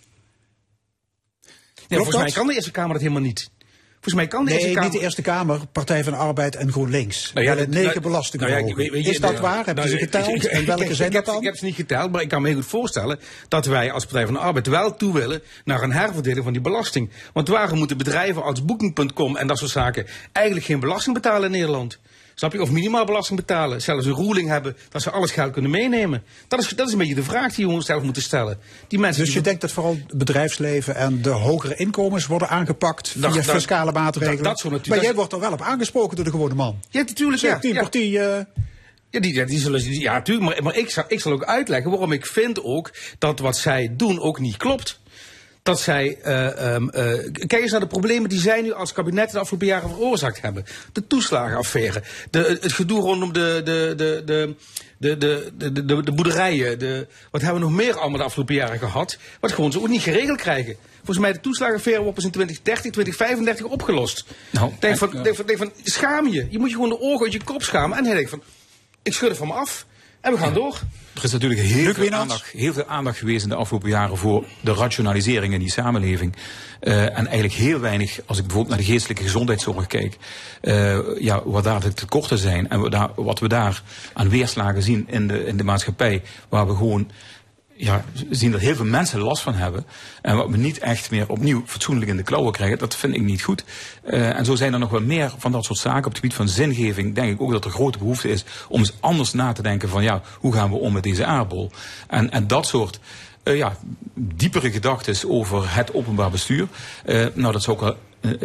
Volgens 1.97 2.17
mij 2.17 2.31
kan 2.33 2.47
de 2.47 2.55
Eerste 2.55 2.71
Kamer 2.71 2.93
dat 2.93 3.01
helemaal 3.03 3.23
niet. 3.23 3.51
Volgens 3.93 4.15
mij 4.15 4.27
kan 4.27 4.45
de 4.45 4.51
Nee, 4.51 4.59
Eerste 4.61 4.75
Kamer... 4.75 4.91
niet 4.91 4.99
de 4.99 5.05
Eerste 5.05 5.23
Kamer, 5.23 5.61
Partij 5.73 6.05
van 6.05 6.13
de 6.13 6.19
Arbeid 6.19 6.57
en 6.57 6.73
GroenLinks. 6.73 7.31
Nou 7.35 7.47
ja, 7.47 7.55
dat- 7.55 7.67
negen 7.69 7.85
nou, 7.87 8.01
belastingen 8.01 8.47
nou 8.47 8.59
ja, 8.59 8.65
verhogen. 8.67 8.77
weet- 8.85 8.93
weet 8.93 9.05
je, 9.05 9.11
Is 9.11 9.21
dat 9.21 9.39
waar? 9.41 9.57
Hebben 9.67 9.75
nou, 9.85 9.89
ze 9.89 9.97
geteld? 9.99 10.29
ik- 10.29 10.43
en 10.45 10.67
welke 10.67 10.85
ik- 10.85 10.95
zijn 10.95 11.11
dat 11.13 11.25
dan? 11.25 11.37
Ik 11.37 11.45
heb 11.45 11.57
ze 11.57 11.65
niet 11.65 11.75
geteld, 11.75 12.13
maar 12.13 12.21
ik 12.23 12.29
kan 12.29 12.43
me 12.43 12.49
heel 12.49 12.57
goed 12.57 12.67
voorstellen 12.67 13.19
dat 13.49 13.67
wij 13.67 13.93
als 13.93 14.05
Partij 14.05 14.25
van 14.25 14.35
de 14.35 14.41
Arbeid 14.41 14.67
wel 14.67 14.97
toe 14.97 15.13
willen 15.13 15.43
naar 15.65 15.83
een 15.83 15.93
herverdeling 15.93 16.45
van 16.45 16.53
die 16.53 16.63
belasting. 16.63 17.11
Want 17.33 17.49
waarom 17.49 17.79
moeten 17.79 17.97
bedrijven 17.97 18.43
als 18.43 18.65
Booking.com 18.65 19.37
en 19.37 19.47
dat 19.47 19.59
soort 19.59 19.71
zaken 19.71 20.07
eigenlijk 20.33 20.67
geen 20.67 20.81
belasting 20.81 21.15
betalen 21.15 21.45
in 21.45 21.51
Nederland? 21.51 21.99
Snap 22.41 22.53
je? 22.53 22.63
Of 22.63 22.71
minimaal 22.71 23.05
belasting 23.05 23.39
betalen. 23.39 23.83
Zelfs 23.83 24.07
een 24.07 24.15
ruling 24.15 24.49
hebben 24.49 24.77
dat 24.89 25.03
ze 25.03 25.11
alles 25.11 25.31
geld 25.31 25.53
kunnen 25.53 25.71
meenemen. 25.71 26.23
Dat 26.49 26.61
is, 26.61 26.69
dat 26.69 26.87
is 26.87 26.93
een 26.93 26.99
beetje 26.99 27.15
de 27.15 27.23
vraag 27.23 27.55
die 27.55 27.67
jongens 27.67 27.87
zelf 27.87 28.03
moeten 28.03 28.23
stellen. 28.23 28.59
Die 28.89 28.99
mensen 28.99 29.19
Dus 29.21 29.29
je 29.29 29.35
die 29.35 29.43
denkt 29.45 29.61
dat 29.61 29.73
vooral 29.73 29.97
het 30.07 30.19
bedrijfsleven 30.19 30.95
en 30.95 31.23
de 31.23 31.29
hogere 31.31 31.75
inkomens 31.77 32.27
worden 32.27 32.49
aangepakt 32.49 33.09
via 33.09 33.21
Dat- 33.21 33.35
dat- 33.35 33.45
fiscale 33.45 33.93
maatregelen. 33.93 34.37
dat- 34.37 34.45
dat 34.45 34.59
soort 34.59 34.73
natuurlijk- 34.73 35.03
maar 35.03 35.11
jij 35.11 35.15
wordt 35.15 35.33
er 35.33 35.41
wel 35.41 35.53
op 35.53 35.61
aangesproken 35.63 36.17
door 36.17 36.25
de 36.25 36.31
gewone 36.31 36.55
man. 36.55 36.81
Ja, 36.91 37.01
natuurlijk. 37.01 37.41
Zeg, 37.41 37.51
Ja, 37.51 37.59
die 37.59 37.75
ja. 37.75 37.81
partij, 37.81 38.03
eh, 38.37 38.45
Ja, 39.11 39.21
die, 39.21 39.45
die 39.45 39.59
zullen, 39.59 39.81
die- 39.81 40.01
ja, 40.01 40.13
natuurlijk. 40.13 40.47
Maar, 40.47 40.63
maar 40.63 40.77
ik, 40.77 40.91
zal, 40.91 41.05
ik 41.09 41.21
zal 41.21 41.33
ook 41.33 41.45
uitleggen 41.45 41.91
waarom 41.91 42.13
ik 42.13 42.27
vind 42.27 42.63
ook 42.63 42.91
dat 43.19 43.39
wat 43.39 43.57
zij 43.57 43.93
doen 43.97 44.21
ook 44.21 44.39
niet 44.39 44.57
klopt 44.57 45.01
dat 45.63 45.81
zij. 45.81 46.19
Eh, 46.23 46.75
ehm, 46.75 46.89
eh, 46.89 47.05
kijk 47.33 47.63
eens 47.63 47.71
naar 47.71 47.81
de 47.81 47.87
problemen 47.87 48.29
die 48.29 48.41
zij 48.41 48.63
nu 48.63 48.73
als 48.73 48.93
kabinet 48.93 49.31
de 49.31 49.39
afgelopen 49.39 49.67
jaren 49.67 49.89
veroorzaakt 49.89 50.41
hebben. 50.41 50.65
De 50.93 51.07
toeslagenaffaire, 51.07 52.03
de, 52.31 52.59
het 52.61 52.73
gedoe 52.73 53.01
rondom 53.01 53.33
de. 53.33 53.61
de, 53.65 53.93
de, 53.97 54.23
de 54.25 54.55
de, 55.01 55.17
de, 55.19 55.53
de, 55.57 55.85
de, 55.85 56.03
de 56.03 56.13
boerderijen, 56.13 56.79
de, 56.79 57.07
wat 57.31 57.41
hebben 57.41 57.61
we 57.61 57.67
nog 57.67 57.77
meer 57.77 57.99
allemaal 57.99 58.19
de 58.19 58.25
afgelopen 58.25 58.55
jaren 58.55 58.79
gehad, 58.79 59.19
wat 59.41 59.53
gewoon 59.53 59.73
ze 59.73 59.79
ook 59.79 59.89
niet 59.89 60.03
geregeld 60.03 60.39
krijgen. 60.39 60.77
Volgens 60.97 61.19
mij 61.19 61.33
de 61.33 61.41
toeslagenaffaire 61.41 62.03
op 62.03 62.19
in 62.19 62.31
2030, 62.31 62.93
2035 62.93 63.67
opgelost. 63.67 64.25
Nou, 64.51 64.73
denk, 64.79 64.95
eh, 64.95 64.99
van, 64.99 65.23
denk, 65.23 65.59
van, 65.59 65.73
schaam 65.83 66.29
je. 66.29 66.47
Je 66.51 66.59
moet 66.59 66.69
je 66.69 66.75
gewoon 66.75 66.91
de 66.91 67.01
ogen 67.01 67.25
uit 67.25 67.33
je 67.33 67.45
kop 67.45 67.63
schamen. 67.63 67.99
En 67.99 68.05
hij 68.05 68.15
denkt 68.15 68.31
van, 68.31 68.43
ik 69.03 69.13
schud 69.13 69.31
er 69.31 69.37
van 69.37 69.47
me 69.47 69.53
af. 69.53 69.87
En 70.21 70.33
we 70.33 70.39
gaan 70.39 70.55
door. 70.55 70.81
Er 71.15 71.25
is 71.25 71.33
natuurlijk 71.33 71.61
heel 71.61 71.95
veel, 71.95 72.11
aandacht, 72.11 72.47
heel 72.47 72.73
veel 72.73 72.87
aandacht 72.87 73.19
geweest 73.19 73.43
in 73.43 73.49
de 73.49 73.55
afgelopen 73.55 73.89
jaren 73.89 74.17
voor 74.17 74.45
de 74.61 74.73
rationalisering 74.73 75.53
in 75.53 75.59
die 75.61 75.71
samenleving. 75.71 76.37
Eh, 76.81 77.03
en 77.03 77.27
eigenlijk 77.27 77.53
heel 77.53 77.81
weinig, 77.81 78.21
als 78.27 78.39
ik 78.39 78.45
bijvoorbeeld 78.45 78.77
naar 78.77 78.87
de 78.87 78.93
geestelijke 78.93 79.23
gezondheidszorg 79.23 79.87
kijk, 79.87 80.17
eh, 80.61 80.99
ja, 81.19 81.43
wat 81.45 81.65
daar 81.65 81.81
de 81.81 81.93
tekorten 81.93 82.39
zijn 82.39 82.69
en 82.69 82.81
wat, 82.81 82.91
daar, 82.91 83.11
wat 83.17 83.39
we 83.39 83.49
daar 83.49 83.83
aan 84.13 84.29
weerslagen 84.29 84.83
zien 84.83 85.05
in 85.09 85.27
de, 85.27 85.47
in 85.47 85.57
de 85.57 85.65
maatschappij, 85.65 86.23
waar 86.49 86.67
we 86.67 86.77
gewoon 86.77 87.11
ja, 87.81 88.05
zien 88.31 88.51
dat 88.51 88.61
heel 88.61 88.75
veel 88.75 88.85
mensen 88.85 89.21
last 89.21 89.43
van 89.43 89.55
hebben. 89.55 89.87
En 90.23 90.37
wat 90.37 90.49
we 90.49 90.57
niet 90.57 90.79
echt 90.79 91.11
meer 91.11 91.29
opnieuw 91.29 91.63
fatsoenlijk 91.67 92.11
in 92.11 92.17
de 92.17 92.23
klauwen 92.23 92.53
krijgen, 92.53 92.79
dat 92.79 92.97
vind 92.97 93.15
ik 93.15 93.23
niet 93.23 93.43
goed. 93.43 93.65
Eh, 94.03 94.37
en 94.37 94.45
zo 94.45 94.55
zijn 94.55 94.73
er 94.73 94.79
nog 94.79 94.91
wel 94.91 95.01
meer 95.01 95.33
van 95.39 95.53
dat 95.53 95.65
soort 95.65 95.79
zaken. 95.79 95.99
Op 95.99 96.05
het 96.05 96.15
gebied 96.15 96.35
van 96.35 96.49
zingeving 96.49 97.15
denk 97.15 97.33
ik 97.33 97.41
ook 97.41 97.53
dat 97.53 97.65
er 97.65 97.71
grote 97.71 97.99
behoefte 97.99 98.29
is 98.29 98.45
om 98.69 98.79
eens 98.79 98.93
anders 99.01 99.33
na 99.33 99.53
te 99.53 99.63
denken 99.63 99.89
van 99.89 100.03
ja, 100.03 100.23
hoe 100.39 100.53
gaan 100.53 100.71
we 100.71 100.77
om 100.77 100.93
met 100.93 101.03
deze 101.03 101.25
aardbol? 101.25 101.71
En, 102.09 102.31
en 102.31 102.47
dat 102.47 102.67
soort 102.67 103.01
eh, 103.43 103.57
ja, 103.57 103.77
diepere 104.15 104.71
gedachten 104.71 105.31
over 105.31 105.75
het 105.75 105.95
openbaar 105.95 106.31
bestuur. 106.31 106.69
Eh, 107.05 107.27
nou, 107.35 107.53
dat 107.53 107.63
zou 107.63 107.77
ik 107.77 107.83
wel 107.83 107.97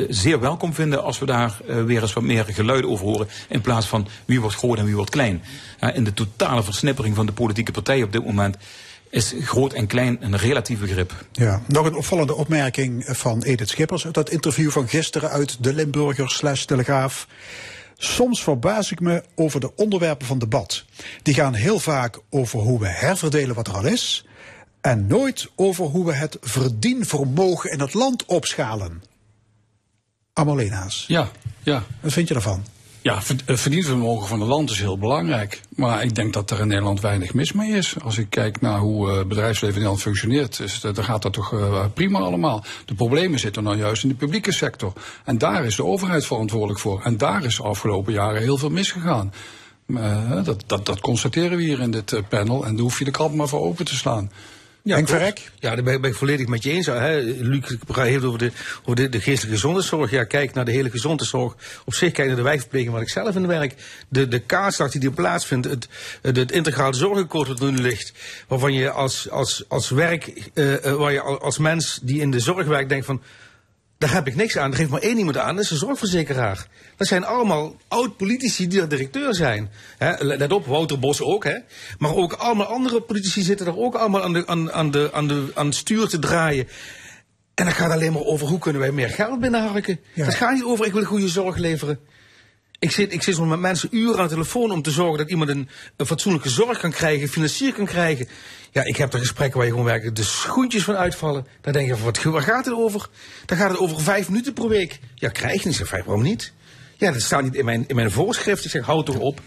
zeer 0.10 0.40
welkom 0.40 0.74
vinden 0.74 1.03
als 1.03 1.20
we 1.20 1.26
daar 1.26 1.57
weer 1.86 2.02
eens 2.02 2.14
wat 2.14 2.24
meer 2.24 2.45
geluiden 2.45 2.90
over 2.90 3.06
horen. 3.06 3.28
In 3.48 3.62
plaats 3.62 3.86
van 3.86 4.07
wie 4.26 4.41
wordt 4.41 4.56
groot 4.56 4.78
en 4.78 4.86
wie 4.86 4.95
wordt 4.95 5.10
klein. 5.10 5.44
In 5.94 6.03
de 6.03 6.14
totale 6.14 6.64
versnippering 6.64 7.16
van 7.16 7.26
de 7.26 7.32
politieke 7.32 7.72
partijen 7.72 8.06
op 8.06 8.12
dit 8.12 8.26
moment 8.26 8.57
is 9.16 9.34
groot 9.40 9.74
en 9.74 9.88
klein 9.88 10.18
een 10.20 10.38
relatief 10.38 10.80
begrip. 10.80 11.26
Ja, 11.32 11.62
nog 11.68 11.86
een 11.86 11.96
opvallende 11.96 12.36
opmerking 12.36 13.06
van 13.08 13.44
Edith 13.44 13.70
Schippers 13.70 14.06
uit 14.06 14.14
dat 14.14 14.30
interview 14.30 14.72
van 14.72 14.88
gisteren 14.88 15.30
uit 15.30 15.64
de 15.64 15.74
Limburger 15.74 16.30
slash 16.30 16.64
Telegraaf. 16.64 17.28
Soms 17.98 18.44
verbaas 18.44 18.92
ik 18.92 19.00
me 19.00 19.24
over 19.36 19.60
de 19.60 19.76
onderwerpen 19.76 20.28
van 20.28 20.40
debat. 20.40 20.86
Die 21.24 21.34
gaan 21.34 21.54
heel 21.54 21.80
vaak 21.80 22.20
over 22.30 22.60
hoe 22.60 22.80
we 22.80 22.88
herverdelen 22.88 23.56
wat 23.56 23.68
er 23.68 23.74
al 23.74 23.86
is. 23.86 24.26
En 24.82 25.08
nooit 25.08 25.50
over 25.56 25.86
hoe 25.86 26.06
we 26.06 26.14
het 26.14 26.38
verdienvermogen 26.42 27.72
in 27.72 27.80
het 27.80 27.94
land 27.94 28.26
opschalen. 28.26 29.04
Amaleena's. 30.34 31.06
Ja, 31.08 31.30
ja. 31.64 31.84
Wat 32.00 32.14
vind 32.14 32.28
je 32.28 32.34
daarvan? 32.34 32.66
Ja, 33.06 33.22
het 33.45 33.60
verdienvermogen 33.60 34.27
van 34.27 34.40
het 34.40 34.49
land 34.49 34.69
is 34.69 34.80
heel 34.80 34.98
belangrijk. 34.98 35.61
Maar 35.76 36.03
ik 36.03 36.15
denk 36.15 36.34
dat 36.34 36.52
er 36.52 36.60
in 36.60 36.68
Nederland 36.68 37.02
weinig 37.02 37.34
mis 37.34 37.52
mee 37.52 37.72
is. 37.72 37.95
Als 38.03 38.18
ik 38.18 38.30
kijk 38.30 38.61
naar 38.61 38.80
hoe 38.80 39.11
eh, 39.11 39.26
bedrijfsleven 39.26 39.68
in 39.68 39.73
Nederland 39.73 40.02
functioneert, 40.02 40.82
dan 40.82 41.03
gaat 41.03 41.22
dat 41.22 41.34
toch 41.34 41.53
eh, 41.53 41.86
prima 41.94 42.19
allemaal. 42.19 42.64
De 42.86 42.95
problemen 42.95 43.40
zitten 43.40 43.64
nou 43.64 43.77
juist 43.77 44.03
in 44.03 44.10
de 44.10 44.15
publieke 44.15 44.52
sector. 44.52 44.94
En 45.26 45.38
daar 45.38 45.65
is 45.65 45.76
de 45.76 45.86
overheid 45.86 46.26
verantwoordelijk 46.26 46.80
voor. 46.80 47.02
En 47.02 47.18
daar 47.18 47.44
is 47.44 47.56
de 47.56 47.64
afgelopen 47.64 48.14
jaren 48.14 48.41
heel 48.41 48.57
veel 48.57 48.69
misgegaan. 48.69 49.32
Eh, 49.94 50.44
dat, 50.44 50.64
dat, 50.65 50.86
dat 50.86 50.99
constateren 50.99 51.57
we 51.57 51.64
hier 51.64 51.80
in 51.80 51.91
dit 51.91 52.14
eh, 52.14 52.22
panel. 52.30 52.65
En 52.65 52.73
daar 52.73 52.84
hoef 52.84 52.99
je 52.99 53.06
de 53.06 53.11
krant 53.11 53.36
maar 53.36 53.48
voor 53.48 53.61
open 53.61 53.86
te 53.86 53.95
slaan. 53.95 54.32
Ja, 54.86 55.02
klopt. 55.02 55.52
Ja, 55.60 55.76
daar 55.76 55.84
ben, 55.84 55.94
ik- 55.94 56.02
ben 56.02 56.10
ik 56.10 56.16
volledig 56.16 56.48
met 56.48 56.64
je 56.64 56.72
eens. 56.72 56.86
Hè. 56.86 57.20
Luc 57.22 57.76
heeft 57.94 58.24
over, 58.24 58.40
de, 58.40 58.52
over 58.82 58.95
de, 58.95 59.10
de 59.10 59.20
geestelijke 59.22 59.56
gezondheidszorg. 59.56 60.12
Ja, 60.12 60.24
kijk 60.24 60.53
naar 60.53 60.66
de 60.66 60.72
hele 60.72 60.90
gezondheidszorg. 60.90 61.56
Op 61.86 61.94
zich, 61.94 62.12
kijk 62.12 62.28
naar 62.28 62.38
de 62.38 62.41
wijkverpleging 62.44 62.91
waar 62.91 63.02
ik 63.02 63.10
zelf 63.10 63.36
in 63.36 63.48
werk. 63.48 63.74
De, 64.10 64.28
de 64.28 64.40
kaartslag 64.40 64.91
die 64.91 65.02
er 65.02 65.12
plaatsvindt. 65.12 65.68
Het, 65.68 65.88
het, 66.22 66.38
het 66.38 66.52
integrale 66.52 66.94
zorgakkoord 66.95 67.48
dat 67.48 67.60
er 67.60 67.72
nu 67.72 67.78
ligt. 67.78 68.12
Waarvan 68.48 68.74
je 68.74 68.90
als, 68.91 69.30
als, 69.30 69.64
als 69.68 69.90
werk, 69.90 70.49
eh, 70.53 70.86
eh, 70.86 70.94
waar 70.95 71.12
je 71.12 71.22
al- 71.22 71.41
als 71.41 71.57
mens 71.57 71.99
die 72.02 72.22
in 72.22 72.32
de 72.32 72.40
zorg 72.40 72.68
werkt 72.68 72.90
denkt 72.90 73.06
van... 73.06 73.22
Daar 73.98 74.14
heb 74.14 74.28
ik 74.28 74.36
niks 74.36 74.58
aan. 74.58 74.72
Er 74.72 74.78
geeft 74.78 74.90
maar 74.90 75.02
één 75.02 75.18
iemand 75.18 75.38
aan, 75.38 75.56
dat 75.56 75.64
is 75.64 75.70
de 75.70 75.76
zorgverzekeraar. 75.76 76.68
Dat 76.98 77.08
zijn 77.08 77.26
allemaal 77.26 77.76
oud-politici 77.88 78.68
die 78.68 78.82
er 78.82 78.90
directeur 78.90 79.36
zijn. 79.36 79.72
Let 80.20 80.52
op, 80.52 80.66
Wouter 80.66 81.00
Bos 81.00 81.22
ook. 81.22 81.44
Hè. 81.44 81.58
Maar 81.98 82.16
ook 82.16 82.34
allemaal 82.34 82.66
andere 82.66 83.02
politici 83.02 83.42
zitten 83.42 83.66
er 83.66 83.78
ook 83.78 83.96
allemaal 83.96 84.24
aan, 84.24 84.34
de, 84.34 84.48
aan, 84.48 84.72
aan, 84.72 84.92
de, 84.92 85.10
aan, 85.14 85.28
de, 85.28 85.52
aan 85.54 85.66
het 85.66 85.76
stuur 85.76 86.08
te 86.08 86.20
draaien. 86.20 86.68
En 87.54 87.66
dat 87.66 87.74
gaat 87.74 87.92
alleen 87.92 88.14
maar 88.14 88.24
over 88.24 88.48
hoe 88.48 88.60
kunnen 88.60 88.82
wij 88.82 88.92
meer 88.92 89.10
geld 89.10 89.40
binnenharken. 89.40 90.00
Dat 90.16 90.36
gaat 90.36 90.54
niet 90.54 90.64
over 90.64 90.86
ik 90.86 90.94
wil 90.94 91.04
goede 91.04 91.30
zorg 91.30 91.58
leveren. 91.58 92.00
Ik 92.80 92.92
zit, 92.92 93.14
ik 93.14 93.24
zit 93.24 93.36
soms 93.36 93.50
met 93.50 93.60
mensen 93.60 93.90
uren 93.92 94.18
aan 94.18 94.24
de 94.24 94.34
telefoon 94.34 94.72
om 94.72 94.82
te 94.82 94.92
zorgen 94.92 95.18
dat 95.18 95.30
iemand 95.30 95.50
een, 95.50 95.70
fatsoenlijke 95.98 96.50
zorg 96.50 96.80
kan 96.80 96.92
krijgen, 96.92 97.28
financier 97.28 97.74
kan 97.74 97.86
krijgen. 97.86 98.28
Ja, 98.72 98.84
ik 98.84 98.98
heb 98.98 99.14
er 99.14 99.20
gesprekken 99.20 99.58
waar 99.58 99.66
je 99.66 99.72
gewoon 99.72 99.88
werkelijk 99.88 100.16
de 100.16 100.24
schoentjes 100.24 100.84
van 100.84 100.96
uitvallen. 100.96 101.48
Dan 101.62 101.74
denk 101.74 101.88
je 101.88 101.96
van, 101.96 102.06
wat, 102.06 102.24
waar 102.24 102.42
gaat 102.42 102.66
het 102.66 102.74
over? 102.74 103.10
Dan 103.46 103.58
gaat 103.58 103.70
het 103.70 103.80
over 103.80 104.02
vijf 104.02 104.30
minuten 104.30 104.54
per 104.54 104.68
week. 104.68 105.00
Ja, 105.16 105.30
krijg 105.30 105.62
je 105.62 105.68
niet. 105.68 105.78
Zeg, 105.78 105.88
vijf, 105.88 106.04
waarom 106.04 106.24
niet? 106.24 106.54
Ja, 106.98 107.12
dat 107.12 107.22
staat 107.22 107.44
niet 107.44 107.56
in 107.56 107.66
mijn, 107.66 107.84
in 107.88 107.96
mijn 107.96 108.12
voorschrift. 108.12 108.66
Ik 108.66 108.72
zeg, 108.72 108.86
houd 108.86 109.06
toch 109.06 109.20
op. 109.20 109.42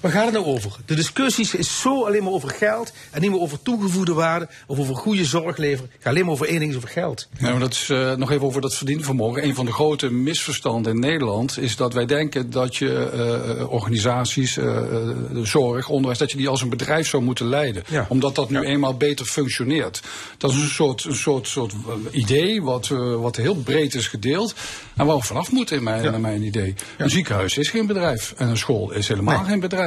Waar 0.00 0.12
gaat 0.12 0.24
het 0.24 0.34
nou 0.34 0.46
over? 0.46 0.70
De 0.86 0.94
discussies 0.94 1.54
is 1.54 1.80
zo 1.80 2.04
alleen 2.04 2.22
maar 2.22 2.32
over 2.32 2.50
geld 2.50 2.92
en 3.10 3.20
niet 3.20 3.30
meer 3.30 3.40
over 3.40 3.62
toegevoegde 3.62 4.12
waarde 4.12 4.48
of 4.66 4.78
over 4.78 4.94
goede 4.94 5.24
zorg 5.24 5.56
leveren. 5.56 5.90
Het 5.92 6.02
gaat 6.02 6.12
alleen 6.12 6.24
maar 6.24 6.32
over 6.32 6.48
één 6.48 6.58
ding, 6.58 6.76
over 6.76 6.88
geld. 6.88 7.28
Ja, 7.38 7.50
maar 7.50 7.60
dat 7.60 7.72
is 7.72 7.88
eh, 7.90 8.14
nog 8.14 8.30
even 8.30 8.46
over 8.46 8.60
dat 8.60 8.74
verdienvermogen. 8.74 9.44
Een 9.44 9.54
van 9.54 9.64
de 9.64 9.72
grote 9.72 10.10
misverstanden 10.10 10.92
in 10.92 11.00
Nederland 11.00 11.58
is 11.58 11.76
dat 11.76 11.92
wij 11.92 12.06
denken 12.06 12.50
dat 12.50 12.76
je 12.76 13.10
eh, 13.58 13.72
organisaties, 13.72 14.56
eh, 14.56 14.64
de 14.64 15.44
zorg, 15.44 15.88
onderwijs, 15.88 16.18
dat 16.18 16.30
je 16.30 16.36
die 16.36 16.48
als 16.48 16.62
een 16.62 16.68
bedrijf 16.68 17.08
zou 17.08 17.22
moeten 17.22 17.46
leiden. 17.46 17.82
Omdat 18.08 18.34
dat 18.34 18.50
nu 18.50 18.60
eenmaal 18.60 18.96
beter 18.96 19.26
functioneert. 19.26 20.02
Dat 20.38 20.50
is 20.50 20.56
een 20.56 20.68
soort, 20.68 21.04
een 21.04 21.14
soort, 21.14 21.48
soort 21.48 21.72
idee 22.10 22.62
wat, 22.62 22.88
wat 23.18 23.36
heel 23.36 23.54
breed 23.54 23.94
is 23.94 24.08
gedeeld. 24.08 24.54
En 24.96 25.06
waar 25.06 25.16
we 25.16 25.22
vanaf 25.22 25.52
moeten 25.52 25.76
in 25.76 25.82
mijn, 25.82 26.02
naar 26.04 26.20
mijn 26.20 26.42
idee. 26.42 26.74
Een 26.98 27.10
ziekenhuis 27.10 27.58
is 27.58 27.68
geen 27.68 27.86
bedrijf. 27.86 28.34
En 28.36 28.48
een 28.48 28.56
school 28.56 28.92
is 28.92 29.08
helemaal 29.08 29.44
geen 29.44 29.60
bedrijf. 29.60 29.85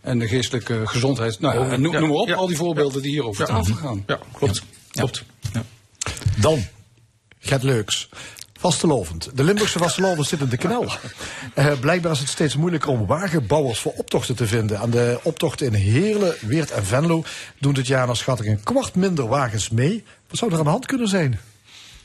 En 0.00 0.18
de 0.18 0.28
geestelijke 0.28 0.80
gezondheid. 0.84 1.40
Nou, 1.40 1.54
ja, 1.66 1.70
en 1.70 1.80
noem, 1.80 1.92
Ja, 1.92 1.98
noem 2.00 2.08
maar 2.08 2.18
op, 2.18 2.28
ja, 2.28 2.34
al 2.34 2.46
die 2.46 2.56
voorbeelden 2.56 3.02
die 3.02 3.10
hier 3.10 3.24
over 3.24 3.46
Ja. 3.46 3.54
tafel 3.54 3.74
gaan. 3.74 4.04
Ja, 4.06 4.18
klopt. 4.32 4.62
klopt. 4.90 5.22
Dan, 6.36 6.64
Get 7.38 7.62
Leuks. 7.62 8.08
Vastelovend. 8.58 9.30
De 9.34 9.44
Limburgse 9.44 9.78
vastelovend 9.78 10.26
zit 10.26 10.40
in 10.40 10.48
de 10.48 10.56
knel. 10.56 10.92
Eh, 11.54 11.72
blijkbaar 11.80 12.12
is 12.12 12.18
het 12.18 12.28
steeds 12.28 12.56
moeilijker 12.56 12.90
om 12.90 13.06
wagenbouwers 13.06 13.78
voor 13.78 13.92
optochten 13.96 14.36
te 14.36 14.46
vinden. 14.46 14.78
Aan 14.78 14.90
de 14.90 15.18
optochten 15.22 15.66
in 15.66 15.72
Heerlen, 15.72 16.34
Weert 16.40 16.70
en 16.70 16.84
Venlo 16.84 17.24
doen 17.58 17.74
dit 17.74 17.86
jaar 17.86 18.06
naar 18.06 18.16
schatting 18.16 18.48
een 18.48 18.62
kwart 18.62 18.94
minder 18.94 19.28
wagens 19.28 19.70
mee. 19.70 20.04
Wat 20.28 20.38
zou 20.38 20.52
er 20.52 20.58
aan 20.58 20.64
de 20.64 20.70
hand 20.70 20.86
kunnen 20.86 21.08
zijn? 21.08 21.40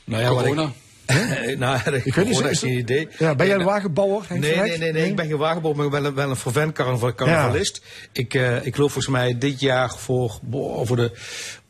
Nou 0.04 0.22
ja, 0.22 0.34
wat 0.34 0.68
nou, 1.58 1.78
Ik 2.04 2.14
weet 2.14 2.28
niet, 2.28 2.40
is 2.40 2.58
geen 2.58 2.78
idee. 2.78 3.08
Ja, 3.18 3.34
ben 3.34 3.46
jij 3.46 3.56
een 3.56 3.64
wagenbouwer? 3.64 4.26
Nee, 4.28 4.56
nee, 4.56 4.78
nee, 4.78 4.92
nee, 4.92 5.08
ik 5.08 5.16
ben 5.16 5.26
geen 5.26 5.36
wagenbouwer, 5.36 5.82
maar 5.82 6.00
wel 6.00 6.10
een, 6.10 6.14
wel 6.14 6.30
een 6.30 6.36
vervent 6.36 6.72
carnaval, 6.72 7.14
carnavalist. 7.14 7.82
Ik, 8.12 8.34
eh, 8.34 8.66
ik 8.66 8.76
loop 8.76 8.90
volgens 8.90 9.14
mij 9.14 9.38
dit 9.38 9.60
jaar 9.60 9.94
voor, 9.96 10.38
boah, 10.42 10.86
voor 10.86 10.96
de 10.96 11.12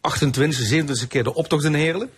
28e, 0.01 0.73
27e 0.73 1.09
keer 1.09 1.25
de 1.25 1.35
optocht 1.35 1.65
in 1.65 1.75
Heerlen. 1.75 2.11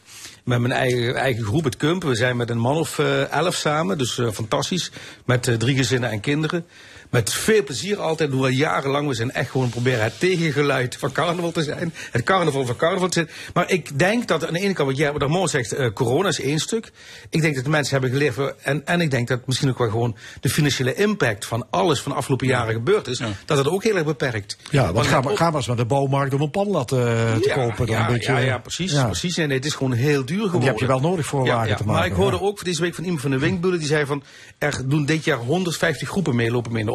Met 0.45 0.61
mijn 0.61 0.73
eigen, 0.73 1.15
eigen 1.15 1.45
groep, 1.45 1.65
het 1.65 1.77
Kump. 1.77 2.03
We 2.03 2.15
zijn 2.15 2.37
met 2.37 2.51
een 2.51 2.59
man 2.59 2.77
of 2.77 2.99
eh, 2.99 3.31
elf 3.31 3.55
samen, 3.55 3.99
dus 3.99 4.19
eh, 4.19 4.31
fantastisch. 4.31 4.91
Met 5.25 5.57
drie 5.59 5.77
gezinnen 5.77 6.11
en 6.11 6.21
kinderen. 6.21 6.67
Met 7.15 7.33
veel 7.33 7.65
plezier 7.65 8.01
altijd, 8.01 8.31
doen 8.31 8.41
we 8.41 8.47
al 8.47 8.53
jarenlang. 8.53 9.09
We 9.09 9.15
zijn 9.15 9.33
echt 9.33 9.51
gewoon 9.51 9.69
proberen 9.69 10.03
het 10.03 10.19
tegengeluid 10.21 10.97
van 10.97 11.13
carnaval 11.13 11.51
te 11.53 11.63
zijn. 11.63 11.95
Het 12.11 12.23
carnaval 12.25 12.67
van 12.67 12.77
carnaval 12.77 13.09
te 13.09 13.15
zijn. 13.15 13.29
Maar 13.55 13.71
ik 13.71 13.99
denk 13.99 14.29
dat 14.29 14.47
aan 14.47 14.53
de 14.53 14.61
ene 14.61 14.73
kant, 14.73 14.89
wat 14.89 14.99
jij 14.99 15.13
wat 15.13 15.51
zegt, 15.51 15.73
eh, 15.73 15.93
corona 15.93 16.29
is 16.29 16.41
één 16.41 16.59
stuk. 16.59 16.91
Ik 17.31 17.41
denk 17.41 17.55
dat 17.55 17.65
de 17.65 17.71
mensen 17.71 17.93
hebben 17.93 18.11
geleerd. 18.11 18.37
we- 18.37 18.55
En, 18.63 18.87
en 18.87 19.01
ik 19.01 19.11
denk 19.11 19.29
dat 19.29 19.47
misschien 19.47 19.69
ook 19.69 19.79
wel 19.79 19.89
gewoon 19.91 20.17
de 20.41 20.49
financiële 20.49 20.95
impact 20.95 21.47
van 21.47 21.67
alles 21.71 22.01
van 22.01 22.13
de 22.13 22.19
afgelopen 22.19 22.47
jaren 22.47 22.73
gebeurd 22.75 23.07
is. 23.07 23.19
Dat 23.45 23.57
dat 23.57 23.69
ook 23.69 23.83
heel 23.83 23.95
erg 23.97 24.05
beperkt. 24.05 24.57
Ja, 24.71 24.83
want 24.83 24.95
Want 24.95 25.07
ga, 25.07 25.15
het 25.15 25.23
maar, 25.25 25.33
ook- 25.33 25.39
ga 25.39 25.45
maar 25.47 25.55
eens 25.55 25.67
naar 25.67 25.77
de 25.77 25.85
bouwmarkt 25.85 26.35
om 26.35 26.41
een 26.41 26.51
panlat 26.51 26.93
eh, 26.93 26.99
te 26.99 27.49
ja, 27.49 27.55
kopen. 27.55 27.87
Dan 27.87 27.97
ja, 27.97 28.07
een 28.07 28.13
beetje, 28.13 28.33
ja, 28.33 28.39
ja, 28.39 28.59
precies. 28.59 28.93
ja. 28.93 29.05
precies. 29.05 29.37
Nee, 29.37 29.47
nee, 29.47 29.57
het 29.57 29.67
is 29.67 29.75
gewoon 29.75 29.93
heel 29.93 30.25
duur 30.25 30.37
geworden. 30.37 30.61
die 30.61 30.69
heb 30.69 30.79
je 30.79 30.87
wel 30.87 31.01
nodig 31.01 31.27
voor 31.27 31.41
een 31.41 31.47
Ja, 31.47 31.55
wagen 31.55 31.69
ja, 31.69 31.77
te 31.77 31.85
Maar 31.85 31.95
maken, 31.95 32.11
ik 32.11 32.17
hoorde 32.17 32.37
ja. 32.37 32.43
ook 32.43 32.65
deze 32.65 32.81
week 32.81 32.95
van 32.95 33.05
iemand 33.05 33.23
van 33.23 33.31
de 33.31 33.39
Winkbullen 33.39 33.79
die 33.79 33.89
zei 33.89 34.07
van... 34.07 34.23
er 34.59 34.89
doen 34.89 35.05
dit 35.05 35.25
jaar 35.25 35.39
150 35.39 36.09
groepen 36.09 36.37
meelopen 36.37 36.73
mee 36.73 36.81
in 36.81 36.87
de 36.87 36.93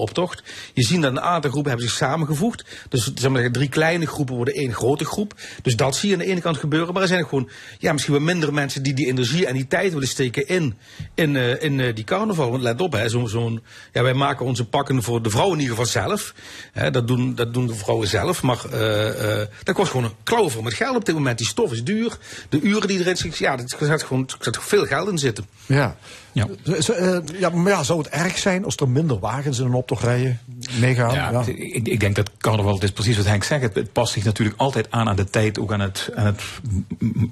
Je 0.73 0.83
ziet 0.83 1.01
dat 1.01 1.11
een 1.11 1.21
aantal 1.21 1.51
groepen 1.51 1.71
hebben 1.71 1.89
zich 1.89 1.97
samengevoegd. 1.97 2.65
Dus 2.89 3.11
zeg 3.15 3.31
maar, 3.31 3.51
drie 3.51 3.69
kleine 3.69 4.05
groepen 4.05 4.35
worden 4.35 4.53
één 4.53 4.73
grote 4.73 5.05
groep. 5.05 5.33
Dus 5.61 5.75
dat 5.75 5.95
zie 5.95 6.09
je 6.09 6.15
aan 6.15 6.21
de 6.21 6.27
ene 6.27 6.41
kant 6.41 6.57
gebeuren. 6.57 6.93
Maar 6.93 7.01
er 7.01 7.07
zijn 7.07 7.27
gewoon 7.27 7.49
ja, 7.77 7.91
misschien 7.91 8.13
wel 8.13 8.23
minder 8.23 8.53
mensen 8.53 8.83
die 8.83 8.93
die 8.93 9.07
energie 9.07 9.45
en 9.45 9.53
die 9.53 9.67
tijd 9.67 9.93
willen 9.93 10.07
steken 10.07 10.47
in, 10.47 10.77
in, 11.13 11.35
eh, 11.35 11.63
in 11.63 11.79
eh, 11.79 11.95
die 11.95 12.03
carnaval. 12.03 12.51
Want 12.51 12.63
let 12.63 12.81
op, 12.81 12.91
hè, 12.91 13.09
zo'n, 13.09 13.27
zo'n, 13.27 13.63
ja, 13.93 14.03
wij 14.03 14.13
maken 14.13 14.45
onze 14.45 14.65
pakken 14.65 15.03
voor 15.03 15.21
de 15.21 15.29
vrouwen 15.29 15.55
in 15.55 15.61
ieder 15.61 15.77
geval 15.77 15.91
zelf. 15.91 16.33
Hè, 16.71 16.91
dat, 16.91 17.07
doen, 17.07 17.35
dat 17.35 17.53
doen 17.53 17.67
de 17.67 17.75
vrouwen 17.75 18.07
zelf. 18.07 18.41
Maar 18.41 18.65
eh, 18.65 19.45
dat 19.63 19.75
kost 19.75 19.91
gewoon 19.91 20.05
een 20.05 20.15
klauw 20.23 20.49
voor 20.49 20.63
met 20.63 20.73
geld 20.73 20.95
op 20.95 21.05
dit 21.05 21.15
moment. 21.15 21.37
Die 21.37 21.47
stof 21.47 21.71
is 21.71 21.83
duur. 21.83 22.17
De 22.49 22.61
uren 22.61 22.87
die 22.87 22.99
erin 22.99 23.17
zitten, 23.17 23.45
ja, 23.45 23.57
er 23.57 23.87
zit 23.87 24.03
gewoon 24.03 24.29
er 24.39 24.57
veel 24.61 24.85
geld 24.85 25.09
in 25.09 25.17
zitten. 25.17 25.45
Ja. 25.65 25.97
Ja. 26.31 26.47
Eh, 26.63 27.17
ja, 27.39 27.49
maar 27.49 27.71
ja, 27.71 27.83
zou 27.83 27.99
het 27.99 28.07
erg 28.07 28.37
zijn 28.37 28.65
als 28.65 28.75
er 28.75 28.89
minder 28.89 29.19
wagens 29.19 29.59
in 29.59 29.65
een 29.65 29.73
optocht 29.73 30.03
rijden? 30.03 30.39
Meegaan? 30.79 31.13
Ja, 31.13 31.31
Ja. 31.31 31.43
Ik, 31.45 31.87
ik 31.87 31.99
denk 31.99 32.15
dat 32.15 32.29
carnaval, 32.37 32.73
het 32.73 32.83
is 32.83 32.91
precies 32.91 33.17
wat 33.17 33.25
Henk 33.25 33.43
zegt, 33.43 33.61
het, 33.61 33.75
het 33.75 33.91
past 33.93 34.13
zich 34.13 34.23
natuurlijk 34.23 34.59
altijd 34.59 34.87
aan 34.91 35.07
aan 35.09 35.15
de 35.15 35.29
tijd, 35.29 35.59
ook 35.59 35.73
aan, 35.73 35.79
het, 35.79 36.09
aan 36.15 36.25
het, 36.25 36.41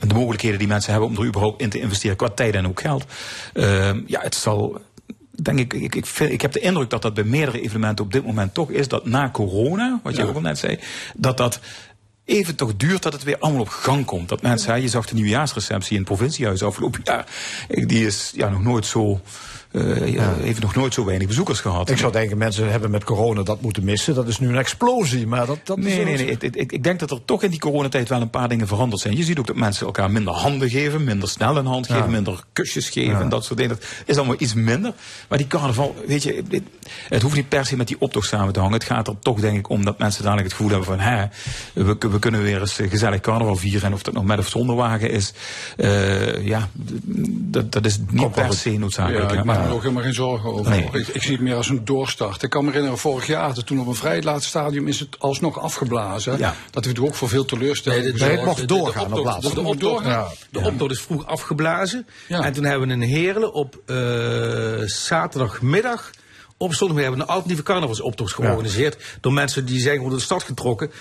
de 0.08 0.14
mogelijkheden 0.14 0.60
die 0.60 0.68
mensen 0.68 0.92
hebben 0.92 1.10
om 1.10 1.18
er 1.18 1.26
überhaupt 1.26 1.62
in 1.62 1.70
te 1.70 1.80
investeren, 1.80 2.18
qua 2.18 2.30
tijd 2.30 2.56
en 2.56 2.68
ook 2.68 2.82
geld. 2.82 3.06
Ehm, 3.54 4.02
ja, 4.08 4.22
het 4.22 4.36
zal. 4.36 4.82
Denk 5.42 5.60
ik, 5.60 5.74
ik, 5.74 5.96
ik, 5.96 6.06
vind- 6.06 6.32
ik 6.32 6.42
heb 6.42 6.52
de 6.52 6.60
indruk 6.60 6.90
dat 6.90 7.02
dat 7.02 7.14
bij 7.14 7.24
meerdere 7.24 7.62
evenementen 7.62 8.06
op 8.06 8.12
dit 8.14 8.26
moment 8.26 8.54
toch 8.54 8.70
is 8.70 8.88
dat 8.88 9.06
na 9.06 9.30
corona, 9.32 10.00
wat 10.04 10.16
je 10.16 10.26
ook 10.28 10.36
al 10.36 10.42
net 10.42 10.58
zei, 10.58 10.80
dat 11.16 11.38
dat 11.38 11.60
even 12.28 12.56
toch 12.56 12.76
duurt 12.78 13.04
dat 13.04 13.14
het 13.14 13.24
weer 13.24 13.38
allemaal 13.40 13.62
op 13.62 13.70
gang 13.70 14.06
komt. 14.06 14.30
Dat 14.30 14.42
mensen, 14.42 14.82
je 14.82 14.88
zag 14.88 15.06
de 15.08 15.14
nieuwjaarsreceptie 15.14 15.92
in 15.92 15.98
het 15.98 16.08
provinciehuis 16.08 16.64
afgelopen 16.64 17.02
jaar, 17.04 17.26
die 17.68 18.06
is 18.06 18.32
ja, 18.36 18.50
nog 18.50 18.64
nooit 18.64 18.86
zo, 18.86 19.22
eh, 19.72 20.14
ja, 20.14 20.34
heeft 20.40 20.62
nog 20.62 20.76
nooit 20.76 20.94
zo 20.94 21.06
weinig 21.06 21.28
bezoekers 21.28 21.60
gehad. 21.60 21.90
Ik 21.90 21.98
zou 21.98 22.12
denken, 22.12 22.38
mensen 22.38 22.72
hebben 22.72 22.92
met 22.92 23.04
corona 23.04 23.44
dat 23.44 23.62
moeten 23.62 23.84
missen. 23.84 24.16
Dat 24.16 24.28
is 24.28 24.40
nu 24.40 24.48
een 24.50 24.58
explosie. 24.58 25.28
Maar 25.28 25.46
dat, 25.46 25.60
dat 25.64 25.78
is 25.78 25.84
Nee, 25.84 26.04
nee, 26.04 26.16
nee. 26.18 26.26
Ik, 26.26 26.44
ik, 26.44 26.72
ik 26.72 26.84
denk 26.84 27.00
dat 27.00 27.12
er 27.12 27.26
toch 27.26 27.44
in 27.44 27.50
die 27.50 27.60
coronatijd 27.60 28.10
wel 28.10 28.22
een 28.22 28.30
paar 28.30 28.50
dingen 28.50 28.68
veranderd 28.68 29.02
zijn. 29.02 29.18
Je 29.18 29.24
ziet 29.24 29.40
ook 29.40 29.48
dat 29.48 29.56
mensen 29.56 29.86
elkaar 29.86 30.12
minder 30.12 30.34
handen 30.34 30.70
geven, 30.70 31.04
minder 31.04 31.30
snel 31.30 31.58
een 31.58 31.66
hand 31.66 31.86
geven, 31.88 32.02
Ja. 32.04 32.08
minder 32.10 32.44
kusjes 32.54 32.90
geven 32.90 33.12
Ja. 33.12 33.20
en 33.22 33.30
dat 33.30 33.46
soort 33.46 33.60
dingen. 33.60 33.76
Dat 33.76 33.88
is 34.06 34.18
allemaal 34.18 34.36
iets 34.40 34.54
minder. 34.54 34.94
Maar 35.30 35.38
die 35.38 35.48
carnaval, 35.48 35.96
weet 36.08 36.24
je, 36.24 36.44
het, 36.50 36.62
het 37.10 37.22
hoeft 37.22 37.36
niet 37.36 37.50
per 37.50 37.66
se 37.66 37.76
met 37.78 37.88
die 37.88 37.96
optocht 38.00 38.28
samen 38.28 38.54
te 38.54 38.60
hangen. 38.60 38.74
Het 38.74 38.84
gaat 38.84 39.08
er 39.08 39.20
toch 39.20 39.40
denk 39.40 39.58
ik 39.58 39.70
om 39.70 39.86
dat 39.86 39.98
mensen 39.98 40.24
dadelijk 40.24 40.48
het 40.48 40.56
gevoel 40.58 40.72
hebben 40.72 40.88
van, 40.88 41.00
hè, 41.00 41.26
we, 41.74 41.96
we 42.10 42.20
kunnen 42.20 42.42
weer 42.42 42.60
eens 42.60 42.80
eh, 42.80 42.90
gezellig 42.90 43.20
carnaval 43.20 43.56
vieren. 43.56 43.82
En 43.84 43.94
of 43.94 44.04
dat 44.04 44.14
nog 44.14 44.24
met 44.26 44.40
of 44.40 44.48
zonder 44.48 44.76
wagen 44.76 45.10
is, 45.12 45.34
eh, 45.78 46.46
ja, 46.46 46.70
dat, 47.28 47.72
dat 47.72 47.86
is 47.86 48.00
niet 48.10 48.32
per 48.32 48.54
se 48.54 48.70
noodzakelijk. 48.78 49.32
Ja. 49.46 49.67
Me 49.68 49.72
er 49.72 49.78
ook 49.78 49.82
helemaal 49.82 50.04
geen 50.04 50.14
zorgen 50.14 50.50
over. 50.54 50.70
Nee. 50.72 50.90
Ik, 50.92 51.08
ik 51.08 51.22
zie 51.24 51.32
het 51.32 51.42
meer 51.42 51.56
als 51.56 51.70
een 51.70 51.86
doorstart. 51.86 52.44
Ik 52.44 52.50
kan 52.50 52.64
me 52.64 52.70
herinneren, 52.70 53.00
vorig 53.00 53.28
jaar, 53.28 53.54
toen 53.54 53.80
op 53.80 53.88
een 53.88 53.96
vrij 53.96 54.22
laat 54.22 54.44
stadium 54.44 54.88
is 54.88 55.00
het 55.00 55.20
alsnog 55.20 55.60
afgeblazen. 55.60 56.38
Ja. 56.38 56.56
Dat 56.72 56.86
heeft 56.86 57.00
ook 57.00 57.16
voor 57.16 57.30
veel 57.30 57.46
teleurstelling 57.46 58.18
Nee, 58.20 58.30
het 58.30 58.46
mocht 58.46 58.68
doorgaan 58.68 59.04
op 59.06 59.12
optocht- 59.12 59.26
laatst. 59.26 59.56
De 59.56 59.62
optocht, 59.62 60.06
ja. 60.06 60.28
Is 60.88 61.02
vroeg 61.02 61.26
afgeblazen. 61.26 62.08
Ja. 62.28 62.44
En 62.44 62.54
toen 62.54 62.64
hebben 62.64 62.88
we 62.88 62.94
een 62.94 63.02
Heerlen 63.02 63.54
op 63.54 63.82
eh, 63.86 63.96
zaterdagmiddag. 64.86 66.10
Op 66.58 66.74
zondag 66.74 66.98
hebben 66.98 67.16
we 67.16 67.22
een 67.22 67.30
alternatieve 67.30 67.64
carnavalsoptocht 67.64 68.34
georganiseerd. 68.34 69.18
Door 69.22 69.34
mensen 69.34 69.66
die 69.66 69.80
zijn 69.80 69.96
gewoon 69.96 70.10
door 70.10 70.18
de 70.20 70.26
stad 70.26 70.44
getrokken. 70.44 70.92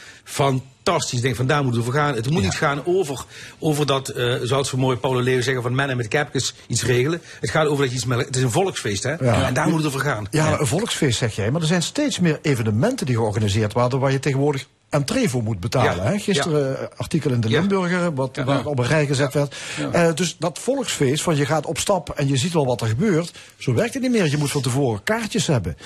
Fantastisch. 0.86 1.18
Ik 1.18 1.24
denk 1.24 1.36
van 1.36 1.46
daar 1.46 1.62
moeten 1.62 1.80
we 1.80 1.86
voor 1.86 2.00
gaan. 2.00 2.14
Het 2.14 2.30
moet 2.30 2.42
niet 2.42 2.54
gaan 2.54 2.82
over, 2.84 3.24
over 3.58 3.86
dat, 3.86 4.08
eh 4.08 4.34
zoals 4.42 4.70
we 4.70 4.76
mooi 4.76 4.96
Paulo 4.96 5.20
Leeuw 5.20 5.42
zeggen, 5.42 5.62
van 5.62 5.74
mannen 5.74 5.96
met 5.96 6.08
kapjes 6.08 6.54
iets 6.66 6.84
regelen. 6.84 7.22
Het 7.40 7.50
gaat 7.50 7.66
over 7.66 7.78
dat 7.78 7.88
je 7.88 7.94
iets 7.96 8.04
met, 8.04 8.18
het 8.18 8.36
is 8.36 8.42
een 8.42 8.50
volksfeest 8.50 9.02
hè. 9.02 9.14
Ja. 9.14 9.46
En 9.46 9.54
daar 9.54 9.68
moeten 9.68 9.86
we 9.86 9.92
voor 9.92 10.00
gaan. 10.00 10.26
Ja, 10.30 10.60
een 10.60 10.66
volksfeest 10.66 11.18
zeg 11.18 11.36
jij. 11.36 11.50
Maar 11.50 11.60
er 11.60 11.66
zijn 11.66 11.82
steeds 11.82 12.18
meer 12.18 12.38
evenementen 12.42 13.06
die 13.06 13.14
georganiseerd 13.14 13.72
worden... 13.72 13.98
waar 13.98 14.12
je 14.12 14.18
tegenwoordig 14.18 14.66
entree 14.88 15.28
voor 15.28 15.42
moet 15.42 15.60
betalen. 15.60 16.04
Ja. 16.04 16.10
Hè? 16.10 16.18
Gisteren 16.18 16.80
eh, 16.80 16.86
artikel 16.96 17.30
in 17.30 17.40
de 17.40 17.48
Limburger, 17.48 18.14
wat 18.14 18.36
waar 18.44 18.66
op 18.66 18.78
een 18.78 18.86
rij 18.86 19.06
gezet 19.06 19.34
werd. 19.34 19.56
Eh, 19.92 20.14
dus 20.14 20.36
dat 20.38 20.58
volksfeest 20.58 21.22
van 21.22 21.36
je 21.36 21.46
gaat 21.46 21.66
op 21.66 21.78
stap 21.78 22.10
en 22.10 22.28
je 22.28 22.36
ziet 22.36 22.52
wel 22.52 22.66
wat 22.66 22.80
er 22.80 22.88
gebeurt... 22.88 23.32
zo 23.56 23.74
werkt 23.74 23.94
het 23.94 24.02
niet 24.02 24.12
meer. 24.12 24.30
Je 24.30 24.36
moet 24.36 24.50
van 24.50 24.62
tevoren 24.62 25.02
kaartjes 25.02 25.46
hebben. 25.46 25.76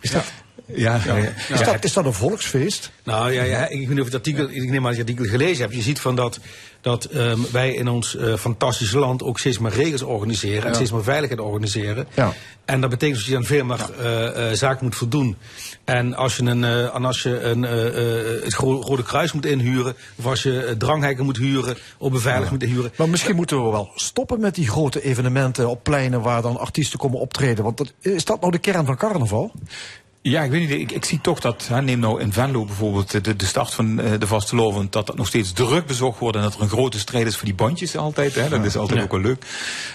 Is 0.00 0.10
dat, 0.10 0.24
Ja, 0.74 1.00
ja, 1.04 1.16
ja. 1.16 1.32
is 1.48 1.64
dat, 1.64 1.84
is 1.84 1.92
dat 1.92 2.04
een 2.04 2.12
volksfeest? 2.12 2.90
Nou 3.04 3.32
ja, 3.32 3.42
ja, 3.42 3.68
ik 3.68 3.78
weet 3.78 3.88
niet 3.88 3.88
of 3.88 3.96
je 3.96 4.04
het 4.04 4.14
artikel, 4.14 4.48
ik 4.50 4.70
neem 4.70 4.76
aan 4.76 4.82
dat 4.82 4.94
je 4.94 5.00
het 5.00 5.10
artikel 5.10 5.24
gelezen 5.24 5.62
hebt. 5.62 5.74
Je 5.74 5.82
ziet 5.82 6.00
van 6.00 6.16
dat, 6.16 6.38
dat 6.80 7.04
ehm, 7.04 7.38
wij 7.52 7.74
in 7.74 7.88
ons 7.88 8.16
eh, 8.16 8.34
fantastische 8.34 8.98
land 8.98 9.22
ook 9.22 9.38
steeds 9.38 9.58
meer 9.58 9.72
regels 9.72 10.02
organiseren 10.02 10.68
en 10.68 10.74
steeds 10.74 10.92
meer 10.92 11.02
veiligheid 11.02 11.40
organiseren. 11.40 12.06
Ja. 12.14 12.32
En 12.64 12.80
dat 12.80 12.90
betekent 12.90 13.18
dat 13.18 13.28
je 13.28 13.36
aan 13.36 13.44
veel 13.44 13.64
meer 13.64 13.90
eh, 13.98 14.50
eh, 14.50 14.56
zaken 14.56 14.84
moet 14.84 14.94
voldoen. 14.94 15.36
En 15.84 16.14
als 16.14 16.36
je, 16.36 16.42
een, 16.42 16.64
eh, 16.64 16.94
en 16.94 17.04
als 17.04 17.22
je 17.22 17.40
een, 17.40 17.64
eh, 17.64 17.86
eh, 17.86 18.42
het 18.42 18.54
Rode 18.54 19.02
Kruis 19.02 19.32
moet 19.32 19.46
inhuren, 19.46 19.96
of 20.16 20.26
als 20.26 20.42
je 20.42 20.64
eh, 20.64 20.74
drangheiken 20.76 21.24
moet 21.24 21.36
huren, 21.36 21.76
of 21.98 22.10
beveiliging 22.10 22.50
moet 22.50 22.68
inhuren. 22.68 22.92
Maar 22.96 23.08
misschien 23.08 23.36
moeten 23.36 23.64
we 23.64 23.70
wel 23.70 23.90
stoppen 23.94 24.40
met 24.40 24.54
die 24.54 24.68
grote 24.68 25.02
evenementen 25.02 25.68
op 25.68 25.82
pleinen... 25.82 26.20
waar 26.20 26.42
dan 26.42 26.58
artiesten 26.58 26.98
komen 26.98 27.18
optreden. 27.18 27.64
Want 27.64 27.76
dat, 27.78 27.92
is 28.00 28.24
dat 28.24 28.40
nou 28.40 28.52
de 28.52 28.58
kern 28.58 28.86
van 28.86 28.96
carnaval? 28.96 29.52
Ja, 30.22 30.42
ik 30.42 30.50
weet 30.50 30.60
niet. 30.60 30.70
Ik, 30.80 30.92
ik 30.92 31.04
zie 31.04 31.20
toch 31.20 31.40
dat, 31.40 31.68
hè, 31.68 31.82
neem 31.82 31.98
nou 31.98 32.20
in 32.20 32.32
Venlo 32.32 32.64
bijvoorbeeld 32.64 33.24
de, 33.24 33.36
de 33.36 33.44
start 33.46 33.74
van 33.74 34.00
eh, 34.00 34.12
de 34.18 34.26
vastelovend, 34.26 34.92
dat 34.92 35.06
dat 35.06 35.16
nog 35.16 35.26
steeds 35.26 35.52
druk 35.52 35.86
bezocht 35.86 36.18
wordt 36.18 36.36
en 36.36 36.42
dat 36.42 36.54
er 36.54 36.60
een 36.62 36.68
grote 36.68 36.98
strijd 36.98 37.26
is 37.26 37.36
voor 37.36 37.44
die 37.44 37.54
bandjes 37.54 37.96
altijd. 37.96 38.34
Hè, 38.34 38.48
dat 38.48 38.64
is 38.64 38.76
altijd 38.76 38.98
Ja. 38.98 39.04
ook 39.04 39.10
wel 39.10 39.20
leuk. 39.20 39.44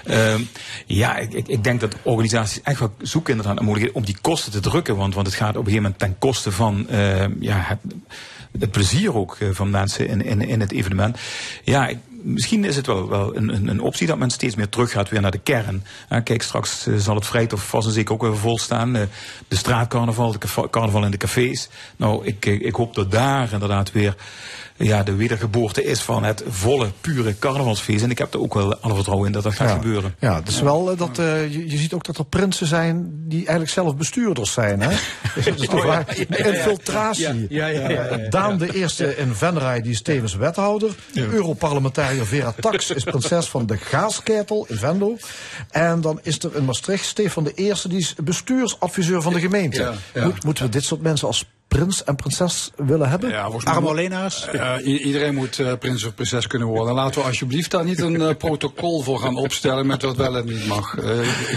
Ehm, 0.06 0.42
ja, 0.86 1.18
ik, 1.18 1.34
ik, 1.34 1.48
ik 1.48 1.64
denk 1.64 1.80
dat 1.80 1.96
organisaties 2.04 2.62
echt 2.62 2.80
wel 2.80 2.94
zoeken 3.02 3.32
inderdaad 3.32 3.56
naar 3.56 3.66
mogelijkheden 3.66 4.02
om 4.02 4.06
die 4.14 4.18
kosten 4.22 4.52
te 4.52 4.60
drukken, 4.60 4.96
want, 4.96 5.14
want 5.14 5.28
het 5.28 5.36
gaat 5.36 5.50
op 5.50 5.56
een 5.56 5.72
gegeven 5.72 5.82
moment 5.84 6.00
ten 6.00 6.16
koste 6.20 6.52
van 6.52 6.90
ehm, 6.90 7.32
ja, 7.40 7.60
het, 7.60 7.80
het 8.60 8.72
plezier 8.72 9.16
ook 9.16 9.38
eh, 9.40 9.50
van 9.52 9.70
mensen 9.70 10.08
in, 10.08 10.22
in, 10.22 10.42
in 10.42 10.60
het 10.60 10.72
evenement. 10.72 11.18
Ja, 11.64 11.88
ik, 11.88 11.98
misschien 12.26 12.64
is 12.64 12.76
het 12.76 12.86
wel, 12.86 13.10
wel 13.10 13.36
een, 13.36 13.68
een, 13.68 13.80
optie 13.80 14.08
dat 14.08 14.18
men 14.18 14.30
steeds 14.30 14.56
meer 14.56 14.70
teruggaat 14.70 15.10
weer 15.10 15.22
naar 15.22 15.32
de 15.32 15.38
kern. 15.38 15.84
Kijk, 16.24 16.42
straks 16.42 16.88
eh, 16.88 16.96
zal 16.96 17.16
het 17.16 17.26
Vrijthof 17.26 17.68
vast 17.68 17.88
en 17.88 17.94
zeker 17.94 18.14
ook 18.14 18.22
weer 18.22 18.38
vol 18.38 18.58
staan. 18.58 18.96
Eh, 18.96 19.02
de 19.48 19.56
straatcarnaval, 19.56 20.32
de 20.32 20.70
carnaval 20.70 21.06
in 21.06 21.12
de 21.12 21.18
cafés. 21.18 21.70
Nou, 21.96 22.26
ik, 22.26 22.46
ik 22.46 22.76
hoop 22.76 22.96
dat 22.96 23.12
daar 23.12 23.54
inderdaad 23.54 23.92
weer 23.92 24.16
ja, 24.78 25.04
de 25.04 25.16
wedergeboorte 25.16 25.84
is 25.84 26.02
van 26.02 26.24
het 26.24 26.44
volle, 26.48 26.88
pure 27.02 27.40
carnavalsfeest. 27.40 28.04
En 28.04 28.10
ik 28.10 28.18
heb 28.18 28.34
er 28.34 28.40
ook 28.40 28.54
wel 28.54 28.76
alle 28.76 28.94
vertrouwen 28.96 29.28
in 29.28 29.34
dat 29.34 29.44
dat 29.44 29.54
gaat 29.54 29.70
Ja. 29.70 29.76
gebeuren. 29.76 30.16
Ja, 30.20 30.36
het 30.36 30.48
is 30.48 30.62
wel 30.62 30.92
eh, 30.92 30.98
dat 30.98 31.20
eh, 31.20 31.52
je, 31.54 31.70
je 31.70 31.78
ziet 31.78 31.94
ook 31.94 32.04
dat 32.04 32.18
er 32.18 32.26
prinsen 32.26 32.68
zijn 32.68 33.12
die 33.28 33.40
eigenlijk 33.40 33.70
zelf 33.70 33.96
bestuurders 33.96 34.54
zijn. 34.54 34.82
Hè? 34.82 34.90
Dus 35.36 35.46
dat 35.46 35.60
is 35.60 35.68
toch 35.68 35.84
waar? 35.86 36.18
Infiltratie. 36.28 37.48
Daan 38.30 38.58
de 38.58 38.74
Eerste 38.74 39.18
in 39.18 39.36
Venray, 39.36 39.82
die 39.82 39.92
is 39.92 40.02
tevens 40.02 40.36
wethouder. 40.36 40.96
Europarlementariër 41.14 42.26
Vera 42.26 42.54
Tax 42.60 42.92
is 42.92 43.04
prinses 43.04 43.46
van 43.48 43.66
de 43.66 43.78
Gaasketel 43.78 44.66
in 44.70 44.78
Venlo. 44.78 45.18
En 45.70 46.02
dan 46.02 46.20
is 46.24 46.44
er 46.44 46.56
in 46.56 46.66
Maastricht 46.66 47.06
Stefan 47.06 47.44
de 47.44 47.54
Eerste, 47.54 47.88
die 47.88 47.98
is 47.98 48.16
bestuursadviseur 48.24 49.22
van 49.22 49.34
de 49.34 49.40
gemeente. 49.40 49.82
Ja, 49.82 49.94
ja. 50.14 50.26
Moet, 50.26 50.44
moeten 50.44 50.64
we 50.66 50.70
dit 50.70 50.84
soort 50.84 51.02
mensen 51.02 51.28
als 51.28 51.46
prins 51.68 52.04
en 52.04 52.16
prinses 52.16 52.72
willen 52.76 53.10
hebben? 53.10 53.30
Ja? 54.52 54.80
Eh, 54.80 55.06
iedereen 55.06 55.36
moet 55.36 55.60
eh, 55.60 55.74
prins 55.80 56.04
of 56.04 56.16
prinses 56.16 56.48
kunnen 56.48 56.68
worden. 56.68 56.94
Laten 56.94 57.22
we 57.22 57.28
alsjeblieft 57.28 57.72
daar 57.72 57.86
niet 57.86 58.00
een 58.00 58.22
eh, 58.22 58.36
protocol 58.46 59.02
voor 59.02 59.20
gaan 59.20 59.36
opstellen 59.36 59.88
met 59.88 60.02
wat 60.02 60.16
wel 60.16 60.38
en 60.38 60.46
niet 60.46 60.68
mag. 60.68 60.98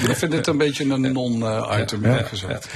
Ik 0.08 0.16
vind 0.16 0.32
dit 0.32 0.46
een 0.46 0.58
beetje 0.58 0.84
een 0.84 1.12
non-item, 1.12 2.04
gezegd. 2.04 2.68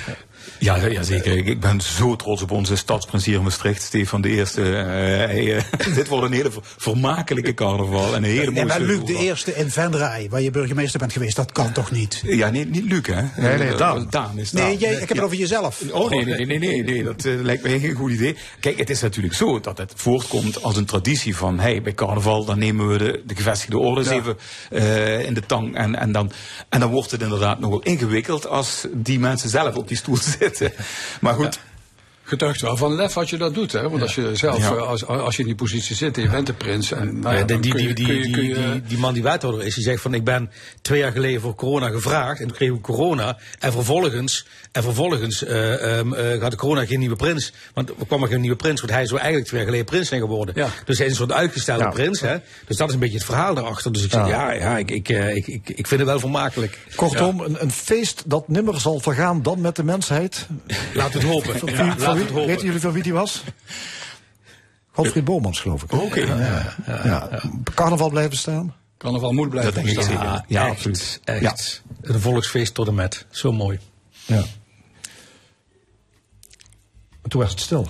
Ja, 0.59 0.77
ja, 0.86 1.02
zeker. 1.02 1.36
Ik, 1.36 1.47
ik 1.47 1.60
ben 1.60 1.81
zo 1.81 2.16
trots 2.16 2.43
op 2.43 2.51
onze 2.51 2.77
stadsprinsier 2.77 3.43
Maastricht, 3.43 3.82
Stefan 3.82 4.20
de 4.20 4.28
Eerste. 4.28 4.62
Eh, 4.62 4.85
hij, 4.86 5.56
eh, 5.56 5.62
dit 5.94 6.09
wordt 6.09 6.27
een 6.27 6.32
hele 6.32 6.51
ver- 6.51 6.62
vermakelijke 6.78 7.55
carnaval 7.55 8.06
en 8.14 8.24
een 8.24 8.31
hele 8.31 8.51
Nee, 8.51 8.64
maar 8.64 8.81
Luc, 8.81 9.01
de 9.05 9.16
eerste 9.16 9.55
in 9.56 9.70
Venray, 9.70 10.27
waar 10.31 10.40
je 10.40 10.51
burgemeester 10.51 10.98
bent 10.98 11.12
geweest, 11.12 11.36
dat 11.36 11.52
kan 11.52 11.73
toch 11.73 11.90
niet? 11.90 12.20
Ja, 12.24 12.51
nee, 12.51 12.66
niet 12.66 12.85
Luc, 12.85 13.06
hè? 13.06 13.23
Nee, 13.43 13.59
nee, 13.59 13.69
Eh, 13.69 13.78
Daan. 13.78 14.06
Daan 14.10 14.39
is 14.39 14.51
Daan. 14.51 14.64
Nee, 14.66 14.77
jij, 14.78 14.93
ik 14.93 14.98
heb 14.98 15.09
het 15.09 15.16
Ja. 15.16 15.23
over 15.23 15.36
jezelf. 15.36 15.82
Oh 15.90 16.10
nee, 16.10 16.24
nee, 16.24 16.47
nee, 16.47 16.59
nee, 16.59 16.82
nee, 16.85 17.02
dat 17.05 17.24
lijkt 17.24 17.62
mij 17.62 17.78
geen 17.81 17.94
goed 17.94 18.10
idee. 18.10 18.36
Kijk, 18.60 18.78
het 18.78 18.90
is 18.90 19.01
natuurlijk 19.01 19.35
zo 19.35 19.60
dat 19.60 19.78
het 19.78 19.93
voortkomt 19.97 20.62
als 20.62 20.77
een 20.77 20.85
traditie 20.85 21.36
van, 21.36 21.59
hey, 21.59 21.82
bij 21.82 21.94
carnaval 21.94 22.44
dan 22.44 22.59
nemen 22.59 22.89
we 22.89 22.98
de, 22.98 23.23
de 23.27 23.35
gevestigde 23.35 23.78
orders 23.78 24.09
Ja. 24.09 24.14
even 24.14 24.36
eh, 24.70 25.24
in 25.27 25.35
de 25.35 25.47
tang 25.47 25.77
en, 25.77 25.94
en, 25.98 26.12
dan, 26.12 26.32
en 26.69 26.81
dan 26.81 26.90
wordt 26.90 27.10
het 27.10 27.23
inderdaad 27.23 27.60
nog 27.60 27.70
wel 27.70 27.82
ingewikkeld 27.82 28.47
als 28.48 28.86
die 28.93 29.19
mensen 29.19 29.48
zelf 29.48 29.74
op 29.77 29.89
die 29.89 29.97
stoel 29.97 30.16
zitten. 30.16 30.32
Maar 31.21 31.35
goed. 31.35 31.61
Getuigt 32.25 32.61
wel 32.61 32.77
van 32.77 32.95
lef 32.95 33.15
wat 33.15 33.31
je 33.31 33.37
dat 33.37 33.55
doet, 33.55 33.73
hè? 33.73 33.89
Want 33.89 34.03
als 34.03 34.15
je 34.15 34.37
zelf, 34.37 34.59
Ja. 34.59 34.71
eh, 34.75 34.83
als, 34.89 35.07
als 35.07 35.35
je 35.37 35.41
in 35.43 35.49
die 35.49 35.57
positie 35.57 35.97
zit 35.97 36.17
en 36.17 36.23
je 36.23 36.29
bent 36.29 36.47
de 36.47 36.53
prins. 36.53 36.93
En, 36.93 37.19
nou 37.21 37.35
ja, 37.35 37.39
Ja, 37.41 37.45
die, 37.45 37.95
die, 38.87 38.99
man 38.99 39.15
die 39.15 39.23
wethouder 39.23 39.65
is, 39.67 39.75
die 39.75 39.85
zegt 39.85 40.03
van 40.03 40.15
ik 40.15 40.25
ben 40.25 40.51
twee 40.83 40.99
jaar 40.99 41.13
geleden 41.13 41.41
voor 41.41 41.55
corona 41.55 41.89
gevraagd 41.89 42.41
en 42.41 42.47
toen 42.47 42.57
kregen 42.57 42.75
we 42.75 42.81
corona 42.81 43.39
en 43.59 43.73
vervolgens, 43.73 44.47
en 44.73 44.82
vervolgens 44.82 45.44
eh, 45.44 45.99
ehm, 45.99 46.12
eh, 46.15 46.40
had 46.43 46.51
de 46.51 46.57
corona 46.57 46.86
geen 46.86 46.99
nieuwe 46.99 47.16
prins. 47.16 47.53
Want 47.74 47.89
er 47.89 47.94
kwam 48.07 48.23
er 48.23 48.28
geen 48.28 48.40
nieuwe 48.40 48.57
prins, 48.57 48.81
want 48.81 48.93
hij 48.93 49.07
zou 49.07 49.16
eigenlijk 49.19 49.47
twee 49.49 49.61
jaar 49.61 49.69
geleden 49.70 49.90
prins 49.93 50.09
zijn 50.09 50.20
geworden. 50.20 50.55
Dus 50.85 50.97
hij 50.99 51.07
is 51.07 51.12
een 51.12 51.19
soort 51.19 51.32
uitgestelde 51.32 51.85
Ja. 51.85 51.90
prins. 51.90 52.20
Hè? 52.20 52.36
Dus 52.66 52.77
dat 52.77 52.89
is 52.89 52.94
een 52.94 53.01
beetje 53.01 53.16
het 53.16 53.24
verhaal 53.27 53.55
daarachter. 53.55 53.93
Dus 53.93 54.05
ik 54.05 54.11
zeg 54.11 54.28
ja, 54.28 54.53
ja 54.53 54.78
ik, 54.78 54.90
ik, 54.90 55.09
eh, 55.09 55.36
ik, 55.36 55.47
ik, 55.47 55.69
ik 55.69 55.86
vind 55.86 56.01
het 56.01 56.09
wel 56.09 56.19
vermakelijk. 56.20 56.78
Kortom, 56.97 57.40
een, 57.40 57.62
een 57.62 57.70
feest 57.70 58.23
dat 58.27 58.49
nimmer 58.49 58.81
zal 58.81 59.01
vergaan 59.01 59.43
dan 59.43 59.61
met 59.61 59.77
de 59.77 59.85
mensheid. 59.85 60.47
We 60.94 61.01
het 61.03 61.23
hopen. 61.23 61.59
Van 61.59 61.69
Ja, 61.69 61.77
wie- 61.77 61.85
laten 61.86 62.01
van 62.01 62.12
we 62.12 62.15
wie- 62.15 62.23
het 62.24 62.32
hopen. 62.32 62.47
Weten 62.47 62.65
jullie 62.66 62.81
van 62.81 62.93
wie 62.93 63.03
die 63.03 63.12
was? 63.12 63.43
Godfried 64.90 65.24
Bomans, 65.24 65.61
geloof 65.61 65.82
ik. 65.82 65.93
Oké. 65.93 66.20
Ja, 66.20 66.74
ja. 67.05 67.40
Carnaval 67.74 68.11
blijven 68.11 68.36
staan? 68.36 68.74
Carnaval 68.99 69.32
moet 69.32 69.49
blijven 69.51 69.74
Dat 69.74 69.85
denk 69.85 69.97
ik 69.99 70.07
bestaan. 70.07 70.16
zeker. 70.23 70.32
Ja, 70.32 70.44
Ja, 70.49 70.62
echt, 70.66 70.74
absoluut. 70.74 71.20
echt. 71.24 71.82
Een 72.03 72.20
volksfeest 72.20 72.74
tot 72.74 72.86
en 72.89 72.94
met. 72.94 73.27
Zo 73.31 73.53
mooi. 73.53 73.78
Ja. 74.27 74.43
Toen 77.28 77.40
was 77.40 77.51
het 77.51 77.61
stil. 77.61 77.86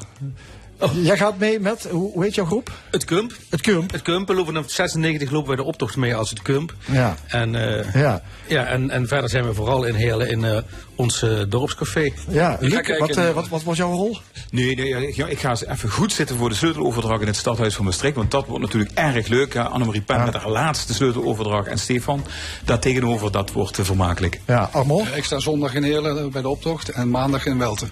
Jij 1.02 1.16
gaat 1.16 1.38
mee 1.38 1.60
met, 1.60 1.86
hoe, 1.90 2.12
hoe 2.12 2.22
heet 2.24 2.34
jouw 2.34 2.44
groep? 2.44 2.70
Het 2.90 3.04
Kump. 3.04 3.32
Het 3.48 3.60
Kump. 3.60 3.92
Het 3.92 4.02
Kump. 4.02 4.28
We 4.28 4.34
lopen 4.34 4.56
op 4.56 4.70
96 4.70 5.30
lopen 5.30 5.46
wij 5.46 5.56
de 5.56 5.62
optocht 5.62 5.96
mee 5.96 6.14
als 6.16 6.30
het 6.30 6.42
Kump. 6.42 6.74
Ja. 6.90 7.16
En, 7.26 7.54
eh, 7.54 7.94
Ja. 7.94 8.22
ja, 8.46 8.66
en, 8.66 8.90
en 8.90 9.08
verder 9.08 9.30
zijn 9.30 9.44
we 9.46 9.54
vooral 9.54 9.84
in 9.84 9.94
Heerlen 9.94 10.30
in 10.30 10.44
eh, 10.44 10.58
ons 10.94 11.22
eh, 11.22 11.40
dorpscafé. 11.48 12.12
Ja, 12.28 12.58
Ik 12.58 12.88
Luc, 12.88 12.98
wat, 12.98 13.16
eh, 13.16 13.30
wat, 13.30 13.48
wat 13.48 13.62
was 13.62 13.76
jouw 13.76 13.92
rol? 13.92 14.18
Nee, 14.50 14.76
nee 14.76 14.88
ja, 14.88 14.96
ik, 14.96 15.16
ik 15.16 15.38
ga 15.38 15.50
eens 15.50 15.66
even 15.66 15.90
goed 15.90 16.12
zitten 16.12 16.36
voor 16.36 16.48
de 16.48 16.54
sleuteloverdracht 16.54 17.20
in 17.20 17.26
het 17.26 17.36
stadhuis 17.36 17.74
van 17.74 17.84
Maastricht. 17.84 18.16
Want 18.16 18.30
dat 18.30 18.46
wordt 18.46 18.62
natuurlijk 18.64 18.90
erg 18.94 19.26
leuk. 19.26 19.56
Annemarie 19.56 20.02
Pen 20.02 20.24
met 20.24 20.34
haar 20.34 20.48
laatste 20.48 20.94
sleuteloverdracht. 20.94 21.66
En 21.66 21.78
Stefan, 21.78 22.24
daar 22.64 22.78
tegenover, 22.78 23.32
dat 23.32 23.52
wordt 23.52 23.78
vermakelijk. 23.82 24.40
Ja, 24.46 24.68
Armo? 24.72 25.04
Ik 25.14 25.24
sta 25.24 25.38
zondag 25.38 25.74
in 25.74 25.82
Heerlen 25.82 26.30
bij 26.30 26.42
de 26.42 26.48
optocht 26.48 26.88
en 26.88 27.10
maandag 27.10 27.46
in 27.46 27.58
Welten. 27.58 27.90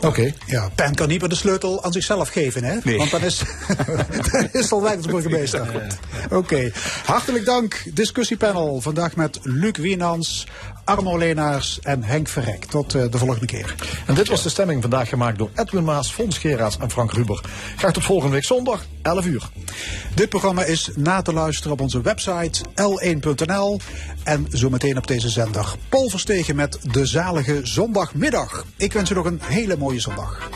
Oké. 0.00 0.32
Ja, 0.46 0.68
Pen 0.74 0.94
kan 0.94 1.08
niet 1.08 1.20
meer 1.20 1.28
de 1.28 1.34
sleutel 1.34 1.84
aan 1.84 1.92
zichzelf 1.92 2.28
geven, 2.28 2.64
hè? 2.64 2.78
Nee. 2.82 2.96
Want 2.96 3.10
dan 3.10 3.22
is, 3.22 3.42
dan 4.32 4.48
is 4.52 4.62
het 4.62 4.72
al 4.72 4.82
wij 4.82 4.96
als 4.96 5.06
burgemeester. 5.06 5.86
Oké. 6.30 6.70
Hartelijk 7.04 7.44
dank, 7.44 7.82
discussiepanel. 7.94 8.80
Vandaag 8.80 9.16
met 9.16 9.38
Luc 9.42 9.76
Wienans, 9.76 10.46
Armo 10.86 11.18
Leenaars 11.18 11.80
en 11.80 12.02
Henk 12.02 12.28
Verrek. 12.28 12.64
Tot 12.64 12.94
eh, 12.94 13.10
de 13.10 13.18
volgende 13.18 13.46
keer. 13.46 13.74
En 14.06 14.14
dit 14.14 14.28
was 14.28 14.42
de 14.42 14.48
stemming 14.48 14.80
vandaag 14.80 15.08
gemaakt 15.08 15.38
door 15.38 15.50
Edwin 15.54 15.84
Maas, 15.84 16.10
Fons 16.10 16.38
Geraerts 16.38 16.78
en 16.78 16.90
Frank 16.90 17.12
Ruber. 17.12 17.40
Graag 17.76 17.92
tot 17.92 18.04
volgende 18.04 18.34
week 18.34 18.44
zondag, 18.44 18.84
11 19.02 19.26
uur. 19.26 19.48
Dit 20.14 20.28
programma 20.28 20.64
is 20.64 20.90
na 20.94 21.22
te 21.22 21.32
luisteren 21.32 21.72
op 21.72 21.80
onze 21.80 22.00
website 22.00 22.64
l1.nl. 22.64 23.80
En 24.24 24.46
zometeen 24.50 24.96
op 24.96 25.06
deze 25.06 25.28
zender 25.28 25.74
Paul 25.88 26.08
Verstegen 26.08 26.56
met 26.56 26.78
de 26.92 27.06
zalige 27.06 27.60
zondagmiddag. 27.62 28.64
Ik 28.76 28.92
wens 28.92 29.10
u 29.10 29.14
nog 29.14 29.24
een 29.24 29.40
hele 29.42 29.76
mooie 29.76 30.00
zondag. 30.00 30.48